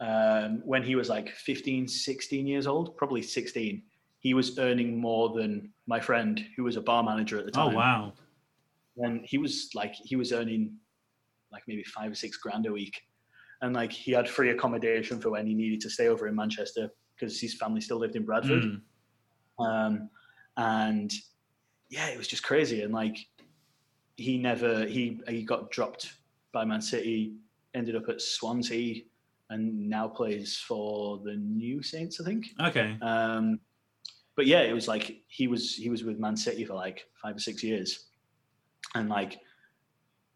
um, 0.00 0.62
when 0.64 0.82
he 0.82 0.94
was 0.94 1.08
like 1.08 1.30
15 1.30 1.88
16 1.88 2.46
years 2.46 2.66
old 2.66 2.96
probably 2.96 3.22
16 3.22 3.82
he 4.18 4.34
was 4.34 4.58
earning 4.58 4.98
more 5.00 5.30
than 5.30 5.72
my 5.86 5.98
friend 6.00 6.44
who 6.56 6.64
was 6.64 6.76
a 6.76 6.80
bar 6.82 7.02
manager 7.02 7.38
at 7.38 7.46
the 7.46 7.50
time. 7.50 7.68
Oh 7.68 7.70
time 7.70 7.76
wow. 7.76 8.12
and 8.98 9.24
he 9.24 9.38
was 9.38 9.70
like 9.74 9.94
he 9.94 10.16
was 10.16 10.32
earning 10.32 10.76
like 11.50 11.62
maybe 11.66 11.82
five 11.84 12.10
or 12.10 12.14
six 12.14 12.36
grand 12.36 12.66
a 12.66 12.72
week 12.72 13.00
and 13.62 13.74
like 13.74 13.92
he 13.92 14.12
had 14.12 14.28
free 14.28 14.50
accommodation 14.50 15.20
for 15.20 15.30
when 15.30 15.46
he 15.46 15.54
needed 15.54 15.80
to 15.80 15.90
stay 15.90 16.08
over 16.08 16.28
in 16.28 16.34
manchester 16.34 16.90
because 17.14 17.40
his 17.40 17.54
family 17.54 17.80
still 17.80 17.98
lived 17.98 18.16
in 18.16 18.24
bradford 18.24 18.62
Mm. 18.62 18.80
um, 19.58 20.10
and 20.56 21.12
yeah, 21.88 22.08
it 22.08 22.18
was 22.18 22.28
just 22.28 22.42
crazy. 22.42 22.82
And 22.82 22.92
like, 22.92 23.16
he 24.16 24.38
never 24.38 24.86
he 24.86 25.20
he 25.28 25.42
got 25.42 25.70
dropped 25.70 26.14
by 26.52 26.64
Man 26.64 26.80
City, 26.80 27.34
ended 27.74 27.96
up 27.96 28.08
at 28.08 28.20
Swansea, 28.20 29.02
and 29.50 29.88
now 29.88 30.08
plays 30.08 30.56
for 30.56 31.18
the 31.24 31.34
New 31.34 31.82
Saints, 31.82 32.20
I 32.20 32.24
think. 32.24 32.46
Okay. 32.60 32.96
Um, 33.02 33.60
but 34.36 34.46
yeah, 34.46 34.60
it 34.60 34.72
was 34.72 34.88
like 34.88 35.22
he 35.28 35.48
was 35.48 35.74
he 35.74 35.90
was 35.90 36.02
with 36.02 36.18
Man 36.18 36.36
City 36.36 36.64
for 36.64 36.74
like 36.74 37.06
five 37.22 37.36
or 37.36 37.40
six 37.40 37.62
years, 37.62 38.06
and 38.94 39.08
like 39.08 39.38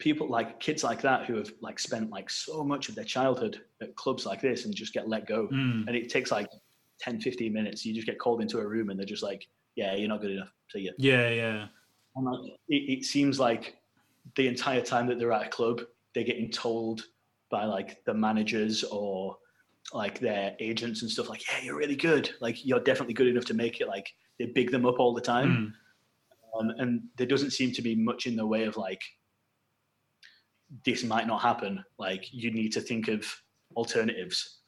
people 0.00 0.26
like 0.26 0.58
kids 0.58 0.82
like 0.82 1.00
that 1.02 1.26
who 1.26 1.36
have 1.36 1.52
like 1.60 1.78
spent 1.78 2.10
like 2.10 2.28
so 2.30 2.64
much 2.64 2.88
of 2.88 2.94
their 2.94 3.04
childhood 3.04 3.60
at 3.82 3.94
clubs 3.94 4.26
like 4.26 4.40
this 4.40 4.64
and 4.64 4.74
just 4.74 4.92
get 4.92 5.08
let 5.08 5.26
go. 5.26 5.46
Mm. 5.52 5.86
and 5.86 5.94
it 5.94 6.08
takes 6.08 6.32
like 6.32 6.48
10 7.00 7.20
15 7.20 7.52
minutes. 7.52 7.84
You 7.84 7.94
just 7.94 8.06
get 8.06 8.18
called 8.18 8.40
into 8.42 8.58
a 8.58 8.66
room 8.66 8.90
and 8.90 8.98
they're 8.98 9.06
just 9.06 9.22
like 9.22 9.46
yeah 9.76 9.94
you're 9.94 10.08
not 10.08 10.20
good 10.20 10.32
enough. 10.32 10.48
See 10.70 10.80
you 10.80 10.92
Yeah, 10.98 11.28
yeah. 11.28 11.66
and 12.16 12.26
like, 12.26 12.52
it, 12.68 12.98
it 12.98 13.04
seems 13.04 13.38
like 13.38 13.76
the 14.36 14.48
entire 14.48 14.80
time 14.80 15.06
that 15.06 15.18
they're 15.18 15.32
at 15.32 15.46
a 15.46 15.50
club 15.50 15.82
they're 16.14 16.24
getting 16.24 16.50
told 16.50 17.04
by 17.50 17.64
like 17.64 18.04
the 18.04 18.14
managers 18.14 18.84
or 18.84 19.36
like 19.92 20.18
their 20.20 20.54
agents 20.60 21.02
and 21.02 21.10
stuff 21.10 21.28
like 21.28 21.42
yeah 21.48 21.62
you're 21.62 21.76
really 21.76 21.96
good. 21.96 22.30
Like 22.40 22.64
you're 22.64 22.80
definitely 22.80 23.14
good 23.14 23.28
enough 23.28 23.44
to 23.46 23.54
make 23.54 23.80
it. 23.80 23.86
Like 23.86 24.10
they 24.38 24.46
big 24.46 24.70
them 24.70 24.86
up 24.86 24.98
all 24.98 25.12
the 25.12 25.20
time. 25.20 25.74
Mm. 26.56 26.58
um, 26.58 26.74
and 26.78 27.02
there 27.18 27.26
doesn't 27.26 27.50
seem 27.50 27.70
to 27.72 27.82
be 27.82 27.94
much 27.94 28.26
in 28.26 28.34
the 28.34 28.46
way 28.46 28.64
of 28.64 28.78
like 28.78 29.02
this 30.84 31.02
might 31.04 31.26
not 31.26 31.40
happen 31.40 31.84
like 31.98 32.32
you 32.32 32.50
need 32.50 32.72
to 32.72 32.80
think 32.80 33.08
of 33.08 33.26
alternatives. 33.76 34.58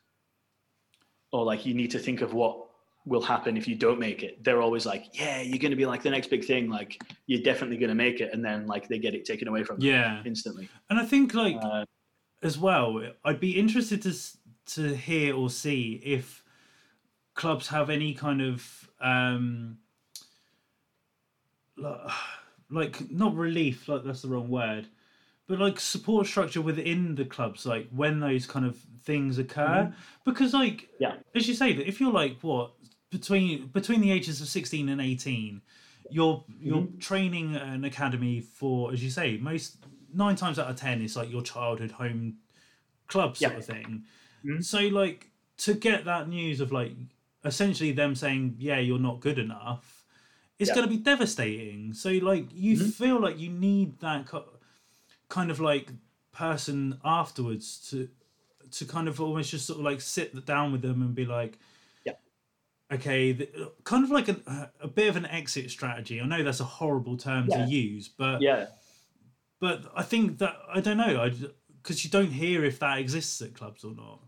Or 1.33 1.45
like 1.45 1.65
you 1.65 1.73
need 1.75 1.91
to 1.93 1.99
think 1.99 2.21
of 2.21 2.35
what 2.35 2.67
will 3.05 3.23
happen 3.23 3.57
if 3.57 3.67
you 3.67 3.75
don't 3.75 3.99
make 3.99 4.23
it. 4.23 4.45
They're 4.45 4.61
always 4.63 4.85
like 4.87 5.07
yeah 5.13 5.41
you're 5.41 5.59
going 5.59 5.71
to 5.71 5.77
be 5.77 5.87
like 5.87 6.03
the 6.03 6.11
next 6.11 6.29
big 6.29 6.45
thing 6.45 6.69
like 6.71 7.03
you're 7.27 7.43
definitely 7.43 7.77
going 7.79 7.89
to 7.89 7.95
make 7.97 8.21
it 8.21 8.33
and 8.33 8.45
then 8.45 8.67
like 8.67 8.87
they 8.89 8.99
get 8.99 9.15
it 9.15 9.25
taken 9.25 9.49
away 9.49 9.65
from 9.65 9.79
them 9.79 9.87
Yeah. 9.89 10.23
instantly. 10.25 10.69
And 10.91 10.99
I 10.99 11.05
think 11.05 11.35
like 11.35 11.57
uh, 11.61 11.85
as 12.43 12.59
well, 12.59 13.03
I'd 13.25 13.41
be 13.41 13.59
interested 13.59 14.03
to 14.03 14.13
to 14.75 14.95
hear 14.95 15.35
or 15.35 15.51
see 15.51 16.01
if 16.05 16.45
clubs 17.35 17.69
have 17.69 17.91
any 17.91 18.13
kind 18.15 18.41
of 18.43 18.91
um 19.01 19.79
li- 21.77 21.97
like 22.71 23.11
not 23.11 23.35
relief, 23.35 23.89
like 23.89 24.05
that's 24.05 24.23
the 24.23 24.29
wrong 24.29 24.49
word, 24.49 24.87
but 25.53 25.61
like 25.61 25.79
support 25.79 26.27
structure 26.27 26.63
within 26.63 27.15
the 27.15 27.27
clubs, 27.27 27.67
like 27.67 27.87
when 27.91 28.21
those 28.21 28.47
kind 28.47 28.65
of 28.65 28.75
things 29.03 29.37
occur, 29.37 29.93
because 30.25 30.55
like 30.55 30.89
Yeah. 30.99 31.17
as 31.35 31.47
you 31.47 31.55
say 31.55 31.75
that 31.75 31.87
if 31.87 32.01
you're 32.01 32.11
like 32.13 32.39
what 32.41 32.73
between 33.11 33.67
between 33.67 34.01
the 34.01 34.11
ages 34.11 34.41
of 34.41 34.49
16 34.49 34.89
and 34.89 34.99
18 35.01 35.61
you're 36.11 36.43
you're 36.59 36.87
training 36.99 37.55
an 37.57 37.85
academy 37.85 38.41
for 38.41 38.91
as 38.95 39.05
you 39.05 39.11
say 39.11 39.37
most 39.37 39.77
nine 40.15 40.35
times 40.37 40.59
out 40.59 40.71
of 40.71 40.77
ten 40.77 41.03
it's 41.03 41.17
like 41.17 41.31
your 41.31 41.43
childhood 41.43 41.91
home 41.91 42.37
club 43.09 43.37
sort 43.37 43.53
Yeah. 43.53 43.59
of 43.59 43.67
thing 43.67 44.05
Mhm. 44.45 44.65
so 44.65 44.79
like 44.89 45.31
to 45.59 45.75
get 45.75 46.07
that 46.07 46.29
news 46.29 46.61
of 46.61 46.73
like 46.73 46.93
essentially 47.45 47.93
them 47.93 48.15
saying 48.15 48.57
yeah 48.59 48.79
you're 48.79 48.99
not 49.11 49.21
good 49.21 49.39
enough 49.39 50.05
it's 50.59 50.69
Yeah. 50.69 50.77
going 50.77 50.89
to 50.89 50.95
be 50.97 51.03
devastating 51.03 51.93
so 51.93 52.11
like 52.13 52.47
you 52.55 52.77
Mhm. 52.79 52.93
feel 52.95 53.21
like 53.21 53.39
you 53.39 53.51
need 53.51 53.99
that 54.01 54.27
co- 54.27 54.49
kind 55.33 55.51
of 55.51 55.59
like 55.61 55.89
person 56.33 56.99
afterwards 57.05 57.89
to 57.89 58.07
to 58.71 58.85
kind 58.85 59.09
of 59.09 59.19
almost 59.19 59.51
just 59.51 59.67
sort 59.67 59.79
of 59.79 59.85
like 59.85 60.01
sit 60.01 60.45
down 60.45 60.73
with 60.73 60.83
them 60.83 61.01
and 61.01 61.15
be 61.15 61.25
like 61.25 61.59
Yeah. 62.05 62.17
okay 62.93 63.33
the, 63.33 63.47
kind 63.85 64.05
of 64.05 64.11
like 64.11 64.29
a, 64.29 64.37
a 64.81 64.89
bit 64.89 65.09
of 65.09 65.17
an 65.17 65.25
exit 65.27 65.71
strategy 65.71 66.21
i 66.21 66.27
know 66.27 66.43
that's 66.43 66.61
a 66.61 66.65
horrible 66.81 67.17
term 67.17 67.47
Yeah. 67.49 67.65
to 67.65 67.71
use 67.71 68.09
but 68.09 68.43
yeah 68.43 68.67
but 69.59 69.79
i 69.97 70.03
think 70.03 70.37
that 70.43 70.55
i 70.77 70.81
don't 70.81 70.99
know 70.99 71.31
because 71.83 72.05
you 72.05 72.11
don't 72.11 72.33
hear 72.33 72.65
if 72.65 72.79
that 72.81 72.99
exists 72.99 73.41
at 73.41 73.55
clubs 73.55 73.85
or 73.85 73.95
not 73.95 74.21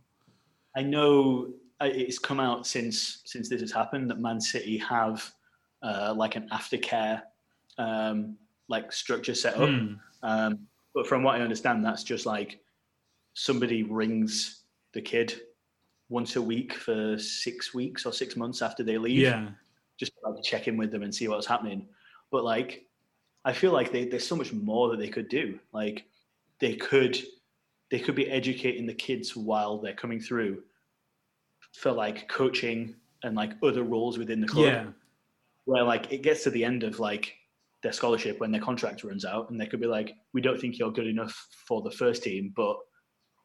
I 0.76 0.82
know 0.82 1.48
uh, 1.80 1.90
it's 2.04 2.18
come 2.18 2.40
out 2.40 2.66
since 2.66 3.20
since 3.24 3.48
this 3.48 3.60
has 3.60 3.70
happened 3.80 4.10
that 4.10 4.18
Man 4.18 4.40
City 4.40 4.76
have 4.78 5.18
uh, 5.82 6.12
like 6.22 6.34
an 6.40 6.48
aftercare 6.58 7.22
um, 7.78 8.36
like 8.68 8.92
structure 8.92 9.36
set 9.36 9.54
up. 9.56 9.68
Hmm. 9.68 9.94
Um, 10.30 10.52
but 10.94 11.06
from 11.06 11.22
what 11.22 11.36
I 11.36 11.40
understand, 11.40 11.84
that's 11.84 12.04
just 12.04 12.26
like 12.26 12.60
somebody 13.34 13.82
rings 13.82 14.62
the 14.92 15.02
kid 15.02 15.34
once 16.08 16.36
a 16.36 16.42
week 16.42 16.74
for 16.74 17.18
six 17.18 17.74
weeks 17.74 18.06
or 18.06 18.12
six 18.12 18.36
months 18.36 18.62
after 18.62 18.82
they 18.82 18.98
leave, 18.98 19.18
yeah 19.18 19.48
just 19.98 20.12
to, 20.12 20.30
like 20.30 20.42
check 20.42 20.68
in 20.68 20.76
with 20.76 20.90
them 20.90 21.02
and 21.02 21.14
see 21.14 21.28
what's 21.28 21.46
happening. 21.46 21.86
But 22.30 22.44
like, 22.44 22.86
I 23.44 23.52
feel 23.52 23.72
like 23.72 23.92
they, 23.92 24.04
there's 24.06 24.26
so 24.26 24.36
much 24.36 24.52
more 24.52 24.88
that 24.90 24.98
they 24.98 25.08
could 25.08 25.28
do. 25.28 25.58
Like, 25.72 26.06
they 26.60 26.74
could 26.74 27.20
they 27.90 27.98
could 27.98 28.14
be 28.14 28.30
educating 28.30 28.86
the 28.86 28.94
kids 28.94 29.36
while 29.36 29.78
they're 29.78 29.92
coming 29.92 30.20
through 30.20 30.62
for 31.72 31.92
like 31.92 32.28
coaching 32.28 32.94
and 33.22 33.36
like 33.36 33.52
other 33.62 33.82
roles 33.82 34.18
within 34.18 34.40
the 34.40 34.46
club 34.46 34.64
yeah 34.64 34.86
where 35.64 35.82
like 35.82 36.12
it 36.12 36.22
gets 36.22 36.44
to 36.44 36.50
the 36.50 36.64
end 36.64 36.82
of 36.82 37.00
like 37.00 37.34
their 37.84 37.92
scholarship 37.92 38.40
when 38.40 38.50
their 38.50 38.62
contract 38.62 39.04
runs 39.04 39.26
out 39.26 39.50
and 39.50 39.60
they 39.60 39.66
could 39.66 39.78
be 39.78 39.86
like 39.86 40.16
we 40.32 40.40
don't 40.40 40.58
think 40.58 40.78
you're 40.78 40.90
good 40.90 41.06
enough 41.06 41.46
for 41.68 41.82
the 41.82 41.90
first 41.90 42.22
team 42.24 42.50
but 42.56 42.78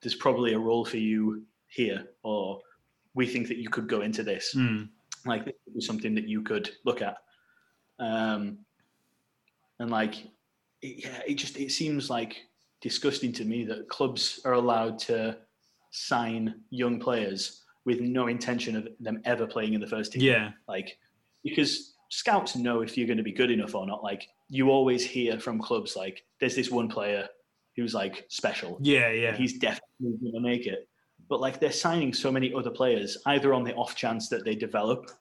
there's 0.02 0.16
probably 0.16 0.54
a 0.54 0.60
role 0.60 0.86
for 0.86 0.96
you 0.96 1.44
here 1.68 2.06
or 2.24 2.62
we 3.16 3.28
think 3.28 3.50
that 3.50 3.58
you 3.58 3.70
could 3.70 3.90
go 3.90 4.00
into 4.00 4.24
this. 4.24 4.52
Hmm. 4.54 4.84
like 5.26 5.44
this 5.44 5.54
be 5.76 5.82
something 5.82 6.16
that 6.16 6.26
you 6.28 6.42
could 6.42 6.72
look 6.86 7.02
at. 7.02 7.18
Um 8.00 8.60
and 9.80 9.92
like 9.92 10.16
it, 10.82 11.04
yeah 11.04 11.20
it 11.28 11.36
just 11.36 11.58
it 11.58 11.72
seems 11.72 12.10
like 12.10 12.38
disgusting 12.80 13.34
to 13.34 13.44
me 13.44 13.66
that 13.66 13.90
clubs 13.90 14.40
are 14.46 14.54
allowed 14.54 14.98
to 15.00 15.38
sign 15.92 16.62
young 16.70 16.98
players 16.98 17.64
with 17.84 18.00
no 18.00 18.28
intention 18.28 18.78
of 18.78 18.88
them 19.02 19.22
ever 19.26 19.46
playing 19.46 19.74
in 19.74 19.82
the 19.82 19.88
first 19.88 20.14
team. 20.14 20.22
Yeah. 20.22 20.52
Like 20.66 20.98
because 21.44 21.96
scouts 22.10 22.56
know 22.56 22.82
if 22.82 22.98
you're 22.98 23.08
going 23.08 23.18
to 23.18 23.24
be 23.24 23.32
good 23.32 23.52
enough 23.52 23.76
or 23.76 23.86
not 23.86 24.04
like 24.04 24.28
you 24.50 24.70
always 24.70 25.06
hear 25.06 25.40
from 25.40 25.60
clubs 25.60 25.96
like 25.96 26.24
there's 26.40 26.56
this 26.56 26.72
one 26.72 26.90
player 26.90 27.28
who's 27.76 27.94
like 27.94 28.26
special 28.30 28.78
yeah 28.82 29.10
yeah 29.12 29.36
he's 29.36 29.58
definitely 29.60 30.18
going 30.22 30.34
to 30.34 30.40
make 30.40 30.66
it 30.66 30.88
but 31.30 31.40
like 31.40 31.60
they're 31.60 31.72
signing 31.72 32.14
so 32.14 32.32
many 32.32 32.54
other 32.54 32.72
players 32.72 33.18
either 33.28 33.54
on 33.54 33.64
the 33.64 33.74
off 33.76 33.96
chance 33.96 34.28
that 34.30 34.44
they 34.44 34.56
develop 34.56 35.12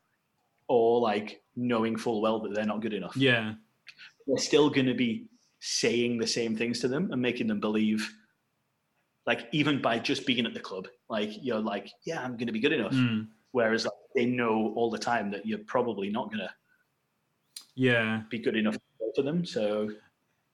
or 0.68 1.00
like 1.00 1.42
knowing 1.56 1.96
full 1.96 2.20
well 2.20 2.38
that 2.40 2.54
they're 2.54 2.64
not 2.64 2.80
good 2.80 2.94
enough. 2.94 3.16
Yeah. 3.16 3.54
They're 4.26 4.38
still 4.38 4.70
going 4.70 4.86
to 4.86 4.94
be 4.94 5.26
saying 5.60 6.18
the 6.18 6.26
same 6.26 6.56
things 6.56 6.78
to 6.80 6.88
them 6.88 7.10
and 7.10 7.20
making 7.20 7.46
them 7.46 7.60
believe, 7.60 8.10
like 9.26 9.48
even 9.52 9.82
by 9.82 9.98
just 9.98 10.26
being 10.26 10.46
at 10.46 10.54
the 10.54 10.60
club, 10.60 10.86
like 11.08 11.30
you're 11.42 11.60
like, 11.60 11.90
yeah, 12.04 12.22
I'm 12.22 12.32
going 12.32 12.46
to 12.46 12.52
be 12.52 12.60
good 12.60 12.72
enough. 12.72 12.92
Mm. 12.92 13.28
Whereas 13.52 13.86
like, 13.86 13.94
they 14.14 14.26
know 14.26 14.72
all 14.76 14.90
the 14.90 14.98
time 14.98 15.30
that 15.30 15.46
you're 15.46 15.58
probably 15.60 16.10
not 16.10 16.26
going 16.26 16.40
to 16.40 16.50
Yeah. 17.78 18.22
be 18.28 18.38
good 18.40 18.56
enough 18.56 18.76
for 19.14 19.22
them. 19.22 19.44
So 19.46 19.90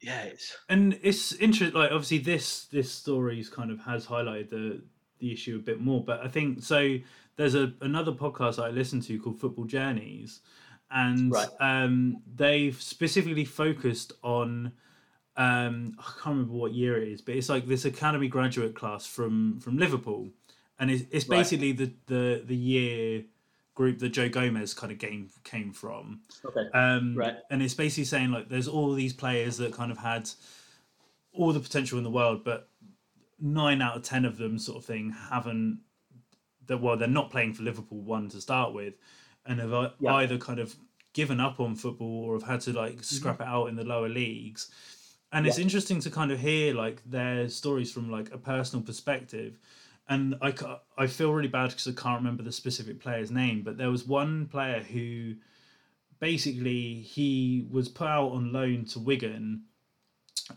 yeah, 0.01 0.23
it's 0.25 0.57
and 0.69 0.99
it's 1.03 1.33
interesting 1.33 1.79
like 1.81 1.91
obviously 1.91 2.19
this 2.19 2.67
this 2.67 2.93
story's 2.93 3.49
kind 3.49 3.71
of 3.71 3.81
has 3.81 4.07
highlighted 4.07 4.51
the 4.51 4.83
the 5.19 5.33
issue 5.33 5.57
a 5.57 5.63
bit 5.63 5.81
more 5.81 6.05
but 6.05 6.21
i 6.21 6.29
think 6.29 6.63
so 6.63 6.97
there's 7.37 7.55
a 7.55 7.73
another 7.81 8.13
podcast 8.13 8.63
i 8.63 8.69
listen 8.69 9.01
to 9.01 9.19
called 9.19 9.41
football 9.41 9.65
journeys 9.65 10.41
and 10.91 11.33
Right. 11.33 11.49
um 11.61 12.19
they've 12.35 12.79
specifically 12.83 13.45
focused 13.47 14.13
on 14.23 14.73
um 15.37 15.95
i 15.99 16.03
can't 16.03 16.27
remember 16.37 16.53
what 16.53 16.73
year 16.75 17.01
it 17.01 17.09
is 17.09 17.23
but 17.23 17.37
it's 17.37 17.49
like 17.49 17.67
this 17.67 17.85
academy 17.87 18.29
graduate 18.29 18.75
class 18.75 19.07
from 19.07 19.59
from 19.61 19.79
liverpool 19.79 20.29
and 20.79 20.91
it's, 20.91 21.05
it's 21.11 21.29
Right. 21.29 21.39
basically 21.39 21.73
the 21.73 21.93
the 22.07 22.43
the 22.45 22.57
year 22.57 23.25
group 23.75 23.99
that 23.99 24.11
joe 24.11 24.29
gomez 24.29 24.73
kind 24.73 24.93
of 24.93 24.99
game 24.99 25.29
came 25.43 25.73
from 25.73 26.21
okay. 26.45 26.69
um, 26.75 27.15
Right. 27.17 27.37
And 27.51 27.61
it's 27.63 27.75
basically 27.75 28.05
saying 28.05 28.31
like 28.31 28.49
there's 28.49 28.69
all 28.69 28.93
these 28.95 29.13
players 29.13 29.57
that 29.57 29.73
kind 29.73 29.91
of 29.91 29.99
had 29.99 30.31
all 31.33 31.53
the 31.53 31.61
potential 31.61 31.99
in 31.99 32.05
the 32.05 32.11
world, 32.11 32.45
but 32.45 32.69
nine 33.41 33.83
out 33.83 33.97
of 33.97 34.03
ten 34.03 34.25
of 34.25 34.39
them 34.39 34.59
sort 34.59 34.79
of 34.79 34.85
thing 34.85 35.15
haven't. 35.31 35.81
That 36.67 36.79
well, 36.81 36.97
they're 36.97 37.09
not 37.09 37.31
playing 37.31 37.55
for 37.55 37.63
Liverpool 37.63 38.01
one 38.01 38.29
to 38.31 38.41
start 38.41 38.73
with, 38.73 38.95
and 39.45 39.61
have 39.61 39.93
Yeah. 39.99 40.15
either 40.15 40.39
kind 40.39 40.61
of 40.61 40.77
given 41.13 41.41
up 41.41 41.61
on 41.61 41.75
football 41.75 42.25
or 42.25 42.35
have 42.35 42.49
had 42.49 42.61
to 42.63 42.73
like 42.73 43.03
scrap 43.05 43.41
it 43.41 43.47
out 43.47 43.67
in 43.67 43.77
the 43.77 43.85
lower 43.85 44.09
leagues. 44.09 44.71
And 45.33 45.47
it's 45.49 45.59
interesting 45.59 45.99
to 46.01 46.11
kind 46.11 46.31
of 46.31 46.39
hear 46.39 46.75
like 46.75 47.03
their 47.05 47.49
stories 47.49 47.91
from 47.93 48.09
like 48.09 48.33
a 48.33 48.39
personal 48.39 48.85
perspective. 48.85 49.59
And 50.09 50.37
I, 50.43 50.55
I 50.99 51.07
feel 51.07 51.33
really 51.33 51.49
bad 51.49 51.71
because 51.71 51.89
I 51.89 51.93
can't 51.93 52.19
remember 52.19 52.43
the 52.43 52.53
specific 52.53 53.01
player's 53.01 53.31
name, 53.31 53.63
but 53.63 53.79
there 53.79 53.91
was 53.91 54.07
one 54.07 54.47
player 54.47 54.81
who 54.81 55.35
basically 56.21 56.95
he 57.01 57.67
was 57.71 57.89
put 57.89 58.07
out 58.07 58.31
on 58.33 58.53
loan 58.53 58.85
to 58.87 58.99
Wigan 58.99 59.63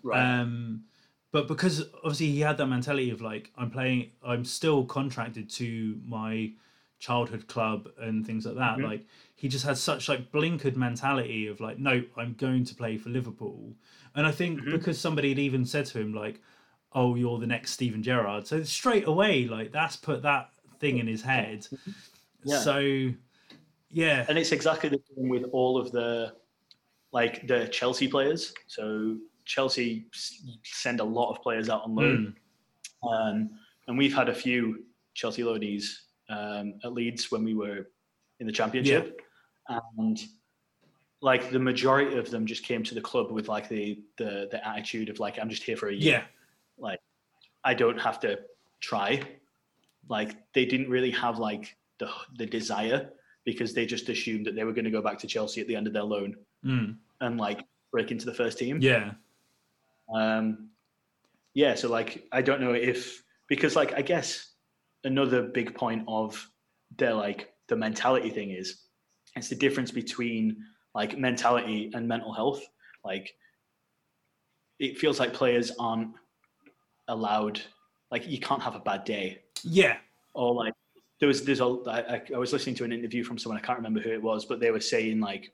Right. 0.03 0.41
um, 0.41 0.83
but 1.31 1.47
because 1.47 1.85
obviously 2.03 2.27
he 2.27 2.41
had 2.41 2.57
that 2.57 2.67
mentality 2.67 3.09
of 3.09 3.21
like 3.21 3.51
I'm 3.57 3.69
playing, 3.71 4.11
I'm 4.25 4.43
still 4.43 4.83
contracted 4.85 5.49
to 5.51 5.99
my 6.05 6.51
childhood 6.99 7.47
club 7.47 7.89
and 7.99 8.25
things 8.25 8.45
like 8.45 8.55
that. 8.55 8.77
Mhm. 8.77 8.83
Like 8.83 9.05
he 9.35 9.47
just 9.47 9.65
had 9.65 9.77
such 9.77 10.09
like 10.09 10.31
blinkered 10.31 10.75
mentality 10.75 11.47
of 11.47 11.59
like, 11.61 11.79
no, 11.79 12.03
I'm 12.17 12.33
going 12.33 12.65
to 12.65 12.75
play 12.75 12.97
for 12.97 13.09
Liverpool. 13.09 13.75
And 14.15 14.25
I 14.25 14.31
think 14.31 14.59
Mhm. 14.61 14.71
because 14.71 14.99
somebody 14.99 15.29
had 15.29 15.39
even 15.39 15.65
said 15.65 15.85
to 15.87 15.99
him 15.99 16.13
like, 16.13 16.41
"Oh, 16.93 17.15
you're 17.15 17.39
the 17.39 17.47
next 17.47 17.71
Steven 17.71 18.01
Gerrard," 18.03 18.47
so 18.47 18.63
straight 18.63 19.07
away 19.07 19.45
like 19.47 19.71
that's 19.71 19.95
put 19.95 20.21
that 20.23 20.49
thing 20.79 20.99
in 20.99 21.07
his 21.07 21.21
head. 21.21 21.67
Yeah. 22.43 22.59
So 22.59 23.09
yeah, 23.89 24.25
and 24.29 24.37
it's 24.37 24.51
exactly 24.51 24.89
the 24.89 24.99
same 25.15 25.29
with 25.29 25.45
all 25.51 25.77
of 25.77 25.91
the 25.91 26.33
like 27.11 27.47
the 27.47 27.67
Chelsea 27.67 28.07
players. 28.07 28.53
So 28.67 29.17
Chelsea 29.45 30.07
send 30.63 30.99
a 30.99 31.03
lot 31.03 31.31
of 31.31 31.41
players 31.41 31.69
out 31.69 31.83
on 31.83 31.95
loan, 31.95 32.35
um, 33.09 33.49
and 33.87 33.97
we've 33.97 34.13
had 34.13 34.29
a 34.29 34.35
few 34.35 34.83
Chelsea 35.13 35.41
loanees 35.41 35.85
um, 36.29 36.75
at 36.83 36.93
Leeds 36.93 37.31
when 37.31 37.43
we 37.43 37.53
were 37.53 37.89
in 38.39 38.47
the 38.47 38.53
Championship, 38.53 39.21
and 39.97 40.19
like 41.21 41.49
the 41.49 41.59
majority 41.59 42.17
of 42.17 42.29
them 42.29 42.45
just 42.45 42.63
came 42.63 42.83
to 42.83 42.93
the 42.93 43.01
club 43.01 43.31
with 43.31 43.47
like 43.47 43.67
the 43.69 43.99
the 44.17 44.47
the 44.51 44.67
attitude 44.67 45.09
of 45.09 45.19
like 45.19 45.39
I'm 45.39 45.49
just 45.49 45.63
here 45.63 45.77
for 45.77 45.87
a 45.89 45.93
year. 45.93 46.13
yeah, 46.13 46.23
I 47.63 47.73
don't 47.73 47.99
have 47.99 48.19
to 48.21 48.39
try. 48.79 49.21
Like 50.09 50.37
they 50.53 50.65
didn't 50.65 50.89
really 50.89 51.11
have 51.11 51.37
like 51.37 51.75
the 51.99 52.09
the 52.37 52.45
desire 52.45 53.09
because 53.43 53.73
they 53.73 53.85
just 53.85 54.09
assumed 54.09 54.45
that 54.45 54.55
they 54.55 54.63
were 54.63 54.73
going 54.73 54.85
to 54.85 54.91
go 54.91 55.01
back 55.01 55.17
to 55.19 55.27
Chelsea 55.27 55.61
at 55.61 55.67
the 55.67 55.75
end 55.75 55.87
of 55.87 55.93
their 55.93 56.03
loan 56.03 56.35
mm, 56.65 56.95
and 57.21 57.37
like 57.37 57.65
break 57.91 58.11
into 58.11 58.25
the 58.25 58.33
first 58.33 58.57
team. 58.57 58.79
yeah, 58.81 59.11
Um, 60.13 60.69
yeah. 61.53 61.75
So 61.75 61.89
like 61.89 62.25
I 62.31 62.41
don't 62.41 62.61
know 62.61 62.73
if 62.73 63.23
because 63.47 63.75
like 63.75 63.93
I 63.93 64.01
guess 64.01 64.53
another 65.03 65.43
big 65.43 65.75
point 65.75 66.03
of 66.07 66.49
their 66.97 67.13
like 67.13 67.53
the 67.67 67.75
mentality 67.75 68.29
thing 68.29 68.51
is 68.51 68.83
it's 69.35 69.49
the 69.49 69.55
difference 69.55 69.91
between 69.91 70.57
like 70.95 71.17
mentality 71.17 71.91
and 71.93 72.07
mental 72.07 72.33
health. 72.33 72.61
Like 73.03 73.35
it 74.79 74.97
feels 74.97 75.19
like 75.19 75.33
players 75.33 75.71
aren't 75.79 76.11
allowed 77.07 77.61
like 78.11 78.27
you 78.27 78.39
can't 78.39 78.61
have 78.61 78.75
a 78.75 78.79
bad 78.79 79.03
day. 79.03 79.39
Yeah, 79.63 79.97
or 80.33 80.53
like 80.53 80.73
there 81.19 81.27
was 81.27 81.43
there's 81.43 81.61
a 81.61 81.77
I, 81.87 82.21
I- 82.33 82.37
was 82.37 82.53
listening 82.53 82.75
to 82.75 82.83
an 82.83 82.91
interview 82.91 83.23
from 83.23 83.37
someone 83.37 83.57
I 83.57 83.65
can't 83.65 83.77
remember 83.77 83.99
who 83.99 84.11
it 84.11 84.21
was, 84.21 84.45
but 84.45 84.59
they 84.59 84.71
were 84.71 84.79
saying 84.79 85.19
like 85.19 85.51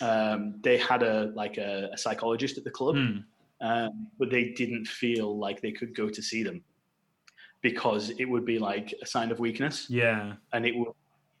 um, 0.00 0.56
they 0.62 0.76
had 0.76 1.02
a 1.02 1.32
like 1.34 1.56
a, 1.58 1.90
a 1.92 1.98
psychologist 1.98 2.58
at 2.58 2.64
the 2.64 2.70
club, 2.70 2.96
mm, 2.96 3.24
um, 3.60 4.08
but 4.18 4.30
they 4.30 4.50
didn't 4.50 4.86
feel 4.86 5.38
like 5.38 5.60
they 5.60 5.72
could 5.72 5.94
go 5.94 6.08
to 6.08 6.22
see 6.22 6.42
them 6.42 6.62
because 7.62 8.10
it 8.18 8.26
would 8.26 8.44
be 8.44 8.58
like 8.58 8.94
a 9.02 9.06
sign 9.06 9.30
of 9.30 9.40
weakness, 9.40 9.88
yeah, 9.88 10.34
and 10.52 10.66
it 10.66 10.76
would 10.76 10.88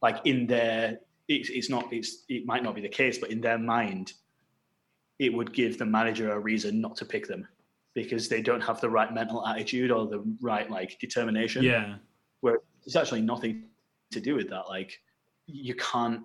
like 0.02 0.20
in 0.24 0.46
their 0.46 0.98
it's, 1.28 1.50
it's 1.50 1.68
not 1.70 1.92
it's 1.92 2.24
it 2.28 2.46
might 2.46 2.62
not 2.62 2.74
be 2.74 2.80
the 2.80 2.88
case, 2.88 3.18
but 3.18 3.30
in 3.30 3.40
their 3.40 3.58
mind, 3.58 4.14
it 5.18 5.32
would 5.32 5.52
give 5.52 5.76
the 5.78 5.84
manager 5.84 6.30
a 6.32 6.38
reason 6.38 6.80
not 6.80 6.96
to 6.96 7.04
pick 7.04 7.26
them 7.28 7.46
because 7.96 8.28
they 8.28 8.40
don't 8.42 8.60
have 8.60 8.80
the 8.80 8.88
right 8.88 9.12
mental 9.12 9.44
attitude 9.44 9.90
or 9.90 10.06
the 10.06 10.22
right 10.40 10.70
like 10.70 10.96
determination 11.00 11.64
yeah, 11.64 11.96
where 12.42 12.58
it's 12.84 12.94
actually 12.94 13.22
nothing 13.22 13.64
to 14.12 14.20
do 14.20 14.36
with 14.36 14.48
that. 14.50 14.68
Like 14.68 15.00
you 15.46 15.74
can't 15.74 16.20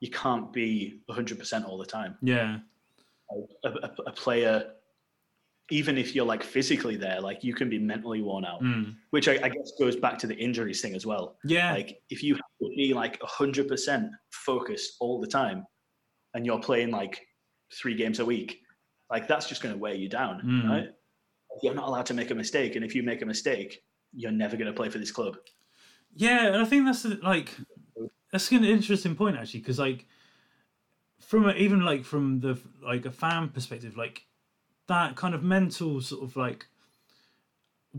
you 0.00 0.10
can't 0.10 0.52
be 0.52 1.00
100% 1.08 1.64
all 1.68 1.78
the 1.78 1.86
time. 1.86 2.16
yeah, 2.22 2.58
A, 3.64 3.68
a, 3.68 3.90
a 4.08 4.12
player, 4.12 4.72
even 5.70 5.96
if 5.96 6.12
you're 6.14 6.26
like 6.26 6.42
physically 6.42 6.96
there, 6.96 7.20
like 7.20 7.44
you 7.44 7.54
can 7.54 7.70
be 7.70 7.78
mentally 7.78 8.20
worn 8.20 8.44
out, 8.44 8.60
mm, 8.62 8.96
which 9.10 9.28
I, 9.28 9.34
I 9.44 9.48
guess 9.48 9.70
goes 9.78 9.94
back 9.94 10.18
to 10.18 10.26
the 10.26 10.34
injuries 10.34 10.80
thing 10.82 10.96
as 10.96 11.06
well. 11.06 11.36
yeah. 11.44 11.72
Like 11.72 12.00
if 12.10 12.20
you 12.24 12.34
have 12.34 12.42
to 12.62 12.68
be 12.76 12.92
like 12.92 13.20
100% 13.20 14.10
focused 14.32 14.96
all 14.98 15.20
the 15.20 15.28
time, 15.28 15.64
and 16.34 16.44
you're 16.44 16.58
playing 16.60 16.90
like 16.90 17.20
three 17.72 17.94
games 17.94 18.18
a 18.18 18.24
week, 18.24 18.58
like 19.08 19.28
that's 19.28 19.48
just 19.48 19.62
going 19.62 19.74
to 19.74 19.78
wear 19.80 19.94
you 19.94 20.08
down, 20.08 20.42
Mm. 20.44 20.68
right? 20.68 20.88
You're 21.62 21.74
not 21.74 21.88
allowed 21.88 22.06
to 22.06 22.14
make 22.14 22.30
a 22.30 22.34
mistake, 22.34 22.76
and 22.76 22.84
if 22.84 22.94
you 22.94 23.02
make 23.02 23.22
a 23.22 23.26
mistake, 23.26 23.82
you're 24.14 24.30
never 24.32 24.56
going 24.56 24.66
to 24.66 24.72
play 24.72 24.88
for 24.88 24.98
this 24.98 25.10
club. 25.10 25.36
Yeah, 26.14 26.46
and 26.46 26.56
I 26.56 26.64
think 26.64 26.84
that's 26.86 27.04
like 27.22 27.56
that's 28.30 28.50
an 28.50 28.64
interesting 28.64 29.14
point 29.14 29.36
actually 29.36 29.60
because 29.60 29.78
like 29.78 30.06
from 31.20 31.48
a, 31.48 31.52
even 31.54 31.80
like 31.84 32.04
from 32.04 32.40
the 32.40 32.58
like 32.82 33.06
a 33.06 33.10
fan 33.10 33.48
perspective, 33.48 33.96
like 33.96 34.24
that 34.88 35.16
kind 35.16 35.34
of 35.34 35.42
mental 35.42 36.00
sort 36.00 36.22
of 36.22 36.36
like 36.36 36.66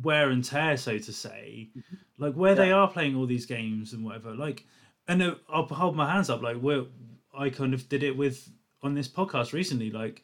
wear 0.01 0.29
and 0.29 0.43
tear, 0.43 0.77
so 0.77 0.97
to 0.97 1.13
say, 1.13 1.69
like 2.17 2.33
where 2.33 2.55
they 2.55 2.71
are 2.71 2.87
playing 2.87 3.15
all 3.15 3.25
these 3.25 3.45
games 3.45 3.93
and 3.93 4.03
whatever. 4.03 4.33
Like, 4.35 4.65
and 5.07 5.35
I'll 5.49 5.65
hold 5.65 5.95
my 5.95 6.11
hands 6.11 6.29
up. 6.29 6.41
Like, 6.41 6.57
where 6.57 6.83
I 7.37 7.49
kind 7.49 7.73
of 7.73 7.87
did 7.89 8.03
it 8.03 8.17
with 8.17 8.49
on 8.81 8.95
this 8.95 9.07
podcast 9.07 9.53
recently, 9.53 9.91
like 9.91 10.23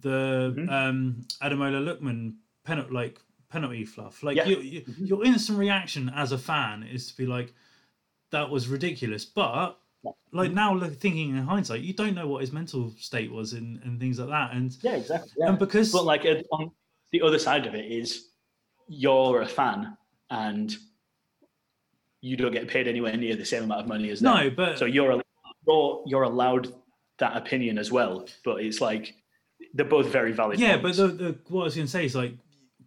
the 0.00 0.54
Mhm. 0.56 0.70
um 0.70 1.26
Ademola 1.42 1.82
Lookman 1.82 2.36
penalty, 2.64 2.92
like 2.92 3.18
penalty 3.48 3.84
fluff. 3.84 4.22
Like 4.22 4.36
Yeah. 4.36 4.46
you, 4.46 4.58
you, 4.60 4.80
mm-hmm. 4.82 5.04
your 5.06 5.24
instant 5.24 5.58
reaction 5.58 6.10
as 6.14 6.32
a 6.32 6.38
fan 6.38 6.82
is 6.82 7.08
to 7.08 7.16
be 7.16 7.26
like, 7.26 7.52
that 8.30 8.48
was 8.50 8.68
ridiculous. 8.68 9.24
But 9.24 9.78
like 10.32 10.52
now, 10.52 10.74
look, 10.74 10.94
thinking 10.96 11.30
in 11.36 11.44
hindsight, 11.44 11.82
you 11.82 11.92
don't 11.92 12.14
know 12.14 12.26
what 12.26 12.40
his 12.40 12.52
mental 12.52 12.92
state 12.98 13.30
was 13.30 13.52
and, 13.52 13.80
and 13.84 14.00
things 14.00 14.18
like 14.18 14.30
that. 14.30 14.52
And 14.54 14.76
Yeah, 14.82 14.96
exactly. 14.96 15.30
Yeah. 15.36 15.48
and 15.50 15.58
because 15.58 15.92
But 15.92 16.04
like 16.04 16.24
on 16.24 16.42
um, 16.64 16.72
the 17.12 17.22
other 17.22 17.38
side 17.38 17.66
of 17.66 17.74
it 17.74 17.90
is 17.90 18.28
you're 18.88 19.42
a 19.42 19.46
fan 19.46 19.96
and 20.30 20.74
you 22.20 22.36
don't 22.36 22.52
get 22.52 22.68
paid 22.68 22.88
anywhere 22.88 23.16
near 23.16 23.36
the 23.36 23.44
same 23.44 23.64
amount 23.64 23.82
of 23.82 23.86
money 23.88 24.10
as 24.10 24.20
them. 24.20 24.34
no, 24.34 24.50
but 24.50 24.78
So 24.78 24.86
you're 24.86 25.20
you're 25.66 26.02
you're 26.06 26.22
allowed 26.22 26.72
that 27.18 27.36
opinion 27.36 27.78
as 27.78 27.92
well. 27.92 28.26
But 28.44 28.62
it's 28.62 28.80
like 28.80 29.14
they're 29.74 29.86
both 29.86 30.06
very 30.06 30.32
valid. 30.32 30.58
yeah, 30.58 30.78
points. 30.78 30.98
but 30.98 31.18
the, 31.18 31.24
the 31.24 31.38
what 31.48 31.62
I 31.62 31.64
was 31.64 31.76
gonna 31.76 31.86
say 31.88 32.04
is 32.04 32.14
like 32.14 32.34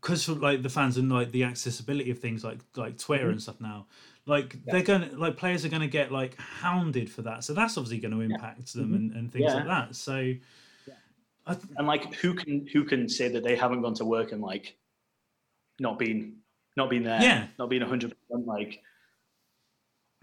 because 0.05 0.29
like 0.29 0.61
the 0.61 0.69
fans 0.69 0.97
and 0.97 1.11
like 1.11 1.31
the 1.31 1.43
accessibility 1.43 2.11
of 2.11 2.19
things 2.19 2.43
like 2.43 2.59
like 2.75 2.95
Twitter 2.99 3.23
Mm-hmm. 3.23 3.31
and 3.31 3.41
stuff 3.41 3.59
now, 3.59 3.87
like 4.27 4.55
they're 4.65 4.83
gonna 4.83 5.09
like 5.13 5.35
players 5.35 5.65
are 5.65 5.69
gonna 5.69 5.87
get 5.87 6.11
like 6.11 6.37
hounded 6.39 7.09
for 7.09 7.23
that. 7.23 7.43
So 7.43 7.53
that's 7.55 7.75
obviously 7.75 7.97
going 7.99 8.13
to 8.13 8.21
impact 8.21 8.73
them 8.73 8.93
and, 8.93 9.11
and 9.13 9.33
things 9.33 9.45
Mm-hmm. 9.51 9.67
Yeah. 9.67 9.77
like 9.77 9.87
that. 9.89 9.95
So. 9.95 10.33
I, 11.47 11.55
and 11.77 11.85
like 11.87 12.13
who 12.15 12.33
can 12.33 12.65
who 12.73 12.83
can 12.85 13.07
say 13.09 13.27
that 13.29 13.43
they 13.43 13.55
haven't 13.55 13.81
gone 13.83 13.93
to 13.95 14.05
work 14.05 14.31
and 14.31 14.41
like 14.41 14.77
not 15.79 15.97
been 15.99 16.37
not 16.77 16.89
been 16.89 17.03
there 17.03 17.21
Yeah. 17.21 17.47
not 17.59 17.69
being 17.69 17.83
100% 17.83 18.11
like 18.45 18.81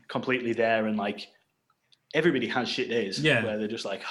completely 0.09 0.53
there 0.53 0.87
and 0.87 0.97
like 0.99 1.29
everybody 2.15 2.47
has 2.49 2.69
shit 2.69 2.89
days 2.89 3.21
Yeah. 3.21 3.45
where 3.45 3.57
they're 3.59 3.69
just 3.69 3.85
like, 3.85 4.03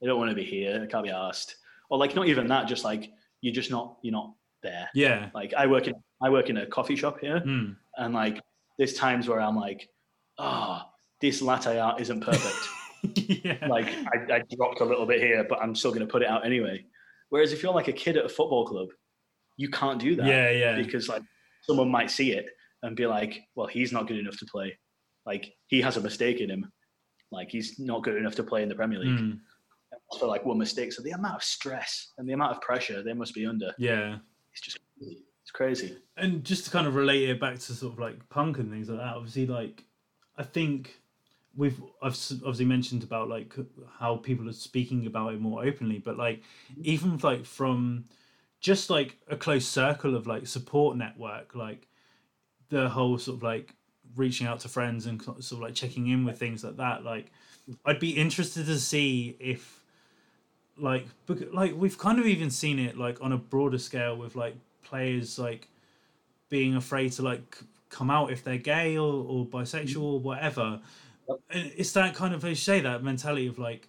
they 0.00 0.06
don't 0.06 0.18
want 0.18 0.30
to 0.30 0.34
be 0.36 0.44
here, 0.44 0.78
they 0.78 0.86
can't 0.86 1.04
be 1.04 1.10
asked, 1.10 1.56
or 1.90 1.98
like 1.98 2.14
not 2.14 2.28
even 2.28 2.46
that, 2.48 2.66
just 2.68 2.84
like 2.84 3.10
you're 3.40 3.54
just 3.54 3.70
not 3.70 3.96
you're 4.02 4.12
not 4.12 4.34
there. 4.62 4.88
Yeah. 4.94 5.30
Like 5.34 5.54
I 5.54 5.66
work 5.66 5.86
in 5.88 5.94
I 6.22 6.30
work 6.30 6.50
in 6.50 6.56
a 6.58 6.66
coffee 6.66 6.96
shop 6.96 7.18
here, 7.20 7.40
Mm. 7.40 7.76
and 7.96 8.14
like 8.14 8.40
there's 8.78 8.94
times 8.94 9.28
where 9.28 9.40
I'm 9.40 9.56
like, 9.56 9.88
ah, 10.38 10.88
this 11.20 11.42
latte 11.42 11.78
art 11.78 12.00
isn't 12.00 12.20
perfect. 12.20 12.56
yeah. 13.44 13.66
like 13.68 13.88
I, 13.88 14.36
I 14.36 14.42
dropped 14.56 14.80
a 14.80 14.84
little 14.84 15.06
bit 15.06 15.20
here, 15.20 15.44
but 15.48 15.60
I'm 15.60 15.74
still 15.74 15.90
going 15.90 16.06
to 16.06 16.10
put 16.10 16.22
it 16.22 16.28
out 16.28 16.46
anyway. 16.46 16.84
Whereas 17.30 17.52
if 17.52 17.62
you're 17.62 17.74
like 17.74 17.88
a 17.88 17.92
kid 17.92 18.16
at 18.16 18.24
a 18.24 18.28
football 18.28 18.66
club, 18.66 18.88
you 19.56 19.68
can't 19.68 19.98
do 20.00 20.14
that 20.16 20.26
yeah, 20.26 20.50
yeah. 20.50 20.76
because 20.76 21.08
like 21.08 21.22
someone 21.62 21.90
might 21.90 22.10
see 22.10 22.32
it 22.32 22.46
and 22.82 22.96
be 22.96 23.06
like, 23.06 23.40
well, 23.54 23.66
he's 23.66 23.92
not 23.92 24.06
good 24.08 24.18
enough 24.18 24.36
to 24.38 24.46
play. 24.46 24.78
Like 25.26 25.52
he 25.66 25.80
has 25.82 25.96
a 25.96 26.00
mistake 26.00 26.40
in 26.40 26.50
him. 26.50 26.70
Like 27.30 27.50
he's 27.50 27.78
not 27.78 28.02
good 28.02 28.16
enough 28.16 28.34
to 28.36 28.42
play 28.42 28.62
in 28.62 28.68
the 28.68 28.74
Premier 28.74 28.98
League. 28.98 29.18
Mm. 29.18 29.38
For 30.18 30.26
like 30.26 30.44
one 30.44 30.58
mistake, 30.58 30.92
so 30.92 31.02
the 31.02 31.12
amount 31.12 31.36
of 31.36 31.42
stress 31.42 32.12
and 32.18 32.28
the 32.28 32.32
amount 32.34 32.52
of 32.52 32.60
pressure 32.60 33.02
they 33.02 33.14
must 33.14 33.34
be 33.34 33.46
under, 33.46 33.72
Yeah. 33.78 34.18
It's 34.52 34.60
just 34.60 34.78
it's 35.42 35.50
crazy. 35.50 35.96
and 36.16 36.44
just 36.44 36.64
to 36.64 36.70
kind 36.70 36.86
of 36.86 36.94
relate 36.94 37.28
it 37.28 37.40
back 37.40 37.58
to 37.58 37.72
sort 37.72 37.92
of 37.92 37.98
like 37.98 38.28
punk 38.28 38.58
and 38.58 38.70
things 38.70 38.88
like 38.88 38.98
that 38.98 39.16
obviously 39.16 39.46
like 39.46 39.84
i 40.36 40.42
think 40.42 41.00
we've 41.56 41.82
i've 42.02 42.16
obviously 42.36 42.64
mentioned 42.64 43.02
about 43.02 43.28
like 43.28 43.54
how 43.98 44.16
people 44.16 44.48
are 44.48 44.52
speaking 44.52 45.06
about 45.06 45.34
it 45.34 45.40
more 45.40 45.64
openly 45.64 45.98
but 45.98 46.16
like 46.16 46.42
even 46.82 47.18
like 47.18 47.44
from 47.44 48.04
just 48.60 48.90
like 48.90 49.18
a 49.28 49.36
close 49.36 49.66
circle 49.66 50.14
of 50.14 50.26
like 50.26 50.46
support 50.46 50.96
network 50.96 51.54
like 51.54 51.88
the 52.68 52.88
whole 52.88 53.18
sort 53.18 53.36
of 53.36 53.42
like 53.42 53.74
reaching 54.16 54.46
out 54.46 54.60
to 54.60 54.68
friends 54.68 55.06
and 55.06 55.22
sort 55.22 55.52
of 55.52 55.60
like 55.60 55.74
checking 55.74 56.06
in 56.08 56.24
with 56.24 56.38
things 56.38 56.62
like 56.64 56.76
that 56.76 57.04
like 57.04 57.30
i'd 57.86 57.98
be 58.00 58.10
interested 58.10 58.66
to 58.66 58.78
see 58.78 59.36
if 59.40 59.81
like 60.78 61.06
like 61.52 61.74
we've 61.76 61.98
kind 61.98 62.18
of 62.18 62.26
even 62.26 62.50
seen 62.50 62.78
it 62.78 62.96
like 62.96 63.20
on 63.20 63.32
a 63.32 63.38
broader 63.38 63.78
scale 63.78 64.16
with 64.16 64.34
like 64.36 64.56
players 64.82 65.38
like 65.38 65.68
being 66.48 66.76
afraid 66.76 67.12
to 67.12 67.22
like 67.22 67.58
come 67.88 68.10
out 68.10 68.32
if 68.32 68.42
they're 68.42 68.58
gay 68.58 68.96
or, 68.96 69.24
or 69.24 69.46
bisexual 69.46 70.02
or 70.02 70.20
whatever. 70.20 70.80
And 71.50 71.72
it's 71.76 71.92
that 71.92 72.14
kind 72.14 72.34
of 72.34 72.58
say 72.58 72.80
that 72.80 73.02
mentality 73.02 73.46
of 73.46 73.58
like 73.58 73.88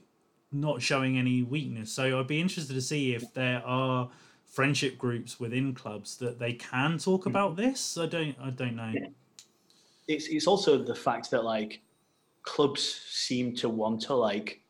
not 0.52 0.82
showing 0.82 1.18
any 1.18 1.42
weakness. 1.42 1.92
So 1.92 2.20
i'd 2.20 2.28
be 2.28 2.40
interested 2.40 2.74
to 2.74 2.82
see 2.82 3.16
if 3.16 3.34
there 3.34 3.62
are 3.66 4.10
friendship 4.46 4.98
groups 4.98 5.40
within 5.40 5.74
clubs 5.74 6.18
that 6.18 6.38
they 6.38 6.54
can 6.54 6.98
talk 6.98 7.24
hmm. 7.24 7.30
about 7.30 7.56
this. 7.56 7.98
I 7.98 8.06
don't 8.06 8.36
i 8.42 8.50
don't 8.50 8.76
know. 8.76 8.94
It's 10.08 10.28
it's 10.28 10.48
also 10.48 10.78
the 10.78 10.96
fact 10.96 11.32
that 11.32 11.44
like 11.44 11.82
clubs 12.44 12.84
seem 13.10 13.56
to 13.56 13.70
want 13.70 14.02
to 14.02 14.14
like 14.14 14.62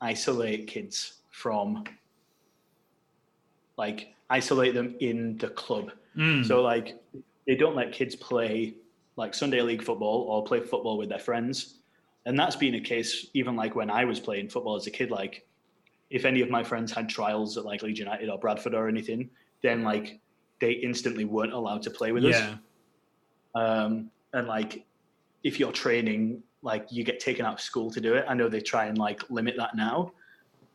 isolate 0.00 0.66
kids 0.66 1.21
from 1.42 1.84
like 3.76 4.14
isolate 4.30 4.74
them 4.74 4.94
in 5.00 5.36
the 5.38 5.48
club. 5.48 5.90
Mm, 6.16 6.46
So 6.46 6.62
like 6.62 7.02
they 7.46 7.56
don't 7.56 7.74
let 7.74 7.92
kids 7.92 8.14
play 8.14 8.74
like 9.16 9.34
Sunday 9.34 9.60
league 9.60 9.82
football 9.82 10.22
or 10.28 10.44
play 10.44 10.60
football 10.60 10.96
with 10.96 11.08
their 11.08 11.18
friends. 11.18 11.78
And 12.26 12.38
that's 12.38 12.54
been 12.54 12.76
a 12.76 12.80
case 12.80 13.26
even 13.34 13.56
like 13.56 13.74
when 13.74 13.90
I 13.90 14.04
was 14.04 14.20
playing 14.20 14.48
football 14.48 14.76
as 14.76 14.86
a 14.86 14.90
kid, 14.90 15.10
like 15.10 15.44
if 16.10 16.24
any 16.24 16.40
of 16.42 16.50
my 16.50 16.62
friends 16.62 16.92
had 16.92 17.08
trials 17.08 17.58
at 17.58 17.64
like 17.64 17.82
Leeds 17.82 17.98
United 17.98 18.28
or 18.28 18.38
Bradford 18.38 18.74
or 18.74 18.88
anything, 18.88 19.28
then 19.62 19.82
like 19.82 20.20
they 20.60 20.72
instantly 20.72 21.24
weren't 21.24 21.52
allowed 21.52 21.82
to 21.82 21.90
play 21.90 22.12
with 22.12 22.24
us. 22.24 22.36
yeah 22.38 22.54
Um, 23.54 24.10
and 24.32 24.46
like 24.46 24.84
if 25.42 25.58
you're 25.58 25.72
training, 25.72 26.42
like 26.62 26.86
you 26.92 27.02
get 27.02 27.18
taken 27.18 27.44
out 27.44 27.54
of 27.54 27.60
school 27.60 27.90
to 27.90 28.00
do 28.00 28.14
it. 28.14 28.24
I 28.28 28.34
know 28.34 28.48
they 28.48 28.60
try 28.60 28.84
and 28.86 28.96
like 28.96 29.28
limit 29.28 29.56
that 29.56 29.74
now, 29.74 30.12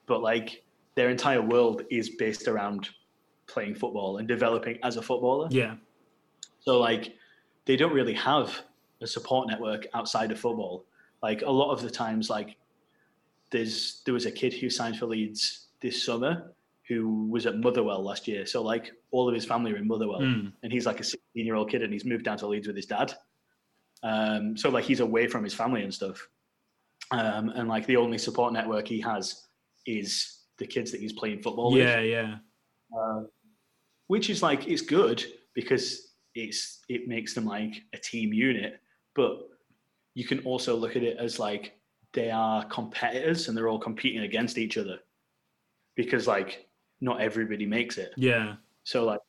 but 0.08 0.22
like 0.22 0.64
their 0.96 1.10
entire 1.10 1.42
world 1.42 1.84
is 1.92 2.10
based 2.12 2.48
around 2.48 2.90
playing 3.46 3.76
football 3.76 4.18
and 4.18 4.28
developing 4.28 4.80
as 4.84 4.98
a 4.98 5.02
footballer. 5.02 5.48
yeah 5.52 5.76
So 6.60 6.80
like 6.80 7.16
they 7.66 7.76
don't 7.76 7.94
really 7.94 8.14
have 8.16 8.60
a 9.02 9.08
support 9.08 9.48
network 9.48 9.86
outside 9.94 10.32
of 10.32 10.40
football. 10.40 10.86
Like 11.22 11.42
a 11.44 11.52
lot 11.52 11.72
of 11.72 11.82
the 11.82 11.90
times, 11.92 12.30
like 12.30 12.58
there's 13.52 14.02
there 14.06 14.14
was 14.14 14.26
a 14.26 14.32
kid 14.32 14.54
who 14.54 14.70
signed 14.70 14.98
for 14.98 15.06
Leeds 15.06 15.68
this 15.82 16.04
summer 16.04 16.52
who 16.88 17.28
was 17.30 17.46
at 17.46 17.58
Motherwell 17.58 18.02
last 18.04 18.28
year. 18.28 18.46
So 18.46 18.62
like 18.64 18.92
all 19.12 19.28
of 19.28 19.36
his 19.36 19.46
family 19.46 19.74
are 19.74 19.78
in 19.78 19.88
Motherwell, 19.88 20.22
Mm. 20.22 20.54
and 20.64 20.72
he's 20.72 20.86
like 20.86 21.00
a 21.00 21.04
16 21.04 21.46
year 21.46 21.56
old 21.56 21.70
kid, 21.70 21.84
and 21.84 21.92
he's 21.92 22.06
moved 22.06 22.24
down 22.26 22.38
to 22.38 22.48
Leeds 22.48 22.66
with 22.68 22.76
his 22.76 22.86
dad. 22.86 23.14
Um, 24.04 24.56
so 24.58 24.70
like 24.70 24.86
he's 24.86 25.00
away 25.02 25.28
from 25.28 25.44
his 25.44 25.54
family 25.54 25.84
and 25.84 25.94
stuff. 25.94 26.28
Um, 27.12 27.50
and 27.50 27.68
like 27.70 27.86
the 27.88 27.98
only 27.98 28.18
support 28.18 28.54
network 28.54 28.88
he 28.88 29.00
has 29.02 29.47
is 29.88 30.44
the 30.58 30.68
kids 30.68 30.92
that 30.92 31.02
he's 31.02 31.14
playing 31.14 31.42
football 31.42 31.72
with. 31.72 31.82
Yeah 31.82 32.02
yeah. 32.02 32.36
Uh, 32.96 33.24
which 34.08 34.30
is 34.30 34.44
like 34.44 34.68
it's 34.68 34.82
good 34.82 35.24
because 35.54 36.14
it's 36.36 36.84
it 36.88 37.08
makes 37.08 37.34
them 37.34 37.46
like 37.46 37.82
a 37.94 37.98
team 37.98 38.32
unit 38.32 38.80
but 39.16 39.50
you 40.14 40.26
can 40.26 40.40
also 40.40 40.76
look 40.76 40.96
at 40.96 41.04
it 41.04 41.18
as 41.18 41.40
like 41.40 41.74
they 42.14 42.32
are 42.32 42.64
competitors 42.66 43.48
and 43.48 43.58
they're 43.58 43.68
all 43.68 43.80
competing 43.80 44.22
against 44.22 44.58
each 44.58 44.78
other 44.78 45.00
because 45.96 46.28
like 46.28 46.68
not 47.02 47.22
everybody 47.22 47.66
makes 47.66 47.98
it. 47.98 48.14
Yeah. 48.16 48.56
So 48.84 49.06
like 49.06 49.20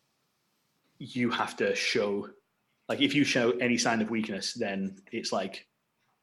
you 0.98 1.30
have 1.30 1.56
to 1.56 1.74
show 1.74 2.28
like 2.88 3.00
if 3.00 3.14
you 3.14 3.24
show 3.24 3.50
any 3.52 3.78
sign 3.78 4.00
of 4.00 4.10
weakness 4.10 4.54
then 4.54 4.96
it's 5.12 5.32
like 5.32 5.66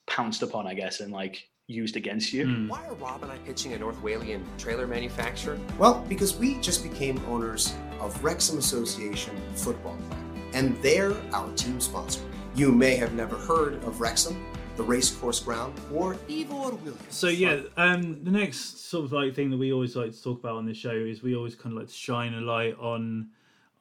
pounced 0.08 0.44
upon 0.44 0.68
i 0.68 0.74
guess 0.74 1.00
and 1.00 1.14
like 1.14 1.50
used 1.68 1.96
against 1.96 2.32
you 2.32 2.46
Mm. 2.46 2.70
Why 2.70 2.86
are 2.86 2.94
Rob 2.96 3.24
and 3.24 3.32
I 3.32 3.38
pitching 3.40 3.74
a 3.74 3.80
North 3.80 4.00
Walian 4.04 4.44
trailer 4.58 4.86
manufacturer? 4.86 5.60
Well, 5.80 6.06
because 6.08 6.38
we 6.38 6.60
just 6.60 6.84
became 6.84 7.20
owners 7.28 7.74
of 8.00 8.24
Wrexham 8.24 8.60
Association 8.60 9.36
Football 9.56 9.98
Club, 10.08 10.20
and 10.54 10.76
they're 10.84 11.14
our 11.34 11.52
team 11.54 11.80
sponsor. 11.82 12.22
You 12.56 12.72
may 12.72 12.96
have 12.98 13.14
never 13.14 13.36
heard 13.36 13.84
of 13.84 14.00
Wrexham, 14.00 14.46
the 14.78 14.84
racecourse 14.84 15.40
ground, 15.40 15.74
or 15.92 16.16
Ifor 16.30 16.80
Williams. 16.82 17.02
So 17.10 17.30
yeah, 17.30 17.62
um, 17.78 18.24
the 18.24 18.32
next 18.32 18.88
sort 18.90 19.06
of 19.06 19.12
like 19.12 19.34
thing 19.34 19.50
that 19.50 19.58
we 19.58 19.74
always 19.74 19.96
like 19.96 20.12
to 20.12 20.24
talk 20.24 20.40
about 20.40 20.58
on 20.58 20.66
this 20.66 20.78
show 20.78 20.92
is 20.92 21.24
we 21.24 21.36
always 21.36 21.56
kind 21.56 21.74
of 21.74 21.80
like 21.80 21.88
to 21.88 21.94
shine 21.94 22.34
a 22.36 22.42
light 22.42 22.78
on 22.80 23.30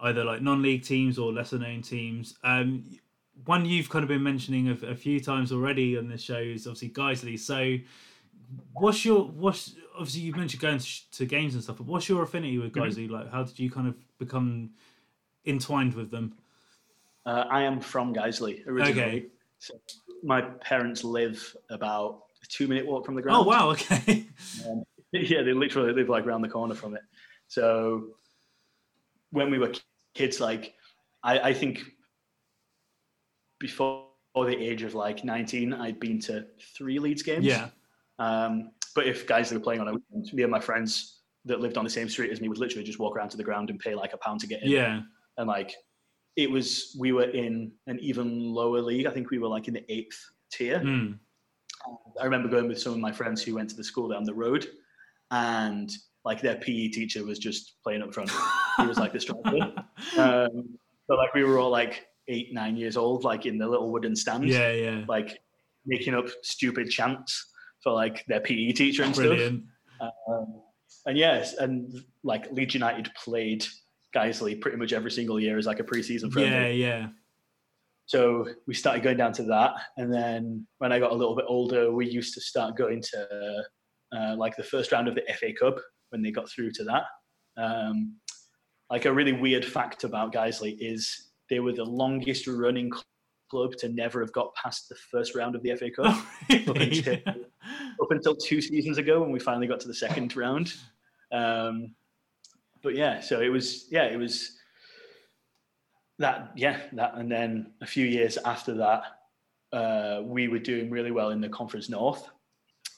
either 0.00 0.24
like 0.24 0.40
non-league 0.40 0.82
teams 0.84 1.18
or 1.18 1.32
lesser 1.32 1.58
known 1.58 1.82
teams. 1.82 2.34
Um, 2.42 2.84
one 3.44 3.66
you've 3.66 3.90
kind 3.90 4.02
of 4.02 4.08
been 4.08 4.22
mentioning 4.22 4.68
a, 4.68 4.86
a 4.86 4.94
few 4.94 5.20
times 5.20 5.52
already 5.52 5.98
on 5.98 6.08
this 6.08 6.22
show 6.22 6.38
is 6.38 6.66
obviously 6.66 6.90
Guiseley. 6.90 7.38
So 7.38 7.76
what's 8.72 9.04
your 9.04 9.24
what's 9.24 9.74
obviously 9.94 10.22
you 10.22 10.32
mentioned 10.34 10.60
going 10.60 10.78
to, 10.78 11.10
to 11.12 11.26
games 11.26 11.54
and 11.54 11.62
stuff, 11.62 11.76
but 11.78 11.86
what's 11.86 12.08
your 12.08 12.22
affinity 12.22 12.58
with 12.58 12.72
Guiseley? 12.72 13.08
Like, 13.08 13.30
how 13.30 13.42
did 13.42 13.58
you 13.58 13.70
kind 13.70 13.88
of 13.88 13.94
become 14.18 14.70
entwined 15.46 15.94
with 15.94 16.10
them? 16.10 16.34
Uh, 17.26 17.44
I 17.50 17.62
am 17.62 17.80
from 17.80 18.14
Guiseley 18.14 18.66
originally. 18.66 19.02
Okay. 19.02 19.26
So 19.58 19.74
my 20.22 20.42
parents 20.42 21.04
live 21.04 21.56
about 21.70 22.24
a 22.42 22.46
two 22.46 22.66
minute 22.68 22.86
walk 22.86 23.06
from 23.06 23.14
the 23.14 23.22
ground. 23.22 23.38
Oh 23.38 23.48
wow, 23.48 23.70
okay. 23.70 24.26
yeah, 25.12 25.42
they 25.42 25.52
literally 25.52 25.92
live 25.92 26.08
like 26.08 26.26
around 26.26 26.42
the 26.42 26.48
corner 26.48 26.74
from 26.74 26.94
it. 26.94 27.02
So 27.48 28.08
when 29.30 29.50
we 29.50 29.58
were 29.58 29.72
kids, 30.14 30.40
like 30.40 30.74
I, 31.22 31.38
I 31.38 31.54
think 31.54 31.82
before 33.64 34.04
the 34.36 34.54
age 34.54 34.82
of 34.82 34.94
like 34.94 35.24
19, 35.24 35.72
I'd 35.72 35.98
been 35.98 36.20
to 36.20 36.44
three 36.76 36.98
Leeds 36.98 37.22
games. 37.22 37.46
yeah, 37.46 37.68
Um, 38.18 38.72
but 38.94 39.06
if 39.06 39.26
guys 39.26 39.48
that 39.48 39.54
were 39.56 39.64
playing 39.64 39.80
on 39.80 39.88
a 39.88 39.92
weekend, 39.94 40.30
me 40.34 40.42
and 40.42 40.52
my 40.52 40.60
friends 40.60 41.22
that 41.46 41.60
lived 41.60 41.78
on 41.78 41.84
the 41.84 41.90
same 41.90 42.10
street 42.10 42.30
as 42.30 42.42
me 42.42 42.48
would 42.50 42.58
literally 42.58 42.84
just 42.84 42.98
walk 42.98 43.16
around 43.16 43.30
to 43.30 43.38
the 43.38 43.42
ground 43.42 43.70
and 43.70 43.78
pay 43.78 43.94
like 43.94 44.12
a 44.12 44.18
pound 44.18 44.38
to 44.40 44.46
get 44.46 44.62
in 44.62 44.70
yeah, 44.70 45.00
and 45.38 45.48
like 45.48 45.74
it 46.36 46.50
was 46.50 46.94
we 47.00 47.12
were 47.12 47.30
in 47.44 47.72
an 47.86 47.98
even 48.00 48.52
lower 48.52 48.82
league. 48.82 49.06
I 49.06 49.10
think 49.10 49.30
we 49.30 49.38
were 49.38 49.48
like 49.48 49.66
in 49.66 49.74
the 49.74 49.84
eighth 49.90 50.20
tier. 50.52 50.80
mm. 50.80 51.18
I 52.20 52.24
remember 52.24 52.48
going 52.48 52.68
with 52.68 52.80
some 52.80 52.92
of 52.92 52.98
my 52.98 53.12
friends 53.12 53.42
who 53.42 53.54
went 53.54 53.70
to 53.70 53.76
the 53.76 53.84
school 53.84 54.08
down 54.08 54.24
the 54.24 54.34
road, 54.34 54.66
and 55.30 55.90
like 56.26 56.42
their 56.42 56.56
PE 56.56 56.88
teacher 56.88 57.24
was 57.24 57.38
just 57.38 57.76
playing 57.82 58.02
up 58.02 58.12
front. 58.12 58.30
he 58.78 58.86
was 58.86 58.98
like 58.98 59.12
the 59.14 59.20
striker. 59.20 59.72
Um, 60.18 60.78
but 61.08 61.16
like 61.18 61.32
we 61.34 61.44
were 61.44 61.58
all 61.58 61.70
like 61.70 62.06
eight, 62.28 62.52
nine 62.52 62.76
years 62.76 62.96
old, 62.96 63.24
like 63.24 63.46
in 63.46 63.58
the 63.58 63.66
little 63.66 63.90
wooden 63.90 64.16
stands, 64.16 64.52
yeah, 64.52 64.72
yeah. 64.72 65.04
like 65.08 65.38
making 65.86 66.14
up 66.14 66.26
stupid 66.42 66.90
chants 66.90 67.52
for 67.82 67.92
like 67.92 68.24
their 68.26 68.40
PE 68.40 68.72
teacher 68.72 69.02
and 69.02 69.14
stuff. 69.14 69.28
Brilliant. 69.28 69.64
Um, 70.00 70.62
and 71.06 71.18
yes, 71.18 71.54
and 71.54 71.92
like 72.22 72.50
Leeds 72.52 72.74
United 72.74 73.10
played 73.22 73.66
Guiseley 74.14 74.60
pretty 74.60 74.76
much 74.76 74.92
every 74.92 75.10
single 75.10 75.38
year 75.38 75.58
as 75.58 75.66
like 75.66 75.80
a 75.80 75.84
preseason 75.84 76.32
friendly. 76.32 76.76
Yeah, 76.80 77.00
yeah. 77.00 77.08
So 78.06 78.46
we 78.66 78.74
started 78.74 79.02
going 79.02 79.16
down 79.16 79.32
to 79.34 79.44
that, 79.44 79.74
and 79.96 80.12
then 80.12 80.66
when 80.78 80.92
I 80.92 80.98
got 80.98 81.12
a 81.12 81.14
little 81.14 81.34
bit 81.34 81.46
older, 81.48 81.92
we 81.92 82.06
used 82.06 82.34
to 82.34 82.40
start 82.40 82.76
going 82.76 83.02
to 83.02 83.62
uh, 84.14 84.36
like 84.36 84.56
the 84.56 84.62
first 84.62 84.92
round 84.92 85.08
of 85.08 85.14
the 85.14 85.22
FA 85.38 85.52
Cup 85.58 85.76
when 86.10 86.22
they 86.22 86.30
got 86.30 86.50
through 86.50 86.70
to 86.72 86.84
that. 86.84 87.04
Um, 87.56 88.16
like 88.90 89.06
a 89.06 89.12
really 89.12 89.32
weird 89.32 89.64
fact 89.64 90.04
about 90.04 90.32
Guiseley 90.32 90.76
is 90.78 91.30
they 91.54 91.60
were 91.60 91.72
the 91.72 91.84
longest 91.84 92.48
running 92.48 92.90
club 93.48 93.76
to 93.76 93.88
never 93.88 94.20
have 94.20 94.32
got 94.32 94.52
past 94.56 94.88
the 94.88 94.96
first 94.96 95.36
round 95.36 95.54
of 95.54 95.62
the 95.62 95.72
FA 95.76 95.88
Cup. 95.88 96.06
Oh, 96.08 96.28
Up 96.50 96.76
really? 96.76 96.98
until- 96.98 97.44
up 98.02 98.10
until 98.10 98.34
two 98.34 98.60
seasons 98.60 98.98
ago 98.98 99.20
when 99.20 99.30
we 99.30 99.38
finally 99.38 99.68
got 99.68 99.78
to 99.78 99.86
the 99.86 99.94
second 99.94 100.34
round. 100.44 100.74
Um, 101.32 101.94
but 102.82 102.96
yeah, 102.96 103.20
so 103.20 103.40
it 103.40 103.50
was 103.50 103.86
yeah, 103.88 104.06
it 104.06 104.16
was 104.16 104.58
that 106.18 106.50
yeah 106.56 106.80
that, 106.94 107.14
and 107.14 107.30
then 107.30 107.72
a 107.80 107.86
few 107.86 108.04
years 108.04 108.36
after 108.44 108.74
that, 108.74 109.02
uh, 109.72 110.22
we 110.24 110.48
were 110.48 110.58
doing 110.58 110.90
really 110.90 111.12
well 111.12 111.30
in 111.30 111.40
the 111.40 111.48
Conference 111.48 111.88
North. 111.88 112.28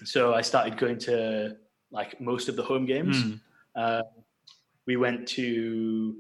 So 0.03 0.33
I 0.33 0.41
started 0.41 0.79
going 0.79 0.99
to 1.01 1.57
like 1.91 2.19
most 2.23 2.49
of 2.49 2.57
the 2.57 2.63
home 2.63 2.87
games. 2.87 3.23
Mm. 3.23 3.41
Uh, 3.77 4.03
we 4.87 4.97
went 4.97 5.29
to 5.29 6.17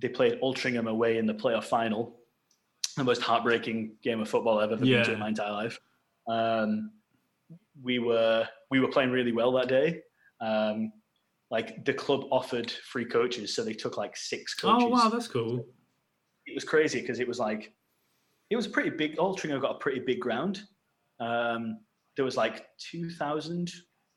they 0.00 0.08
played 0.08 0.40
Altrincham 0.40 0.88
away 0.88 1.18
in 1.18 1.26
the 1.26 1.34
playoff 1.34 1.64
final, 1.64 2.16
the 2.96 3.04
most 3.04 3.22
heartbreaking 3.22 3.96
game 4.02 4.20
of 4.20 4.28
football 4.28 4.58
I've 4.58 4.72
ever 4.72 4.84
been 4.84 5.04
to 5.04 5.12
in 5.12 5.18
my 5.18 5.28
entire 5.28 5.52
life. 5.52 5.78
Um, 6.28 6.92
we 7.82 7.98
were 7.98 8.46
we 8.70 8.80
were 8.80 8.88
playing 8.88 9.10
really 9.10 9.32
well 9.32 9.52
that 9.52 9.68
day. 9.68 10.02
Um, 10.40 10.92
like 11.50 11.84
the 11.84 11.92
club 11.92 12.24
offered 12.30 12.70
free 12.70 13.04
coaches, 13.04 13.54
so 13.54 13.64
they 13.64 13.72
took 13.72 13.96
like 13.96 14.16
six 14.16 14.54
coaches. 14.54 14.84
Oh 14.84 14.88
wow, 14.88 15.08
that's 15.08 15.28
cool. 15.28 15.66
It 16.46 16.54
was 16.54 16.64
crazy 16.64 17.00
because 17.00 17.20
it 17.20 17.28
was 17.28 17.38
like 17.38 17.72
it 18.50 18.56
was 18.56 18.66
a 18.66 18.70
pretty 18.70 18.90
big. 18.90 19.16
Altrincham 19.16 19.60
got 19.60 19.76
a 19.76 19.78
pretty 19.78 20.00
big 20.00 20.20
ground. 20.20 20.62
Um, 21.18 21.80
there 22.16 22.24
was 22.24 22.36
like 22.36 22.66
two 22.78 23.10
thousand 23.10 23.70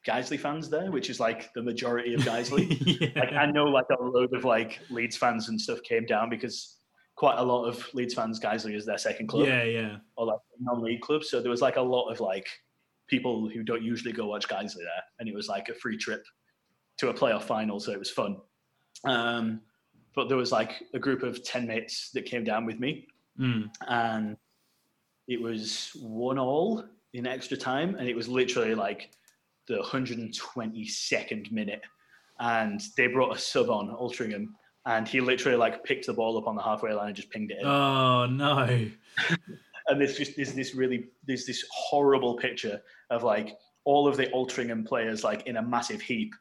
Guiseley 0.07 0.39
fans 0.39 0.69
there, 0.69 0.91
which 0.91 1.09
is 1.09 1.19
like 1.19 1.53
the 1.53 1.61
majority 1.61 2.13
of 2.13 2.21
Guiseley 2.21 3.15
like. 3.15 3.33
I 3.33 3.45
know 3.45 3.63
like 3.65 3.85
a 3.97 4.03
load 4.03 4.33
of 4.35 4.43
like 4.43 4.79
Leeds 4.89 5.15
fans 5.17 5.49
and 5.49 5.59
stuff 5.59 5.79
came 5.83 6.05
down 6.05 6.29
because 6.29 6.79
quite 7.15 7.37
a 7.37 7.43
lot 7.43 7.65
of 7.65 7.87
Leeds 7.93 8.13
fans 8.13 8.39
Guiseley 8.39 8.75
is 8.75 8.85
their 8.85 8.97
second 8.97 9.27
club 9.27 9.47
yeah, 9.47 9.63
yeah. 9.63 9.97
or 10.17 10.25
like 10.25 10.39
non-league 10.59 11.01
club. 11.01 11.23
So 11.23 11.41
there 11.41 11.51
was 11.51 11.61
like 11.61 11.77
a 11.77 11.81
lot 11.81 12.09
of 12.09 12.19
like 12.19 12.47
people 13.07 13.49
who 13.49 13.63
don't 13.63 13.83
usually 13.83 14.11
go 14.13 14.25
watch 14.27 14.47
Guiseley 14.47 14.83
there, 14.83 15.03
and 15.19 15.29
it 15.29 15.35
was 15.35 15.47
like 15.47 15.69
a 15.69 15.75
free 15.75 15.97
trip 15.97 16.23
to 16.97 17.09
a 17.09 17.13
playoff 17.13 17.43
final, 17.43 17.79
so 17.79 17.91
it 17.91 17.99
was 17.99 18.09
fun. 18.09 18.37
Um, 19.05 19.61
but 20.15 20.27
there 20.27 20.37
was 20.37 20.51
like 20.51 20.83
a 20.93 20.99
group 20.99 21.23
of 21.23 21.43
ten 21.43 21.65
mates 21.67 22.09
that 22.13 22.25
came 22.25 22.43
down 22.43 22.65
with 22.65 22.79
me, 22.79 23.07
Mm. 23.39 23.67
and 23.87 24.37
it 25.27 25.41
was 25.41 25.89
one 25.99 26.37
all 26.37 26.83
in 27.13 27.25
extra 27.25 27.57
time, 27.57 27.95
and 27.95 28.07
it 28.07 28.15
was 28.15 28.27
literally 28.27 28.75
like 28.75 29.09
the 29.67 29.77
122nd 29.79 31.51
minute, 31.51 31.81
and 32.39 32.81
they 32.97 33.07
brought 33.07 33.35
a 33.35 33.39
sub 33.39 33.69
on 33.69 33.89
Altrincham, 33.89 34.47
and 34.85 35.07
he 35.07 35.21
literally 35.21 35.57
like 35.57 35.83
picked 35.83 36.07
the 36.07 36.13
ball 36.13 36.37
up 36.37 36.47
on 36.47 36.55
the 36.55 36.61
halfway 36.61 36.93
line 36.93 37.07
and 37.07 37.15
just 37.15 37.29
pinged 37.29 37.51
it 37.51 37.59
in. 37.59 37.65
Oh 37.65 38.25
no. 38.25 38.89
and 39.87 39.99
there's 40.01 40.17
just 40.17 40.35
there's 40.35 40.53
this 40.53 40.75
really 40.75 41.05
there's 41.25 41.45
this 41.45 41.63
horrible 41.71 42.35
picture 42.35 42.81
of 43.09 43.23
like 43.23 43.57
all 43.85 44.07
of 44.07 44.17
the 44.17 44.27
Altrincham 44.27 44.85
players 44.85 45.23
like 45.23 45.45
in 45.47 45.57
a 45.57 45.61
massive 45.61 46.01
heap, 46.01 46.33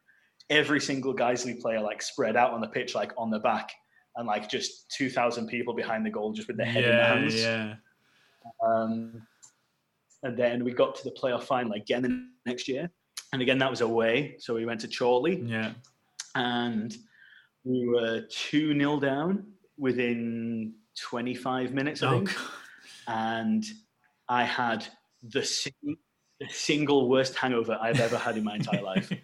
every 0.50 0.80
single 0.80 1.14
Guiseley 1.14 1.60
player 1.60 1.80
like 1.80 2.02
spread 2.02 2.36
out 2.36 2.52
on 2.52 2.60
the 2.60 2.68
pitch 2.68 2.94
like 2.94 3.12
on 3.16 3.30
the 3.30 3.38
back, 3.38 3.72
and 4.16 4.26
like 4.26 4.48
just 4.48 4.90
2,000 4.90 5.46
people 5.46 5.74
behind 5.74 6.04
the 6.04 6.10
goal 6.10 6.32
just 6.32 6.48
with 6.48 6.56
their 6.56 6.66
head 6.66 6.84
in 6.84 6.90
their 6.90 7.04
hands. 7.04 7.34
yeah. 7.34 7.74
Um, 8.64 9.22
and 10.24 10.36
then 10.36 10.64
we 10.64 10.72
got 10.72 10.94
to 10.96 11.04
the 11.04 11.10
playoff 11.10 11.44
final 11.44 11.72
again 11.72 12.02
the 12.02 12.28
next 12.46 12.68
year. 12.68 12.90
And 13.32 13.40
again, 13.42 13.58
that 13.58 13.70
was 13.70 13.80
away. 13.80 14.36
So 14.38 14.54
we 14.54 14.66
went 14.66 14.80
to 14.82 14.88
Chorley 14.88 15.40
Yeah. 15.40 15.72
and 16.34 16.94
we 17.64 17.86
were 17.88 18.22
2 18.30 18.78
0 18.78 19.00
down 19.00 19.46
within 19.78 20.74
25 21.00 21.72
minutes, 21.72 22.02
I 22.02 22.06
Oh, 22.08 22.10
think. 22.18 22.34
God. 22.36 22.46
And 23.08 23.64
I 24.28 24.44
had 24.44 24.86
the, 25.22 25.42
sing- 25.44 25.96
the 26.40 26.48
single 26.50 27.08
worst 27.08 27.34
hangover 27.36 27.78
I've 27.80 28.00
ever 28.00 28.18
had 28.18 28.36
in 28.36 28.44
my 28.44 28.56
entire 28.56 28.82
life. 28.82 29.10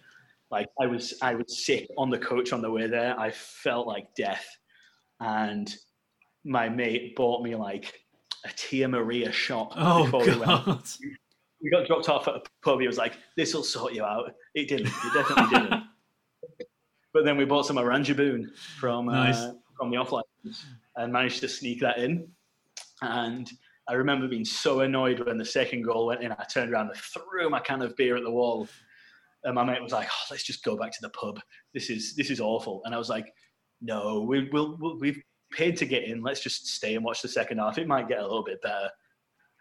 Like 0.51 0.65
I 0.81 0.87
was, 0.87 1.13
I 1.21 1.35
was 1.35 1.63
sick 1.63 1.87
on 1.95 2.09
the 2.09 2.17
coach 2.17 2.53
on 2.53 2.63
the 2.63 2.71
way 2.71 2.87
there. 2.87 3.15
I 3.19 3.29
felt 3.29 3.85
like 3.85 4.15
death, 4.15 4.43
and 5.19 5.71
my 6.43 6.67
mate 6.69 7.15
bought 7.15 7.43
me 7.43 7.53
like 7.53 7.93
a 8.43 8.49
Tia 8.55 8.87
Maria 8.87 9.31
shot 9.31 9.73
Oh 9.77 10.05
before 10.05 10.25
we 10.25 10.35
went. 10.39 10.97
We 11.61 11.69
got 11.69 11.87
dropped 11.87 12.09
off 12.09 12.27
at 12.27 12.35
a 12.35 12.41
pub. 12.63 12.79
He 12.79 12.87
was 12.87 12.97
like, 12.97 13.17
"This 13.35 13.53
will 13.53 13.63
sort 13.63 13.93
you 13.93 14.03
out." 14.03 14.33
It 14.55 14.67
didn't. 14.69 14.87
It 14.87 15.13
definitely 15.13 15.59
didn't. 15.59 15.83
But 17.13 17.25
then 17.25 17.37
we 17.37 17.45
bought 17.45 17.65
some 17.65 17.77
Oranjeboom 17.77 18.55
from 18.79 19.09
uh, 19.09 19.53
from 19.77 19.89
the 19.89 19.97
offline 19.97 20.23
and 20.95 21.11
managed 21.11 21.39
to 21.41 21.49
sneak 21.49 21.79
that 21.81 21.97
in. 21.97 22.27
And 23.01 23.49
I 23.87 23.93
remember 23.93 24.27
being 24.27 24.45
so 24.45 24.81
annoyed 24.81 25.19
when 25.19 25.37
the 25.37 25.45
second 25.45 25.81
goal 25.81 26.07
went 26.07 26.21
in. 26.21 26.31
I 26.31 26.43
turned 26.43 26.71
around 26.71 26.89
and 26.89 26.97
threw 26.97 27.49
my 27.49 27.59
can 27.59 27.81
of 27.81 27.95
beer 27.95 28.15
at 28.15 28.23
the 28.23 28.31
wall. 28.31 28.67
And 29.43 29.55
my 29.55 29.63
mate 29.63 29.81
was 29.81 29.93
like, 29.93 30.07
oh, 30.11 30.25
"Let's 30.29 30.43
just 30.43 30.63
go 30.63 30.77
back 30.77 30.91
to 30.91 30.99
the 31.01 31.09
pub. 31.09 31.39
This 31.73 31.89
is 31.89 32.15
this 32.15 32.29
is 32.29 32.39
awful." 32.39 32.81
And 32.85 32.93
I 32.93 32.97
was 32.97 33.09
like, 33.09 33.33
"No, 33.81 34.21
we, 34.21 34.49
we'll, 34.51 34.77
we'll 34.79 34.99
we've 34.99 35.21
paid 35.51 35.77
to 35.77 35.85
get 35.85 36.03
in. 36.03 36.21
Let's 36.21 36.41
just 36.41 36.67
stay 36.67 36.95
and 36.95 37.03
watch 37.03 37.21
the 37.21 37.29
second 37.29 37.57
half. 37.57 37.77
It 37.77 37.87
might 37.87 38.07
get 38.07 38.19
a 38.19 38.23
little 38.23 38.43
bit 38.43 38.61
better." 38.61 38.89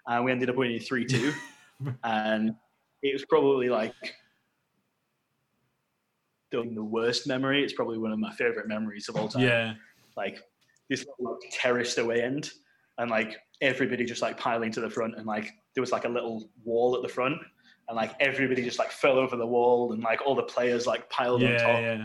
And 0.06 0.24
we 0.24 0.32
ended 0.32 0.50
up 0.50 0.56
winning 0.56 0.80
three 0.80 1.04
two, 1.06 1.32
and 2.04 2.54
it 3.02 3.12
was 3.12 3.24
probably 3.26 3.68
like 3.68 3.94
the 6.50 6.62
the 6.74 6.82
worst 6.82 7.26
memory. 7.26 7.62
It's 7.62 7.72
probably 7.72 7.98
one 7.98 8.12
of 8.12 8.18
my 8.18 8.32
favorite 8.32 8.68
memories 8.68 9.08
of 9.08 9.16
all 9.16 9.28
time 9.28 9.42
Yeah. 9.42 9.74
like 10.16 10.38
this 10.88 11.04
little 11.18 11.34
like, 11.42 11.50
terraced 11.52 11.98
away 11.98 12.22
end 12.22 12.50
and 12.96 13.10
like 13.10 13.36
everybody 13.60 14.04
just 14.04 14.22
like 14.22 14.38
piling 14.38 14.72
to 14.72 14.80
the 14.80 14.88
front 14.90 15.16
and 15.16 15.26
like 15.26 15.50
there 15.74 15.82
was 15.82 15.92
like 15.92 16.04
a 16.04 16.08
little 16.08 16.48
wall 16.64 16.96
at 16.96 17.02
the 17.02 17.08
front 17.08 17.36
and 17.88 17.96
like 17.96 18.12
everybody 18.20 18.62
just 18.62 18.78
like 18.78 18.90
fell 18.90 19.18
over 19.18 19.36
the 19.36 19.46
wall 19.46 19.92
and 19.92 20.02
like 20.02 20.20
all 20.24 20.34
the 20.34 20.42
players 20.42 20.86
like 20.86 21.08
piled 21.10 21.42
on 21.42 21.50
top. 21.52 21.80
yeah. 21.80 22.04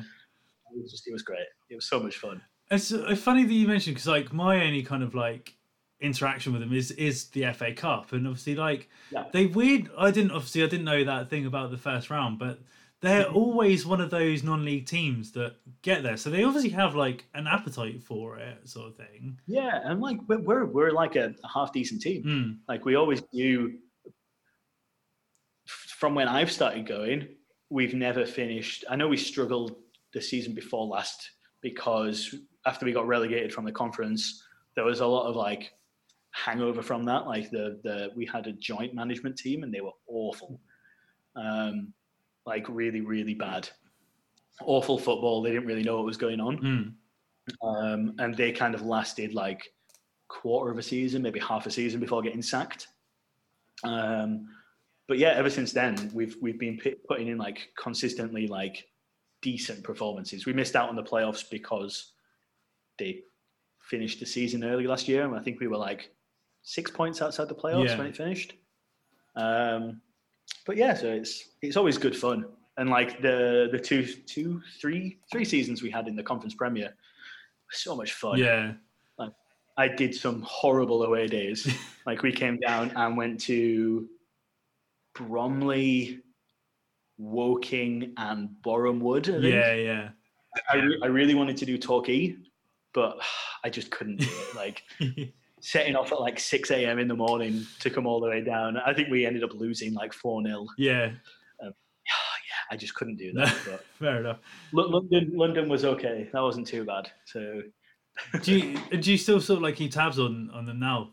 It 0.75 0.81
was 0.81 0.91
just 0.91 1.07
it 1.07 1.13
was 1.13 1.21
great. 1.21 1.45
It 1.69 1.75
was 1.75 1.85
so 1.87 1.99
much 1.99 2.17
fun. 2.17 2.41
It's 2.71 2.91
uh, 2.91 3.15
funny 3.15 3.43
that 3.45 3.53
you 3.53 3.67
mentioned 3.67 3.95
because 3.95 4.07
like 4.07 4.33
my 4.33 4.65
only 4.65 4.83
kind 4.83 5.03
of 5.03 5.13
like 5.15 5.55
interaction 6.03 6.51
with 6.53 6.61
them 6.61 6.73
is 6.73 6.91
is 6.91 7.29
the 7.29 7.51
FA 7.53 7.73
Cup, 7.73 8.11
and 8.13 8.27
obviously 8.27 8.55
like 8.55 8.89
Yeah. 9.11 9.25
they 9.31 9.47
weird. 9.47 9.89
I 9.97 10.11
didn't 10.11 10.31
obviously 10.31 10.61
I 10.63 10.67
didn't 10.67 10.85
know 10.85 11.03
that 11.03 11.29
thing 11.29 11.45
about 11.45 11.71
the 11.71 11.77
first 11.77 12.09
round, 12.09 12.37
but 12.39 12.59
they're 13.01 13.25
Mm-hmm. 13.25 13.35
always 13.35 13.85
one 13.85 13.99
of 13.99 14.09
those 14.11 14.43
non-league 14.43 14.85
teams 14.85 15.31
that 15.33 15.55
get 15.81 16.03
there, 16.03 16.15
so 16.17 16.29
they 16.29 16.43
obviously 16.43 16.69
have 16.71 16.95
like 16.95 17.25
an 17.33 17.47
appetite 17.47 18.01
for 18.01 18.37
it, 18.37 18.67
sort 18.69 18.87
of 18.89 18.95
thing. 18.95 19.39
Yeah, 19.47 19.79
and 19.83 19.99
like 20.01 20.19
we're 20.27 20.65
we're, 20.65 20.91
like 20.91 21.15
a, 21.15 21.33
a 21.43 21.47
half 21.47 21.73
decent 21.73 22.01
team. 22.01 22.23
Mm. 22.23 22.57
Like 22.67 22.85
we 22.85 22.95
always 22.95 23.21
do. 23.33 23.73
from 25.67 26.15
when 26.15 26.27
I've 26.27 26.51
started 26.51 26.85
going, 26.87 27.27
we've 27.69 27.93
never 27.93 28.25
finished. 28.25 28.83
I 28.89 28.95
know 28.95 29.07
we 29.07 29.17
struggled 29.17 29.75
the 30.13 30.21
season 30.21 30.53
before 30.53 30.85
last 30.85 31.29
because 31.61 32.35
after 32.65 32.85
we 32.85 32.91
got 32.91 33.07
relegated 33.07 33.53
from 33.53 33.65
the 33.65 33.71
conference, 33.71 34.43
there 34.75 34.85
was 34.85 34.99
a 34.99 35.07
lot 35.07 35.27
of 35.29 35.35
like 35.35 35.71
hangover 36.33 36.81
from 36.81 37.05
that. 37.05 37.25
Like 37.27 37.49
the 37.51 37.79
the 37.83 38.11
we 38.15 38.25
had 38.25 38.47
a 38.47 38.51
joint 38.53 38.93
management 38.93 39.37
team 39.37 39.63
and 39.63 39.73
they 39.73 39.81
were 39.81 39.91
awful, 40.07 40.59
um, 41.35 41.93
like 42.45 42.67
really 42.67 43.01
really 43.01 43.33
bad, 43.35 43.69
awful 44.61 44.97
football. 44.97 45.41
They 45.41 45.51
didn't 45.51 45.67
really 45.67 45.83
know 45.83 45.95
what 45.97 46.05
was 46.05 46.17
going 46.17 46.39
on 46.39 46.57
Mm. 46.57 46.93
um, 47.61 48.15
and 48.19 48.35
they 48.35 48.51
kind 48.51 48.73
of 48.75 48.81
lasted 48.83 49.33
like 49.33 49.73
quarter 50.27 50.71
of 50.71 50.77
a 50.77 50.83
season, 50.83 51.21
maybe 51.21 51.39
half 51.39 51.65
a 51.65 51.71
season 51.71 51.99
before 51.99 52.21
getting 52.21 52.41
sacked. 52.41 52.87
Um, 53.83 54.47
but 55.07 55.17
yeah, 55.17 55.33
ever 55.35 55.49
since 55.49 55.71
then, 55.73 56.09
we've 56.13 56.35
we've 56.41 56.59
been 56.59 56.79
putting 57.07 57.27
in 57.27 57.37
like 57.37 57.69
consistently 57.77 58.47
like 58.47 58.87
decent 59.41 59.83
performances. 59.83 60.45
We 60.45 60.53
missed 60.53 60.75
out 60.75 60.89
on 60.89 60.95
the 60.95 61.03
playoffs 61.03 61.43
because 61.49 62.13
they 62.97 63.21
finished 63.81 64.19
the 64.21 64.25
season 64.25 64.63
early 64.63 64.87
last 64.87 65.07
year, 65.09 65.25
and 65.25 65.35
I 65.35 65.41
think 65.43 65.59
we 65.59 65.67
were 65.67 65.77
like 65.77 66.09
six 66.63 66.89
points 66.89 67.21
outside 67.21 67.47
the 67.49 67.55
playoffs 67.55 67.89
Yeah. 67.89 67.97
when 67.97 68.07
it 68.07 68.15
finished. 68.17 68.53
Um, 69.35 70.01
but 70.65 70.77
yeah, 70.77 70.93
so 70.93 71.07
it's 71.11 71.49
it's 71.61 71.77
always 71.77 71.97
good 71.97 72.15
fun. 72.15 72.45
And 72.77 72.89
like 72.89 73.21
the 73.21 73.69
the 73.71 73.79
two 73.79 74.05
two 74.05 74.61
three 74.79 75.19
three 75.31 75.45
seasons 75.45 75.81
we 75.83 75.91
had 75.91 76.07
in 76.07 76.15
the 76.15 76.23
conference 76.23 76.55
premier, 76.55 76.93
so 77.69 77.95
much 77.95 78.13
fun. 78.13 78.37
Yeah. 78.37 78.73
I 79.75 79.87
did 79.87 80.13
some 80.13 80.43
horrible 80.43 81.01
away 81.01 81.25
days. 81.25 81.67
like 82.05 82.21
we 82.21 82.31
came 82.31 82.59
down 82.59 82.91
and 82.95 83.17
went 83.17 83.39
to 83.41 84.07
Bromley, 85.15 86.19
Woking, 87.17 88.13
and 88.17 88.49
think. 88.61 89.41
Yeah, 89.41 89.73
yeah. 89.73 90.09
I, 90.69 90.77
I 91.01 91.07
really 91.07 91.33
wanted 91.33 91.57
to 91.57 91.65
do 91.65 91.79
Torquay, 91.79 92.35
but 92.93 93.19
I 93.63 93.71
just 93.71 93.89
couldn't 93.89 94.17
do 94.17 94.27
it. 94.29 94.55
Like 94.55 94.83
setting 95.63 95.95
off 95.95 96.11
at 96.11 96.19
like 96.19 96.37
6 96.39 96.71
a.m. 96.71 96.99
in 96.99 97.07
the 97.07 97.15
morning 97.15 97.65
to 97.79 97.89
come 97.89 98.05
all 98.05 98.19
the 98.19 98.27
way 98.27 98.41
down. 98.43 98.75
I 98.77 98.93
think 98.93 99.09
we 99.09 99.25
ended 99.25 99.43
up 99.45 99.53
losing 99.53 99.93
like 99.93 100.13
4 100.13 100.43
0. 100.43 100.67
yeah. 100.77 101.11
Yeah, 102.45 102.65
I 102.71 102.75
just 102.77 102.93
couldn't 102.95 103.15
do 103.15 103.31
No, 103.33 103.45
that. 103.45 103.57
But 103.65 103.85
fair 103.97 104.19
enough. 104.19 104.39
Lo- 104.73 104.89
London, 104.89 105.31
London 105.33 105.69
was 105.69 105.85
okay. 105.85 106.29
That 106.33 106.41
wasn't 106.41 106.67
too 106.67 106.83
bad. 106.83 107.09
So 107.25 107.61
Do 108.41 108.57
you 108.59 108.77
do 108.99 109.11
you 109.11 109.17
still 109.17 109.39
sort 109.39 109.57
of 109.57 109.63
like 109.63 109.77
keep 109.77 109.91
tabs 109.93 110.19
on 110.19 110.49
on 110.53 110.65
them 110.65 110.79
now? 110.79 111.11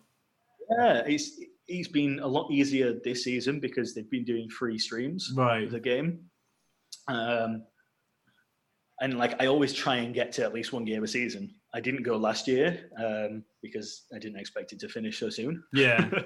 yeah, 0.77 1.03
it's 1.07 1.39
it's 1.69 1.87
been 1.89 2.19
a 2.19 2.27
lot 2.27 2.51
easier 2.51 2.95
this 3.05 3.23
season 3.23 3.61
because 3.61 3.95
they've 3.95 4.11
been 4.11 4.25
doing 4.25 4.49
free 4.51 4.77
streams 4.79 5.33
Right. 5.37 5.63
of 5.65 5.71
the 5.71 5.79
game. 5.81 6.25
Um, 7.07 7.63
and 9.01 9.17
like 9.17 9.41
I 9.41 9.47
always 9.47 9.73
try 9.73 9.97
and 9.97 10.13
get 10.13 10.33
to 10.33 10.43
at 10.43 10.53
least 10.53 10.73
one 10.73 10.85
game 10.85 11.05
a 11.05 11.09
season. 11.09 11.55
I 11.73 11.81
didn't 11.81 12.03
go 12.03 12.17
last 12.17 12.49
year 12.49 12.91
um, 12.99 13.45
because 13.63 14.05
I 14.15 14.19
didn't 14.19 14.41
expect 14.41 14.73
it 14.73 14.81
to 14.81 14.89
finish 14.89 15.19
so 15.19 15.31
soon. 15.31 15.63
Yeah. 15.73 16.09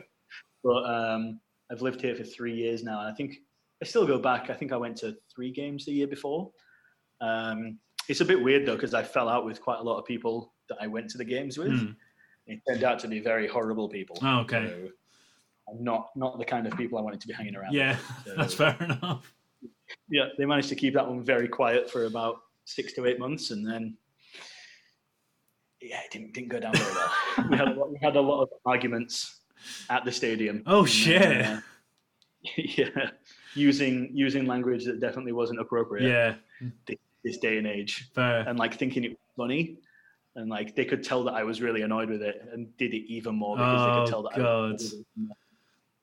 But 0.65 0.85
um, 0.87 1.41
I've 1.71 1.83
lived 1.83 2.01
here 2.01 2.15
for 2.15 2.25
three 2.25 2.55
years 2.55 2.83
now, 2.83 3.01
and 3.01 3.09
I 3.09 3.13
think 3.13 3.37
I 3.83 3.85
still 3.85 4.07
go 4.07 4.19
back. 4.19 4.49
I 4.49 4.55
think 4.55 4.73
I 4.73 4.79
went 4.79 4.97
to 4.99 5.15
three 5.33 5.53
games 5.53 5.85
the 5.85 5.93
year 5.93 6.07
before. 6.07 6.51
Um, 7.21 7.79
it's 8.09 8.23
a 8.23 8.25
bit 8.25 8.43
weird 8.43 8.67
though 8.67 8.75
because 8.75 8.95
I 8.95 9.03
fell 9.03 9.29
out 9.29 9.45
with 9.45 9.61
quite 9.61 9.79
a 9.79 9.83
lot 9.83 9.99
of 9.99 10.07
people 10.07 10.55
that 10.71 10.79
I 10.81 10.87
went 10.87 11.11
to 11.11 11.19
the 11.19 11.25
games 11.25 11.59
with. 11.59 11.79
Hmm. 11.79 11.91
It 12.47 12.61
turned 12.69 12.83
out 12.85 12.99
to 13.01 13.09
be 13.09 13.21
very 13.21 13.47
horrible 13.47 13.89
people. 13.89 14.17
Oh, 14.23 14.41
okay. 14.41 14.69
So 14.69 14.89
I'm 15.71 15.85
not 15.85 16.11
not 16.17 16.39
the 16.39 16.45
kind 16.45 16.67
of 16.67 16.77
people 16.77 16.99
I 16.99 17.03
wanted 17.03 17.21
to 17.21 17.29
be 17.29 17.35
hanging 17.35 17.57
around. 17.57 17.73
Yeah. 17.73 17.99
with. 18.27 18.37
That's 18.37 18.55
fair 18.55 18.77
enough. 18.81 19.33
Yeah, 20.09 20.29
they 20.39 20.45
managed 20.45 20.69
to 20.71 20.75
keep 20.75 20.95
that 20.95 21.07
one 21.07 21.23
very 21.23 21.49
quiet 21.49 21.91
for 21.91 22.07
about 22.07 22.37
six 22.65 22.93
to 22.95 23.07
eight 23.07 23.19
months, 23.19 23.51
and 23.51 23.67
then 23.67 23.97
yeah, 25.89 26.01
it 26.05 26.11
didn't 26.11 26.33
didn't 26.35 26.49
go 26.49 26.61
down 26.61 26.73
very 26.75 26.95
well. 26.95 27.13
we 27.51 27.57
had 27.57 27.69
a 27.69 27.75
lot, 27.75 27.91
we 27.93 27.99
had 28.03 28.17
a 28.17 28.21
lot 28.21 28.43
of 28.43 28.49
arguments 28.65 29.41
at 29.91 30.05
the 30.05 30.13
stadium. 30.13 30.63
Oh, 30.67 30.81
and, 30.81 30.89
shit. 30.89 31.45
uh, 31.47 31.61
yeah, 32.57 33.11
using 33.55 34.11
using 34.13 34.47
language 34.47 34.85
that 34.85 35.01
definitely 35.01 35.33
wasn't 35.33 35.61
appropriate 35.61 36.09
Yeah. 36.09 36.35
this 37.25 37.39
day 37.39 37.59
and 37.59 37.67
age, 37.67 38.11
Fair. 38.15 38.41
and 38.49 38.59
like 38.59 38.75
thinking 38.75 39.05
it 39.05 39.11
was 39.11 39.19
funny. 39.37 39.79
And 40.37 40.51
like 40.51 40.75
they 40.75 40.85
could 40.85 41.05
tell 41.05 41.23
that 41.25 41.35
I 41.35 41.45
was 41.45 41.63
really 41.63 41.83
annoyed 41.83 42.11
with 42.11 42.23
it, 42.23 42.43
and 42.53 42.77
did 42.77 42.93
it 42.93 43.05
even 43.13 43.35
more 43.37 43.57
because 43.57 43.81
they 43.87 43.93
Oh, 43.93 44.05
could 44.05 44.11
tell 44.11 44.23
that. 44.25 44.33
I 44.35 44.39
God. 44.39 44.73
was 44.73 44.93
annoyed 44.93 45.05
with 45.17 45.31
it. 45.31 45.37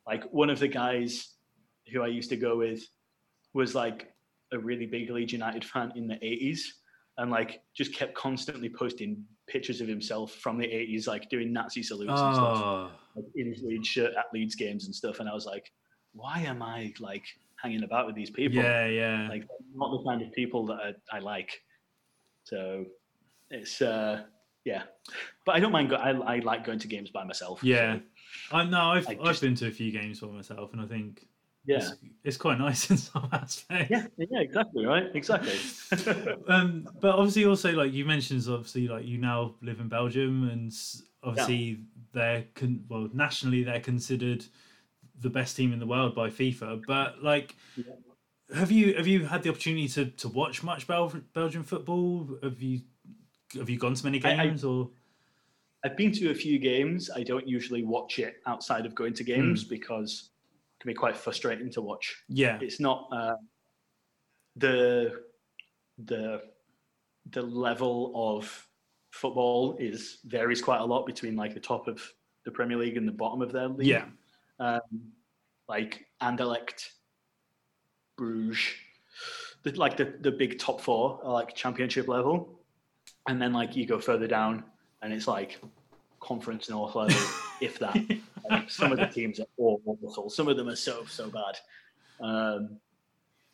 Like 0.07 0.23
one 0.33 0.49
of 0.49 0.59
the 0.59 0.67
guys 0.69 1.35
who 1.91 2.01
I 2.01 2.07
used 2.07 2.29
to 2.29 2.37
go 2.37 2.57
with 2.57 2.83
was 3.53 3.75
like 3.75 4.13
a 4.53 4.57
really 4.57 4.85
big 4.85 5.09
Leeds 5.09 5.33
United 5.33 5.63
fan 5.65 5.91
in 5.95 6.07
the 6.07 6.15
80s 6.15 6.61
and 7.17 7.29
like 7.29 7.61
just 7.73 7.93
kept 7.93 8.13
constantly 8.15 8.69
posting 8.69 9.23
pictures 9.51 9.81
of 9.81 9.87
himself 9.87 10.31
from 10.35 10.57
the 10.57 10.65
80s, 10.65 11.07
like 11.07 11.29
doing 11.29 11.51
Nazi 11.51 11.83
salutes 11.83 12.11
and 12.11 12.35
stuff 12.35 12.57
Oh. 12.63 12.91
like, 13.15 13.25
in 13.35 13.47
his 13.51 13.61
Leeds 13.61 13.87
shirt 13.87 14.13
at 14.17 14.25
Leeds 14.33 14.55
games 14.55 14.85
and 14.85 14.95
stuff. 14.95 15.19
And 15.19 15.27
I 15.29 15.33
was 15.33 15.45
like, 15.45 15.71
why 16.13 16.39
am 16.41 16.61
I 16.61 16.93
like 16.99 17.25
hanging 17.61 17.83
about 17.83 18.05
with 18.07 18.15
these 18.15 18.29
people? 18.29 18.61
Yeah, 18.63 18.85
yeah. 18.87 19.27
Like, 19.29 19.47
not 19.75 19.91
the 19.91 20.03
kind 20.09 20.21
of 20.21 20.31
people 20.33 20.65
that 20.67 20.95
I, 21.11 21.17
I 21.17 21.19
like. 21.19 21.61
So 22.43 22.85
it's, 23.49 23.81
uh, 23.81 24.23
yeah. 24.65 24.83
But 25.45 25.55
I 25.55 25.59
don't 25.59 25.71
mind, 25.71 25.89
go- 25.89 25.95
I, 25.97 26.11
I 26.35 26.39
like 26.39 26.65
going 26.65 26.79
to 26.79 26.87
games 26.87 27.09
by 27.11 27.23
myself. 27.23 27.63
yeah. 27.63 27.97
so, 28.49 28.57
I 28.57 28.63
know 28.65 28.91
I've 28.91 29.07
I've 29.23 29.41
been 29.41 29.55
to 29.55 29.67
a 29.67 29.71
few 29.71 29.91
games 29.91 30.19
by 30.21 30.27
myself 30.27 30.71
and 30.73 30.81
I 30.81 30.85
think 30.85 31.25
yeah. 31.65 31.77
it's, 31.77 31.93
it's 32.23 32.37
quite 32.37 32.57
nice 32.59 32.89
in 32.91 32.97
some 32.97 33.27
aspects. 33.31 33.89
Yeah, 33.91 34.05
yeah, 34.17 34.39
exactly, 34.39 34.85
right? 34.85 35.07
Exactly. 35.13 35.53
um, 36.47 36.87
but 36.99 37.15
obviously, 37.15 37.45
also 37.45 37.71
like 37.73 37.93
you 37.93 38.05
mentioned, 38.05 38.43
obviously, 38.49 38.87
like 38.87 39.05
you 39.05 39.17
now 39.17 39.55
live 39.61 39.79
in 39.79 39.87
Belgium, 39.87 40.49
and 40.49 40.73
obviously 41.23 41.79
they're 42.13 42.45
con- 42.55 42.83
well 42.89 43.09
nationally 43.13 43.63
they're 43.63 43.79
considered 43.79 44.43
the 45.19 45.29
best 45.29 45.55
team 45.55 45.71
in 45.71 45.79
the 45.79 45.85
world 45.85 46.15
by 46.15 46.29
FIFA. 46.29 46.83
But 46.87 47.23
like, 47.23 47.55
have 48.55 48.71
you 48.71 48.95
have 48.95 49.07
you 49.07 49.25
had 49.25 49.43
the 49.43 49.49
opportunity 49.49 49.87
to 49.89 50.05
to 50.05 50.27
watch 50.29 50.63
much 50.63 50.87
Bel- 50.87 51.13
Belgian 51.33 51.63
football? 51.63 52.27
Have 52.43 52.61
you 52.61 52.81
have 53.57 53.69
you 53.69 53.77
gone 53.77 53.93
to 53.93 54.03
many 54.05 54.23
I- 54.23 54.33
I- 54.33 54.45
games 54.47 54.63
or? 54.63 54.89
I've 55.83 55.97
been 55.97 56.11
to 56.11 56.29
a 56.29 56.35
few 56.35 56.59
games. 56.59 57.09
I 57.09 57.23
don't 57.23 57.47
usually 57.47 57.83
watch 57.83 58.19
it 58.19 58.35
outside 58.45 58.85
of 58.85 58.93
going 58.93 59.15
to 59.15 59.23
games 59.23 59.63
Hmm. 59.63 59.69
because 59.69 60.29
can 60.81 60.89
be 60.89 60.95
quite 60.95 61.15
frustrating 61.15 61.69
to 61.71 61.81
watch. 61.81 62.23
Yeah, 62.27 62.57
It's 62.59 62.79
not 62.79 63.07
uh, 63.11 63.35
the 64.55 65.21
the 66.03 66.41
the 67.29 67.41
level 67.41 68.11
of 68.15 68.67
football 69.11 69.77
is 69.79 70.19
varies 70.25 70.61
quite 70.61 70.81
a 70.81 70.85
lot 70.85 71.05
between 71.05 71.35
like 71.35 71.53
the 71.53 71.59
top 71.59 71.87
of 71.87 72.01
the 72.45 72.51
Premier 72.51 72.77
League 72.77 72.97
and 72.97 73.07
the 73.07 73.11
bottom 73.11 73.41
of 73.41 73.51
their 73.51 73.67
league. 73.67 73.87
yeah, 73.87 74.05
um, 74.59 74.79
like 75.69 76.05
Anderlecht, 76.21 76.89
Bruges, 78.17 78.73
the, 79.63 79.71
like 79.73 79.97
the, 79.97 80.15
the 80.21 80.31
big 80.31 80.57
top 80.57 80.81
four 80.81 81.19
are 81.23 81.31
like 81.31 81.55
championship 81.55 82.07
level. 82.07 82.57
And 83.27 83.39
then 83.39 83.53
like 83.53 83.75
you 83.75 83.85
go 83.85 83.99
further 83.99 84.27
down 84.27 84.63
and 85.03 85.13
it's 85.13 85.27
like 85.27 85.61
conference 86.21 86.69
north 86.69 86.95
level, 86.95 87.15
if 87.61 87.77
that. 87.79 87.97
Like, 88.49 88.69
some 88.69 88.91
of 88.91 88.97
the 88.99 89.07
teams 89.07 89.39
are 89.39 89.45
awful. 89.57 90.29
Some 90.29 90.47
of 90.47 90.55
them 90.57 90.69
are 90.69 90.75
so, 90.75 91.03
so 91.05 91.29
bad. 91.29 91.57
Um, 92.25 92.77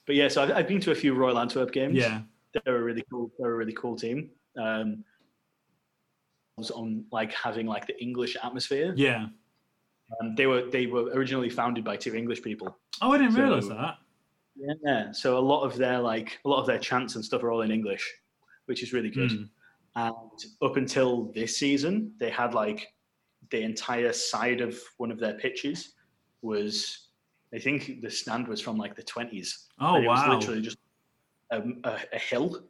but 0.06 0.16
yeah, 0.16 0.28
so 0.28 0.44
I've, 0.44 0.52
I've 0.52 0.68
been 0.68 0.80
to 0.82 0.92
a 0.92 0.96
few 0.96 1.14
Royal 1.14 1.40
Antwerp 1.40 1.72
games. 1.72 1.96
yeah, 1.96 2.22
They're 2.66 2.78
a 2.78 2.84
really 2.84 3.04
cool, 3.10 3.32
they're 3.40 3.52
a 3.54 3.56
really 3.56 3.74
cool 3.74 3.96
team. 3.96 4.30
Um, 4.58 5.04
was 6.58 6.72
on 6.72 7.06
like 7.12 7.32
having 7.34 7.68
like 7.68 7.86
the 7.88 8.00
English 8.02 8.36
atmosphere. 8.44 8.94
yeah. 8.96 9.28
Um, 10.22 10.36
they 10.36 10.48
were 10.48 10.64
they 10.72 10.86
were 10.86 11.04
originally 11.14 11.50
founded 11.50 11.84
by 11.84 11.98
two 11.98 12.16
English 12.16 12.42
people. 12.42 12.78
Oh, 13.02 13.12
I 13.12 13.18
didn't 13.18 13.34
So- 13.34 13.42
realize 13.42 13.68
that. 13.68 13.98
Yeah. 14.56 15.12
So 15.12 15.38
a 15.38 15.40
lot 15.40 15.64
of 15.64 15.76
their 15.78 16.00
like 16.00 16.40
a 16.46 16.50
lot 16.50 16.60
of 16.62 16.66
their 16.66 16.80
chants 16.80 17.16
and 17.16 17.24
stuff 17.24 17.44
are 17.44 17.52
all 17.52 17.62
in 17.62 17.70
English, 17.72 18.12
which 18.66 18.82
is 18.82 18.94
really 18.94 19.10
good. 19.12 19.30
Mm. 19.32 19.50
And 19.98 20.14
up 20.62 20.78
until 20.78 21.32
this 21.34 21.58
season, 21.58 22.14
they 22.20 22.30
had 22.30 22.54
like 22.54 22.88
the 23.50 23.62
entire 23.62 24.14
side 24.14 24.62
of 24.62 24.80
one 24.98 25.10
of 25.10 25.20
their 25.20 25.34
pitches 25.34 25.94
was 26.44 27.08
I 27.54 27.58
think 27.58 28.02
the 28.02 28.12
stand 28.12 28.48
was 28.48 28.62
from 28.62 28.78
like 28.78 28.96
the 28.96 29.02
twenties. 29.02 29.66
Oh 29.80 29.96
it 29.96 30.06
was 30.06 30.20
wow! 30.20 30.36
literally 30.36 30.62
just 30.62 30.78
a, 31.52 31.64
a, 31.84 32.00
a 32.14 32.20
hill 32.20 32.62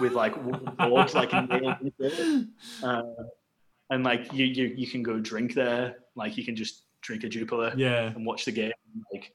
with 0.00 0.12
like 0.12 0.34
boards 0.76 1.14
like 1.14 1.32
into 1.32 1.76
it. 1.98 2.46
Uh, 2.82 3.02
and 3.88 4.04
like 4.04 4.30
you, 4.34 4.44
you 4.44 4.74
you 4.76 4.86
can 4.86 5.02
go 5.02 5.18
drink 5.18 5.54
there, 5.54 5.96
like 6.14 6.36
you 6.36 6.44
can 6.44 6.56
just 6.56 6.82
drink 7.00 7.24
a 7.24 7.28
Jupiler 7.28 7.72
yeah, 7.76 8.12
and 8.14 8.26
watch 8.26 8.44
the 8.44 8.52
game. 8.52 8.72
Like 9.12 9.32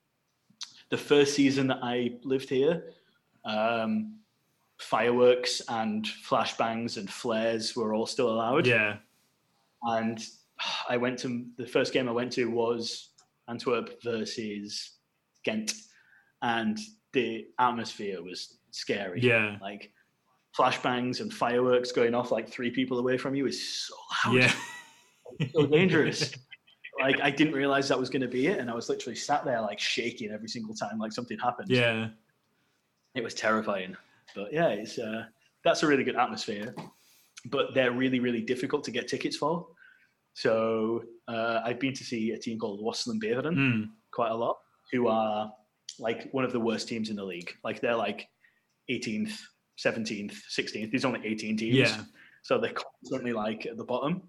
the 0.90 0.98
first 0.98 1.34
season 1.34 1.68
that 1.68 1.80
I 1.82 2.20
lived 2.24 2.50
here, 2.50 2.92
um, 3.46 4.20
fireworks 4.82 5.62
and 5.70 6.06
flashbangs 6.28 6.98
and 6.98 7.10
flares 7.10 7.76
were 7.76 7.94
all 7.94 8.08
still 8.08 8.30
allowed. 8.32 8.66
yeah, 8.68 8.98
And 9.84 10.20
I 10.90 10.98
went 10.98 11.20
to 11.20 11.46
the 11.58 11.68
first 11.68 11.94
game 11.94 12.10
I 12.10 12.12
went 12.12 12.32
to 12.34 12.46
was 12.46 13.10
Antwerp 13.48 14.02
versus 14.04 14.98
Ghent, 15.44 15.74
and 16.42 16.80
the 17.14 17.48
atmosphere 17.60 18.22
was 18.24 18.58
scary. 18.72 19.22
yeah, 19.22 19.58
Like 19.62 19.92
flashbangs 20.58 21.22
and 21.22 21.34
fireworks 21.34 21.92
going 21.92 22.14
off 22.14 22.32
like 22.32 22.50
three 22.50 22.72
people 22.72 23.00
away 23.00 23.18
from 23.18 23.36
you 23.36 23.48
is 23.48 23.88
so 23.88 23.96
loud 24.26 24.36
yeah. 24.36 24.54
so 25.54 25.66
dangerous. 25.66 26.34
like 27.00 27.22
I 27.22 27.30
didn't 27.32 27.54
realize 27.54 27.88
that 27.88 28.00
was 28.00 28.10
going 28.10 28.22
to 28.22 28.28
be 28.28 28.48
it, 28.48 28.60
and 28.60 28.70
I 28.70 28.74
was 28.74 28.90
literally 28.90 29.16
sat 29.16 29.46
there 29.46 29.62
like 29.62 29.80
shaking 29.80 30.32
every 30.32 30.50
single 30.50 30.74
time 30.76 30.98
like 31.00 31.12
something 31.14 31.38
happened. 31.40 31.70
Yeah, 31.70 32.10
it 33.16 33.24
was 33.24 33.34
terrifying. 33.34 33.96
But 34.36 34.52
yeah, 34.54 34.70
it's 34.70 34.98
uh, 35.00 35.26
that's 35.64 35.84
a 35.84 35.88
really 35.88 36.04
good 36.04 36.16
atmosphere. 36.16 36.74
But 37.46 37.74
they're 37.74 37.92
really 37.92 38.20
really 38.20 38.42
difficult 38.42 38.84
to 38.86 38.92
get 38.92 39.08
tickets 39.08 39.38
for. 39.38 39.68
So 40.34 41.04
uh, 41.28 41.62
I've 41.66 41.80
been 41.80 41.94
to 41.94 42.04
see 42.04 42.32
a 42.32 42.38
team 42.38 42.58
called 42.60 42.80
Waasland-Beveren 42.82 43.54
Mm. 43.56 43.90
quite 44.12 44.32
a 44.32 44.36
lot, 44.36 44.58
who 44.92 45.08
are 45.08 45.52
like 46.00 46.32
one 46.32 46.46
of 46.46 46.54
the 46.54 46.60
worst 46.60 46.88
teams 46.88 47.10
in 47.10 47.16
the 47.18 47.24
league. 47.24 47.52
Like 47.66 47.82
they're 47.82 47.98
like 47.98 48.28
18th, 48.90 49.34
17th, 49.84 50.36
16th. 50.58 50.90
There's 50.92 51.04
only 51.06 51.20
18 51.26 51.58
teams. 51.58 51.76
yeah, 51.76 52.02
So 52.44 52.58
they're 52.60 52.72
constantly 52.74 53.34
like 53.34 53.66
at 53.66 53.76
the 53.78 53.84
bottom. 53.84 54.22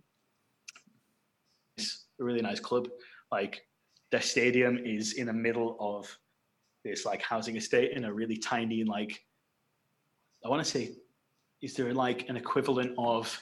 It's 1.76 2.06
a 2.20 2.24
really 2.24 2.42
nice 2.42 2.60
club. 2.60 2.88
Like 3.30 3.62
their 4.10 4.20
stadium 4.20 4.78
is 4.84 5.14
in 5.14 5.26
the 5.26 5.32
middle 5.32 5.76
of 5.80 6.08
this 6.84 7.06
like 7.06 7.22
housing 7.22 7.56
estate 7.56 7.92
in 7.92 8.04
a 8.06 8.12
really 8.12 8.36
tiny 8.36 8.82
like 8.84 9.20
I 10.44 10.48
want 10.48 10.64
to 10.64 10.70
say 10.70 10.92
is 11.60 11.74
there 11.74 11.92
like 11.94 12.28
an 12.28 12.36
equivalent 12.36 12.94
of 12.98 13.40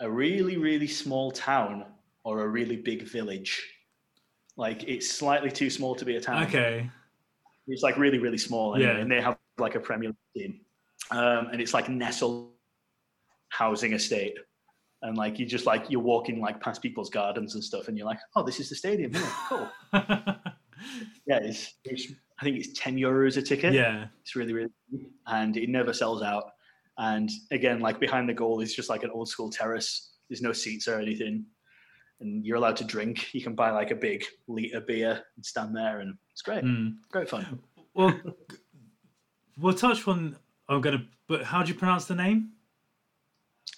a 0.00 0.10
really 0.10 0.56
really 0.56 0.86
small 0.86 1.30
town 1.30 1.84
or 2.24 2.42
a 2.42 2.48
really 2.48 2.76
big 2.76 3.02
village? 3.02 3.62
Like 4.56 4.84
it's 4.84 5.10
slightly 5.10 5.50
too 5.50 5.70
small 5.70 5.94
to 5.94 6.04
be 6.04 6.16
a 6.16 6.20
town. 6.20 6.44
okay, 6.44 6.88
It's 7.68 7.82
like 7.82 7.96
really, 7.96 8.18
really 8.18 8.38
small, 8.38 8.74
anyway, 8.74 8.92
Yeah. 8.94 9.00
and 9.00 9.10
they 9.10 9.20
have 9.20 9.38
like 9.58 9.74
a 9.76 9.80
Premier 9.80 10.10
League 10.10 10.16
team, 10.36 10.60
um, 11.10 11.46
and 11.52 11.60
it's 11.60 11.72
like 11.74 11.88
nestled 11.88 12.52
housing 13.48 13.92
estate, 13.94 14.36
and 15.02 15.16
like 15.16 15.38
you 15.38 15.46
just 15.46 15.64
like 15.66 15.88
you're 15.90 16.02
walking 16.02 16.40
like 16.40 16.60
past 16.60 16.82
people's 16.82 17.08
gardens 17.10 17.54
and 17.54 17.64
stuff, 17.64 17.88
and 17.88 17.96
you're 17.96 18.06
like, 18.06 18.18
oh, 18.36 18.42
this 18.42 18.60
is 18.60 18.68
the 18.68 18.74
stadium, 18.76 19.12
yeah, 19.14 19.32
cool. 19.48 19.68
yeah, 21.26 21.38
it's, 21.42 21.74
it's 21.84 22.12
I 22.42 22.44
think 22.44 22.56
it's 22.58 22.76
ten 22.78 22.96
euros 22.96 23.36
a 23.36 23.42
ticket. 23.42 23.72
yeah, 23.72 24.06
it's 24.20 24.34
really, 24.34 24.52
really, 24.52 24.70
and 25.28 25.56
it 25.56 25.68
never 25.68 25.92
sells 25.92 26.22
out. 26.22 26.50
And 26.98 27.30
again, 27.52 27.78
like 27.78 28.00
behind 28.00 28.28
the 28.28 28.34
goal 28.34 28.60
is 28.60 28.74
just 28.74 28.90
like 28.90 29.04
an 29.04 29.10
old 29.10 29.28
school 29.28 29.48
terrace. 29.48 30.14
There's 30.28 30.42
no 30.42 30.52
seats 30.52 30.88
or 30.88 30.98
anything. 30.98 31.46
and 32.20 32.44
you're 32.44 32.56
allowed 32.56 32.76
to 32.78 32.84
drink. 32.84 33.32
You 33.32 33.42
can 33.42 33.54
buy 33.54 33.70
like 33.70 33.92
a 33.92 33.94
big 33.94 34.24
liter 34.48 34.80
beer 34.80 35.22
and 35.36 35.46
stand 35.46 35.76
there, 35.76 36.00
and 36.00 36.16
it's 36.32 36.42
great. 36.42 36.64
Mm. 36.64 36.96
Great 37.12 37.28
fun. 37.28 37.60
Well, 37.94 38.18
we'll 39.58 39.74
touch 39.74 40.08
on. 40.08 40.36
I'm 40.68 40.80
gonna. 40.80 41.06
But 41.28 41.44
how 41.44 41.62
do 41.62 41.68
you 41.72 41.78
pronounce 41.78 42.06
the 42.06 42.16
name? 42.16 42.50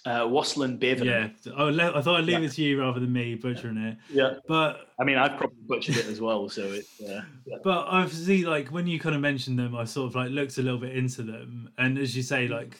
Uh, 0.05 0.21
Waasland 0.21 0.79
Bevan. 0.79 1.07
Yeah, 1.07 1.29
I, 1.57 1.63
le- 1.63 1.97
I 1.97 2.01
thought 2.01 2.19
I'd 2.19 2.25
leave 2.25 2.39
Yeah. 2.41 2.45
it 2.47 2.51
to 2.53 2.61
you 2.61 2.79
rather 2.81 2.99
than 2.99 3.11
me 3.11 3.33
butchering 3.35 3.77
it. 3.77 3.97
yeah. 4.11 4.35
But 4.47 4.89
I 4.99 5.03
mean, 5.03 5.17
I've 5.17 5.35
probably 5.37 5.57
butchered 5.65 5.97
it 5.97 6.05
as 6.05 6.21
well, 6.21 6.47
so 6.47 6.61
it. 6.73 6.85
Uh, 7.03 7.21
yeah. 7.47 7.57
but 7.63 7.87
obviously, 7.87 8.43
like 8.45 8.67
when 8.69 8.85
you 8.85 8.99
kind 8.99 9.15
of 9.15 9.21
mentioned 9.21 9.57
them, 9.57 9.75
I 9.75 9.85
sort 9.85 10.07
of 10.09 10.15
like 10.15 10.29
looked 10.29 10.57
a 10.59 10.61
little 10.61 10.79
bit 10.79 10.95
into 10.95 11.23
them, 11.23 11.71
and 11.79 11.97
as 11.97 12.15
you 12.15 12.21
say, 12.21 12.47
like 12.47 12.79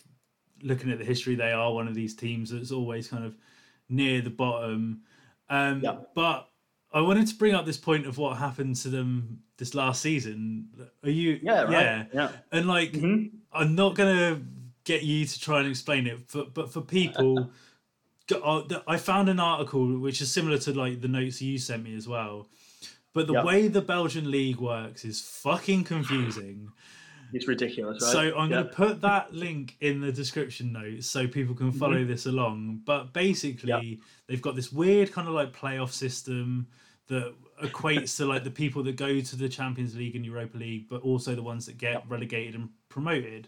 looking 0.62 0.92
at 0.92 1.00
the 1.00 1.06
history, 1.06 1.34
they 1.36 1.52
are 1.52 1.74
one 1.74 1.88
of 1.88 1.96
these 1.96 2.16
teams 2.16 2.52
that's 2.52 2.72
always 2.72 3.08
kind 3.08 3.26
of 3.26 3.36
near 3.90 4.22
the 4.22 4.30
bottom. 4.30 5.02
Um, 5.50 5.82
Yeah. 5.82 5.98
But 6.14 6.48
I 6.94 7.02
wanted 7.02 7.28
to 7.28 7.36
bring 7.36 7.56
up 7.56 7.66
this 7.66 7.78
point 7.78 8.06
of 8.06 8.18
what 8.20 8.38
happened 8.38 8.76
to 8.78 8.90
them 8.90 9.40
this 9.58 9.74
last 9.74 10.02
season. 10.02 10.68
Are 11.04 11.10
you? 11.10 11.40
Yeah. 11.42 11.64
Right. 11.64 11.72
Yeah. 11.72 12.04
Yeah. 12.14 12.32
And 12.52 12.68
like, 12.68 12.92
Mhm. 12.94 13.32
I'm 13.52 13.74
not 13.76 13.96
gonna 13.96 14.42
get 14.86 15.04
you 15.04 15.26
to 15.26 15.40
try 15.40 15.60
and 15.60 15.70
explain 15.70 16.08
it, 16.08 16.20
but 16.34 16.54
but 16.54 16.72
for 16.72 16.82
people, 16.82 17.50
uh, 18.44 18.62
I 18.88 18.98
found 18.98 19.30
an 19.30 19.40
article 19.40 20.00
which 20.00 20.22
is 20.22 20.32
similar 20.32 20.58
to 20.60 20.74
like 20.74 21.02
the 21.02 21.08
notes 21.08 21.42
you 21.42 21.58
sent 21.58 21.84
me 21.84 21.96
as 21.96 22.08
well. 22.08 22.48
But 23.14 23.28
the 23.28 23.34
Yep. 23.34 23.46
way 23.46 23.68
the 23.68 23.82
Belgian 23.82 24.30
league 24.32 24.58
works 24.58 25.06
is 25.06 25.22
fucking 25.22 25.86
confusing. 25.86 26.72
It's 27.34 27.48
ridiculous, 27.48 28.02
right? 28.04 28.12
So 28.12 28.38
I'm 28.38 28.50
yeah. 28.50 28.58
going 28.58 28.68
to 28.70 28.74
put 28.74 29.02
that 29.02 29.34
link 29.34 29.76
in 29.82 30.00
the 30.02 30.12
description 30.12 30.72
notes 30.74 31.08
so 31.08 31.28
people 31.28 31.56
can 31.56 31.72
follow 31.72 31.98
Mm-hmm. 31.98 32.08
this 32.10 32.26
along. 32.26 32.82
But 32.86 33.14
basically, 33.14 34.00
they've 34.28 34.42
got 34.42 34.56
this 34.56 34.72
weird 34.72 35.12
kind 35.12 35.28
of 35.28 35.34
like 35.34 35.52
playoff 35.54 35.92
system 35.92 36.68
that 37.08 37.34
equates 37.64 38.18
to 38.18 38.26
like 38.26 38.44
the 38.44 38.52
people 38.52 38.84
that 38.84 38.96
go 38.98 39.22
to 39.22 39.36
the 39.36 39.48
Champions 39.50 39.96
League 39.96 40.16
and 40.16 40.26
Europa 40.26 40.58
League, 40.58 40.88
but 40.90 41.02
also 41.02 41.36
the 41.36 41.44
ones 41.44 41.66
that 41.68 41.78
get 41.78 42.04
relegated 42.10 42.56
and 42.56 42.70
promoted. 42.90 43.48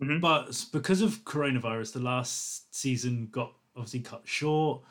Mhm. 0.00 0.20
But 0.20 0.64
because 0.72 1.00
of 1.00 1.24
coronavirus, 1.24 1.94
the 1.94 2.00
last 2.00 2.74
season 2.74 3.28
got 3.30 3.52
obviously 3.74 4.00
cut 4.00 4.22
short. 4.24 4.82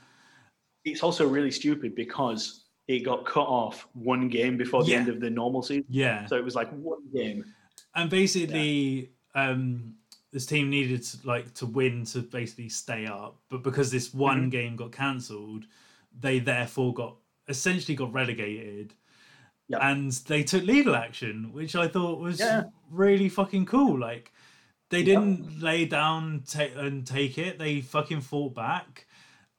It's 0.84 1.02
also 1.04 1.28
really 1.28 1.52
stupid 1.52 1.96
because 1.96 2.66
it 2.88 3.00
got 3.00 3.26
cut 3.26 3.48
off 3.48 3.88
one 3.94 4.30
game 4.30 4.58
before 4.58 4.84
the 4.84 4.92
Yeah. 4.92 4.98
end 5.00 5.10
of 5.10 5.20
the 5.20 5.30
normal 5.30 5.64
season. 5.64 5.86
Yeah. 5.90 6.26
So 6.28 6.36
it 6.36 6.44
was 6.44 6.56
like 6.56 6.70
one 6.72 7.02
game. 7.14 7.46
and 7.96 8.10
basically 8.10 9.12
um 9.36 9.96
this 10.32 10.46
team 10.46 10.70
needed 10.70 11.02
to 11.04 11.18
like 11.26 11.54
to 11.54 11.66
win 11.66 12.04
to 12.06 12.20
basically 12.22 12.68
stay 12.70 13.06
up 13.06 13.38
but 13.50 13.64
because 13.64 13.90
this 13.92 14.14
one 14.14 14.48
Mhm. 14.48 14.52
game 14.52 14.76
got 14.76 14.92
cancelled 14.92 15.66
they 16.20 16.40
therefore 16.40 16.94
got 16.94 17.16
essentially 17.48 17.96
got 17.96 18.12
relegated 18.14 18.94
Yep. 19.70 19.80
and 19.82 20.12
they 20.28 20.44
took 20.44 20.64
legal 20.64 20.94
action 20.96 21.52
which 21.54 21.76
i 21.76 21.88
thought 21.88 22.20
was 22.20 22.40
Yeah. 22.40 22.64
really 22.90 23.30
fucking 23.30 23.66
cool 23.66 23.98
like 23.98 24.34
they 24.90 25.00
Yep. 25.00 25.06
didn't 25.06 25.62
lay 25.62 25.86
down 25.86 26.44
ta- 26.48 26.76
and 26.78 27.06
take 27.08 27.38
it 27.38 27.58
they 27.60 27.82
fucking 27.82 28.22
fought 28.22 28.54
back 28.54 29.08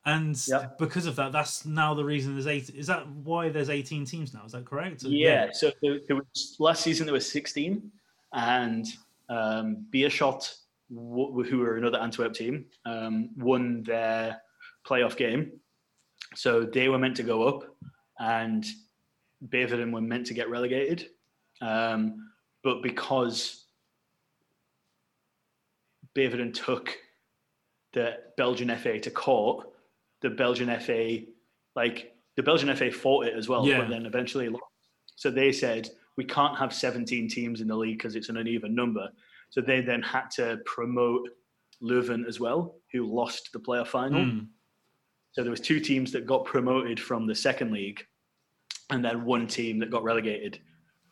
and 0.05 0.41
Yep. 0.49 0.79
because 0.79 1.07
of 1.07 1.17
that 1.17 1.33
that's 1.33 1.65
now 1.67 1.95
the 1.95 2.05
reason 2.05 2.35
there's 2.35 2.47
eight 2.47 2.71
is 2.71 2.87
that 2.87 3.09
why 3.09 3.49
there's 3.49 3.71
18 3.71 4.05
teams 4.05 4.33
now 4.33 4.45
is 4.45 4.53
that 4.53 4.65
correct 4.65 5.03
Yeah. 5.03 5.51
So 5.53 5.73
there, 5.83 5.99
there 6.07 6.17
was 6.17 6.57
last 6.61 6.83
season 6.83 7.07
there 7.07 7.13
was 7.15 7.31
16, 7.31 7.91
and 8.33 8.87
um, 9.29 9.87
Beerschot, 9.93 10.57
who 10.89 11.59
were 11.59 11.77
another 11.79 11.99
Antwerp 11.99 12.33
team, 12.35 12.67
um, 12.85 13.31
won 13.37 13.83
their 13.83 14.41
playoff 14.87 15.17
game. 15.17 15.51
So 16.37 16.63
they 16.65 16.89
were 16.89 16.99
meant 16.99 17.17
to 17.17 17.23
go 17.25 17.43
up, 17.49 17.65
and 18.21 18.65
Beveren 19.49 19.91
were 19.93 20.01
meant 20.01 20.27
to 20.29 20.35
get 20.35 20.49
relegated. 20.49 21.09
Um, 21.61 22.31
but 22.63 22.83
because 22.83 23.66
Beveren 26.17 26.53
took 26.53 26.97
the 27.93 28.19
Belgian 28.37 28.75
FA 28.77 28.99
to 29.01 29.11
court, 29.11 29.67
the 30.23 30.31
Belgian 30.31 30.69
FA, 30.81 31.21
like 31.75 32.15
the 32.37 32.43
Belgian 32.43 32.75
FA 32.77 32.91
fought 32.91 33.27
it 33.27 33.35
as 33.35 33.49
well, 33.49 33.67
Yeah. 33.67 33.81
but 33.81 33.91
then 33.91 34.07
eventually 34.07 34.49
lost. 34.49 34.65
So 35.17 35.31
they 35.31 35.53
said 35.53 35.89
we 36.17 36.25
can't 36.25 36.57
have 36.57 36.73
17 36.73 37.29
teams 37.29 37.61
in 37.61 37.69
the 37.69 37.77
league 37.77 37.99
because 37.99 38.17
it's 38.17 38.29
an 38.29 38.37
uneven 38.39 38.75
number. 38.75 39.11
So 39.51 39.61
they 39.61 39.81
then 39.81 40.03
had 40.03 40.31
to 40.33 40.59
promote 40.65 41.29
Leuven 41.83 42.27
as 42.27 42.41
well, 42.41 42.77
who 42.93 43.05
lost 43.07 43.51
the 43.53 43.61
playoff 43.61 43.89
final. 43.89 44.21
Mm. 44.25 44.49
So 45.33 45.43
there 45.43 45.51
was 45.51 45.61
two 45.61 45.81
teams 45.81 46.11
that 46.13 46.27
got 46.27 46.47
promoted 46.47 46.99
from 46.99 47.27
the 47.27 47.35
second 47.35 47.71
league, 47.71 48.03
and 48.91 49.05
then 49.05 49.25
one 49.25 49.47
team 49.47 49.79
that 49.81 49.91
got 49.91 50.03
relegated. 50.03 50.59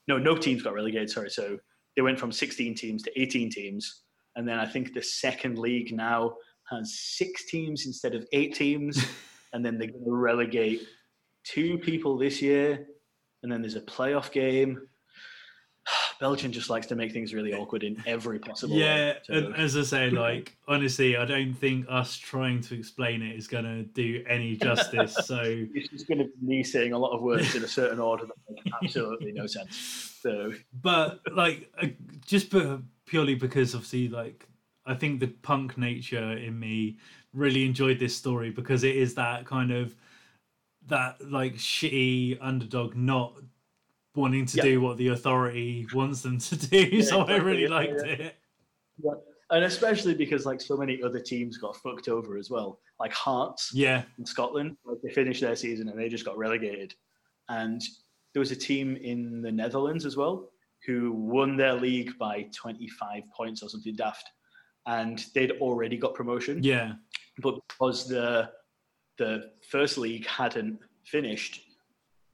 No, 0.08 0.18
no 0.18 0.36
teams 0.36 0.62
got 0.62 0.72
relegated. 0.74 1.10
Sorry. 1.10 1.28
So 1.30 1.58
they 1.96 2.02
went 2.02 2.18
from 2.18 2.32
16 2.32 2.74
teams 2.74 3.02
to 3.02 3.20
18 3.20 3.50
teams, 3.50 4.03
and 4.36 4.48
then 4.48 4.58
I 4.58 4.66
think 4.66 4.94
the 4.94 5.02
second 5.02 5.58
league 5.58 5.94
now 5.94 6.34
has 6.70 6.98
six 6.98 7.44
teams 7.46 7.86
instead 7.86 8.14
of 8.14 8.26
eight 8.32 8.54
teams, 8.54 9.04
and 9.52 9.64
then 9.64 9.78
they're 9.78 9.88
going 9.88 10.04
to 10.04 10.12
relegate 10.12 10.82
two 11.44 11.78
people 11.78 12.16
this 12.16 12.42
year, 12.42 12.86
and 13.42 13.52
then 13.52 13.60
there's 13.60 13.76
a 13.76 13.80
playoff 13.82 14.32
game. 14.32 14.88
Belgium 16.20 16.52
just 16.52 16.70
likes 16.70 16.86
to 16.86 16.94
make 16.94 17.12
things 17.12 17.34
really 17.34 17.52
awkward 17.52 17.82
in 17.84 18.02
every 18.06 18.38
possible 18.38 18.74
Yeah, 18.74 19.12
way. 19.12 19.18
Yeah, 19.28 19.50
as 19.56 19.76
I 19.76 19.82
say, 19.82 20.10
like 20.10 20.56
honestly, 20.68 21.16
I 21.16 21.24
don't 21.26 21.54
think 21.54 21.86
us 21.88 22.16
trying 22.16 22.60
to 22.62 22.78
explain 22.78 23.20
it 23.20 23.36
is 23.36 23.46
going 23.46 23.64
to 23.64 23.82
do 23.82 24.24
any 24.28 24.56
justice. 24.56 25.14
So 25.26 25.42
it's 25.74 25.88
just 25.88 26.08
going 26.08 26.18
to 26.18 26.24
be 26.24 26.32
me 26.40 26.62
saying 26.64 26.92
a 26.92 26.98
lot 26.98 27.14
of 27.14 27.20
words 27.20 27.54
in 27.54 27.62
a 27.62 27.68
certain 27.68 28.00
order 28.00 28.24
that 28.26 28.36
make 28.48 28.72
absolutely 28.82 29.32
no 29.32 29.46
sense. 29.46 30.12
So 30.22 30.52
but 30.82 31.20
like 31.30 31.70
uh, 31.82 31.88
just 32.24 32.50
purely 33.06 33.34
because 33.34 33.74
obviously 33.74 34.08
like 34.08 34.48
i 34.86 34.94
think 34.94 35.20
the 35.20 35.26
punk 35.26 35.76
nature 35.78 36.32
in 36.32 36.58
me 36.58 36.96
really 37.32 37.64
enjoyed 37.64 37.98
this 37.98 38.16
story 38.16 38.50
because 38.50 38.84
it 38.84 38.96
is 38.96 39.14
that 39.14 39.44
kind 39.44 39.70
of 39.72 39.94
that 40.86 41.16
like 41.30 41.54
shitty 41.54 42.38
underdog 42.40 42.94
not 42.94 43.34
wanting 44.14 44.46
to 44.46 44.58
Yeah. 44.58 44.62
do 44.62 44.80
what 44.80 44.96
the 44.96 45.08
authority 45.08 45.86
wants 45.94 46.22
them 46.22 46.38
to 46.38 46.56
do 46.56 47.02
so 47.02 47.22
i 47.22 47.36
really 47.36 47.66
liked 47.66 48.00
yeah. 48.04 48.12
it 48.12 48.36
and 49.50 49.64
especially 49.64 50.14
because 50.14 50.46
like 50.46 50.60
so 50.60 50.76
many 50.76 51.02
other 51.02 51.20
teams 51.20 51.58
got 51.58 51.76
fucked 51.76 52.08
over 52.08 52.36
as 52.36 52.50
well, 52.50 52.80
like 52.98 53.12
Hearts 53.12 53.70
yeah 53.74 54.02
in 54.18 54.26
Scotland, 54.26 54.76
like 54.84 54.98
they 55.02 55.10
finished 55.10 55.40
their 55.40 55.56
season 55.56 55.88
and 55.88 55.98
they 55.98 56.08
just 56.08 56.24
got 56.24 56.38
relegated. 56.38 56.94
And 57.48 57.80
there 58.32 58.40
was 58.40 58.50
a 58.50 58.56
team 58.56 58.96
in 58.96 59.42
the 59.42 59.52
Netherlands 59.52 60.06
as 60.06 60.16
well 60.16 60.50
who 60.86 61.12
won 61.12 61.56
their 61.56 61.74
league 61.74 62.16
by 62.18 62.46
25 62.54 63.22
points 63.36 63.62
or 63.62 63.68
something 63.68 63.96
daft, 63.96 64.28
and 64.86 65.24
they'd 65.34 65.52
already 65.52 65.96
got 65.96 66.14
promotion. 66.14 66.62
yeah 66.62 66.92
but 67.42 67.54
because 67.68 68.08
the 68.08 68.50
the 69.18 69.50
first 69.70 69.96
league 69.96 70.26
hadn't 70.26 70.78
finished, 71.04 71.60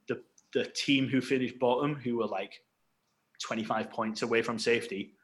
the 0.09 0.23
the 0.55 0.65
team 0.65 1.09
who 1.09 1.21
finished 1.21 1.59
bottom, 1.59 1.95
who 1.95 2.19
were 2.19 2.27
like 2.27 2.53
25 3.43 3.91
points 3.91 4.23
away 4.23 4.43
from 4.43 4.59
safety, 4.59 5.15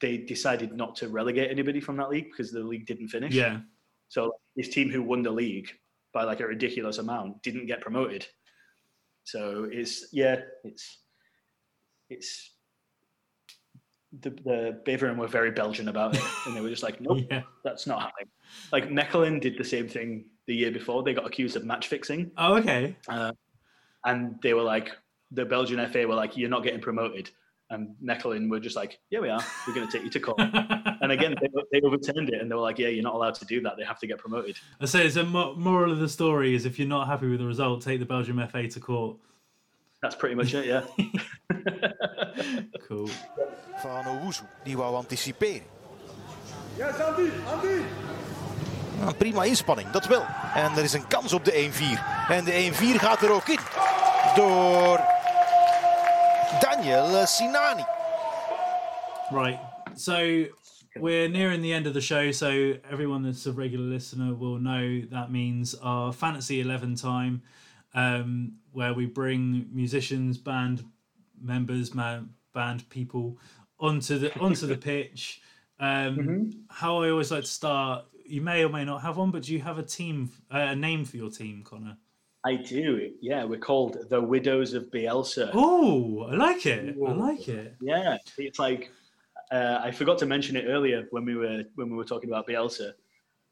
they 0.00 0.18
decided 0.18 0.72
not 0.72 0.94
to 0.96 1.08
relegate 1.08 1.50
anybody 1.50 1.80
from 1.80 1.96
that 1.96 2.10
league 2.10 2.30
because 2.30 2.52
the 2.52 2.60
league 2.60 2.86
didn't 2.86 3.08
finish. 3.08 3.34
yeah 3.34 3.60
So 4.08 4.32
this 4.56 4.68
team 4.68 4.90
who 4.90 5.02
won 5.02 5.22
the 5.22 5.30
league 5.30 5.70
by 6.12 6.24
like 6.24 6.40
a 6.40 6.46
ridiculous 6.46 6.98
amount 6.98 7.42
didn't 7.42 7.66
get 7.66 7.80
promoted. 7.80 8.26
So 9.24 9.68
it's 9.70 10.12
yeah, 10.12 10.40
it's 10.64 10.98
it's 12.10 12.50
the 14.20 14.30
the 14.30 14.80
Beveren 14.86 15.16
were 15.16 15.28
very 15.28 15.50
Belgian 15.50 15.88
about 15.88 16.16
it, 16.16 16.22
and 16.46 16.56
they 16.56 16.60
were 16.60 16.70
just 16.70 16.82
like, 16.82 17.00
nope, 17.06 17.18
yeah 17.30 17.42
that's 17.64 17.86
not 17.86 18.00
happening. 18.00 18.28
Like 18.72 18.88
Mechelen 18.88 19.40
did 19.40 19.58
the 19.58 19.64
same 19.64 19.88
thing 19.88 20.24
the 20.46 20.54
year 20.54 20.70
before. 20.70 21.02
They 21.02 21.14
got 21.14 21.26
accused 21.26 21.56
of 21.56 21.64
match 21.64 21.88
fixing, 21.88 22.30
oh 22.38 22.56
okay 22.56 22.96
uh, 23.08 23.32
and 24.04 24.38
they 24.42 24.54
were 24.54 24.62
like, 24.62 24.96
the 25.32 25.44
Belgian 25.44 25.86
FA 25.90 26.06
were 26.06 26.14
like, 26.14 26.36
you're 26.36 26.50
not 26.50 26.62
getting 26.62 26.80
promoted. 26.80 27.30
And 27.70 27.94
Mechelen 28.02 28.48
were 28.48 28.60
just 28.60 28.76
like, 28.76 28.98
yeah, 29.10 29.20
we 29.20 29.28
are. 29.28 29.42
We're 29.66 29.74
going 29.74 29.86
to 29.86 29.92
take 29.92 30.02
you 30.02 30.10
to 30.10 30.20
court. 30.20 30.40
and 31.02 31.12
again, 31.12 31.34
they, 31.38 31.48
they 31.70 31.86
overturned 31.86 32.30
it, 32.30 32.40
and 32.40 32.50
they 32.50 32.54
were 32.54 32.62
like, 32.62 32.78
yeah, 32.78 32.88
you're 32.88 33.02
not 33.02 33.14
allowed 33.14 33.34
to 33.34 33.44
do 33.44 33.60
that. 33.60 33.76
They 33.76 33.84
have 33.84 33.98
to 33.98 34.06
get 34.06 34.16
promoted. 34.16 34.56
i 34.80 34.86
say 34.86 35.06
it's 35.06 35.16
a 35.16 35.24
moral 35.24 35.92
of 35.92 35.98
the 35.98 36.08
story 36.08 36.54
is 36.54 36.64
if 36.64 36.78
you're 36.78 36.88
not 36.88 37.06
happy 37.06 37.28
with 37.28 37.40
the 37.40 37.46
result 37.46 37.82
take 37.82 38.00
the 38.00 38.06
belgium 38.06 38.40
fa 38.48 38.66
to 38.66 38.80
court 38.80 39.18
That's 40.00 40.16
pretty 40.16 40.34
much 40.34 40.54
it. 40.54 40.64
Yeah. 40.64 40.84
cool 42.88 43.08
van 43.78 44.06
Owusu. 44.06 44.42
Die 44.64 44.76
wou 44.76 44.96
anticiperen. 44.96 45.62
Yes, 46.76 47.00
Andy, 47.00 47.30
Andy. 47.46 47.82
Nou, 48.98 49.14
prima 49.14 49.44
inspanning, 49.44 49.90
dat 49.90 50.06
wel. 50.06 50.24
En 50.54 50.72
er 50.72 50.84
is 50.84 50.92
een 50.92 51.06
kans 51.06 51.32
op 51.32 51.44
de 51.44 51.52
1-4. 51.52 52.30
En 52.30 52.44
de 52.44 52.72
1-4 52.96 53.00
gaat 53.00 53.22
er 53.22 53.30
ook 53.30 53.48
in. 53.48 53.58
Door 54.36 55.00
Daniel 56.60 57.26
Sinani. 57.26 57.84
Right. 59.30 59.58
So 59.94 60.46
we're 60.94 61.28
nearing 61.28 61.62
the 61.62 61.72
end 61.72 61.86
of 61.86 61.92
the 61.92 62.00
show, 62.00 62.32
so 62.32 62.48
everyone 62.90 63.22
that's 63.22 63.46
a 63.46 63.52
regular 63.52 63.86
listener 63.86 64.38
will 64.38 64.58
know 64.58 65.02
that 65.10 65.30
means 65.30 65.80
our 65.80 66.12
Fantasy 66.12 66.60
11 66.60 66.94
time, 66.94 67.42
um, 67.94 68.54
where 68.72 68.94
we 68.94 69.06
bring 69.06 69.68
musicians, 69.72 70.38
band 70.38 70.84
members, 71.40 71.94
man, 71.94 72.30
band 72.54 72.88
people 72.90 73.38
onto 73.80 74.18
the 74.18 74.38
onto 74.38 74.66
the 74.66 74.76
pitch. 74.76 75.40
Um, 75.80 76.64
How 76.68 77.02
I 77.02 77.10
always 77.10 77.30
like 77.30 77.44
to 77.44 77.50
start, 77.50 78.04
you 78.26 78.40
may 78.40 78.64
or 78.64 78.68
may 78.68 78.84
not 78.84 79.02
have 79.02 79.16
one, 79.16 79.30
but 79.30 79.42
do 79.42 79.52
you 79.52 79.60
have 79.60 79.78
a 79.78 79.82
team, 79.82 80.30
uh, 80.52 80.58
a 80.58 80.76
name 80.76 81.04
for 81.04 81.16
your 81.16 81.30
team, 81.30 81.62
Connor? 81.62 81.96
I 82.44 82.56
do. 82.56 83.12
Yeah, 83.20 83.44
we're 83.44 83.58
called 83.58 84.08
the 84.10 84.20
Widows 84.20 84.74
of 84.74 84.84
Bielsa. 84.90 85.50
Oh, 85.54 86.28
I 86.30 86.34
like 86.34 86.66
it. 86.66 86.96
I 87.06 87.12
like 87.12 87.48
it. 87.48 87.74
Yeah, 87.80 88.16
it's 88.38 88.58
like 88.58 88.90
uh, 89.50 89.80
I 89.82 89.90
forgot 89.90 90.18
to 90.18 90.26
mention 90.26 90.56
it 90.56 90.66
earlier 90.66 91.06
when 91.10 91.24
we 91.24 91.34
were 91.34 91.64
when 91.74 91.90
we 91.90 91.96
were 91.96 92.04
talking 92.04 92.30
about 92.30 92.46
Bielsa. 92.46 92.92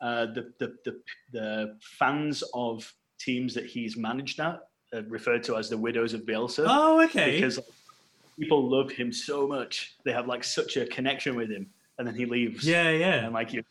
Uh, 0.00 0.26
the, 0.26 0.52
the 0.58 0.76
the 0.84 1.00
the 1.32 1.78
fans 1.80 2.44
of 2.54 2.92
teams 3.18 3.54
that 3.54 3.66
he's 3.66 3.96
managed 3.96 4.40
at 4.40 4.60
are 4.94 5.02
referred 5.08 5.42
to 5.44 5.56
as 5.56 5.68
the 5.68 5.76
Widows 5.78 6.14
of 6.14 6.22
Bielsa 6.22 6.64
Oh, 6.68 7.02
okay. 7.04 7.36
because 7.36 7.56
like, 7.58 7.66
people 8.38 8.68
love 8.70 8.90
him 8.90 9.12
so 9.12 9.46
much. 9.46 9.96
They 10.04 10.12
have 10.12 10.26
like 10.26 10.44
such 10.44 10.76
a 10.76 10.86
connection 10.86 11.34
with 11.36 11.50
him, 11.50 11.68
and 11.98 12.06
then 12.06 12.14
he 12.14 12.24
leaves. 12.26 12.66
yeah, 12.66 12.90
yeah. 12.90 13.24
and 13.24 13.32
like 13.34 13.52
you 13.52 13.62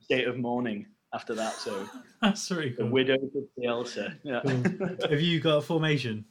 state 0.00 0.26
of 0.26 0.38
mourning 0.38 0.86
after 1.12 1.34
that. 1.34 1.52
So 1.54 1.86
That's 2.22 2.50
really 2.50 2.70
the. 2.70 2.86
Widows 2.86 3.30
of 3.36 3.44
Bielsa. 3.58 4.16
Yeah, 4.24 4.40
Cool. 4.44 4.96
Have 5.10 5.20
you 5.20 5.40
got 5.40 5.58
a 5.58 5.62
formation? 5.62 6.24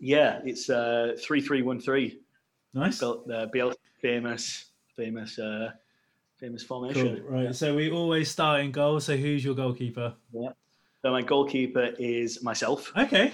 yeah. 0.00 0.40
It's 0.44 0.70
uh, 0.70 1.16
three 1.20 1.40
three 1.40 1.62
one 1.62 1.80
three. 1.80 2.20
Nice. 2.72 2.98
Built 2.98 3.26
the 3.26 3.48
Bielsa 3.54 3.74
famous 4.00 4.66
famous 4.96 5.38
uh, 5.38 5.70
famous 6.38 6.62
Cool. 6.64 6.80
formation. 6.92 7.24
Right. 7.28 7.54
So 7.54 7.74
we 7.74 7.90
always 7.90 8.30
start 8.30 8.60
in 8.60 8.70
goal. 8.72 9.00
So 9.00 9.16
who's 9.16 9.44
your 9.44 9.54
goalkeeper? 9.54 10.14
So 11.04 11.10
my 11.10 11.20
goalkeeper 11.20 11.90
is 11.98 12.42
myself. 12.42 12.90
Okay. 12.96 13.30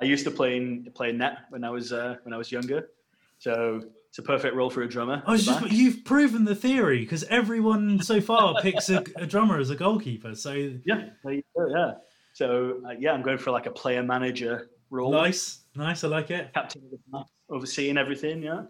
I 0.00 0.04
used 0.04 0.24
to 0.24 0.30
play 0.30 0.56
in 0.56 0.92
play 0.94 1.10
in 1.10 1.18
net 1.18 1.38
when 1.50 1.64
I 1.64 1.70
was 1.70 1.92
uh, 1.92 2.16
when 2.22 2.32
I 2.32 2.36
was 2.36 2.52
younger. 2.52 2.88
So 3.38 3.82
it's 4.08 4.18
a 4.18 4.22
perfect 4.22 4.54
role 4.54 4.70
for 4.70 4.82
a 4.82 4.88
drummer. 4.88 5.24
I 5.26 5.32
was 5.32 5.44
just 5.44 5.60
back. 5.60 5.72
you've 5.72 6.04
proven 6.04 6.44
the 6.44 6.54
theory 6.54 7.00
because 7.00 7.24
everyone 7.24 8.00
so 8.00 8.20
far 8.20 8.54
picks 8.62 8.90
a, 8.90 9.02
a 9.16 9.26
drummer 9.26 9.58
as 9.58 9.70
a 9.70 9.74
goalkeeper. 9.74 10.36
So 10.36 10.52
yeah, 10.86 11.08
there 11.24 11.32
you 11.32 11.42
go, 11.56 11.66
yeah. 11.68 11.92
So 12.32 12.80
uh, 12.86 12.92
yeah, 12.96 13.10
I'm 13.12 13.22
going 13.22 13.38
for 13.38 13.50
like 13.50 13.66
a 13.66 13.72
player 13.72 14.04
manager 14.04 14.70
role. 14.90 15.10
nice, 15.10 15.62
nice. 15.74 16.04
I 16.04 16.08
like 16.08 16.30
it. 16.30 16.52
captain 16.54 16.82
of 16.84 16.90
the 16.92 16.98
pack, 17.12 17.26
overseeing 17.50 17.98
everything. 17.98 18.40
Yeah. 18.40 18.62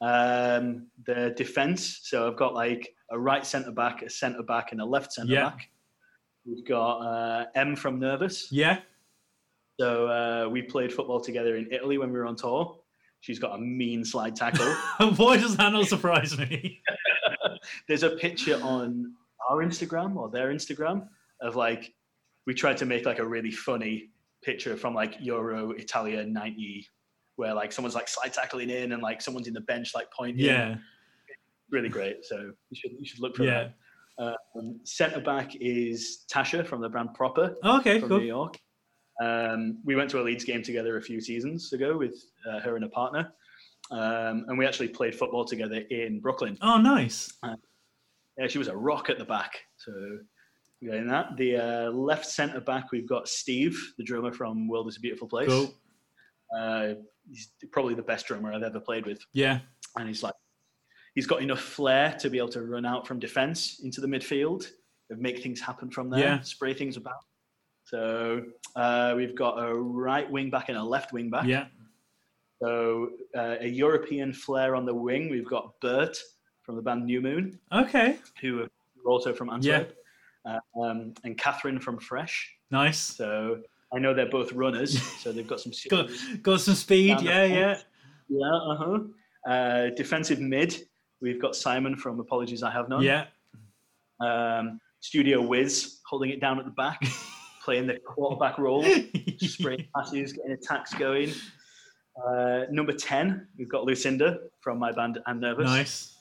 Um, 0.00 0.86
the 1.06 1.34
defense. 1.36 2.00
So 2.04 2.28
I've 2.28 2.36
got 2.36 2.54
like 2.54 2.94
a 3.10 3.18
right 3.18 3.44
centre 3.44 3.72
back, 3.72 4.02
a 4.02 4.10
centre 4.10 4.44
back, 4.44 4.70
and 4.70 4.80
a 4.80 4.84
left 4.84 5.12
centre 5.12 5.32
Yeah. 5.32 5.48
back. 5.50 5.68
We've 6.44 6.64
got 6.66 6.98
uh, 6.98 7.44
Em 7.54 7.76
from 7.76 8.00
Nervus. 8.00 8.48
Yeah. 8.50 8.80
So 9.80 10.06
uh, 10.06 10.48
we 10.50 10.62
played 10.62 10.92
football 10.92 11.20
together 11.20 11.56
in 11.56 11.68
Italy 11.72 11.98
when 11.98 12.12
we 12.12 12.18
were 12.18 12.26
on 12.26 12.36
tour. 12.36 12.78
She's 13.20 13.38
got 13.38 13.54
a 13.56 13.58
mean 13.60 14.04
slide 14.04 14.34
tackle. 14.34 14.66
Why 15.16 15.36
does 15.36 15.56
that 15.56 15.72
not 15.72 15.86
surprise 15.86 16.36
me? 16.36 16.80
There's 17.88 18.02
a 18.02 18.10
picture 18.10 18.60
on 18.62 19.14
our 19.48 19.58
Instagram 19.58 20.16
or 20.16 20.28
their 20.28 20.48
Instagram 20.52 21.06
of 21.40 21.54
like 21.56 21.92
we 22.46 22.54
tried 22.54 22.76
to 22.78 22.86
make 22.86 23.06
like 23.06 23.20
a 23.20 23.24
really 23.26 23.52
funny 23.52 24.10
picture 24.42 24.76
from 24.76 24.94
like 24.94 25.14
Euro 25.20 25.70
Italia 25.70 26.24
90 26.24 26.86
where 27.36 27.54
like 27.54 27.70
someone's 27.72 27.94
like 27.94 28.08
slide 28.08 28.32
tackling 28.32 28.70
in 28.70 28.92
and 28.92 29.00
like 29.02 29.22
someone's 29.22 29.46
in 29.46 29.54
the 29.54 29.60
bench 29.62 29.92
like 29.94 30.08
pointing. 30.16 30.44
Yeah. 30.44 30.74
really 31.70 31.88
great. 31.88 32.24
So 32.24 32.52
you 32.70 32.76
should 32.76 32.90
you 32.98 33.04
should 33.06 33.20
look 33.20 33.36
for 33.36 33.44
Yeah. 33.44 33.64
that. 33.64 33.74
Um, 34.26 34.80
centre 34.84 35.20
back 35.20 35.52
is 35.60 36.24
Tasha 36.32 36.66
from 36.66 36.80
the 36.80 36.88
brand 36.88 37.14
Proper 37.14 37.56
Okay. 37.64 37.98
from 38.00 38.08
Cool. 38.10 38.18
New 38.20 38.26
York. 38.26 38.58
Um, 39.22 39.78
we 39.84 39.94
went 39.96 40.10
to 40.10 40.20
a 40.20 40.22
Leeds 40.22 40.44
game 40.44 40.62
together 40.62 40.96
a 40.96 41.02
few 41.02 41.20
seasons 41.20 41.72
ago 41.72 41.96
with 41.96 42.14
uh, 42.48 42.60
her 42.60 42.76
and 42.76 42.84
a 42.84 42.88
partner, 42.88 43.32
um, 43.90 44.44
and 44.48 44.58
we 44.58 44.66
actually 44.66 44.88
played 44.88 45.14
football 45.14 45.44
together 45.44 45.82
in 45.90 46.20
Brooklyn. 46.20 46.56
Oh, 46.62 46.78
nice. 46.78 47.32
Yeah, 48.38 48.46
she 48.48 48.58
was 48.58 48.68
a 48.68 48.76
rock 48.76 49.10
at 49.10 49.18
the 49.18 49.24
back. 49.24 49.52
So 49.76 49.92
we 50.80 50.88
got 50.88 50.96
in 50.96 51.06
that. 51.08 51.36
The 51.36 51.56
uh, 51.56 51.90
left 51.90 52.24
centre 52.26 52.60
back, 52.60 52.90
we've 52.90 53.08
got 53.08 53.28
Steve, 53.28 53.78
the 53.98 54.04
drummer 54.04 54.32
from 54.32 54.66
World 54.68 54.88
is 54.88 54.96
a 54.96 55.00
Beautiful 55.00 55.28
Place. 55.28 55.48
Cool. 55.48 55.74
Uh, 56.58 56.94
he's 57.30 57.50
probably 57.70 57.94
the 57.94 58.02
best 58.02 58.26
drummer 58.26 58.52
I've 58.52 58.62
ever 58.62 58.80
played 58.80 59.06
with, 59.06 59.20
Yeah. 59.34 59.60
and 59.96 60.08
he's 60.08 60.22
like, 60.22 60.34
he's 61.14 61.26
got 61.26 61.42
enough 61.42 61.60
flair 61.60 62.16
to 62.20 62.30
be 62.30 62.38
able 62.38 62.48
to 62.50 62.62
run 62.62 62.84
out 62.86 63.06
from 63.06 63.18
defence 63.18 63.80
into 63.84 64.00
the 64.00 64.06
midfield 64.06 64.66
and 65.10 65.20
make 65.20 65.42
things 65.42 65.60
happen 65.60 65.90
from 65.90 66.08
there, 66.10 66.20
Yeah. 66.20 66.40
spray 66.40 66.74
things 66.74 66.96
about. 66.96 67.24
So 67.84 68.44
uh, 68.76 69.14
we've 69.16 69.34
got 69.34 69.58
a 69.62 69.74
right 69.74 70.30
wing 70.30 70.50
back 70.50 70.68
and 70.68 70.78
a 70.78 70.82
left 70.82 71.12
wing 71.12 71.28
back. 71.30 71.46
Yeah. 71.46 71.66
So 72.62 73.10
uh, 73.36 73.56
a 73.60 73.66
European 73.66 74.32
flair 74.32 74.74
on 74.76 74.86
the 74.86 74.94
wing. 74.94 75.28
We've 75.28 75.48
got 75.48 75.72
Bert 75.80 76.16
from 76.62 76.76
the 76.76 76.82
band 76.82 77.04
New 77.06 77.20
Moon. 77.20 77.58
Okay. 77.72 78.18
who 78.40 78.62
are 78.62 78.68
also 79.04 79.34
from 79.34 79.50
Antwerp, 79.50 79.94
uh, 80.46 80.58
um, 80.80 81.12
and 81.24 81.36
Catherine 81.36 81.80
from 81.80 81.98
Fresh. 81.98 82.54
Nice. 82.70 82.98
So 83.00 83.58
I 83.92 83.98
know 83.98 84.14
they're 84.14 84.30
both 84.30 84.52
runners, 84.52 85.02
so 85.22 85.32
they've 85.32 85.46
got 85.46 85.60
some. 85.60 85.72
Got 85.90 86.08
got 86.42 86.60
some 86.60 86.74
speed. 86.74 87.20
Yeah. 87.20 87.44
Yeah. 87.44 87.78
yeah, 88.28 88.46
uh-huh. 88.70 88.98
Uh 89.50 89.90
Defensive 89.96 90.38
mid, 90.40 90.76
we've 91.22 91.40
got 91.40 91.56
Simon 91.56 91.96
from 91.96 92.20
Apologies 92.20 92.62
I 92.62 92.70
Have 92.70 92.88
None. 92.88 93.02
Yeah. 93.02 93.26
Um, 94.20 94.80
Studio 95.00 95.40
Wiz 95.40 96.00
holding 96.06 96.30
it 96.30 96.40
down 96.40 96.58
at 96.58 96.64
the 96.64 96.70
back, 96.72 97.02
playing 97.64 97.86
the 97.86 97.98
quarterback 97.98 98.58
role, 98.58 98.84
spraying 99.38 99.88
passes, 99.96 100.32
getting 100.32 100.52
attacks 100.52 100.92
going. 100.94 101.32
Uh, 102.22 102.64
number 102.70 102.92
ten, 102.92 103.48
we've 103.56 103.70
got 103.70 103.84
Lucinda 103.84 104.38
from 104.60 104.78
my 104.78 104.92
band 104.92 105.18
and 105.26 105.40
Nervus. 105.40 105.64
nice. 105.64 106.16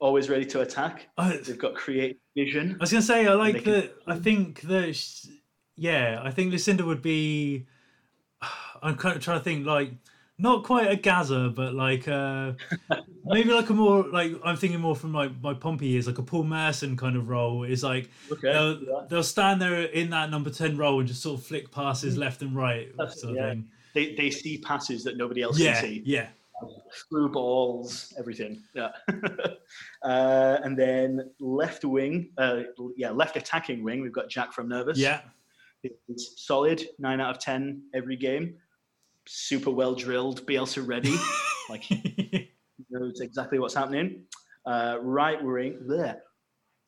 Always 0.00 0.28
ready 0.28 0.44
to 0.46 0.60
attack. 0.60 1.08
I, 1.16 1.38
They've 1.38 1.56
got 1.56 1.74
creative 1.74 2.18
vision. 2.36 2.76
I 2.78 2.82
was 2.82 2.92
gonna 2.92 3.00
say 3.00 3.26
I 3.26 3.32
like 3.34 3.64
that. 3.64 3.94
I 4.06 4.18
think 4.18 4.60
that 4.62 5.00
yeah, 5.76 6.20
I 6.22 6.30
think 6.30 6.52
Lucinda 6.52 6.84
would 6.84 7.00
be. 7.00 7.66
I'm 8.82 8.96
kind 8.96 9.16
of 9.16 9.22
trying 9.22 9.38
to 9.38 9.44
think 9.44 9.64
like 9.64 9.92
not 10.36 10.64
quite 10.64 10.90
a 10.90 10.96
Gazza, 10.96 11.50
but 11.54 11.74
like 11.74 12.06
uh 12.06 12.52
maybe 13.24 13.50
like 13.52 13.68
a 13.70 13.74
more 13.74 14.04
like 14.08 14.32
I'm 14.44 14.56
thinking 14.56 14.80
more 14.80 14.94
from 14.96 15.12
like 15.12 15.30
my 15.42 15.54
Pompey 15.54 15.88
years, 15.88 16.06
like 16.06 16.18
a 16.18 16.22
Paul 16.22 16.44
Merson 16.44 16.96
kind 16.96 17.16
of 17.16 17.28
role. 17.28 17.64
Is 17.64 17.82
like 17.82 18.10
Okay. 18.30 18.52
they'll, 18.52 18.82
yeah. 18.82 19.00
they'll 19.08 19.22
stand 19.22 19.60
there 19.60 19.82
in 19.82 20.10
that 20.10 20.30
number 20.30 20.50
ten 20.50 20.76
role 20.76 20.98
and 21.00 21.08
just 21.08 21.22
sort 21.22 21.40
of 21.40 21.46
flick 21.46 21.70
passes 21.70 22.16
left 22.16 22.42
and 22.42 22.54
right, 22.56 22.90
sort 23.10 23.30
of 23.32 23.36
yeah. 23.36 23.50
thing. 23.50 23.68
they, 23.94 24.14
they 24.14 24.30
see 24.30 24.58
passes 24.58 25.04
that 25.04 25.16
nobody 25.16 25.42
else 25.42 25.58
Yeah, 25.58 25.74
can 25.80 25.82
see. 25.82 26.02
yeah, 26.04 26.28
Through 27.08 27.30
balls, 27.30 28.12
everything. 28.18 28.62
Yeah. 28.74 28.90
uh, 30.02 30.58
and 30.64 30.76
then 30.78 31.30
left 31.40 31.84
wing, 31.84 32.30
uh, 32.38 32.62
yeah, 32.96 33.10
left 33.10 33.36
attacking 33.36 33.82
wing, 33.84 34.00
we've 34.02 34.12
got 34.12 34.28
Jack 34.28 34.52
from 34.52 34.68
Nervus. 34.68 34.96
yeah. 34.96 35.20
It's 36.08 36.42
solid, 36.46 36.82
nine 36.98 37.20
out 37.20 37.36
of 37.36 37.38
10 37.42 37.82
every 37.92 38.16
game. 38.16 38.54
Super 39.26 39.70
well 39.70 39.94
drilled, 39.94 40.46
Bielsa 40.46 40.86
ready. 40.86 41.14
like, 41.68 41.84
knows 42.90 43.20
exactly 43.20 43.58
what's 43.58 43.74
happening. 43.74 44.24
Uh, 44.66 44.98
right 45.02 45.42
wing, 45.42 45.78
bleh. 45.88 46.16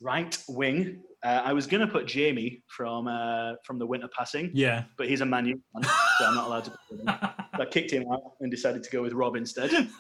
right 0.01 0.37
wing. 0.49 1.03
Uh, 1.25 1.43
I 1.45 1.53
was 1.53 1.67
going 1.67 1.81
to 1.81 1.87
put 1.93 2.07
Jamie 2.07 2.63
from 2.69 3.09
uh, 3.09 3.55
from 3.65 3.79
the 3.79 3.87
Winter 3.87 4.09
Passing, 4.17 4.51
yeah. 4.55 4.85
but 4.97 5.09
he's 5.09 5.23
a 5.23 5.27
Man 5.27 5.47
U 5.47 5.61
fan, 5.73 5.91
so 6.19 6.27
I'm 6.27 6.35
not 6.35 6.47
allowed 6.47 6.65
to 6.65 6.71
put 6.89 7.01
him. 7.01 7.09
I 7.09 7.65
kicked 7.71 7.91
him 7.91 8.05
out 8.13 8.21
and 8.41 8.51
decided 8.51 8.83
to 8.85 8.91
go 8.91 9.03
with 9.03 9.13
Rob 9.15 9.35
instead. 9.35 9.71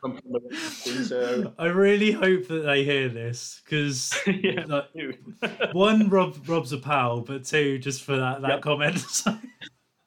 From 0.00 0.16
the 0.16 0.20
Winter 0.24 0.48
Passing, 0.50 1.04
so 1.04 1.54
I 1.58 1.66
really 1.66 2.10
hope 2.10 2.48
that 2.48 2.62
they 2.66 2.82
hear 2.84 3.08
this 3.08 3.62
because 3.64 4.12
yeah, 4.26 4.64
like, 4.66 4.86
one, 5.72 6.08
Rob 6.08 6.36
Rob's 6.48 6.72
a 6.72 6.78
pal, 6.78 7.20
but 7.20 7.44
two, 7.44 7.78
just 7.78 8.02
for 8.02 8.16
that 8.16 8.42
that 8.42 8.48
Yep. 8.50 8.60
comment. 8.62 9.22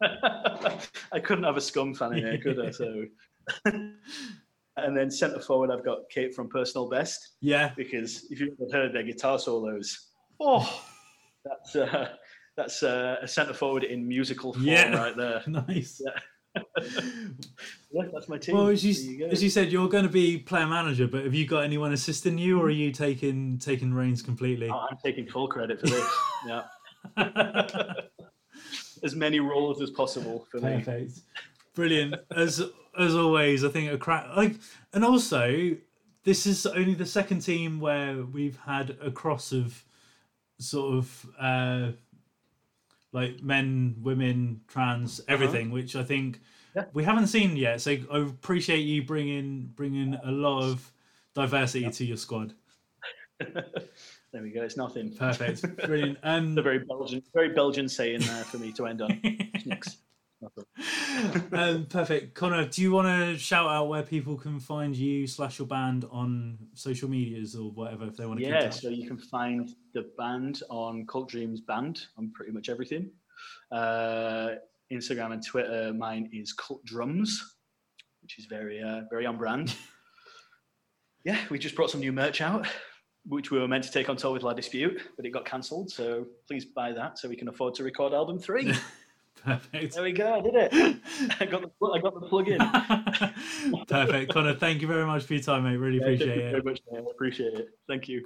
I 0.01 1.19
couldn't 1.23 1.45
have 1.45 1.57
a 1.57 1.61
scum 1.61 1.93
fan 1.95 2.13
in 2.17 2.23
there, 2.25 2.37
could 2.37 2.59
I? 2.59 2.71
So, 2.71 3.05
and 4.77 4.95
then 4.95 5.09
centre 5.09 5.39
forward, 5.39 5.71
I've 5.71 5.85
got 5.85 6.09
Kate 6.09 6.33
from 6.33 6.49
Personal 6.49 6.89
Best 6.89 7.35
yeah, 7.41 7.71
because 7.75 8.25
if 8.29 8.39
you've 8.39 8.53
ever 8.61 8.71
heard 8.71 8.93
their 8.93 9.03
guitar 9.03 9.39
solos, 9.39 10.11
oh, 10.39 10.83
that's 11.43 11.75
uh, 11.75 12.09
that's 12.57 12.83
uh, 12.83 13.17
a 13.21 13.27
centre 13.27 13.53
forward 13.53 13.83
in 13.83 14.07
musical 14.07 14.53
form 14.53 14.65
Yeah. 14.65 14.95
right 14.95 15.15
there. 15.15 15.43
nice. 15.47 16.01
Yeah, 17.91 18.03
that's 18.13 18.29
my 18.29 18.37
team. 18.37 18.55
Well, 18.55 18.67
as 18.67 18.83
you, 18.85 18.93
you 18.93 19.25
as 19.27 19.43
you 19.43 19.49
said, 19.49 19.71
you're 19.71 19.89
going 19.89 20.03
to 20.03 20.09
be 20.09 20.37
player 20.37 20.67
manager, 20.67 21.07
but 21.07 21.23
have 21.25 21.33
you 21.33 21.45
got 21.45 21.63
anyone 21.63 21.91
assisting 21.93 22.37
you, 22.37 22.59
or 22.61 22.67
are 22.67 22.69
you 22.69 22.91
taking 22.91 23.57
taking 23.57 23.93
reins 23.93 24.21
completely? 24.21 24.69
Oh, 24.69 24.85
I'm 24.89 24.97
taking 25.03 25.27
full 25.27 25.47
credit 25.47 25.79
for 25.79 25.87
this. 25.87 26.09
yeah, 26.47 26.63
as 29.03 29.15
many 29.15 29.39
roles 29.39 29.81
as 29.81 29.91
possible 29.91 30.45
for 30.49 30.59
me. 30.59 30.77
Perfect, 30.77 31.19
brilliant. 31.73 32.15
As 32.35 32.61
as 32.97 33.15
always, 33.15 33.63
I 33.63 33.69
think 33.69 33.91
a 33.91 33.97
crack 33.97 34.27
like, 34.35 34.55
and 34.93 35.03
also 35.05 35.75
this 36.23 36.45
is 36.45 36.65
only 36.65 36.93
the 36.95 37.05
second 37.05 37.41
team 37.41 37.79
where 37.79 38.23
we've 38.23 38.57
had 38.65 38.97
a 39.01 39.11
cross 39.11 39.51
of 39.51 39.83
sort 40.59 40.95
of 40.95 41.25
uh, 41.39 41.91
like 43.11 43.41
men, 43.43 43.95
women, 44.01 44.61
trans, 44.67 45.21
everything, 45.27 45.71
which 45.71 45.95
I 45.95 46.03
think 46.03 46.39
Yeah. 46.75 46.85
we 46.93 47.03
haven't 47.03 47.27
seen 47.27 47.55
yet. 47.57 47.81
So 47.81 47.91
I 48.11 48.19
appreciate 48.19 48.79
you 48.79 49.03
bringing 49.03 49.71
bringing 49.75 50.15
a 50.23 50.31
lot 50.31 50.63
of 50.63 50.91
diversity 51.33 51.89
to 51.89 52.05
your 52.05 52.17
squad. 52.17 52.53
There 54.31 54.43
we 54.43 54.49
go. 54.51 54.63
It's 54.63 54.75
nothing. 54.75 55.15
Perfect, 55.15 55.61
brilliant. 55.77 56.17
Um, 56.23 56.55
The 56.55 56.61
very 56.61 56.79
Belgian, 56.79 57.23
very 57.33 57.53
Belgian 57.53 57.87
saying 57.87 58.19
there 58.19 58.43
for 58.43 58.57
me 58.57 58.73
to 58.73 58.85
end 58.85 59.01
on. 59.01 59.09
Schnicks. 59.21 59.95
Um, 61.51 61.85
perfect. 61.85 62.33
Connor, 62.35 62.65
do 62.65 62.81
you 62.81 62.91
want 62.91 63.07
to 63.07 63.37
shout 63.37 63.67
out 63.69 63.87
where 63.87 64.03
people 64.03 64.35
can 64.35 64.59
find 64.59 64.95
you 64.95 65.27
slash 65.27 65.59
your 65.59 65.67
band 65.67 66.05
on 66.11 66.57
social 66.73 67.09
medias 67.09 67.55
or 67.55 67.71
whatever 67.71 68.05
if 68.05 68.17
they 68.17 68.25
want 68.25 68.41
to? 68.41 68.45
Yeah, 68.45 68.69
so 68.69 68.89
you 68.89 69.07
can 69.07 69.17
find 69.17 69.73
the 69.93 70.11
band 70.17 70.61
on 70.69 71.07
Cult 71.07 71.29
Dreams 71.29 71.61
Band 71.61 72.01
on 72.17 72.31
pretty 72.33 72.51
much 72.51 72.67
everything. 72.67 73.09
Uh, 73.71 74.55
Instagram 74.91 75.33
and 75.33 75.45
Twitter, 75.45 75.93
mine 75.93 76.29
is 76.33 76.53
Cult 76.53 76.83
Drums, 76.85 77.55
which 78.21 78.37
is 78.37 78.45
very 78.45 78.81
uh, 78.81 79.01
very 79.09 79.25
on 79.25 79.37
brand. 79.37 79.73
yeah, 81.23 81.39
we 81.49 81.57
just 81.57 81.75
brought 81.75 81.89
some 81.89 82.01
new 82.01 82.11
merch 82.11 82.41
out, 82.41 82.67
which 83.25 83.51
we 83.51 83.59
were 83.59 83.67
meant 83.67 83.83
to 83.85 83.91
take 83.91 84.09
on 84.09 84.17
tour 84.17 84.33
with 84.33 84.43
La 84.43 84.53
Dispute, 84.53 85.01
but 85.15 85.25
it 85.25 85.31
got 85.31 85.45
cancelled. 85.45 85.91
So 85.91 86.25
please 86.47 86.65
buy 86.65 86.91
that 86.91 87.17
so 87.17 87.29
we 87.29 87.35
can 87.35 87.47
afford 87.47 87.73
to 87.75 87.83
record 87.83 88.13
album 88.13 88.39
three. 88.39 88.73
Perfect. 89.45 89.93
there 89.93 90.03
we 90.03 90.11
go, 90.11 90.33
I 90.33 90.41
did 90.41 90.55
it. 90.55 90.73
I 91.39 91.45
got 91.45 91.61
the 91.61 91.67
pl- 91.67 91.93
I 91.93 91.99
got 91.99 92.19
the 92.19 92.27
plug 92.27 92.47
in. 92.47 92.57
Perfect. 93.87 94.33
Connor, 94.33 94.55
thank 94.55 94.81
you 94.81 94.87
very 94.87 95.05
much 95.05 95.23
for 95.25 95.33
your 95.35 95.43
time, 95.43 95.63
mate. 95.63 95.77
Really 95.77 95.99
Thank 95.99 96.15
appreciate 96.21 96.37
you 96.37 96.43
it. 96.47 96.51
very 96.51 96.63
much, 96.63 96.79
man. 96.91 97.05
I 97.07 97.11
appreciate 97.11 97.53
it. 97.53 97.69
Thank 97.87 98.07
you. 98.07 98.23